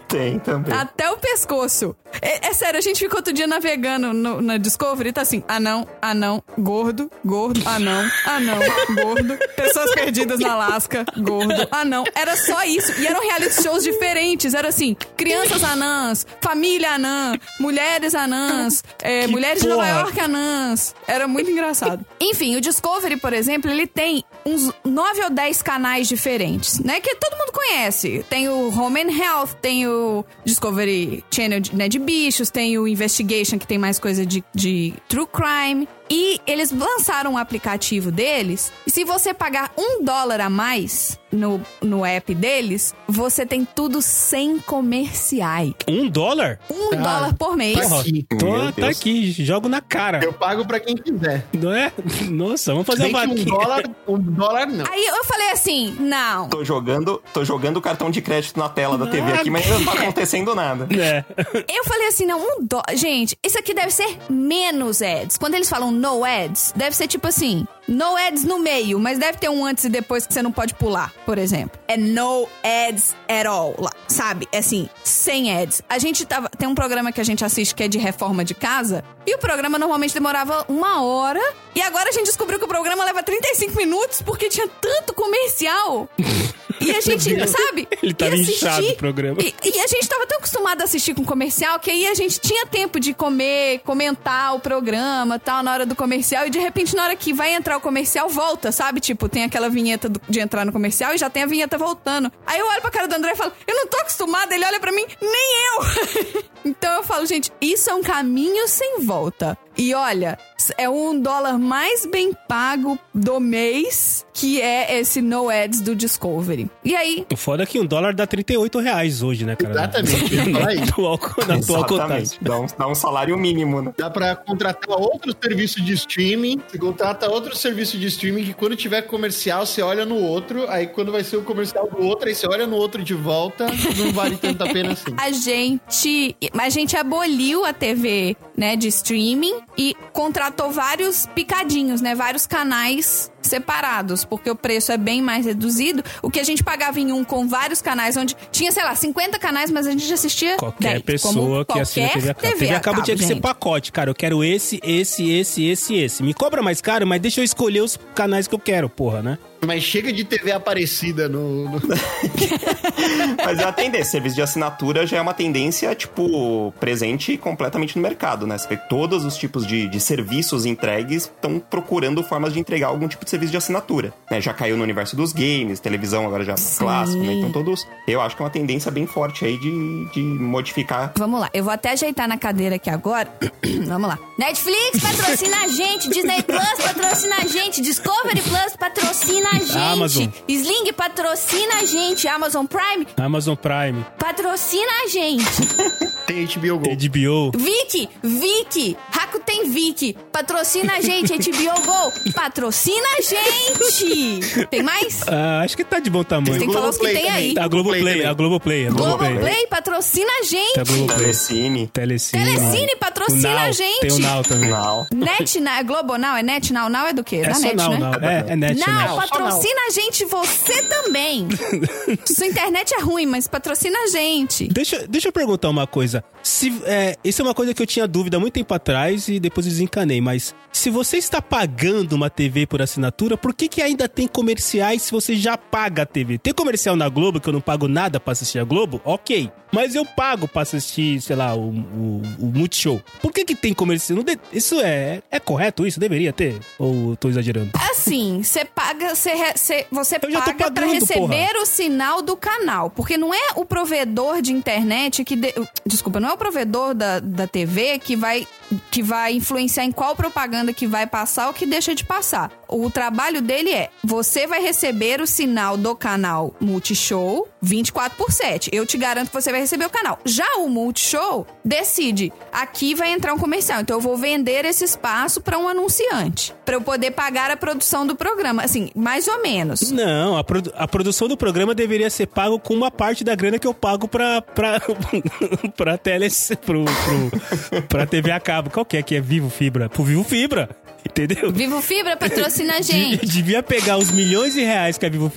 Tem 0.07 0.37
também. 0.39 0.73
Até 0.73 1.09
o 1.09 1.17
pescoço. 1.17 1.95
É, 2.21 2.47
é 2.47 2.53
sério, 2.53 2.77
a 2.77 2.81
gente 2.81 2.99
ficou 2.99 3.17
outro 3.17 3.33
dia 3.33 3.47
navegando 3.47 4.13
no, 4.13 4.41
na 4.41 4.57
Discovery 4.57 5.09
e 5.09 5.13
tá 5.13 5.21
assim: 5.21 5.43
anão, 5.47 5.87
anão, 6.01 6.43
gordo, 6.57 7.09
gordo, 7.23 7.61
anão, 7.67 8.03
anão, 8.25 8.59
gordo, 8.95 9.37
pessoas 9.55 9.91
perdidas 9.93 10.39
na 10.39 10.53
Alasca, 10.53 11.05
gordo, 11.17 11.67
anão. 11.81 12.03
Era 12.13 12.35
só 12.35 12.63
isso. 12.63 12.91
E 12.99 13.07
eram 13.07 13.21
reality 13.21 13.61
shows 13.61 13.83
diferentes. 13.83 14.53
Era 14.53 14.69
assim: 14.69 14.95
crianças 15.15 15.63
anãs, 15.63 16.25
família 16.41 16.91
anã, 16.91 17.33
mulheres 17.59 18.15
anãs, 18.15 18.83
é, 19.01 19.27
mulheres 19.27 19.61
de 19.61 19.67
Nova 19.67 19.83
porra. 19.83 19.99
York 19.99 20.19
anãs. 20.19 20.95
Era 21.07 21.27
muito 21.27 21.49
engraçado. 21.49 22.05
Enfim, 22.19 22.55
o 22.55 22.61
Discovery, 22.61 23.17
por 23.17 23.33
exemplo, 23.33 23.69
ele 23.69 23.87
tem 23.87 24.23
uns 24.45 24.71
9 24.83 25.23
ou 25.23 25.29
10 25.29 25.61
canais 25.61 26.07
diferentes, 26.07 26.79
né? 26.79 26.99
Que 26.99 27.15
todo 27.15 27.37
mundo 27.37 27.51
conhece. 27.51 28.25
Tem 28.29 28.49
o 28.49 28.69
Home 28.69 29.01
and 29.01 29.11
Health, 29.11 29.55
tem 29.61 29.87
o 29.87 30.25
Discovery 30.45 31.23
Channel 31.31 31.59
de, 31.59 31.75
né, 31.75 31.87
de 31.87 31.99
bichos, 31.99 32.49
tem 32.49 32.77
o 32.77 32.87
Investigation, 32.87 33.57
que 33.57 33.67
tem 33.67 33.77
mais 33.77 33.99
coisa 33.99 34.25
de, 34.25 34.43
de 34.53 34.93
true 35.07 35.27
crime. 35.27 35.87
E 36.09 36.39
eles 36.47 36.71
lançaram 36.71 37.33
um 37.33 37.37
aplicativo 37.37 38.11
deles. 38.11 38.71
E 38.85 38.91
se 38.91 39.03
você 39.03 39.33
pagar 39.33 39.71
um 39.77 40.03
dólar 40.03 40.41
a 40.41 40.49
mais 40.49 41.19
no, 41.31 41.61
no 41.81 42.03
app 42.05 42.33
deles, 42.33 42.95
você 43.07 43.45
tem 43.45 43.63
tudo 43.63 44.01
sem 44.01 44.57
comerciais. 44.59 45.73
Um 45.87 46.09
dólar? 46.09 46.59
Um 46.69 46.89
Ah, 46.93 46.95
dólar 46.95 47.33
por 47.35 47.55
mês. 47.55 47.77
tá 47.87 47.99
aqui. 47.99 48.25
Tô, 48.39 48.71
tá 48.81 48.89
aqui, 48.89 49.31
jogo 49.31 49.69
na 49.69 49.81
cara. 49.81 50.23
Eu 50.23 50.33
pago 50.33 50.65
pra 50.65 50.79
quem 50.79 50.95
quiser. 50.95 51.45
Não 51.53 51.71
é? 51.73 51.91
Nossa, 52.29 52.71
vamos 52.71 52.87
fazer 52.87 53.03
Bem 53.03 53.13
uma 53.13 53.23
um 53.23 53.35
dólar, 53.35 53.83
um 54.07 54.17
dólar 54.19 54.67
não. 54.67 54.85
Aí 54.91 55.05
eu 55.05 55.23
falei 55.23 55.51
assim: 55.51 55.95
não. 55.99 56.49
Tô 56.49 56.63
jogando, 56.63 57.21
tô 57.33 57.45
jogando 57.45 57.77
o 57.77 57.81
cartão 57.81 58.09
de 58.09 58.21
crédito 58.21 58.57
na 58.57 58.67
tela 58.69 58.97
da 58.97 59.05
TV 59.07 59.31
aqui, 59.33 59.49
mas 59.49 59.67
não 59.69 59.85
tá 59.85 59.93
acontecendo 59.93 60.55
nada. 60.55 60.87
É. 60.99 61.23
Eu 61.67 61.83
falei 61.83 62.07
assim, 62.07 62.25
não, 62.25 62.39
um 62.39 62.65
dó. 62.65 62.81
Gente, 62.95 63.37
isso 63.45 63.57
aqui 63.57 63.73
deve 63.73 63.91
ser 63.91 64.17
menos 64.29 65.01
ads. 65.01 65.37
Quando 65.37 65.53
eles 65.53 65.69
falam 65.69 65.91
no 65.99 66.23
ads, 66.23 66.71
deve 66.75 66.95
ser 66.95 67.07
tipo 67.07 67.27
assim, 67.27 67.67
no 67.85 68.15
ads 68.15 68.45
no 68.45 68.57
meio, 68.57 68.97
mas 68.99 69.19
deve 69.19 69.37
ter 69.37 69.49
um 69.49 69.65
antes 69.65 69.83
e 69.83 69.89
depois 69.89 70.25
que 70.25 70.33
você 70.33 70.41
não 70.41 70.51
pode 70.51 70.73
pular, 70.73 71.13
por 71.25 71.37
exemplo. 71.37 71.77
É 71.89 71.97
no 71.97 72.47
ads 72.63 73.15
at 73.27 73.45
all, 73.45 73.75
sabe? 74.07 74.47
É 74.51 74.59
assim, 74.59 74.87
sem 75.03 75.51
ads. 75.51 75.81
A 75.89 75.99
gente 75.99 76.25
tava. 76.25 76.47
Tem 76.49 76.67
um 76.67 76.75
programa 76.75 77.11
que 77.11 77.19
a 77.19 77.23
gente 77.23 77.43
assiste 77.43 77.75
que 77.75 77.83
é 77.83 77.87
de 77.89 77.97
reforma 77.97 78.45
de 78.45 78.53
casa, 78.53 79.03
e 79.27 79.35
o 79.35 79.37
programa 79.37 79.77
normalmente 79.77 80.13
demorava 80.13 80.65
uma 80.69 81.03
hora, 81.03 81.41
e 81.75 81.81
agora 81.81 82.07
a 82.09 82.13
gente 82.13 82.27
descobriu 82.27 82.59
que 82.59 82.65
o 82.65 82.67
programa 82.67 83.03
leva 83.03 83.21
35 83.21 83.75
minutos 83.75 84.21
porque 84.21 84.47
tinha 84.47 84.67
tanto 84.67 85.13
comercial. 85.13 86.07
E 86.81 86.91
a 86.91 87.01
gente, 87.01 87.47
sabe? 87.47 87.87
Ele 88.01 88.13
tava 88.13 88.35
ia 88.35 88.41
inchado 88.41 88.75
assistir- 88.77 88.93
o 88.93 88.97
programa. 88.97 89.37
e, 89.41 89.53
e 89.63 89.79
a 89.79 89.87
gente 89.87 90.07
tava 90.07 90.25
tão 90.25 90.37
acostumado 90.37 90.81
a 90.81 90.83
assistir 90.85 91.13
com 91.13 91.23
comercial 91.25 91.79
que 91.79 91.91
aí 91.91 92.07
a 92.07 92.13
gente 92.13 92.39
tinha 92.39 92.65
tempo 92.65 92.99
de 92.99 93.13
comer, 93.13 93.79
comentar 93.79 94.55
o 94.55 94.59
programa 94.59 95.37
tal, 95.39 95.61
na 95.63 95.71
hora 95.73 95.85
do 95.85 95.95
comercial. 95.95 96.47
E 96.47 96.49
de 96.49 96.59
repente, 96.59 96.95
na 96.95 97.03
hora 97.03 97.15
que 97.15 97.33
vai 97.33 97.53
entrar 97.53 97.77
o 97.77 97.81
comercial, 97.81 98.29
volta, 98.29 98.71
sabe? 98.71 98.99
Tipo, 98.99 99.27
tem 99.27 99.43
aquela 99.43 99.69
vinheta 99.69 100.07
do- 100.09 100.21
de 100.29 100.39
entrar 100.39 100.65
no 100.65 100.71
comercial 100.71 101.13
e 101.13 101.17
já 101.17 101.29
tem 101.29 101.43
a 101.43 101.45
vinheta 101.47 101.77
voltando. 101.77 102.31
Aí 102.45 102.59
eu 102.59 102.67
olho 102.67 102.81
pra 102.81 102.91
cara 102.91 103.07
do 103.07 103.15
André 103.15 103.31
e 103.33 103.35
falo, 103.35 103.51
eu 103.67 103.75
não 103.75 103.87
tô 103.87 103.97
acostumada. 103.97 104.53
Ele 104.55 104.65
olha 104.65 104.79
pra 104.79 104.91
mim, 104.91 105.05
nem 105.21 105.51
eu. 105.67 106.43
então 106.65 106.97
eu 106.97 107.03
falo, 107.03 107.25
gente, 107.25 107.51
isso 107.61 107.89
é 107.89 107.93
um 107.93 108.03
caminho 108.03 108.67
sem 108.67 109.01
volta. 109.01 109.57
E 109.77 109.93
olha, 109.93 110.37
é 110.77 110.89
um 110.89 111.17
dólar 111.21 111.57
mais 111.57 112.05
bem 112.05 112.33
pago 112.49 112.99
do 113.15 113.39
mês, 113.39 114.25
que 114.33 114.61
é 114.61 114.99
esse 114.99 115.21
no 115.21 115.49
ads 115.49 115.79
do 115.79 115.95
Discovery. 115.95 116.69
E 116.83 116.93
aí, 116.97 117.25
O 117.31 117.37
foda 117.37 117.63
é 117.63 117.65
que 117.65 117.79
um 117.79 117.85
dólar 117.85 118.13
dá 118.13 118.27
38 118.27 118.77
reais 118.79 119.23
hoje, 119.23 119.45
né, 119.45 119.55
cara? 119.55 119.71
Exatamente. 119.71 120.35
Na 120.51 120.83
atual, 120.83 121.17
na 121.47 121.55
atual. 121.55 121.85
Exatamente. 121.85 122.37
Dá 122.41 122.59
um, 122.59 122.65
dá 122.77 122.87
um 122.87 122.95
salário 122.95 123.37
mínimo, 123.37 123.81
né? 123.81 123.93
Dá 123.97 124.09
pra 124.09 124.35
contratar 124.35 124.99
outro 124.99 125.33
serviço 125.41 125.81
de 125.81 125.93
streaming. 125.93 126.61
Você 126.67 126.77
contrata 126.77 127.29
outro 127.29 127.55
serviço 127.55 127.97
de 127.97 128.07
streaming 128.07 128.43
que 128.43 128.53
quando 128.53 128.75
tiver 128.75 129.03
comercial, 129.03 129.65
você 129.65 129.81
olha 129.81 130.05
no 130.05 130.15
outro. 130.15 130.69
Aí 130.69 130.87
quando 130.87 131.09
vai 131.09 131.23
ser 131.23 131.37
o 131.37 131.41
comercial 131.41 131.89
do 131.89 132.03
outro, 132.03 132.27
aí 132.27 132.35
você 132.35 132.45
olha 132.47 132.67
no 132.67 132.75
outro 132.75 133.01
de 133.01 133.13
volta. 133.13 133.65
Não 133.97 134.11
vale 134.11 134.35
tanto 134.35 134.61
a 134.61 134.67
pena 134.67 134.91
assim. 134.91 135.15
a 135.15 135.31
gente, 135.31 136.35
a 136.53 136.69
gente 136.69 136.95
aboliu 136.97 137.65
a 137.65 137.73
TV, 137.73 138.35
né, 138.55 138.75
de 138.75 138.87
streaming 138.87 139.59
e 139.77 139.95
contratou 140.13 140.71
vários 140.71 141.25
picadinhos, 141.27 142.01
né, 142.01 142.15
vários 142.15 142.45
canais 142.45 143.31
separados, 143.41 144.23
porque 144.25 144.49
o 144.49 144.55
preço 144.55 144.91
é 144.91 144.97
bem 144.97 145.21
mais 145.21 145.45
reduzido. 145.45 146.03
O 146.21 146.29
que 146.29 146.39
a 146.39 146.43
gente 146.43 146.63
pagava 146.63 146.99
em 146.99 147.11
um 147.11 147.23
com 147.23 147.47
vários 147.47 147.81
canais, 147.81 148.15
onde 148.17 148.35
tinha, 148.51 148.71
sei 148.71 148.83
lá, 148.83 148.95
50 148.95 149.37
canais, 149.39 149.71
mas 149.71 149.87
a 149.87 149.91
gente 149.91 150.11
assistia 150.11 150.55
Qualquer 150.57 150.93
10, 150.93 151.01
pessoa 151.03 151.65
como 151.65 151.65
que 151.65 151.79
assina 151.79 152.09
qualquer 152.09 152.21
TV 152.21 152.29
a 152.29 152.33
cabo. 152.33 152.41
TV 152.41 152.57
TV 152.65 152.75
a 152.75 152.79
cabo 152.79 153.01
tinha 153.03 153.17
que 153.17 153.23
ser 153.23 153.39
pacote, 153.39 153.91
cara. 153.91 154.09
Eu 154.09 154.15
quero 154.15 154.43
esse, 154.43 154.79
esse, 154.83 155.29
esse, 155.31 155.65
esse, 155.67 155.95
esse. 155.95 156.23
Me 156.23 156.33
cobra 156.33 156.61
mais 156.61 156.81
caro, 156.81 157.05
mas 157.07 157.21
deixa 157.21 157.39
eu 157.41 157.45
escolher 157.45 157.81
os 157.81 157.97
canais 158.15 158.47
que 158.47 158.55
eu 158.55 158.59
quero, 158.59 158.89
porra, 158.89 159.21
né? 159.21 159.37
Mas 159.65 159.83
chega 159.83 160.11
de 160.13 160.23
TV 160.23 160.53
Aparecida 160.53 161.27
no. 161.27 161.65
no- 161.69 161.81
Mas 163.45 163.59
é 163.59 163.63
a 163.63 163.71
tendência. 163.71 164.05
Serviço 164.11 164.35
de 164.35 164.41
assinatura 164.41 165.05
já 165.05 165.17
é 165.17 165.21
uma 165.21 165.33
tendência, 165.33 165.93
tipo, 165.95 166.73
presente 166.79 167.37
completamente 167.37 167.95
no 167.95 168.01
mercado, 168.01 168.47
né? 168.47 168.57
Você 168.57 168.67
vê 168.69 168.77
que 168.77 168.87
todos 168.89 169.25
os 169.25 169.35
tipos 169.37 169.65
de, 169.67 169.87
de 169.87 169.99
serviços 169.99 170.65
entregues 170.65 171.23
estão 171.23 171.59
procurando 171.59 172.23
formas 172.23 172.53
de 172.53 172.59
entregar 172.59 172.87
algum 172.87 173.07
tipo 173.07 173.23
de 173.25 173.29
serviço 173.29 173.38
de 173.47 173.57
assinatura. 173.57 174.13
né? 174.29 174.41
Já 174.41 174.53
caiu 174.53 174.75
no 174.77 174.83
universo 174.83 175.15
dos 175.15 175.33
games, 175.33 175.79
televisão 175.79 176.25
agora 176.25 176.43
já 176.43 176.53
é 176.53 176.77
clássico, 176.77 177.23
né? 177.23 177.33
Então 177.33 177.51
todos. 177.51 177.87
Eu 178.07 178.21
acho 178.21 178.35
que 178.35 178.41
é 178.41 178.45
uma 178.45 178.51
tendência 178.51 178.91
bem 178.91 179.05
forte 179.05 179.45
aí 179.45 179.57
de, 179.57 180.05
de 180.11 180.21
modificar. 180.21 181.13
Vamos 181.17 181.39
lá, 181.39 181.49
eu 181.53 181.63
vou 181.63 181.73
até 181.73 181.91
ajeitar 181.91 182.27
na 182.27 182.37
cadeira 182.37 182.75
aqui 182.75 182.89
agora. 182.89 183.31
Vamos 183.85 184.07
lá. 184.09 184.17
Netflix 184.37 184.99
patrocina 185.01 185.57
a 185.63 185.67
gente, 185.67 186.09
Disney 186.09 186.41
Plus 186.43 186.85
patrocina 186.85 187.35
a 187.37 187.47
gente, 187.47 187.81
Discovery 187.81 188.41
Plus 188.41 188.75
patrocina 188.77 189.49
a 189.49 189.59
gente, 189.59 189.77
Amazon. 189.77 190.27
Sling 190.47 190.93
patrocina 190.93 191.75
a 191.81 191.85
gente, 191.85 192.27
Amazon 192.27 192.65
Prime 192.65 193.05
Amazon 193.17 193.55
Prime, 193.55 194.05
patrocina 194.17 194.91
a 195.05 195.07
gente. 195.07 195.45
Tem 196.25 196.45
HBO 196.45 196.77
Go. 196.79 196.89
HBO. 196.95 197.51
Vicky, 197.57 198.09
Vicky, 198.23 198.95
Rakuten 199.11 199.69
Vicky, 199.69 200.15
patrocina 200.31 200.93
a 200.93 201.01
gente, 201.01 201.33
HBO 201.33 201.81
Go, 201.85 202.31
patrocina 202.33 203.07
a 203.17 203.18
gente. 203.21 204.67
Tem 204.69 204.83
mais? 204.83 205.27
Ah, 205.27 205.61
acho 205.63 205.75
que 205.75 205.83
tá 205.83 205.99
de 205.99 206.09
bom 206.09 206.23
tamanho. 206.23 206.57
Tem 206.57 206.67
que 206.67 206.73
falar 206.73 206.89
os 206.89 206.97
que 206.97 207.03
Globoplay 207.03 207.23
tem 207.23 207.31
aí. 207.31 207.55
A 207.57 207.67
Globoplay, 207.67 208.13
também. 208.13 208.25
a 208.27 208.33
Globoplay, 208.33 208.87
a 208.87 208.91
Globoplay. 208.91 209.29
Globoplay 209.33 209.67
patrocina 209.67 210.29
a 210.31 210.39
Tá 210.39 210.43
gente. 210.45 210.83
Globoplay. 210.93 211.17
Telecine. 211.19 211.87
Telecine. 211.87 212.43
Telecine 212.43 212.95
patrocina 212.99 213.49
Now, 213.49 213.59
a 213.59 213.71
gente. 213.71 213.99
Tem 213.99 214.11
o 214.11 214.19
Now 214.19 214.43
também. 214.43 214.69
Não. 214.69 215.07
Net, 215.13 215.59
na, 215.59 215.81
Globonal, 215.83 216.37
é 216.37 216.43
Net 216.43 216.71
Now? 216.73 216.89
Now 216.89 217.07
é 217.07 217.13
do 217.13 217.23
quê? 217.23 217.37
É 217.37 217.47
da 217.49 217.53
só 217.55 217.61
Net, 217.61 217.75
Now, 217.75 217.91
né? 217.91 217.97
Now. 217.99 218.13
É, 218.29 218.45
é 218.47 218.55
Net, 218.55 218.79
Não, 218.79 219.17
Net. 219.17 219.29
patrocina 219.29 219.81
a 219.87 219.91
gente, 219.91 220.25
você 220.25 220.81
também. 220.83 221.47
Sua 222.25 222.45
internet 222.47 222.93
é 222.93 223.01
ruim, 223.01 223.25
mas 223.25 223.47
patrocina 223.47 223.97
a 223.99 224.07
gente. 224.07 224.67
Deixa, 224.67 225.05
deixa 225.07 225.27
eu 225.27 225.31
perguntar 225.31 225.69
uma 225.69 225.85
coisa. 225.87 226.23
Se, 226.41 226.73
é, 226.85 227.17
isso 227.23 227.41
é 227.41 227.45
uma 227.45 227.53
coisa 227.53 227.73
que 227.73 227.81
eu 227.81 227.87
tinha 227.87 228.07
dúvida 228.07 228.37
há 228.37 228.39
muito 228.39 228.53
tempo 228.53 228.73
atrás 228.73 229.27
e 229.27 229.39
depois 229.39 229.65
desencanei, 229.65 230.21
mas 230.21 230.55
se 230.71 230.89
você 230.89 231.17
está 231.17 231.41
pagando 231.41 232.13
uma 232.13 232.29
TV 232.29 232.65
por 232.65 232.81
assinatura, 232.81 233.08
por 233.37 233.53
que, 233.53 233.67
que 233.67 233.81
ainda 233.81 234.07
tem 234.07 234.27
comerciais 234.27 235.01
se 235.03 235.11
você 235.11 235.35
já 235.35 235.57
paga 235.57 236.03
a 236.03 236.05
TV? 236.05 236.37
Tem 236.37 236.53
comercial 236.53 236.95
na 236.95 237.07
Globo 237.09 237.39
que 237.39 237.47
eu 237.49 237.53
não 237.53 237.61
pago 237.61 237.87
nada 237.87 238.19
pra 238.19 238.31
assistir 238.33 238.59
a 238.59 238.63
Globo? 238.63 239.01
Ok. 239.03 239.51
Mas 239.71 239.93
eu 239.93 240.03
pago 240.03 240.47
pra 240.47 240.63
assistir, 240.63 241.21
sei 241.21 241.35
lá, 241.35 241.53
o, 241.53 241.69
o, 241.69 242.21
o 242.39 242.45
Multishow. 242.47 242.99
Por 243.21 243.31
que, 243.31 243.45
que 243.45 243.53
tem 243.55 243.71
comercial? 243.71 244.17
Isso 244.51 244.79
é, 244.81 245.21
é 245.29 245.39
correto? 245.39 245.85
Isso 245.85 245.99
deveria 245.99 246.33
ter? 246.33 246.59
Ou 246.79 247.11
eu 247.11 247.15
tô 247.15 247.29
exagerando? 247.29 247.69
Assim, 247.91 248.41
você 248.41 248.65
paga, 248.65 249.13
você, 249.13 249.29
re- 249.35 249.53
você- 249.91 250.19
paga 250.19 250.55
pra 250.55 250.87
pagando, 250.87 250.91
receber 250.93 251.55
o 251.61 251.65
sinal 251.67 252.23
do 252.23 252.35
canal. 252.35 252.89
Porque 252.89 253.15
não 253.15 253.31
é 253.31 253.51
o 253.55 253.63
provedor 253.63 254.41
de 254.41 254.51
internet 254.51 255.23
que. 255.23 255.35
de- 255.35 255.53
desculpa, 255.85 256.19
não 256.19 256.29
é 256.29 256.33
o 256.33 256.37
provedor 256.37 256.95
da, 256.95 257.19
da 257.19 257.45
TV 257.45 257.99
que 257.99 258.15
vai, 258.15 258.47
que 258.89 259.03
vai 259.03 259.33
influenciar 259.33 259.83
em 259.85 259.91
qual 259.91 260.15
propaganda 260.15 260.73
que 260.73 260.87
vai 260.87 261.05
passar 261.05 261.45
ou 261.45 261.53
que 261.53 261.67
deixa 261.67 261.93
de 261.93 262.03
passar. 262.03 262.51
O 262.67 262.89
trabalho 262.99 263.41
dele 263.41 263.71
é: 263.71 263.89
você 264.03 264.45
vai 264.45 264.61
receber 264.61 265.21
o 265.21 265.25
sinal 265.27 265.77
do 265.77 265.95
canal 265.95 266.53
Multishow 266.59 267.47
24 267.61 268.17
por 268.17 268.29
7. 268.31 268.69
Eu 268.73 268.85
te 268.85 268.97
garanto 268.97 269.27
que 269.29 269.33
você 269.33 269.51
vai 269.51 269.61
receber 269.61 269.85
o 269.85 269.89
canal. 269.89 270.19
Já 270.25 270.57
o 270.57 270.67
Multishow 270.67 271.47
decide: 271.63 272.33
aqui 272.51 272.93
vai 272.93 273.11
entrar 273.13 273.33
um 273.33 273.37
comercial. 273.37 273.79
Então 273.79 273.95
eu 273.97 274.01
vou 274.01 274.17
vender 274.17 274.65
esse 274.65 274.83
espaço 274.83 275.39
para 275.39 275.57
um 275.57 275.69
anunciante. 275.69 276.53
Pra 276.65 276.75
eu 276.75 276.81
poder 276.81 277.11
pagar 277.11 277.49
a 277.51 277.55
produção 277.57 278.05
do 278.05 278.15
programa. 278.17 278.63
Assim, 278.63 278.89
mais 278.93 279.27
ou 279.29 279.41
menos. 279.41 279.91
Não, 279.91 280.37
a, 280.37 280.43
produ- 280.43 280.73
a 280.75 280.87
produção 280.87 281.27
do 281.29 281.37
programa 281.37 281.73
deveria 281.73 282.09
ser 282.09 282.27
pago 282.27 282.59
com 282.59 282.73
uma 282.73 282.91
parte 282.91 283.23
da 283.23 283.33
grana 283.33 283.57
que 283.57 283.65
eu 283.67 283.73
pago 283.73 284.07
pra, 284.09 284.41
pra, 284.41 284.81
pra, 285.77 285.97
tele, 285.97 286.27
pro, 286.65 286.83
pro, 286.83 287.81
pra 287.83 288.05
TV 288.05 288.29
a 288.31 288.39
cabo. 288.41 288.69
Qual 288.69 288.85
que 288.85 288.97
é 288.97 289.01
que 289.01 289.15
é 289.15 289.21
Vivo 289.21 289.49
Fibra? 289.49 289.87
Pro 289.89 290.03
Vivo 290.03 290.23
Fibra, 290.23 290.69
entendeu? 291.07 291.51
Vivo 291.51 291.81
Fibra 291.81 292.17
patrocina 292.17 292.75
a 292.77 292.81
gente. 292.91 293.25
Devia 293.25 293.63
pegar 293.63 293.97
os 293.97 294.11
milhões 294.11 294.53
de 294.53 294.61
reais 294.61 294.97
que 294.97 295.05
a 295.05 295.09
Vivo 295.09 295.29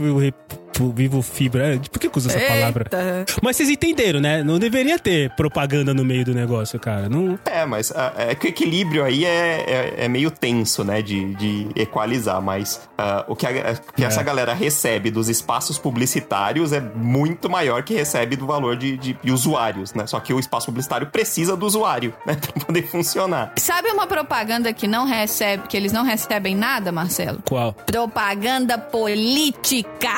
Vivo 0.95 1.23
Fibra... 1.23 1.81
Por 1.91 1.99
que 2.01 2.09
que 2.09 2.19
usa 2.19 2.31
essa 2.31 2.47
palavra? 2.55 2.85
Eita. 2.85 3.25
Mas 3.43 3.57
vocês 3.57 3.69
entenderam, 3.69 4.21
né? 4.21 4.43
Não 4.43 4.59
deveria 4.59 4.99
ter 4.99 5.31
propaganda 5.37 5.93
no 5.95 6.05
meio 6.05 6.25
do 6.25 6.35
negócio, 6.35 6.79
cara. 6.81 7.09
Não... 7.09 7.39
É, 7.45 7.65
mas 7.67 7.93
ah, 7.95 8.13
é 8.17 8.35
que 8.35 8.47
o 8.47 8.49
equilíbrio 8.49 9.05
aí 9.05 9.25
é, 9.25 9.65
é, 9.67 9.95
é 10.05 10.09
meio 10.09 10.31
tenso, 10.31 10.83
né? 10.85 11.03
De, 11.03 11.35
de 11.35 11.69
equalizar, 11.77 12.41
mas 12.41 12.81
ah, 12.97 13.25
o 13.29 13.37
que, 13.37 13.47
a- 13.47 13.75
que 13.95 14.03
É. 14.05 14.07
essa 14.07 14.23
galera 14.23 14.55
recebe 14.55 15.11
dos 15.11 15.29
espaços 15.29 15.79
publicitários 15.79 16.73
é 16.73 16.81
muito 16.81 17.49
maior 17.51 17.83
que 17.83 17.95
recebe 17.95 18.37
do 18.37 18.47
valor 18.47 18.77
de, 18.77 18.97
de, 18.97 19.13
de 19.23 19.33
usuários, 19.33 19.93
né? 19.95 20.07
Só 20.07 20.19
que 20.21 20.33
o 20.33 20.39
espaço 20.41 20.67
publicitário 20.67 21.07
precisa 21.09 21.57
do 21.57 21.67
usuário, 21.67 22.15
né? 22.27 22.35
Pra 22.37 22.65
poder 22.65 22.83
funcionar. 22.87 23.53
Sabe 23.57 23.89
uma 23.91 24.07
propaganda 24.07 24.73
que 24.73 24.87
não 24.87 25.07
recebe, 25.07 25.67
que 25.69 25.77
eles 25.77 25.93
não 25.93 26.05
recebem 26.05 26.55
nada, 26.57 26.91
Marcelo? 26.93 27.41
Qual? 27.45 27.73
Propaganda 27.73 28.79
política. 28.79 30.11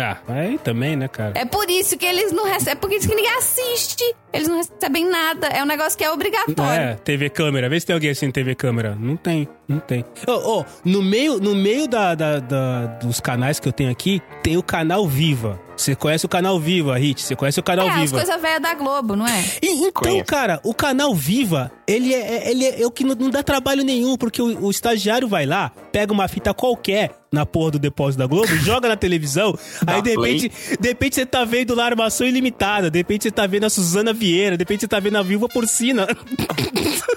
Ah, 0.00 0.18
aí 0.28 0.58
também, 0.58 0.96
né, 0.96 1.08
cara? 1.08 1.32
É 1.34 1.44
por 1.44 1.68
isso 1.70 1.96
que 1.96 2.06
eles 2.06 2.32
não 2.32 2.44
recebem. 2.44 2.72
É 2.72 2.76
por 2.76 2.92
isso 2.92 3.08
que 3.08 3.14
ninguém 3.14 3.32
assiste. 3.36 4.04
Eles 4.34 4.48
não 4.48 4.56
recebem 4.56 5.08
nada. 5.08 5.46
É 5.48 5.62
um 5.62 5.66
negócio 5.66 5.96
que 5.96 6.04
é 6.04 6.10
obrigatório. 6.10 6.82
É, 6.82 6.94
TV 6.94 7.30
câmera. 7.30 7.68
Vê 7.68 7.78
se 7.80 7.86
tem 7.86 7.94
alguém 7.94 8.10
assim 8.10 8.30
TV 8.30 8.54
câmera. 8.54 8.96
Não 8.98 9.16
tem, 9.16 9.48
não 9.68 9.78
tem. 9.78 10.04
Ô, 10.26 10.60
ô, 10.60 10.64
no 10.84 11.02
meio, 11.02 11.38
no 11.38 11.54
meio 11.54 11.86
da, 11.88 12.14
da- 12.14 12.40
da- 12.40 12.86
dos 13.00 13.20
canais 13.20 13.60
que 13.60 13.68
eu 13.68 13.72
tenho 13.72 13.90
aqui, 13.90 14.20
tem 14.42 14.56
o 14.56 14.62
canal 14.62 15.06
Viva. 15.06 15.60
Você 15.76 15.96
conhece 15.96 16.24
o 16.24 16.28
canal 16.28 16.58
Viva, 16.60 16.96
Hit? 16.96 17.20
Você 17.20 17.34
conhece 17.34 17.58
o 17.58 17.62
canal 17.62 17.86
É, 17.86 17.90
as 17.90 18.00
Viva? 18.02 18.18
coisas 18.18 18.40
velhas 18.40 18.62
da 18.62 18.74
Globo, 18.74 19.16
não 19.16 19.26
é? 19.26 19.44
E- 19.60 19.72
então, 19.88 19.92
Conheço. 19.92 20.24
cara, 20.26 20.60
o 20.62 20.72
canal 20.72 21.12
Viva, 21.14 21.70
ele 21.86 22.14
é, 22.14 22.48
ele 22.50 22.64
é, 22.64 22.82
é 22.82 22.86
o 22.86 22.90
que 22.92 23.02
não, 23.02 23.14
não 23.16 23.28
dá 23.30 23.42
trabalho 23.42 23.82
nenhum, 23.82 24.16
porque 24.16 24.40
o, 24.40 24.66
o 24.66 24.70
estagiário 24.70 25.26
vai 25.26 25.46
lá, 25.46 25.72
pega 25.90 26.12
uma 26.12 26.28
fita 26.28 26.54
qualquer 26.54 27.10
na 27.32 27.44
porra 27.44 27.72
do 27.72 27.78
depósito 27.80 28.20
da 28.20 28.26
Globo, 28.28 28.46
joga 28.62 28.88
na 28.88 28.96
televisão, 28.96 29.58
aí 29.84 30.00
de 30.00 30.10
repente, 30.10 30.52
de 30.78 30.88
repente 30.88 31.16
você 31.16 31.26
tá 31.26 31.44
vendo 31.44 31.74
lá 31.74 31.86
Armação 31.86 32.24
Ilimitada, 32.24 32.88
de 32.88 32.98
repente 33.00 33.24
você 33.24 33.30
tá 33.32 33.44
vendo 33.44 33.64
a 33.64 33.70
Suzana 33.70 34.12
Vieira, 34.24 34.56
de 34.56 34.62
repente 34.62 34.80
você 34.80 34.88
tá 34.88 34.98
vendo 34.98 35.18
a 35.18 35.22
Viúva 35.22 35.48
Porcina. 35.48 36.06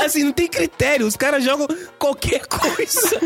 assim, 0.00 0.24
não 0.24 0.32
tem 0.32 0.48
critério, 0.48 1.06
os 1.06 1.16
caras 1.16 1.44
jogam 1.44 1.66
qualquer 1.98 2.46
coisa. 2.46 3.20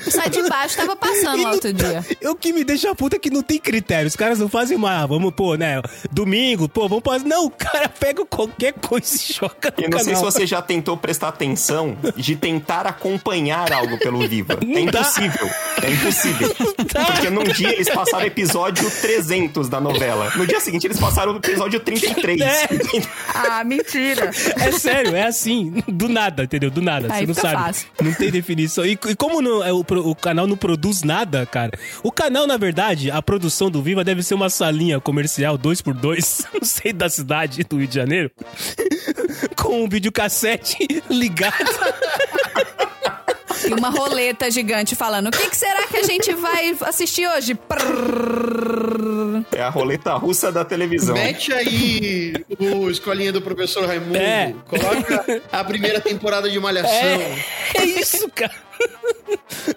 Sai 0.10 0.30
de 0.30 0.42
baixo, 0.48 0.76
tava 0.76 0.96
passando 0.96 1.42
lá 1.42 1.52
outro 1.52 1.72
dia. 1.72 2.04
O 2.30 2.34
que 2.34 2.52
me 2.52 2.64
deixa 2.64 2.94
puta 2.94 3.16
é 3.16 3.18
que 3.18 3.30
não 3.30 3.42
tem 3.42 3.58
critério. 3.58 4.06
Os 4.06 4.16
caras 4.16 4.38
não 4.38 4.48
fazem 4.48 4.76
uma, 4.76 5.02
ah, 5.02 5.06
vamos 5.06 5.32
pô, 5.32 5.54
né? 5.54 5.80
Domingo, 6.10 6.68
pô, 6.68 6.88
vamos 6.88 7.04
fazer. 7.04 7.26
Não, 7.26 7.46
o 7.46 7.50
cara 7.50 7.88
pega 7.88 8.24
qualquer 8.24 8.72
coisa 8.74 9.14
e 9.14 9.32
joga 9.32 9.72
no 9.76 9.84
Eu 9.84 9.90
não 9.90 9.98
sei 9.98 10.14
se 10.14 10.20
canal. 10.20 10.32
você 10.32 10.46
já 10.46 10.62
tentou 10.62 10.96
prestar 10.96 11.28
atenção 11.28 11.96
de 12.16 12.36
tentar 12.36 12.86
acompanhar 12.86 13.72
algo 13.72 13.98
pelo 13.98 14.20
Viva. 14.28 14.54
É 14.54 14.56
dá. 14.66 14.80
impossível. 14.80 15.50
É 15.82 15.90
impossível. 15.90 16.54
Porque 17.06 17.30
num 17.30 17.44
dia 17.44 17.72
eles 17.72 17.88
passaram 17.88 18.26
episódio 18.26 18.90
300 19.00 19.68
da 19.68 19.80
novela. 19.80 20.32
No 20.36 20.46
dia 20.46 20.60
seguinte 20.60 20.86
eles 20.86 20.98
passaram 20.98 21.34
o 21.34 21.36
episódio 21.36 21.80
33. 21.80 22.40
É. 22.40 22.68
Ah, 23.34 23.64
mentira. 23.64 24.30
É 24.58 24.69
sério, 24.72 25.14
é 25.16 25.26
assim, 25.26 25.82
do 25.88 26.08
nada, 26.08 26.44
entendeu? 26.44 26.70
Do 26.70 26.80
nada, 26.82 27.08
Aí 27.12 27.20
você 27.20 27.26
não 27.26 27.34
sabe. 27.34 27.54
fácil. 27.62 27.88
Não 28.02 28.12
tem 28.14 28.30
definição. 28.30 28.84
E, 28.84 28.92
e 28.92 29.16
como 29.16 29.40
não- 29.42 29.62
é, 29.64 29.72
o, 29.72 29.80
o 29.80 30.14
canal 30.14 30.46
não 30.46 30.56
produz 30.56 31.02
nada, 31.02 31.44
cara. 31.46 31.78
O 32.02 32.10
canal, 32.12 32.46
na 32.46 32.56
verdade, 32.56 33.10
a 33.10 33.20
produção 33.22 33.70
do 33.70 33.82
Viva 33.82 34.04
deve 34.04 34.22
ser 34.22 34.34
uma 34.34 34.50
salinha 34.50 35.00
comercial 35.00 35.58
2x2, 35.58 36.46
não 36.54 36.62
sei, 36.64 36.92
da 36.92 37.08
cidade 37.08 37.64
do 37.64 37.78
Rio 37.78 37.86
de 37.88 37.94
Janeiro, 37.94 38.30
com 39.56 39.84
um 39.84 39.88
videocassete 39.88 40.76
ligado. 41.10 41.54
E 43.70 43.74
uma 43.74 43.88
roleta 43.88 44.50
gigante 44.50 44.96
falando: 44.96 45.28
o 45.28 45.30
que, 45.30 45.48
que 45.48 45.56
será 45.56 45.86
que 45.86 45.96
a 45.98 46.02
gente 46.02 46.34
vai 46.34 46.76
assistir 46.82 47.28
hoje? 47.28 47.56
É 49.52 49.62
a 49.62 49.68
roleta 49.68 50.12
russa 50.14 50.50
da 50.50 50.64
televisão. 50.64 51.14
Mete 51.14 51.52
aí 51.52 52.34
o 52.58 52.90
Escolinha 52.90 53.32
do 53.32 53.40
Professor 53.40 53.86
Raimundo. 53.86 54.16
É. 54.16 54.54
Coloca 54.66 55.42
a 55.52 55.64
primeira 55.64 56.00
temporada 56.00 56.50
de 56.50 56.58
Malhação. 56.58 56.92
É, 56.92 57.42
é 57.74 57.84
isso, 57.84 58.28
cara. 58.30 58.69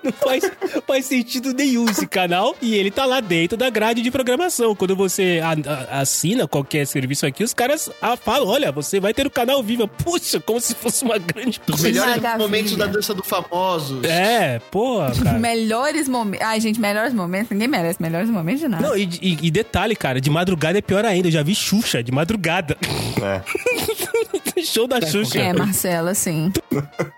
Não 0.04 0.12
faz, 0.12 0.44
faz 0.88 1.06
sentido 1.06 1.54
nenhum 1.54 1.86
esse 1.90 2.08
canal. 2.08 2.56
E 2.62 2.76
ele 2.76 2.90
tá 2.92 3.06
lá 3.06 3.20
dentro 3.20 3.58
da 3.58 3.70
grade 3.70 4.02
de 4.02 4.10
programação. 4.12 4.76
Quando 4.76 4.96
você 4.96 5.42
a- 5.44 5.52
a- 5.96 6.02
assina 6.02 6.48
qualquer 6.48 6.86
serviço 6.88 7.26
aqui, 7.26 7.44
os 7.44 7.54
caras 7.54 7.90
ah, 8.02 8.16
falam: 8.18 8.48
olha, 8.48 8.72
você 8.72 9.00
vai 9.00 9.14
ter 9.14 9.26
o 9.28 9.30
canal 9.30 9.62
vivo. 9.64 9.88
Puxa, 9.88 10.40
como 10.40 10.60
se 10.60 10.74
fosse 10.76 11.04
uma 11.04 11.18
grande 11.18 11.60
Os 11.70 11.82
coisa. 11.82 12.06
melhores 12.06 12.38
momentos 12.38 12.76
da 12.76 12.86
dança 12.88 13.14
do 13.14 13.24
famosos. 13.24 14.04
É, 14.06 14.60
porra, 14.72 15.12
cara. 15.24 15.40
Melhores 15.40 16.08
momentos. 16.08 16.46
Ai, 16.48 16.60
gente, 16.60 16.80
melhores 16.80 17.14
momentos. 17.14 17.52
Ninguém 17.52 17.68
merece 17.68 18.02
melhores 18.02 18.30
momentos 18.30 18.62
de 18.62 18.68
nada. 18.68 18.88
Não, 18.88 18.98
e, 18.98 19.04
e- 19.22 19.38
e 19.44 19.52
detalhe, 19.52 19.96
cara, 19.96 20.20
de 20.22 20.30
madrugada 20.30 20.78
é 20.78 20.82
pior 20.82 21.06
ainda. 21.06 21.28
Eu 21.28 21.32
já 21.32 21.44
vi 21.44 21.54
Xuxa 21.56 22.02
de 22.04 22.12
madrugada. 22.12 22.78
É. 23.22 23.42
Show 24.64 24.88
da 24.88 25.02
Xuxa. 25.02 25.40
É, 25.40 25.52
Marcela, 25.52 26.14
sim. 26.14 26.52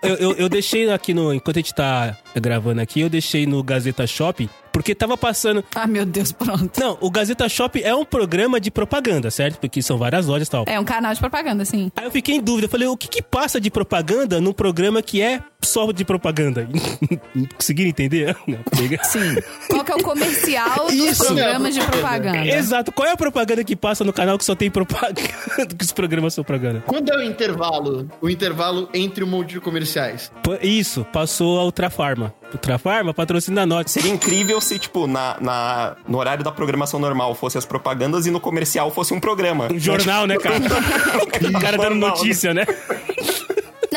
Eu, 0.02 0.14
eu, 0.16 0.32
eu 0.32 0.48
deixei 0.48 0.90
aqui 0.90 1.14
no. 1.14 1.32
Enquanto 1.32 1.56
a 1.58 1.60
gente 1.60 1.74
tá 1.76 2.16
gravando 2.34 2.80
aqui, 2.80 3.02
eu 3.02 3.10
deixei 3.10 3.46
no 3.46 3.62
Gazeta 3.62 4.06
Shop, 4.06 4.48
porque 4.76 4.94
tava 4.94 5.16
passando. 5.16 5.64
Ah, 5.74 5.86
meu 5.86 6.04
Deus, 6.04 6.32
pronto. 6.32 6.78
Não, 6.78 6.98
o 7.00 7.10
Gazeta 7.10 7.48
Shop 7.48 7.82
é 7.82 7.94
um 7.94 8.04
programa 8.04 8.60
de 8.60 8.70
propaganda, 8.70 9.30
certo? 9.30 9.58
Porque 9.58 9.80
são 9.80 9.96
várias 9.96 10.26
lojas 10.26 10.48
e 10.48 10.50
tal. 10.50 10.64
É 10.68 10.78
um 10.78 10.84
canal 10.84 11.14
de 11.14 11.18
propaganda, 11.18 11.64
sim. 11.64 11.90
Aí 11.96 12.04
eu 12.04 12.10
fiquei 12.10 12.34
em 12.34 12.42
dúvida, 12.42 12.66
eu 12.66 12.68
falei, 12.68 12.86
o 12.86 12.94
que 12.94 13.08
que 13.08 13.22
passa 13.22 13.58
de 13.58 13.70
propaganda 13.70 14.38
num 14.38 14.52
programa 14.52 15.00
que 15.00 15.22
é 15.22 15.40
só 15.62 15.90
de 15.90 16.04
propaganda? 16.04 16.68
Conseguiram 17.56 17.88
entender? 17.88 18.36
Não, 18.46 18.58
pega. 18.64 19.02
Sim. 19.04 19.36
Qual 19.70 19.82
que 19.82 19.92
é 19.92 19.94
o 19.94 20.02
comercial 20.02 20.88
dos 20.88 20.92
Isso, 20.92 21.24
programas 21.24 21.74
de 21.74 21.80
propaganda? 21.80 22.46
Exato, 22.46 22.92
qual 22.92 23.08
é 23.08 23.12
a 23.12 23.16
propaganda 23.16 23.64
que 23.64 23.74
passa 23.74 24.04
no 24.04 24.12
canal 24.12 24.36
que 24.36 24.44
só 24.44 24.54
tem 24.54 24.70
propaganda? 24.70 25.22
que 25.74 25.84
os 25.84 25.92
programas 25.92 26.34
são 26.34 26.44
propaganda? 26.44 26.84
Quando 26.86 27.10
é 27.10 27.16
o 27.16 27.22
intervalo? 27.22 28.10
O 28.20 28.28
intervalo 28.28 28.90
entre 28.92 29.24
um 29.24 29.26
monte 29.26 29.54
de 29.54 29.60
comerciais. 29.60 30.30
Isso, 30.60 31.02
passou 31.06 31.58
a 31.58 31.64
Ultrafarma. 31.64 32.34
Ultrafarma 32.52 33.12
patrocina 33.12 33.66
nós. 33.66 33.90
Seria 33.90 34.10
incrível 34.10 34.60
se, 34.60 34.78
tipo, 34.78 35.06
na, 35.06 35.36
na- 35.40 35.96
no 36.08 36.18
horário 36.18 36.44
da 36.44 36.52
programação 36.52 36.98
normal 37.00 37.34
fosse 37.34 37.58
as 37.58 37.64
propagandas 37.66 38.26
e 38.26 38.30
no 38.30 38.40
comercial 38.40 38.90
fosse 38.90 39.12
um 39.12 39.20
programa. 39.20 39.68
Um 39.72 39.78
jornal, 39.78 40.26
né, 40.26 40.36
cara? 40.36 40.56
o 41.48 41.60
cara 41.60 41.76
dando 41.76 41.96
né? 41.96 42.08
notícia, 42.08 42.54
né? 42.54 42.64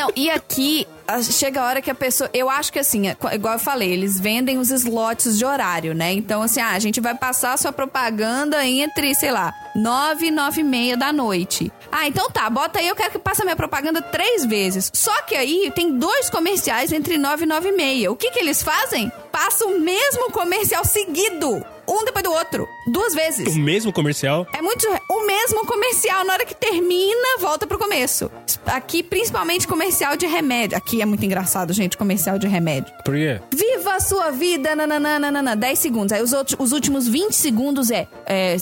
Não, 0.00 0.10
e 0.16 0.30
aqui 0.30 0.86
chega 1.30 1.60
a 1.60 1.66
hora 1.66 1.82
que 1.82 1.90
a 1.90 1.94
pessoa. 1.94 2.30
Eu 2.32 2.48
acho 2.48 2.72
que 2.72 2.78
assim, 2.78 3.08
é 3.08 3.16
igual 3.34 3.54
eu 3.54 3.58
falei, 3.58 3.92
eles 3.92 4.18
vendem 4.18 4.56
os 4.56 4.70
slots 4.70 5.36
de 5.36 5.44
horário, 5.44 5.94
né? 5.94 6.10
Então, 6.10 6.40
assim, 6.40 6.58
ah, 6.58 6.70
a 6.70 6.78
gente 6.78 7.02
vai 7.02 7.14
passar 7.14 7.58
sua 7.58 7.70
propaganda 7.70 8.64
entre, 8.64 9.14
sei 9.14 9.30
lá, 9.30 9.52
9 9.76 10.26
e 10.26 10.30
9 10.30 10.60
e 10.62 10.64
meia 10.64 10.96
da 10.96 11.12
noite. 11.12 11.70
Ah, 11.92 12.08
então 12.08 12.30
tá, 12.30 12.48
bota 12.48 12.78
aí, 12.78 12.88
eu 12.88 12.96
quero 12.96 13.10
que 13.10 13.18
passe 13.18 13.42
a 13.42 13.44
minha 13.44 13.56
propaganda 13.56 14.00
três 14.00 14.46
vezes. 14.46 14.90
Só 14.94 15.20
que 15.22 15.34
aí 15.34 15.70
tem 15.74 15.98
dois 15.98 16.30
comerciais 16.30 16.92
entre 16.92 17.18
9 17.18 17.44
e 17.44 17.46
9 17.46 17.68
e 17.68 17.72
meia. 17.72 18.10
O 18.10 18.16
que 18.16 18.30
que 18.30 18.38
eles 18.38 18.62
fazem? 18.62 19.12
Passa 19.30 19.66
o 19.66 19.78
mesmo 19.78 20.30
comercial 20.30 20.82
seguido. 20.82 21.62
Um 21.90 22.04
depois 22.04 22.22
do 22.22 22.30
outro. 22.32 22.68
Duas 22.86 23.14
vezes. 23.14 23.46
O 23.54 23.58
mesmo 23.58 23.92
comercial. 23.92 24.46
É 24.54 24.62
muito 24.62 24.86
o 25.10 25.26
mesmo 25.26 25.66
comercial. 25.66 26.24
Na 26.24 26.34
hora 26.34 26.46
que 26.46 26.54
termina, 26.54 27.38
volta 27.40 27.66
pro 27.66 27.78
começo. 27.78 28.30
Aqui, 28.66 29.02
principalmente 29.02 29.66
comercial 29.66 30.16
de 30.16 30.26
remédio. 30.26 30.76
Aqui 30.76 31.02
é 31.02 31.06
muito 31.06 31.24
engraçado, 31.24 31.72
gente, 31.72 31.96
comercial 31.96 32.38
de 32.38 32.46
remédio. 32.46 32.92
Por 33.04 33.14
quê? 33.14 33.40
Viva 33.52 33.94
a 33.94 34.00
sua 34.00 34.30
vida, 34.30 34.74
nananana, 34.76 35.56
10 35.56 35.78
segundos. 35.78 36.12
Aí 36.12 36.22
os, 36.22 36.32
outros, 36.32 36.56
os 36.60 36.72
últimos 36.72 37.08
20 37.08 37.32
segundos 37.32 37.90
é, 37.90 38.06
é, 38.26 38.56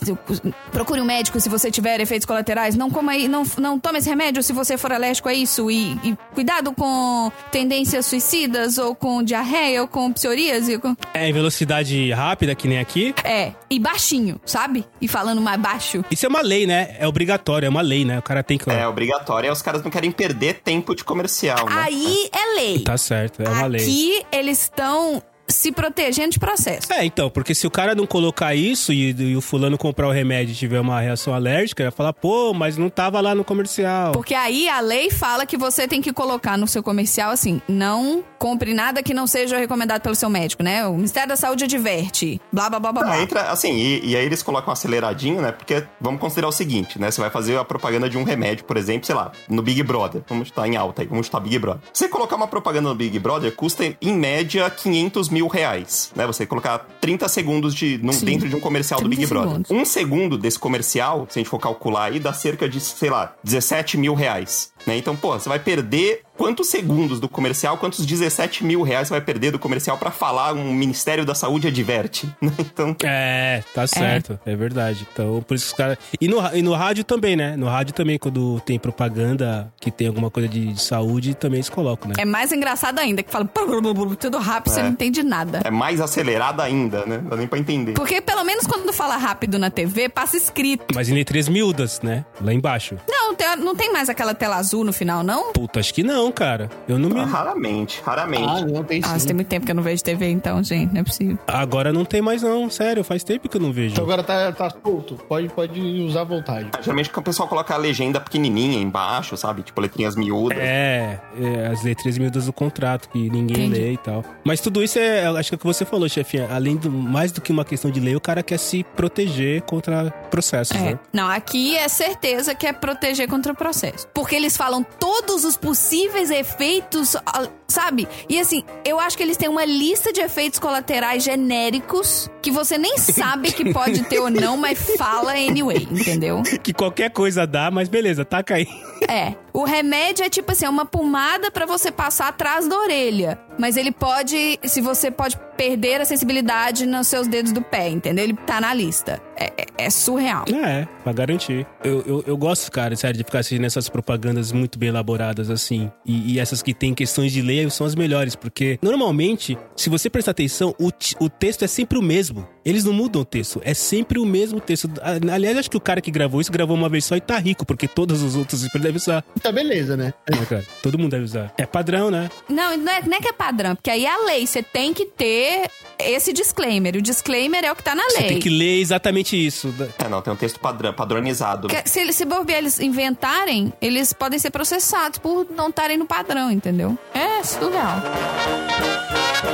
procure 0.73 1.01
um 1.01 1.05
médico 1.05 1.39
se 1.41 1.49
você 1.49 1.71
tiver 1.71 2.01
efeitos 2.01 2.25
colaterais. 2.27 2.75
Não 2.75 2.91
coma 2.91 3.13
aí, 3.13 3.29
não, 3.29 3.43
não 3.59 3.79
tome 3.79 3.99
esse 3.99 4.09
remédio 4.09 4.43
se 4.43 4.53
você 4.53 4.77
for 4.79 4.93
alérgico 4.93 5.29
a 5.29 5.35
isso. 5.35 5.71
E, 5.71 5.93
e 6.05 6.17
cuidado 6.35 6.73
com 6.73 7.31
tendências 7.51 8.07
suicidas, 8.07 8.79
ou 8.79 8.95
com 8.95 9.23
diarreia, 9.23 9.83
ou 9.83 9.89
com 9.89 10.13
psoríase. 10.13 10.79
com- 10.79 10.97
É 11.13 11.29
em 11.29 11.33
velocidade 11.33 12.11
rápida, 12.13 12.55
que 12.55 12.67
nem 12.69 12.79
aqui. 12.79 13.15
É, 13.24 13.53
e 13.70 13.78
baixinho, 13.78 14.40
sabe? 14.45 14.85
E 15.01 15.09
falando 15.09 15.40
mais 15.40 15.61
baixo. 15.61 16.05
Isso 16.11 16.27
é 16.27 16.28
uma 16.28 16.40
lei, 16.40 16.66
né? 16.66 16.97
É 16.99 17.07
obrigatório, 17.07 17.66
é 17.66 17.69
uma 17.69 17.81
lei, 17.81 18.05
né? 18.05 18.19
O 18.19 18.23
cara 18.23 18.43
tem 18.43 18.59
que. 18.59 18.70
É 18.70 18.86
obrigatório, 18.86 19.49
e 19.49 19.51
os 19.51 19.62
caras 19.62 19.82
não 19.82 19.90
querem 19.90 20.11
perder 20.11 20.61
tempo 20.61 20.95
de 20.95 21.05
comercial, 21.05 21.69
né? 21.69 21.74
Aí 21.77 22.28
é 22.32 22.55
lei. 22.57 22.78
Tá 22.81 22.97
certo, 22.97 23.43
é 23.43 23.49
uma 23.49 23.66
lei. 23.66 23.81
Aqui 23.82 24.23
eles 24.32 24.62
estão 24.62 25.23
se 25.49 25.73
protegendo 25.73 26.31
de 26.31 26.39
processo. 26.39 26.93
É, 26.93 27.05
então, 27.05 27.31
porque 27.31 27.55
se 27.55 27.66
o 27.66 27.70
cara 27.70 27.95
não 27.95 28.07
colocar 28.07 28.55
isso 28.55 28.93
e, 28.93 29.11
e 29.12 29.37
o 29.37 29.41
fulano 29.41 29.79
comprar 29.79 30.09
o 30.09 30.12
remédio 30.12 30.53
e 30.53 30.57
tiver 30.57 30.81
uma 30.81 31.01
reação 31.01 31.35
alérgica, 31.35 31.85
vai 31.85 31.93
falar, 31.93 32.12
pô, 32.12 32.53
mas 32.53 32.77
não 32.77 32.91
tava 32.91 33.20
lá 33.20 33.35
no 33.35 33.45
comercial. 33.45 34.12
Porque 34.12 34.35
aí 34.35 34.69
a 34.69 34.81
lei 34.81 35.11
fala 35.11 35.47
que 35.47 35.57
você 35.57 35.89
tem 35.89 36.01
que 36.01 36.12
colocar 36.12 36.57
no 36.57 36.66
seu 36.66 36.83
comercial 36.83 37.31
assim: 37.31 37.61
não 37.69 38.23
compre 38.39 38.75
nada 38.75 39.03
que 39.03 39.15
não 39.15 39.27
seja 39.27 39.57
recomendado 39.57 40.03
pelo 40.03 40.15
seu 40.15 40.29
médico, 40.29 40.62
né? 40.62 40.87
O 40.87 40.95
Ministério 40.95 41.29
da 41.29 41.37
Saúde 41.37 41.65
adverte. 41.65 42.41
Blá 42.53 42.69
blá 42.69 42.79
blá 42.79 42.93
blá. 42.93 43.03
Ah, 43.03 43.05
blá. 43.07 43.23
entra, 43.23 43.43
assim, 43.51 43.73
e, 43.73 44.11
e 44.11 44.16
aí 44.16 44.25
eles 44.25 44.43
colocam 44.43 44.70
um 44.70 44.73
aceleradinho, 44.73 45.41
né? 45.41 45.53
Porque 45.53 45.85
vamos 46.01 46.20
considerar 46.20 46.49
o 46.49 46.53
seguinte, 46.53 46.99
né? 46.99 47.11
Você 47.11 47.20
vai 47.20 47.31
fazer 47.31 47.57
a 47.57 47.65
propaganda 47.65 48.09
de 48.09 48.19
um 48.19 48.25
remédio, 48.25 48.65
por 48.65 48.77
exemplo, 48.77 49.07
sei 49.07 49.15
lá, 49.15 49.33
no 49.49 49.62
Big 49.62 49.83
Brother. 49.83 50.23
Vamos 50.29 50.49
estar 50.49 50.66
em 50.69 50.77
alta 50.77 51.03
aí, 51.03 51.09
vamos 51.09 51.27
estar 51.27 51.41
Big 51.41 51.59
Brother. 51.59 51.83
Você 51.93 52.09
colocar 52.09 52.37
uma 52.37 52.49
propaganda 52.49 52.89
no 52.89 52.95
Big 52.95 53.19
Brother 53.19 53.55
custa, 53.55 53.85
em 54.01 54.15
média, 54.15 54.69
500 54.69 55.29
mil 55.29 55.38
reais, 55.47 56.10
né? 56.16 56.27
Você 56.27 56.44
colocar 56.44 56.78
30 57.01 57.28
segundos 57.28 57.74
de, 57.74 57.98
num- 57.98 58.12
Sim. 58.12 58.27
dentro 58.27 58.48
de 58.48 58.56
um 58.56 58.60
comercial 58.60 59.01
do 59.01 59.06
30 59.09 59.16
Big 59.20 59.28
Brother. 59.28 59.51
segundos. 59.51 59.70
Um 59.70 59.85
segundo 59.85 60.36
desse 60.36 60.59
comercial, 60.59 61.27
se 61.31 61.39
a 61.39 61.40
gente 61.40 61.48
for 61.51 61.59
calcular 61.59 62.05
aí, 62.06 62.19
dá 62.19 62.32
cerca 62.32 62.69
de, 62.69 62.81
sei 62.81 63.10
lá, 63.10 63.35
17 63.44 63.97
mil 63.97 64.15
reais. 64.15 64.73
Né? 64.89 64.97
Então, 64.97 65.15
pô, 65.15 65.39
você 65.39 65.48
vai 65.48 65.59
perder 65.59 66.23
quantos 66.36 66.69
segundos 66.69 67.20
do 67.20 67.28
comercial, 67.28 67.77
quantos 67.77 68.06
17 68.06 68.65
mil 68.65 68.81
reais 68.82 69.09
você 69.09 69.15
vai 69.15 69.20
perder 69.20 69.51
do 69.51 69.59
comercial 69.59 69.98
pra 69.98 70.10
falar 70.10 70.55
um 70.55 70.73
Ministério 70.73 71.27
da 71.27 71.35
Saúde 71.35 71.66
adverte. 71.69 72.27
né? 72.40 72.51
Então, 72.59 72.97
É, 73.05 73.62
tá 73.74 73.86
certo, 73.86 74.39
é, 74.47 74.56
verdade. 74.56 75.06
Então, 75.12 75.43
por 75.47 75.55
isso 75.55 75.66
que 75.66 75.73
os 75.73 75.77
caras. 75.77 75.98
E 76.20 76.27
no, 76.27 76.39
e 76.56 76.62
no 76.62 76.73
rádio 76.74 77.05
também, 77.05 77.36
né? 77.36 77.55
No 77.56 77.66
rádio 77.66 77.93
também, 77.93 78.19
quando 78.19 78.60
tem 78.60 78.78
propaganda 78.78 79.70
que 79.81 79.90
tem 79.90 80.06
alguma 80.09 80.31
coisa 80.31 80.48
de, 80.48 80.73
de 80.73 80.81
saúde, 80.82 81.35
também 81.35 81.59
eles 81.59 81.69
colocam, 81.69 82.09
né? 82.09 82.15
É 82.19 82.24
mais 82.24 82.51
engraçado 82.52 82.98
ainda, 82.98 83.23
que 83.23 83.31
fala 83.31 83.44
tudo 84.19 84.39
rápido, 84.39 84.73
você 84.73 84.81
É. 84.81 84.82
não 84.85 84.90
entende 84.90 85.23
nada. 85.23 85.60
é 85.65 85.70
mais 85.70 86.01
acelerada 86.01 86.62
ainda, 86.62 87.05
né? 87.05 87.19
Não 87.23 87.31
dá 87.31 87.36
nem 87.36 87.47
pra 87.47 87.59
entender. 87.59 87.93
Porque 87.93 88.20
pelo 88.20 88.44
menos 88.44 88.66
quando 88.66 88.93
fala 88.93 89.16
rápido 89.16 89.59
na 89.59 89.70
TV, 89.70 90.09
passa 90.09 90.36
escrito. 90.36 90.86
Mas 90.94 91.09
em 91.09 91.15
letras 91.15 91.48
miúdas, 91.48 92.01
né? 92.01 92.24
Lá 92.40 92.52
embaixo. 92.55 92.97
Não, 93.09 93.35
tem- 93.35 93.56
não 93.56 93.74
tem 93.74 93.93
mais 93.93 94.09
aquela 94.09 94.35
tela 94.35 94.56
azul 94.56 94.78
no 94.85 94.93
final, 94.93 95.23
não? 95.23 95.53
Puta, 95.53 95.81
acho 95.81 95.93
que 95.95 96.03
não, 96.03 96.31
cara. 96.33 96.69
Eu 96.89 96.99
não 96.99 97.09
me. 97.11 97.21
Ah, 97.21 97.25
raramente, 97.25 98.01
raramente. 98.05 98.45
Ah, 98.49 98.61
não, 98.67 98.85
tem 98.85 99.01
Ah, 99.05 99.19
sim. 99.19 99.27
tem 99.27 99.35
muito 99.37 99.49
tempo 99.49 99.65
que 99.67 99.73
eu 99.73 99.77
não 99.77 99.83
vejo 99.83 100.03
TV, 100.03 100.29
então, 100.31 100.63
gente, 100.63 100.93
não 100.93 101.01
é 101.01 101.05
possível. 101.05 101.39
Agora 101.47 101.93
não 101.93 102.05
tem 102.05 102.21
mais, 102.23 102.43
não. 102.43 102.69
Sério, 102.71 103.03
faz 103.05 103.23
tempo 103.25 103.49
que 103.49 103.57
eu 103.57 103.61
não 103.61 103.73
vejo. 103.73 103.93
Então 103.93 104.05
agora 104.05 104.23
tá, 104.23 104.53
tá 104.53 104.71
solto. 104.71 105.15
Pode, 105.29 105.49
pode 105.49 105.81
usar 105.81 106.23
à 106.23 106.25
vontade. 106.25 106.71
Geralmente 106.81 107.11
o 107.15 107.23
pessoal 107.23 107.49
coloca 107.49 107.75
a 107.75 107.77
legenda 107.77 108.21
pequenininha 108.21 108.79
embaixo, 108.81 109.37
sabe? 109.37 109.63
Tipo 109.63 109.81
letrinhas 109.81 110.15
miúdas. 110.17 110.59
É, 110.61 111.19
é, 111.41 111.67
as 111.67 111.83
letras 111.83 112.17
miúdas 112.19 112.47
do 112.47 112.53
contrato, 112.53 113.09
que 113.09 113.19
ninguém 113.31 113.67
Entendi. 113.67 113.81
lê 113.81 113.93
e 113.93 113.97
tal. 113.99 114.25
Mas 114.45 114.61
tudo 114.61 114.83
isso 114.83 114.99
é, 114.99 115.27
acho 115.27 115.49
que 115.51 115.55
é 115.55 115.57
o 115.57 115.59
que 115.59 115.67
você 115.67 115.85
falou, 115.85 116.09
chefinha. 116.09 116.49
Além 116.51 116.77
do, 116.77 116.91
mais 116.91 117.33
do 117.33 117.41
que 117.41 117.51
uma 117.53 117.65
questão 117.65 117.91
de 117.91 118.01
lei, 118.01 118.15
o 118.17 118.21
cara 118.21 118.43
quer 118.43 118.59
se 118.59 118.85
proteger 118.97 119.63
contra 119.63 120.11
processos, 120.31 120.77
É. 120.77 120.81
né? 120.93 120.99
Não, 121.13 121.29
aqui 121.29 121.77
é 121.77 121.89
certeza 121.89 122.55
que 122.55 122.67
é 122.67 122.73
proteger 122.73 123.29
contra 123.29 123.53
o 123.53 123.57
processo. 123.57 124.07
Porque 124.13 124.35
eles 124.37 124.57
falam 124.59 124.82
todos 124.82 125.44
os 125.44 125.56
possíveis 125.56 126.32
efeitos, 126.32 127.14
ah, 127.14 127.48
sabe? 127.70 128.09
E 128.28 128.40
assim, 128.40 128.65
eu 128.85 128.99
acho 128.99 129.16
que 129.16 129.23
eles 129.23 129.36
têm 129.36 129.49
uma 129.49 129.65
lista 129.65 130.12
de 130.12 130.20
efeitos 130.20 130.59
colaterais 130.59 131.23
genéricos 131.23 132.31
que 132.40 132.51
você 132.51 132.78
nem 132.78 132.97
sabe 132.99 133.53
que 133.53 133.73
pode 133.73 134.05
ter 134.05 134.19
ou 134.20 134.31
não, 134.31 134.57
mas 134.57 134.78
fala 134.97 135.32
anyway, 135.32 135.86
entendeu? 135.90 136.43
Que 136.62 136.73
qualquer 136.73 137.11
coisa 137.11 137.47
dá, 137.47 137.70
mas 137.70 137.89
beleza, 137.89 138.24
taca 138.24 138.55
aí. 138.55 138.66
É. 139.09 139.35
O 139.53 139.65
remédio 139.65 140.24
é 140.24 140.31
tipo 140.31 140.53
assim, 140.53 140.65
é 140.66 140.69
uma 140.70 140.85
pomada 140.85 141.51
pra 141.51 141.66
você 141.66 141.90
passar 141.90 142.28
atrás 142.28 142.69
da 142.69 142.78
orelha. 142.78 143.39
Mas 143.59 143.77
ele 143.77 143.90
pode. 143.90 144.57
Se 144.65 144.81
você 144.81 145.11
pode 145.11 145.36
perder 145.57 146.01
a 146.01 146.05
sensibilidade 146.05 146.86
nos 146.86 147.09
seus 147.09 147.27
dedos 147.27 147.51
do 147.51 147.61
pé, 147.61 147.89
entendeu? 147.89 148.23
Ele 148.24 148.35
tá 148.47 148.61
na 148.61 148.73
lista. 148.73 149.20
É, 149.36 149.47
é- 149.57 149.66
é 149.86 149.90
surreal. 149.90 150.45
É, 150.65 150.86
pra 151.03 151.12
garantir. 151.12 151.66
Eu, 151.82 152.05
eu, 152.07 152.24
eu 152.27 152.36
gosto, 152.36 152.70
cara, 152.70 152.95
sério, 152.95 153.16
de 153.19 153.24
ficar 153.24 153.40
assistindo 153.40 153.65
essas 153.65 153.89
propagandas 153.89 154.53
muito 154.53 154.78
bem 154.78 154.90
elaboradas, 154.90 155.51
assim. 155.51 155.90
E, 156.07 156.35
e 156.35 156.39
essas 156.40 156.62
que 156.62 156.73
tem 156.73 156.95
questões 156.95 157.32
de 157.32 157.43
lei 157.43 157.57
são 157.70 157.86
as 157.86 157.94
melhores, 157.94 158.35
porque 158.36 158.78
normalmente, 158.82 159.56
se 159.76 159.89
você 159.90 160.09
prestar 160.10 160.32
atenção, 160.32 160.74
o, 160.78 160.90
o 161.24 161.28
texto 161.28 161.64
é 161.64 161.68
sempre 161.68 161.98
o 161.98 162.02
mesmo. 162.02 162.47
Eles 162.64 162.85
não 162.85 162.93
mudam 162.93 163.22
o 163.22 163.24
texto, 163.24 163.60
é 163.64 163.72
sempre 163.72 164.18
o 164.18 164.26
mesmo 164.26 164.60
texto. 164.60 164.90
Aliás, 165.32 165.56
acho 165.56 165.70
que 165.70 165.76
o 165.76 165.80
cara 165.80 166.02
que 166.02 166.10
gravou 166.10 166.39
isso 166.40 166.52
gravou 166.52 166.76
uma 166.76 166.89
vez 166.89 167.05
só 167.05 167.16
e 167.16 167.20
tá 167.20 167.39
rico, 167.39 167.64
porque 167.64 167.89
todos 167.89 168.22
os 168.22 168.36
outros 168.36 168.62
ele 168.62 168.82
deve 168.85 168.98
usar. 168.98 169.22
Tá 169.43 169.51
beleza, 169.51 169.97
né? 169.97 170.12
né, 170.30 170.44
cara? 170.47 170.66
Todo 170.82 170.98
mundo 170.98 171.12
deve 171.12 171.24
usar. 171.24 171.52
É 171.56 171.64
padrão, 171.64 172.10
né? 172.10 172.30
Não, 172.48 172.76
não 172.76 172.93
é, 172.93 173.01
não 173.06 173.16
é 173.16 173.20
que 173.20 173.28
é 173.28 173.32
padrão, 173.32 173.74
porque 173.74 173.90
aí 173.90 174.05
é 174.05 174.10
a 174.12 174.24
lei. 174.26 174.47
Você 174.47 174.62
tem 174.62 174.93
que 174.93 175.06
ter 175.06 175.70
esse 175.98 176.30
disclaimer. 176.32 176.94
O 176.97 177.01
disclaimer 177.01 177.64
é 177.64 177.72
o 177.72 177.76
que 177.76 177.82
tá 177.82 177.94
na 177.94 178.02
Você 178.05 178.18
lei. 178.18 178.28
tem 178.28 178.39
que 178.39 178.51
ler 178.51 178.80
exatamente 178.80 179.35
isso. 179.35 179.74
É, 179.98 180.06
não, 180.09 180.20
tem 180.20 180.30
um 180.32 180.36
texto 180.36 180.60
padrão, 180.60 180.93
padronizado. 180.93 181.68
Que- 181.68 181.89
Se, 181.89 182.01
eles- 182.01 182.16
se 182.16 182.26
bobear, 182.26 182.59
eles 182.59 182.78
inventarem, 182.80 183.72
eles 183.80 184.12
podem 184.12 184.39
ser 184.39 184.51
processados 184.51 185.18
por 185.18 185.47
não 185.56 185.70
estarem 185.70 185.97
no 185.97 186.05
padrão, 186.06 186.51
entendeu? 186.51 186.98
É 187.14 187.43
surreal. 187.49 188.03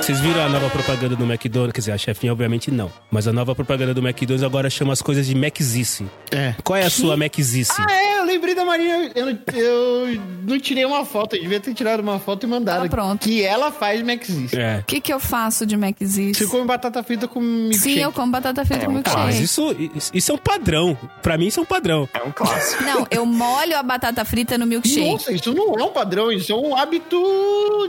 Vocês 0.00 0.20
viram 0.20 0.42
a 0.44 0.48
nova 0.50 0.68
propaganda 0.68 1.16
do 1.16 1.24
McDonald's? 1.24 1.72
Quer 1.72 1.80
dizer, 1.80 1.92
a 1.92 1.98
chefinha 1.98 2.30
obviamente 2.32 2.70
não. 2.70 2.90
Mas 3.10 3.26
a 3.26 3.32
nova 3.32 3.54
propaganda 3.54 3.94
do 3.94 4.00
McDonald's 4.06 4.42
agora 4.42 4.68
chama 4.68 4.92
as 4.92 5.00
coisas 5.00 5.26
de 5.26 5.34
Maczice. 5.34 6.04
É. 6.30 6.54
Qual 6.62 6.76
é 6.76 6.82
a 6.84 6.90
sua 6.90 7.16
Maczice? 7.16 7.72
Ah, 7.78 7.86
é, 7.90 8.18
eu 8.18 8.24
lembrei 8.24 8.54
da 8.54 8.64
Marina. 8.66 9.10
Eu, 9.14 9.26
não- 9.26 9.38
eu 9.54 10.20
não 10.42 10.58
tirei 10.60 10.84
uma 10.84 11.06
foto, 11.06 11.36
eu 11.36 11.42
devia 11.42 11.58
ter 11.60 11.72
tirado 11.72 12.00
uma 12.00 12.18
foto 12.18 12.44
e 12.44 12.46
mandado. 12.46 12.84
Ah, 12.84 12.88
pronto. 12.88 13.20
Que 13.22 13.42
ela 13.42 13.70
faz 13.72 14.02
Maxis. 14.02 14.52
É. 14.52 14.78
O 14.80 14.84
que, 14.84 15.00
que 15.00 15.12
eu 15.12 15.18
faço 15.20 15.64
de 15.64 15.76
Maczice? 15.76 16.34
Você 16.34 16.46
come 16.46 16.66
batata 16.66 17.02
frita 17.02 17.26
com 17.26 17.40
milkshake. 17.40 17.94
Sim, 17.94 18.00
eu 18.00 18.12
como 18.12 18.30
batata 18.30 18.64
frita 18.64 18.82
É 18.82 18.86
com 18.86 18.92
um 18.92 18.94
milkshake. 18.96 19.20
Mas 19.22 19.40
isso, 19.40 19.74
isso 20.12 20.32
é 20.32 20.34
um 20.34 20.38
padrão. 20.38 20.98
Pra 21.22 21.38
mim, 21.38 21.46
isso 21.46 21.60
é 21.60 21.62
um 21.62 21.66
padrão. 21.66 22.06
É 22.12 22.22
um 22.22 22.30
clássico. 22.32 22.82
Não, 22.84 23.06
eu 23.10 23.24
molho 23.24 23.76
a 23.78 23.82
batata 23.82 24.22
frita 24.24 24.58
no 24.58 24.66
milkshake. 24.66 25.00
Nossa, 25.12 25.32
isso 25.32 25.54
não 25.54 25.74
é 25.78 25.82
um 25.84 25.90
padrão, 25.92 26.30
isso 26.30 26.52
é 26.52 26.54
um 26.56 26.76
hábito, 26.76 27.16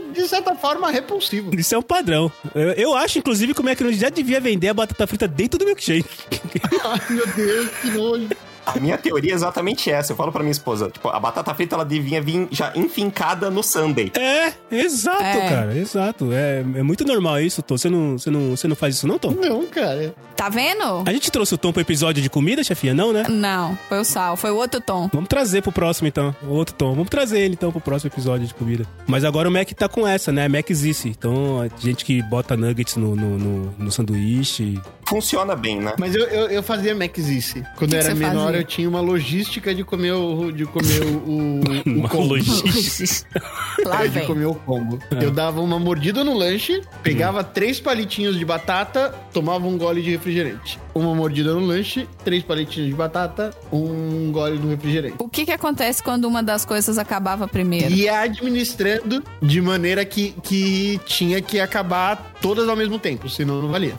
de 0.00 0.28
certa 0.28 0.54
forma, 0.54 0.90
repulsivo. 0.90 1.54
Isso 1.54 1.74
é 1.74 1.78
um 1.78 1.82
padrão. 1.82 2.30
Eu, 2.54 2.72
eu 2.72 2.94
acho, 2.94 3.18
inclusive, 3.18 3.54
que 3.54 3.60
o 3.60 3.64
McDonald's 3.64 4.00
já 4.00 4.08
devia 4.08 4.40
vender 4.40 4.68
a 4.68 4.74
batata 4.74 5.06
frita 5.06 5.28
dentro 5.28 5.58
do 5.58 5.64
milkshake. 5.64 6.08
Ai, 6.84 7.00
meu 7.10 7.26
Deus, 7.28 7.68
que 7.80 7.90
nojo. 7.90 8.28
A 8.66 8.78
minha 8.80 8.98
teoria 8.98 9.32
é 9.32 9.34
exatamente 9.34 9.90
essa. 9.90 10.12
Eu 10.12 10.16
falo 10.16 10.32
pra 10.32 10.42
minha 10.42 10.52
esposa, 10.52 10.90
tipo, 10.90 11.08
a 11.08 11.18
batata 11.20 11.54
frita 11.54 11.74
ela 11.76 11.84
devia 11.84 12.20
vir 12.20 12.48
já 12.50 12.72
enfincada 12.74 13.48
no 13.50 13.62
sundae. 13.62 14.10
É, 14.16 14.52
exato, 14.70 15.22
É. 15.22 15.48
cara, 15.48 15.76
exato. 15.78 16.32
É, 16.32 16.60
é 16.60 16.82
muito 16.82 17.04
normal 17.04 17.40
isso, 17.40 17.62
Tom. 17.62 17.78
Você 17.78 17.88
não, 17.88 18.18
você, 18.18 18.30
não, 18.30 18.50
você 18.56 18.68
não 18.68 18.76
faz 18.76 18.96
isso, 18.96 19.06
não, 19.06 19.18
Tom? 19.18 19.30
Não, 19.32 19.66
cara. 19.66 20.14
Tá 20.36 20.48
vendo? 20.48 21.02
A 21.06 21.12
gente 21.12 21.30
trouxe 21.30 21.54
o 21.54 21.58
Tom 21.58 21.72
pro 21.72 21.80
episódio 21.80 22.22
de 22.22 22.28
comida, 22.28 22.62
chefinha, 22.62 22.92
não, 22.92 23.12
né? 23.12 23.24
Não, 23.28 23.78
foi 23.88 23.98
o 24.00 24.04
sal, 24.04 24.36
foi 24.36 24.50
o 24.50 24.56
outro 24.56 24.80
tom. 24.80 25.08
Vamos 25.12 25.28
trazer 25.28 25.62
pro 25.62 25.72
próximo, 25.72 26.08
então. 26.08 26.34
O 26.42 26.50
outro 26.50 26.74
Tom. 26.74 26.90
Vamos 26.94 27.08
trazer 27.08 27.40
ele, 27.40 27.54
então, 27.54 27.70
pro 27.72 27.80
próximo 27.80 28.10
episódio 28.12 28.46
de 28.46 28.52
comida. 28.54 28.84
Mas 29.06 29.24
agora 29.24 29.48
o 29.48 29.52
Mac 29.52 29.68
tá 29.72 29.88
com 29.88 30.06
essa, 30.06 30.30
né? 30.32 30.46
Mac 30.48 30.68
Zice. 30.70 31.08
Então, 31.08 31.60
a 31.62 31.68
gente 31.80 32.04
que 32.04 32.22
bota 32.22 32.56
nuggets 32.56 32.96
no, 32.96 33.14
no, 33.16 33.38
no, 33.38 33.74
no 33.78 33.92
sanduíche. 33.92 34.78
Funciona 35.08 35.54
bem, 35.54 35.78
né? 35.80 35.94
Mas 35.98 36.14
eu, 36.14 36.24
eu, 36.26 36.46
eu 36.48 36.62
fazia 36.62 36.94
Maxice. 36.94 37.64
Quando 37.76 37.90
Que 37.90 37.96
eu 37.96 38.00
era 38.00 38.14
menor? 38.14 38.55
Eu 38.56 38.64
tinha 38.64 38.88
uma 38.88 39.00
logística 39.00 39.74
de 39.74 39.84
comer 39.84 40.12
o, 40.12 40.50
de 40.50 40.64
comer 40.66 41.02
o, 41.04 41.16
o, 41.16 41.60
o 41.86 41.98
Uma 42.00 42.08
combo. 42.08 42.28
logística. 42.34 43.40
Lá 43.84 44.04
É, 44.04 44.08
de 44.08 44.20
comer 44.22 44.46
o 44.46 44.54
combo. 44.54 44.98
Eu 45.20 45.30
dava 45.30 45.60
uma 45.60 45.78
mordida 45.78 46.22
no 46.24 46.34
lanche, 46.34 46.82
pegava 47.02 47.42
três 47.44 47.78
palitinhos 47.80 48.38
de 48.38 48.44
batata, 48.44 49.14
tomava 49.32 49.66
um 49.66 49.76
gole 49.78 50.02
de 50.02 50.10
refrigerante. 50.10 50.78
Uma 50.96 51.14
mordida 51.14 51.52
no 51.52 51.60
lanche, 51.60 52.08
três 52.24 52.42
palitinhos 52.42 52.88
de 52.88 52.94
batata, 52.94 53.50
um 53.70 54.32
gole 54.32 54.58
no 54.58 54.70
refrigerante. 54.70 55.16
O 55.18 55.28
que 55.28 55.44
que 55.44 55.52
acontece 55.52 56.02
quando 56.02 56.24
uma 56.24 56.42
das 56.42 56.64
coisas 56.64 56.96
acabava 56.96 57.46
primeiro? 57.46 57.92
E 57.92 58.04
ia 58.04 58.20
administrando 58.20 59.22
de 59.42 59.60
maneira 59.60 60.06
que, 60.06 60.34
que 60.42 60.98
tinha 61.04 61.42
que 61.42 61.60
acabar 61.60 62.32
todas 62.40 62.66
ao 62.66 62.74
mesmo 62.74 62.98
tempo, 62.98 63.28
senão 63.28 63.60
não 63.60 63.68
valia. 63.68 63.94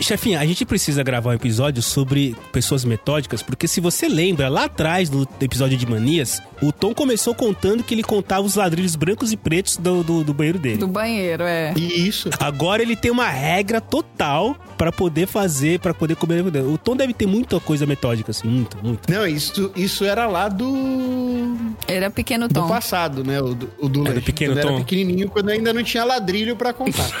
Chefinha, 0.00 0.40
a 0.40 0.46
gente 0.46 0.64
precisa 0.64 1.02
gravar 1.02 1.30
um 1.30 1.34
episódio 1.34 1.82
sobre 1.82 2.34
pessoas 2.50 2.82
metódicas, 2.82 3.42
porque 3.42 3.68
se 3.68 3.78
você 3.78 4.08
lembra, 4.08 4.48
lá 4.48 4.64
atrás 4.64 5.10
do 5.10 5.28
episódio 5.40 5.76
de 5.76 5.86
manias, 5.86 6.40
o 6.62 6.72
Tom 6.72 6.94
começou 6.94 7.34
contando 7.34 7.84
que 7.84 7.94
ele 7.94 8.02
contava 8.02 8.42
os 8.46 8.54
ladrilhos 8.54 8.96
brancos 8.96 9.32
e 9.32 9.36
pretos 9.36 9.76
do, 9.76 10.02
do, 10.02 10.24
do 10.24 10.32
banheiro 10.32 10.58
dele. 10.58 10.78
Do 10.78 10.88
banheiro, 10.88 11.42
é. 11.42 11.74
E 11.76 12.08
isso. 12.08 12.30
Agora 12.40 12.80
ele 12.80 12.96
tem 12.96 13.10
uma 13.10 13.28
regra 13.28 13.80
total 13.80 14.56
pra 14.78 14.90
poder 14.90 15.26
fazer, 15.26 15.80
pra 15.80 15.92
poder 15.92 16.16
comer. 16.16 16.37
O 16.72 16.78
Tom 16.78 16.96
deve 16.96 17.12
ter 17.12 17.26
muita 17.26 17.58
coisa 17.60 17.86
metódica, 17.86 18.30
assim, 18.30 18.48
muita, 18.48 18.76
muita. 18.82 19.12
Não, 19.12 19.26
isso, 19.26 19.70
isso 19.76 20.04
era 20.04 20.26
lá 20.26 20.48
do, 20.48 21.56
Era 21.86 22.10
pequeno 22.10 22.48
do 22.48 22.54
tom. 22.54 22.68
passado, 22.68 23.24
né? 23.24 23.40
O 23.40 23.54
do, 23.54 23.70
o 23.78 23.88
do 23.88 24.00
É, 24.00 24.04
do 24.04 24.08
lanche. 24.10 24.20
pequeno 24.22 24.54
quando 24.54 24.62
Tom. 24.62 24.68
era 24.74 24.78
pequenininho, 24.78 25.28
quando 25.28 25.48
ainda 25.50 25.72
não 25.72 25.82
tinha 25.82 26.04
ladrilho 26.04 26.56
pra 26.56 26.72
contar. 26.72 27.08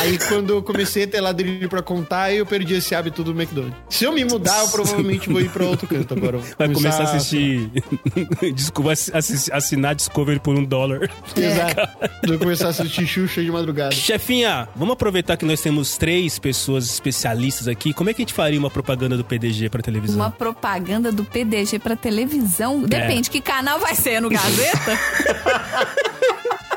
Aí 0.00 0.18
quando 0.28 0.50
eu 0.54 0.62
comecei 0.62 1.04
a 1.04 1.06
ter 1.06 1.20
ladrilho 1.20 1.68
pra 1.68 1.82
contar, 1.82 2.32
eu 2.32 2.44
perdi 2.44 2.74
esse 2.74 2.94
hábito 2.94 3.24
do 3.24 3.30
McDonald's. 3.32 3.76
Se 3.88 4.04
eu 4.04 4.12
me 4.12 4.24
mudar, 4.24 4.60
eu 4.62 4.68
provavelmente 4.68 5.28
vou 5.28 5.40
ir 5.40 5.48
pra 5.50 5.64
outro 5.64 5.86
canto 5.86 6.14
agora. 6.14 6.38
Vai 6.58 6.68
começar 6.72 7.02
a 7.02 7.14
assistir. 7.14 7.70
Desculpa, 8.54 8.92
assi- 8.92 9.50
assinar 9.52 9.94
Discovery 9.94 10.38
por 10.38 10.54
um 10.56 10.64
dólar. 10.64 11.10
Exato. 11.36 11.88
Vou 12.26 12.38
começar 12.38 12.66
a 12.66 12.70
assistir 12.70 13.06
Xuxa 13.06 13.42
de 13.42 13.50
madrugada. 13.50 13.92
Chefinha, 13.94 14.68
vamos 14.76 14.92
aproveitar 14.94 15.36
que 15.36 15.44
nós 15.44 15.60
temos 15.60 15.96
três 15.96 16.35
pessoas 16.38 16.86
especialistas 16.86 17.68
aqui. 17.68 17.92
Como 17.92 18.10
é 18.10 18.14
que 18.14 18.22
a 18.22 18.24
gente 18.24 18.34
faria 18.34 18.58
uma 18.58 18.70
propaganda 18.70 19.16
do 19.16 19.24
PDG 19.24 19.68
pra 19.68 19.82
televisão? 19.82 20.16
Uma 20.16 20.30
propaganda 20.30 21.10
do 21.12 21.24
PDG 21.24 21.78
pra 21.78 21.96
televisão. 21.96 22.80
Depende, 22.82 23.30
que 23.30 23.40
canal 23.40 23.78
vai 23.78 23.94
ser? 23.94 24.20
No 24.20 24.28
Gazeta? 24.28 24.98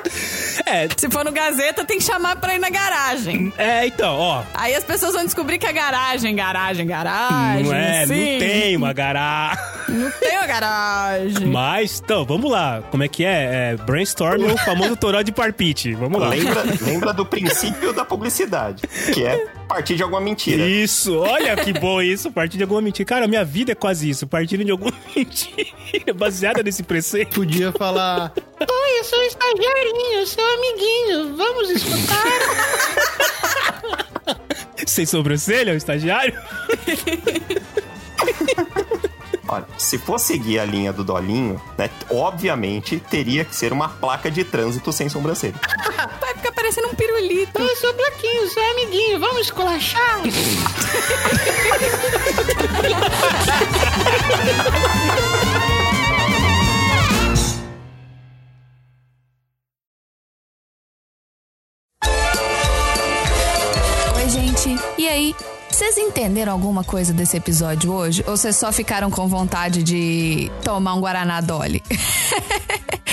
É, 0.65 0.87
Se 0.97 1.09
for 1.09 1.23
no 1.25 1.31
Gazeta, 1.31 1.83
tem 1.85 1.97
que 1.97 2.03
chamar 2.03 2.35
pra 2.37 2.55
ir 2.55 2.59
na 2.59 2.69
garagem. 2.69 3.51
é, 3.57 3.87
então, 3.87 4.15
ó. 4.17 4.43
Aí 4.53 4.75
as 4.75 4.83
pessoas 4.83 5.13
vão 5.13 5.23
descobrir 5.25 5.57
que 5.57 5.65
é 5.65 5.73
garagem, 5.73 6.35
garagem, 6.35 6.85
garagem. 6.85 7.63
Não 7.63 7.73
é, 7.73 8.05
sim. 8.07 8.31
não 8.33 8.39
tem 8.39 8.75
uma 8.77 8.93
garagem. 8.93 9.63
Não 9.89 10.11
tem 10.11 10.37
uma 10.37 10.47
garagem. 10.47 11.47
Mas, 11.47 11.99
então, 12.03 12.23
vamos 12.25 12.51
lá. 12.51 12.81
Como 12.91 13.03
é 13.03 13.07
que 13.07 13.25
é? 13.25 13.71
é 13.71 13.77
brainstorm 13.77 14.43
ou 14.43 14.53
o 14.53 14.57
famoso 14.57 14.95
toró 14.95 15.21
de 15.21 15.31
parpite. 15.31 15.93
Vamos 15.93 16.19
lá. 16.21 16.29
Lembra, 16.29 16.63
lembra 16.81 17.13
do 17.13 17.25
princípio 17.25 17.91
da 17.93 18.05
publicidade, 18.05 18.83
que 19.13 19.25
é 19.25 19.47
partir 19.69 19.95
de 19.95 20.03
alguma 20.03 20.19
mentira. 20.19 20.65
Isso, 20.65 21.17
olha 21.19 21.55
que 21.55 21.71
bom 21.71 22.01
isso, 22.01 22.31
partir 22.31 22.57
de 22.57 22.63
alguma 22.63 22.81
mentira. 22.81 23.05
Cara, 23.05 23.27
minha 23.27 23.45
vida 23.45 23.71
é 23.71 23.75
quase 23.75 24.09
isso, 24.09 24.25
partindo 24.25 24.65
de 24.65 24.71
alguma 24.71 24.91
mentira, 25.15 26.11
baseada 26.15 26.63
nesse 26.63 26.81
preceito. 26.81 27.35
Podia 27.35 27.71
falar: 27.71 28.33
Oi, 28.59 28.99
eu 28.99 29.03
sou 29.03 29.19
o 29.19 29.23
estagiarinho, 29.23 30.25
seu 30.25 30.45
amiguinho, 30.45 31.37
vamos 31.37 31.69
escutar. 31.69 32.23
Sem 34.87 35.05
sobrancelha, 35.05 35.73
o 35.73 35.77
estagiário? 35.77 36.33
Olha, 39.51 39.65
se 39.79 39.97
for 39.97 40.19
seguir 40.19 40.59
a 40.59 40.65
linha 40.65 40.93
do 40.93 41.03
Dolinho, 41.03 41.59
né, 41.75 41.89
obviamente 42.11 42.99
teria 42.99 43.43
que 43.43 43.55
ser 43.55 43.73
uma 43.73 43.89
placa 43.89 44.29
de 44.29 44.43
trânsito 44.43 44.93
sem 44.93 45.09
sobrancelha. 45.09 45.55
Vai 46.21 46.35
ficar 46.35 46.51
parecendo 46.51 46.87
um 46.87 46.93
pirulito. 46.93 47.59
Eu 47.59 47.75
sou 47.77 47.91
Blaquinho, 47.93 48.47
seu 48.47 48.63
amiguinho, 48.71 49.19
vamos 49.19 49.41
esculachar. 49.41 50.21
Oi, 64.15 64.29
gente. 64.29 64.79
E 64.95 65.07
aí? 65.07 65.35
Vocês 65.71 65.97
entenderam 65.97 66.51
alguma 66.51 66.83
coisa 66.83 67.13
desse 67.13 67.37
episódio 67.37 67.93
hoje? 67.93 68.23
Ou 68.27 68.35
vocês 68.35 68.55
só 68.55 68.71
ficaram 68.71 69.09
com 69.09 69.27
vontade 69.27 69.83
de 69.83 70.51
tomar 70.63 70.95
um 70.95 70.99
Guaraná 70.99 71.39
Dolly? 71.41 71.81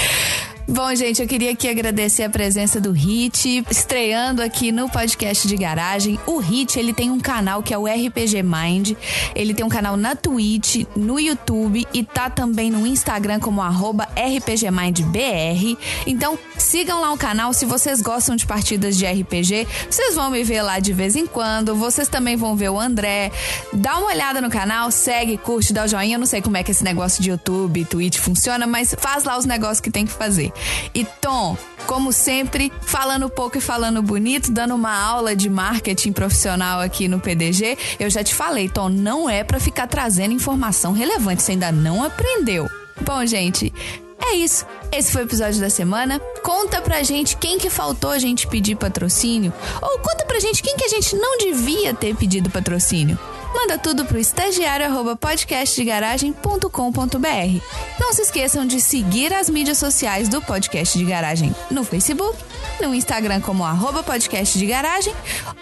Bom, 0.69 0.93
gente, 0.97 1.23
eu 1.23 1.29
queria 1.29 1.53
aqui 1.53 1.69
agradecer 1.69 2.25
a 2.25 2.29
presença 2.29 2.81
do 2.81 2.91
Hit, 2.91 3.65
estreando 3.71 4.43
aqui 4.43 4.73
no 4.73 4.91
podcast 4.91 5.47
de 5.47 5.57
garagem. 5.57 6.19
O 6.27 6.39
Hit, 6.39 6.77
ele 6.77 6.93
tem 6.93 7.09
um 7.09 7.21
canal 7.21 7.63
que 7.63 7.73
é 7.73 7.79
o 7.79 7.87
RPG 7.87 8.43
Mind. 8.43 8.95
Ele 9.33 9.55
tem 9.55 9.65
um 9.65 9.69
canal 9.69 9.97
na 9.97 10.17
Twitch, 10.17 10.85
no 10.97 11.21
YouTube 11.21 11.87
e 11.95 12.03
tá 12.03 12.29
também 12.29 12.69
no 12.69 12.85
Instagram 12.85 13.39
como 13.39 13.63
RPGMindBR. 13.63 15.79
Então, 16.05 16.37
sigam 16.59 17.01
lá 17.01 17.13
o 17.13 17.17
canal 17.17 17.53
se 17.53 17.65
vocês 17.65 18.03
gostam 18.03 18.35
de 18.35 18.45
partidas 18.45 18.97
de 18.97 19.07
RPG. 19.07 19.69
Vocês 19.89 20.17
vão 20.17 20.31
me 20.31 20.43
ver 20.43 20.63
lá 20.63 20.81
de 20.81 20.93
vez 20.93 21.15
em 21.15 21.29
quando. 21.29 21.77
Vocês 21.77 22.09
também 22.09 22.35
vão 22.35 22.57
ver 22.57 22.71
o 22.71 22.81
André. 22.81 23.31
Dá 23.73 23.99
uma 23.99 24.09
olhada 24.09 24.41
no 24.41 24.51
canal, 24.51 24.91
segue, 24.91 25.39
curte, 25.39 25.73
dá 25.73 25.85
o 25.85 25.89
joinha. 25.89 26.17
Eu 26.17 26.19
não 26.19 26.27
sei 26.27 26.43
como 26.43 26.57
é 26.57 26.65
que 26.65 26.73
esse 26.73 26.83
negócio 26.83 27.23
de 27.23 27.31
YouTube, 27.31 27.85
Twitch 27.85 28.19
funciona, 28.19 28.67
mas 28.67 28.97
faz 28.99 29.23
lá 29.23 29.39
os 29.39 29.45
negócios 29.45 29.81
que 29.81 29.93
tem 29.93 30.05
que 30.05 30.13
fazer. 30.13 30.56
E 30.95 31.05
Tom, 31.21 31.57
como 31.87 32.13
sempre, 32.13 32.73
falando 32.83 33.29
pouco 33.29 33.59
e 33.59 33.61
falando 33.61 34.03
bonito, 34.03 34.51
dando 34.51 34.75
uma 34.75 34.95
aula 34.97 35.37
de 35.37 35.49
marketing 35.49 36.13
profissional 36.13 36.81
aqui 36.81 37.09
no 37.09 37.21
PDG. 37.21 37.79
Eu 37.99 38.11
já 38.11 38.23
te 38.25 38.35
falei, 38.35 38.69
Tom, 38.69 38.89
não 38.89 39.29
é 39.29 39.45
pra 39.45 39.61
ficar 39.61 39.87
trazendo 39.87 40.35
informação 40.35 40.93
relevante, 40.93 41.43
você 41.43 41.53
ainda 41.53 41.71
não 41.71 42.03
aprendeu. 42.03 42.69
Bom, 43.03 43.25
gente, 43.27 43.73
é 44.21 44.35
isso. 44.35 44.67
Esse 44.91 45.13
foi 45.13 45.23
o 45.23 45.27
episódio 45.27 45.61
da 45.61 45.71
semana. 45.71 46.19
Conta 46.43 46.81
pra 46.81 47.03
gente 47.03 47.37
quem 47.37 47.59
que 47.59 47.69
faltou 47.69 48.11
a 48.11 48.19
gente 48.19 48.47
pedir 48.47 48.75
patrocínio. 48.75 49.53
Ou 49.83 49.99
conta 49.99 50.25
pra 50.25 50.41
gente 50.41 50.63
quem 50.63 50.77
que 50.77 50.85
a 50.85 50.89
gente 50.89 51.15
não 51.15 51.39
devia 51.39 51.95
ter 51.95 52.15
pedido 52.17 52.51
patrocínio. 52.51 53.19
Manda 53.57 53.79
tudo 53.79 54.05
pro 54.05 54.19
estagiário 54.19 54.85
arroba 54.85 55.17
podcastdegaragem.com.br. 55.17 57.63
Não 57.99 58.13
se 58.13 58.21
esqueçam 58.21 58.67
de 58.67 58.83
seguir 58.83 59.33
as 59.33 59.49
mídias 59.49 59.79
sociais 59.79 60.29
do 60.29 60.43
Podcast 60.43 60.99
de 60.99 61.05
Garagem 61.07 61.57
no 61.71 61.83
Facebook, 61.83 62.37
no 62.83 62.95
Instagram 62.95 63.41
como 63.41 63.65
arroba 63.65 64.03
podcast 64.03 64.59
de 64.59 64.67
garagem 64.67 65.15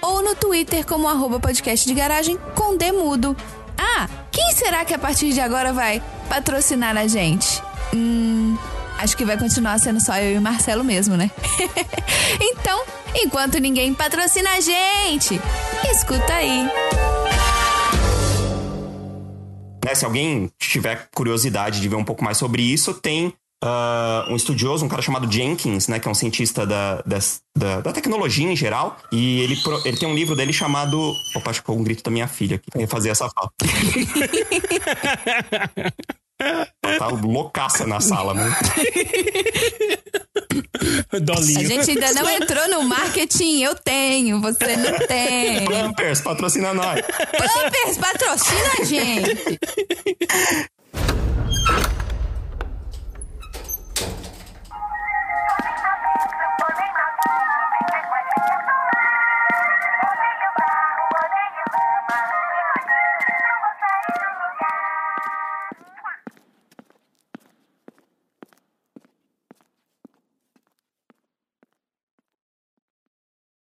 ou 0.03 0.25
no 0.25 0.35
Twitter 0.35 0.85
como 0.85 1.07
arroba 1.07 1.39
podcast 1.39 1.87
de 1.87 1.95
garagem 1.95 2.37
com 2.57 2.77
Demudo. 2.77 3.37
Ah, 3.79 4.09
quem 4.33 4.53
será 4.53 4.85
que 4.85 4.93
a 4.93 4.99
partir 4.99 5.33
de 5.33 5.41
agora 5.41 5.73
vai 5.73 6.03
patrocinar 6.29 6.97
a 6.97 7.07
gente? 7.07 7.63
Hum, 7.95 8.59
Acho 8.99 9.17
que 9.17 9.25
vai 9.25 9.39
continuar 9.39 9.79
sendo 9.79 10.01
só 10.01 10.17
eu 10.17 10.35
e 10.35 10.39
o 10.39 10.43
Marcelo 10.43 10.83
mesmo, 10.83 11.17
né? 11.17 11.31
então, 12.41 12.83
enquanto 13.15 13.59
ninguém 13.59 13.95
patrocina 13.95 14.51
a 14.51 14.61
gente, 14.61 15.41
escuta 15.93 16.33
aí. 16.33 16.69
Né, 19.85 19.95
se 19.95 20.05
alguém 20.05 20.51
tiver 20.59 21.09
curiosidade 21.15 21.79
de 21.79 21.89
ver 21.89 21.97
um 21.97 22.05
pouco 22.05 22.25
mais 22.25 22.39
sobre 22.39 22.63
isso, 22.63 22.95
tem 22.95 23.35
uh, 23.63 24.31
um 24.31 24.37
estudioso, 24.37 24.83
um 24.83 24.89
cara 24.89 25.03
chamado 25.03 25.31
Jenkins, 25.31 25.89
né, 25.89 26.01
que 26.01 26.09
é 26.09 26.11
um 26.11 26.15
cientista 26.15 26.67
da, 26.67 27.03
da, 27.03 27.81
da, 27.83 27.93
tecnologia 27.93 28.51
em 28.51 28.57
geral, 28.57 28.97
e 29.13 29.41
ele, 29.41 29.59
ele 29.85 29.99
tem 29.99 30.09
um 30.09 30.15
livro 30.15 30.35
dele 30.35 30.55
chamado. 30.55 31.15
Opa, 31.35 31.51
acho 31.51 31.61
que 31.61 31.67
foi 31.67 31.77
um 31.77 31.85
grito 31.85 32.03
da 32.03 32.11
minha 32.11 32.27
filha 32.27 32.57
aqui. 32.57 32.67
Eu 32.75 32.89
fazer 32.89 33.11
essa 33.11 33.29
fala. 33.29 33.51
tá 36.99 37.07
loucaça 37.09 37.87
na 37.87 38.01
sala, 38.01 38.35
né? 38.35 38.55
Dolinho. 41.21 41.61
A 41.61 41.65
gente 41.65 41.91
ainda 41.91 42.13
não 42.13 42.29
entrou 42.29 42.69
no 42.69 42.83
marketing. 42.83 43.63
Eu 43.63 43.75
tenho, 43.75 44.41
você 44.41 44.77
não 44.77 44.99
tem. 45.07 45.65
Pampers, 45.65 46.21
patrocina 46.21 46.75
nós. 46.75 47.01
Pampers, 47.03 47.99
patrocina 47.99 48.71
a 48.81 48.85
gente. 48.85 49.59